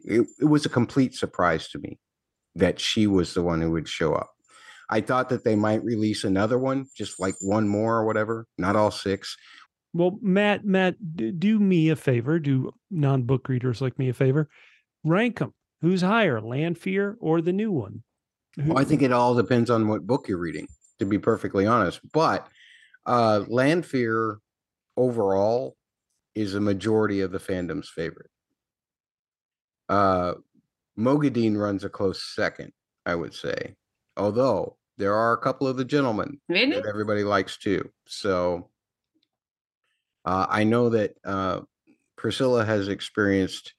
it, 0.03 0.27
it 0.39 0.45
was 0.45 0.65
a 0.65 0.69
complete 0.69 1.15
surprise 1.15 1.67
to 1.69 1.79
me 1.79 1.99
that 2.55 2.79
she 2.79 3.07
was 3.07 3.33
the 3.33 3.43
one 3.43 3.61
who 3.61 3.71
would 3.71 3.87
show 3.87 4.13
up. 4.13 4.31
I 4.89 5.01
thought 5.01 5.29
that 5.29 5.43
they 5.43 5.55
might 5.55 5.83
release 5.83 6.23
another 6.23 6.57
one, 6.57 6.85
just 6.95 7.19
like 7.19 7.35
one 7.41 7.67
more 7.67 7.97
or 7.97 8.05
whatever, 8.05 8.47
not 8.57 8.75
all 8.75 8.91
six. 8.91 9.35
Well, 9.93 10.17
Matt, 10.21 10.63
Matt, 10.63 10.95
do 11.15 11.59
me 11.59 11.89
a 11.89 11.95
favor. 11.95 12.39
Do 12.39 12.71
non-book 12.89 13.49
readers 13.49 13.81
like 13.81 13.99
me 13.99 14.09
a 14.09 14.13
favor? 14.13 14.49
Rank 15.03 15.39
them. 15.39 15.53
Who's 15.81 16.01
higher, 16.01 16.41
Lanfear 16.41 17.17
or 17.19 17.41
the 17.41 17.53
new 17.53 17.71
one? 17.71 18.03
Who- 18.55 18.69
Well, 18.69 18.79
I 18.79 18.83
think 18.83 19.01
it 19.01 19.11
all 19.11 19.35
depends 19.35 19.69
on 19.69 19.87
what 19.87 20.07
book 20.07 20.27
you're 20.27 20.37
reading, 20.39 20.67
to 20.99 21.05
be 21.05 21.19
perfectly 21.19 21.65
honest. 21.65 21.99
But 22.13 22.47
uh 23.05 23.45
Lanfear 23.47 24.39
overall 24.97 25.77
is 26.35 26.55
a 26.55 26.59
majority 26.61 27.21
of 27.21 27.31
the 27.31 27.37
fandom's 27.39 27.89
favorite. 27.89 28.29
Uh 29.89 30.35
Moghedien 30.97 31.55
runs 31.57 31.83
a 31.83 31.89
close 31.89 32.23
second, 32.35 32.73
I 33.05 33.13
would 33.15 33.33
say. 33.33 33.75
Although 34.17 34.77
there 34.97 35.13
are 35.13 35.33
a 35.33 35.37
couple 35.37 35.67
of 35.67 35.77
the 35.77 35.85
gentlemen 35.85 36.41
Really? 36.49 36.71
that 36.71 36.87
everybody 36.87 37.23
likes 37.23 37.57
too. 37.57 37.91
So 38.07 38.71
uh, 40.25 40.47
I 40.49 40.63
know 40.63 40.89
that 40.89 41.13
uh, 41.23 41.61
Priscila 42.17 42.65
has 42.65 42.87
experienced 42.87 43.75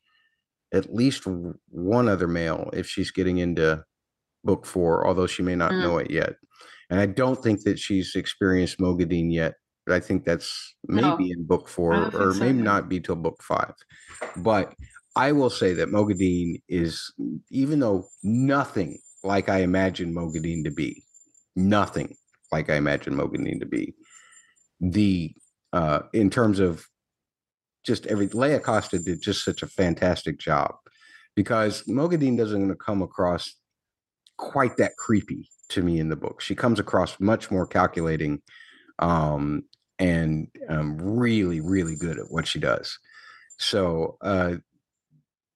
at 0.73 0.93
least 0.95 1.25
one 1.71 2.09
other 2.09 2.29
male 2.29 2.71
if 2.73 2.87
she's 2.87 3.11
getting 3.11 3.39
into 3.39 3.83
book 4.45 4.67
four, 4.67 5.07
although 5.07 5.27
she 5.27 5.43
may 5.43 5.57
not 5.57 5.73
Mm. 5.73 5.83
know 5.83 5.99
it 5.99 6.11
yet. 6.11 6.37
And 6.91 7.01
I 7.01 7.07
don't 7.07 7.43
think 7.43 7.63
that 7.65 7.79
she's 7.79 8.15
experienced 8.15 8.79
Moghedien 8.79 9.33
yet, 9.33 9.55
but 9.87 9.95
I 9.95 10.01
think 10.01 10.25
that's 10.25 10.75
No. 10.89 11.03
maybe 11.17 11.31
in 11.33 11.45
book 11.45 11.69
four 11.69 12.11
or 12.15 12.33
so, 12.33 12.41
maybe 12.41 12.63
not 12.63 12.89
be 12.89 13.01
till 13.01 13.17
book 13.17 13.43
five. 13.43 13.75
But 14.37 14.75
I 15.17 15.33
will 15.33 15.51
say 15.51 15.75
that 15.75 15.89
Moghedien 15.89 16.63
is, 16.69 17.13
even 17.51 17.81
though 17.81 18.07
nothing 18.23 19.01
like 19.25 19.49
I 19.49 19.59
imagine 19.59 20.15
Moghedien 20.15 20.65
to 20.65 20.71
be, 20.71 21.05
nothing 21.57 22.17
like 22.53 22.71
I 22.71 22.77
imagine 22.77 23.15
Moghedien 23.15 23.61
to 23.61 23.67
be, 23.67 23.95
the 24.81 25.35
uh 25.73 26.03
in 26.13 26.31
terms 26.31 26.61
of 26.61 26.87
just 27.85 28.07
every 28.07 28.29
Laia 28.29 28.63
Costa 28.63 28.99
did 28.99 29.23
just 29.23 29.45
such 29.45 29.63
a 29.63 29.67
fantastic 29.67 30.39
job 30.39 30.75
because 31.35 31.83
Moghedien 31.85 32.37
doesn't 32.37 32.77
come 32.77 33.03
across 33.03 33.55
quite 34.37 34.77
that 34.77 34.97
creepy 34.97 35.49
to 35.71 35.83
me 35.83 36.01
in 36.01 36.09
the 36.09 36.17
book. 36.17 36.41
She 36.41 36.55
comes 36.55 36.81
across 36.81 37.19
much 37.21 37.51
more 37.51 37.67
calculating 37.67 38.43
um 39.01 39.63
and 40.01 40.49
um 40.69 40.99
really 40.99 41.61
really 41.61 41.95
good 41.95 42.19
at 42.19 42.31
what 42.31 42.47
she 42.47 42.59
does. 42.59 42.99
So 43.59 44.17
uh 44.21 44.57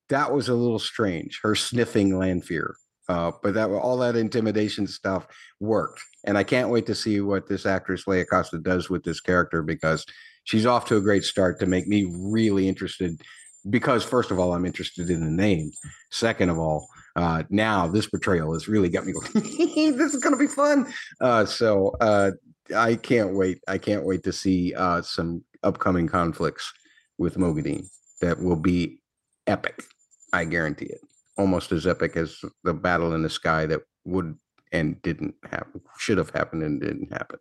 that 0.09 0.33
was 0.33 0.49
a 0.49 0.55
little 0.55 0.79
strange. 0.79 1.41
Her 1.43 1.55
sniffing 1.55 2.19
Lanfear. 2.19 2.77
Uh, 3.09 3.33
but 3.43 3.55
that 3.55 3.69
all 3.69 3.99
that 3.99 4.17
intimidation 4.17 4.87
stuff 4.87 5.27
worked, 5.61 6.01
and 6.25 6.39
I 6.39 6.45
can't 6.45 6.71
wait 6.71 6.87
to 6.87 6.95
see 6.95 7.21
what 7.21 7.49
this 7.49 7.67
actress 7.67 8.05
Laia 8.05 8.25
Costa 8.29 8.59
does 8.59 8.89
with 8.89 9.03
this 9.03 9.21
character 9.21 9.63
because 9.63 10.07
she's 10.45 10.67
off 10.67 10.87
to 10.87 10.97
a 10.97 11.01
great 11.01 11.25
start 11.25 11.59
to 11.61 11.67
make 11.67 11.87
me 11.87 12.13
really 12.17 12.69
interested. 12.69 13.21
Because 13.71 14.05
first 14.05 14.31
of 14.31 14.39
all, 14.39 14.53
I'm 14.55 14.67
interested 14.67 15.09
in 15.09 15.21
the 15.21 15.31
name. 15.31 15.71
Second 16.11 16.51
of 16.51 16.59
all, 16.59 16.89
uh, 17.15 17.45
now 17.51 17.87
this 17.87 18.09
portrayal 18.09 18.53
has 18.55 18.69
really 18.69 18.89
got 18.89 19.05
me 19.07 19.13
going. 19.33 19.97
this 19.97 20.15
is 20.15 20.23
going 20.23 20.35
to 20.35 20.39
be 20.39 20.49
fun. 20.49 20.93
Uh, 21.21 21.45
so 21.45 21.95
uh, 22.01 22.33
I 22.75 22.97
can't 22.97 23.35
wait. 23.35 23.61
I 23.69 23.79
can't 23.79 24.05
wait 24.05 24.23
to 24.25 24.33
see 24.33 24.75
uh, 24.75 25.03
some 25.03 25.45
upcoming 25.63 26.09
conflicts 26.09 26.73
with 27.19 27.37
Moghedien 27.37 27.87
that 28.21 28.41
will 28.41 28.57
be 28.57 29.01
epic. 29.47 29.85
I 30.33 30.45
guarantee 30.45 30.87
it. 30.87 31.02
Almost 31.39 31.73
as 31.73 31.87
epic 31.87 32.17
as 32.17 32.39
the 32.63 32.75
battle 32.75 33.15
in 33.15 33.23
the 33.23 33.31
sky 33.31 33.67
that 33.67 33.81
would 34.05 34.37
and 34.73 35.01
didn't 35.03 35.35
happen, 35.51 35.81
should 35.99 36.19
have 36.19 36.31
happened 36.31 36.63
and 36.63 36.81
didn't 36.81 37.13
happen. 37.13 37.39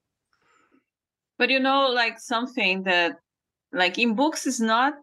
But 1.38 1.49
you 1.49 1.59
know, 1.59 1.89
like 1.89 2.19
something 2.19 2.84
that, 2.84 3.18
like 3.73 3.97
in 3.97 4.15
books, 4.15 4.45
is 4.45 4.59
not 4.59 4.93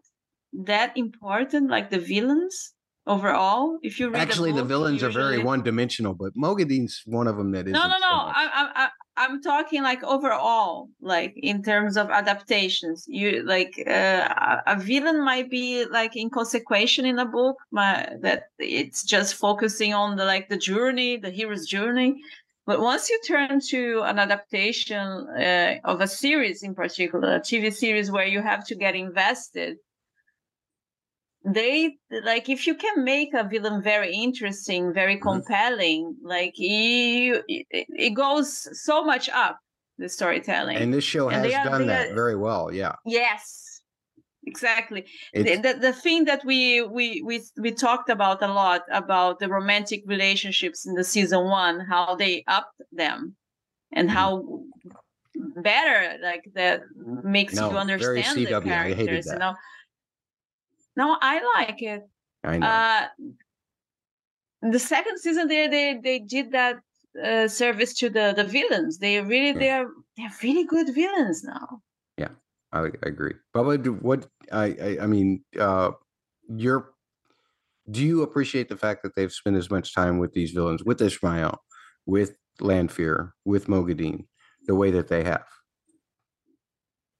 that 0.53 0.95
important. 0.95 1.69
Like 1.69 1.89
the 1.89 1.99
villains 1.99 2.73
overall. 3.05 3.79
If 3.81 3.99
you 3.99 4.09
read 4.09 4.21
Actually, 4.21 4.51
the 4.51 4.61
book, 4.61 4.69
villains 4.69 5.03
are 5.03 5.09
very 5.09 5.43
one-dimensional, 5.43 6.13
but 6.13 6.33
Moghedien's 6.35 7.01
one 7.05 7.27
of 7.27 7.35
them 7.37 7.51
that 7.51 7.67
is. 7.67 7.73
No, 7.73 7.81
no, 7.81 7.97
no. 7.99 8.07
I, 8.07 8.47
I, 8.53 8.71
I, 8.75 8.89
I'm 9.19 9.41
talking 9.41 9.83
like 9.83 10.01
overall, 10.01 10.89
like 11.01 11.33
in 11.35 11.61
terms 11.61 11.97
of 11.97 12.09
adaptations. 12.09 13.05
You 13.07 13.43
like 13.43 13.73
uh, 13.85 14.61
a- 14.65 14.79
villain 14.79 15.25
might 15.25 15.49
be 15.51 15.83
like 15.83 16.15
inconsequential 16.15 17.03
in 17.03 17.19
a 17.19 17.25
book, 17.25 17.57
my, 17.69 18.09
that 18.21 18.43
it's 18.59 19.03
just 19.03 19.35
focusing 19.35 19.93
on 19.93 20.15
the 20.15 20.23
like 20.23 20.47
the 20.47 20.57
journey, 20.57 21.17
the 21.17 21.31
hero's 21.31 21.67
journey. 21.67 22.21
But 22.65 22.79
once 22.79 23.09
you 23.09 23.19
turn 23.27 23.59
to 23.71 24.03
an 24.05 24.19
adaptation 24.19 24.97
uh, 24.97 25.79
of 25.83 25.99
a 25.99 26.07
series 26.07 26.63
in 26.63 26.73
particular, 26.73 27.35
a 27.35 27.39
TV 27.41 27.73
series 27.73 28.09
where 28.09 28.27
you 28.27 28.41
have 28.41 28.65
to 28.67 28.75
get 28.75 28.95
invested, 28.95 29.79
they 31.45 31.95
like 32.23 32.49
if 32.49 32.67
you 32.67 32.75
can 32.75 33.03
make 33.03 33.33
a 33.33 33.43
villain 33.47 33.81
very 33.81 34.13
interesting 34.13 34.93
very 34.93 35.15
Mhm. 35.17 35.21
compelling 35.21 36.15
like 36.21 36.53
you 36.57 37.41
it, 37.47 38.13
goes 38.13 38.67
so 38.85 39.03
much 39.05 39.29
up 39.29 39.57
the 39.97 40.09
storytelling 40.09 40.77
And 40.77 40.93
this 40.93 41.03
show 41.03 41.29
And 41.29 41.45
has 41.45 41.53
are- 41.53 41.69
done 41.69 41.87
that 41.87 42.11
are- 42.11 42.13
very 42.15 42.35
well. 42.35 42.71
Yeah. 42.73 42.93
yes 43.05 43.65
exactly 44.45 45.05
the, 45.33 45.55
the, 45.57 45.73
the 45.79 45.93
thing 45.93 46.25
that 46.25 46.43
we, 46.45 46.81
we 46.81 47.21
we 47.25 47.41
we 47.57 47.71
talked 47.71 48.09
about 48.09 48.41
a 48.41 48.47
lot 48.47 48.81
about 48.91 49.39
the 49.39 49.47
romantic 49.49 50.01
relationships 50.07 50.85
in 50.87 50.93
the 50.95 51.03
season 51.03 51.43
one 51.45 51.79
how 51.81 52.15
they 52.15 52.43
upped 52.47 52.81
them 52.91 53.35
and 53.93 54.09
Mhm. 54.09 54.13
how 54.13 54.29
better 55.55 56.17
like 56.21 56.43
that 56.55 56.81
makes 57.23 57.53
No, 57.55 57.71
you 57.71 57.77
understand 57.77 58.35
the 58.37 58.45
CW. 58.45 58.55
I 58.55 58.87
hated 58.89 58.95
characters 58.97 59.25
that. 59.25 59.33
you 59.33 59.39
know 59.39 59.53
no 60.99 61.17
i 61.21 61.35
like 61.55 61.81
it 61.81 62.01
I 62.43 62.57
know. 62.57 62.67
uh 62.67 63.07
the 64.61 64.79
second 64.79 65.17
season 65.19 65.47
they 65.47 65.67
they 65.67 65.99
they 66.03 66.19
did 66.19 66.51
that 66.51 66.75
uh, 67.23 67.47
service 67.47 67.93
to 68.01 68.09
the 68.09 68.33
the 68.35 68.43
villains 68.43 68.99
they 68.99 69.19
really 69.21 69.53
Yeah. 69.53 69.59
they're 69.59 69.89
they're 70.17 70.37
really 70.43 70.65
good 70.65 70.93
villains 70.93 71.43
now 71.43 71.81
I, 72.71 72.81
I 72.81 73.07
agree. 73.07 73.33
But 73.53 73.81
do, 73.83 73.93
what 73.93 74.27
I, 74.51 74.65
I 74.65 74.97
I 75.03 75.07
mean, 75.07 75.43
uh 75.59 75.91
you're 76.47 76.91
do 77.89 78.03
you 78.03 78.21
appreciate 78.21 78.69
the 78.69 78.77
fact 78.77 79.01
that 79.03 79.15
they've 79.15 79.31
spent 79.31 79.55
as 79.55 79.71
much 79.71 79.93
time 79.95 80.19
with 80.19 80.33
these 80.33 80.51
villains, 80.51 80.83
with 80.83 80.99
Ishamael, 80.99 81.57
with 82.05 82.37
Lanfear, 82.59 83.33
with 83.45 83.65
Moghedien, 83.67 84.27
the 84.67 84.75
way 84.75 84.91
that 84.91 85.07
they 85.07 85.23
have? 85.23 85.45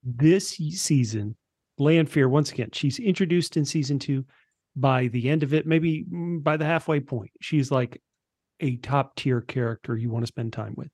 this 0.03 0.59
y- 0.59 0.69
season, 1.79 1.85
Lanfear, 1.85 2.29
once 2.29 2.51
again, 2.51 2.69
she's 2.73 2.99
introduced 2.99 3.57
in 3.57 3.65
season 3.65 3.99
two. 3.99 4.25
By 4.75 5.07
the 5.07 5.29
end 5.29 5.43
of 5.43 5.53
it, 5.53 5.65
maybe 5.65 6.05
mm, 6.05 6.43
by 6.43 6.55
the 6.55 6.65
halfway 6.65 6.99
point, 6.99 7.31
she's 7.41 7.71
like 7.71 8.01
a 8.59 8.77
top 8.77 9.15
tier 9.15 9.41
character 9.41 9.97
you 9.97 10.09
want 10.09 10.23
to 10.23 10.27
spend 10.27 10.53
time 10.53 10.73
with. 10.77 10.89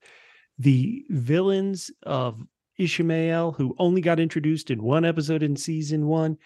The 0.57 1.03
villains 1.09 1.91
of 2.03 2.41
Ishamael, 2.79 3.55
who 3.55 3.75
only 3.77 4.01
got 4.01 4.19
introduced 4.19 4.71
in 4.71 4.81
one 4.81 5.05
episode 5.05 5.43
in 5.43 5.55
season 5.55 6.07
one, 6.07 6.37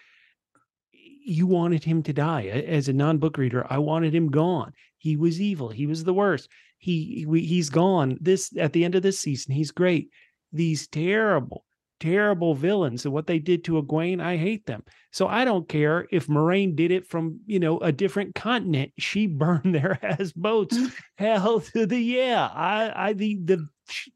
you 0.92 1.46
wanted 1.46 1.84
him 1.84 2.02
to 2.02 2.12
die. 2.12 2.46
As 2.46 2.88
a 2.88 2.92
non 2.92 3.18
book 3.18 3.38
reader, 3.38 3.66
I 3.70 3.78
wanted 3.78 4.14
him 4.14 4.30
gone. 4.30 4.72
He 4.98 5.16
was 5.16 5.40
evil. 5.40 5.68
He 5.68 5.86
was 5.86 6.04
the 6.04 6.14
worst. 6.14 6.48
He 6.78 7.26
he's 7.30 7.70
gone. 7.70 8.18
This 8.20 8.54
at 8.58 8.72
the 8.72 8.84
end 8.84 8.94
of 8.94 9.02
this 9.02 9.20
season, 9.20 9.54
he's 9.54 9.70
great. 9.70 10.10
These 10.52 10.88
terrible, 10.88 11.64
terrible 12.00 12.54
villains 12.54 13.04
and 13.04 13.14
what 13.14 13.26
they 13.26 13.38
did 13.38 13.62
to 13.64 13.80
Egwene, 13.80 14.20
I 14.20 14.36
hate 14.36 14.66
them. 14.66 14.82
So 15.12 15.28
I 15.28 15.44
don't 15.44 15.68
care 15.68 16.08
if 16.10 16.28
Moraine 16.28 16.74
did 16.74 16.90
it 16.90 17.06
from 17.06 17.40
you 17.46 17.60
know 17.60 17.78
a 17.78 17.92
different 17.92 18.34
continent. 18.34 18.92
She 18.98 19.26
burned 19.28 19.74
their 19.74 19.98
ass 20.04 20.32
boats. 20.32 20.76
Mm. 20.76 20.94
Hell 21.16 21.60
to 21.60 21.86
the 21.86 21.98
yeah. 21.98 22.48
I 22.52 23.08
I 23.08 23.12
the 23.12 23.38
the 23.44 23.68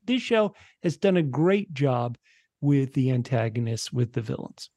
this 0.04 0.22
show 0.22 0.54
has 0.82 0.96
done 0.96 1.16
a 1.16 1.22
great 1.22 1.72
job 1.72 2.18
with 2.60 2.94
the 2.94 3.10
antagonists 3.10 3.92
with 3.92 4.14
the 4.14 4.22
villains. 4.22 4.70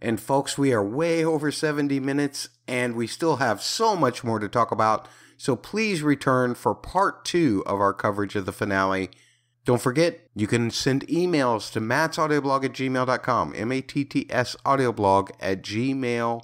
And 0.00 0.20
folks, 0.20 0.56
we 0.56 0.72
are 0.72 0.84
way 0.84 1.24
over 1.24 1.50
70 1.50 1.98
minutes 2.00 2.48
and 2.66 2.94
we 2.94 3.06
still 3.06 3.36
have 3.36 3.62
so 3.62 3.96
much 3.96 4.22
more 4.22 4.38
to 4.38 4.48
talk 4.48 4.70
about. 4.70 5.08
So 5.36 5.56
please 5.56 6.02
return 6.02 6.54
for 6.54 6.74
part 6.74 7.24
two 7.24 7.62
of 7.66 7.80
our 7.80 7.92
coverage 7.92 8.36
of 8.36 8.46
the 8.46 8.52
finale. 8.52 9.10
Don't 9.68 9.82
forget, 9.82 10.20
you 10.34 10.46
can 10.46 10.70
send 10.70 11.06
emails 11.08 11.70
to 11.72 11.80
mattsaudioblog 11.82 12.64
at 12.64 12.72
gmail.com, 12.72 13.52
M 13.54 13.70
A 13.70 13.82
T 13.82 14.02
T 14.02 14.26
S 14.30 14.56
audioblog 14.64 15.28
at 15.40 15.60
gmail.com. 15.60 16.40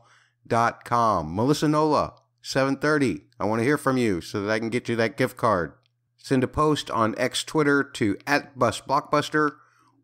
Melissa 1.35 1.67
Nola, 1.67 2.13
730. 2.43 3.23
I 3.41 3.47
want 3.47 3.61
to 3.61 3.65
hear 3.65 3.79
from 3.79 3.97
you 3.97 4.21
so 4.21 4.43
that 4.43 4.53
I 4.53 4.59
can 4.59 4.69
get 4.69 4.91
you 4.91 4.97
that 4.97 5.17
gift 5.17 5.39
card. 5.39 5.73
Send 6.19 6.45
a 6.45 6.47
post 6.47 6.91
on 6.91 7.15
X 7.17 7.43
Twitter 7.45 7.83
to 7.95 8.19
at 8.27 8.59
Bust 8.59 8.87
Blockbuster 8.87 9.53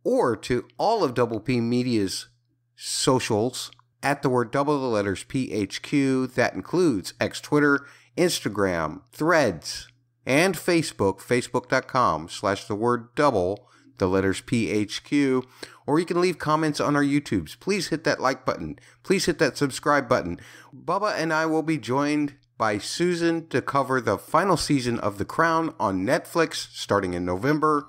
or 0.03 0.35
to 0.37 0.67
all 0.79 1.05
of 1.05 1.13
Double 1.13 1.41
P 1.41 1.61
Media's 1.61 2.29
socials 2.75 3.71
at 4.03 4.23
the 4.23 4.31
word 4.31 4.51
double 4.51 4.81
the 4.81 4.87
letters 4.87 5.25
PHQ. 5.25 6.33
That 6.33 6.55
includes 6.55 7.13
X 7.21 7.43
Twitter, 7.43 7.85
Instagram, 8.17 9.03
Threads, 9.13 9.89
and 10.27 10.55
Facebook, 10.55 11.21
facebook.com 11.21 12.29
slash 12.29 12.65
the 12.65 12.75
word 12.75 13.15
double 13.15 13.67
the 14.01 14.09
letters 14.09 14.41
PHQ, 14.41 15.45
or 15.87 16.01
you 16.01 16.07
can 16.07 16.21
leave 16.21 16.39
comments 16.39 16.81
on 16.81 16.97
our 16.97 17.05
YouTubes. 17.05 17.61
Please 17.61 17.89
hit 17.89 18.03
that 18.05 18.21
like 18.21 18.45
button. 18.45 18.79
Please 19.05 19.27
hit 19.27 19.39
that 19.39 19.57
subscribe 19.57 20.09
button. 20.09 20.41
Bubba 20.75 21.15
and 21.17 21.33
I 21.33 21.47
will 21.47 21.63
be 21.63 21.79
joined 21.79 22.35
by 22.59 22.79
Susan 22.79 23.47
to 23.49 23.63
cover 23.63 24.01
the 24.01 24.19
final 24.19 24.57
season 24.57 24.99
of 24.99 25.19
The 25.19 25.25
Crown 25.25 25.75
on 25.79 26.05
Netflix 26.05 26.55
starting 26.75 27.15
in 27.15 27.25
November. 27.25 27.87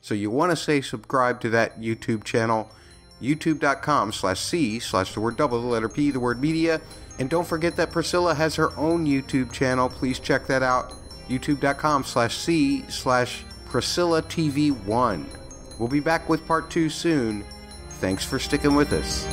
So 0.00 0.14
you 0.14 0.30
want 0.30 0.52
to 0.52 0.56
say 0.56 0.80
subscribe 0.80 1.40
to 1.40 1.50
that 1.50 1.80
YouTube 1.80 2.22
channel, 2.22 2.70
youtube.com 3.20 4.12
slash 4.12 4.40
C 4.40 4.78
slash 4.78 5.12
the 5.12 5.20
word 5.20 5.36
double, 5.36 5.60
the 5.60 5.66
letter 5.66 5.88
P, 5.88 6.10
the 6.10 6.20
word 6.20 6.40
media. 6.40 6.80
And 7.18 7.28
don't 7.28 7.46
forget 7.46 7.76
that 7.76 7.90
Priscila 7.90 8.36
has 8.36 8.54
her 8.56 8.76
own 8.78 9.06
YouTube 9.06 9.52
channel. 9.52 9.88
Please 9.88 10.18
check 10.18 10.46
that 10.46 10.62
out, 10.62 10.94
youtube.com 11.28 12.04
slash 12.04 12.36
C 12.36 12.84
slash 12.88 13.44
Priscila 13.66 14.22
TV 14.22 14.70
1. 14.84 15.26
We'll 15.78 15.88
be 15.88 16.00
back 16.00 16.28
with 16.28 16.46
part 16.46 16.70
two 16.70 16.88
soon. 16.88 17.44
Thanks 18.00 18.24
for 18.24 18.38
sticking 18.38 18.74
with 18.74 18.92
us. 18.92 19.26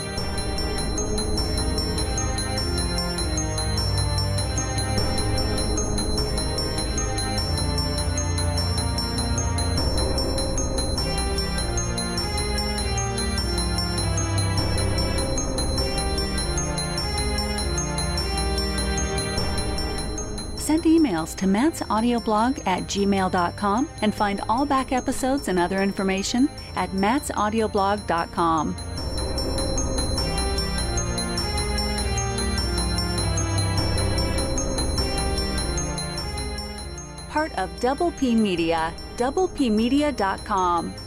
To 21.36 21.46
mattsaudioblog 21.46 22.66
at 22.68 22.84
gmail.com 22.84 23.90
and 24.02 24.14
find 24.14 24.42
all 24.50 24.66
back 24.66 24.92
episodes 24.92 25.48
and 25.48 25.60
other 25.60 25.82
information 25.82 26.50
at 26.76 26.90
mattsaudioblog.com. 26.92 28.76
Part 37.30 37.58
of 37.58 37.80
Double 37.80 38.12
P 38.12 38.36
Media, 38.36 38.94
doublepmedia.com. 39.18 41.03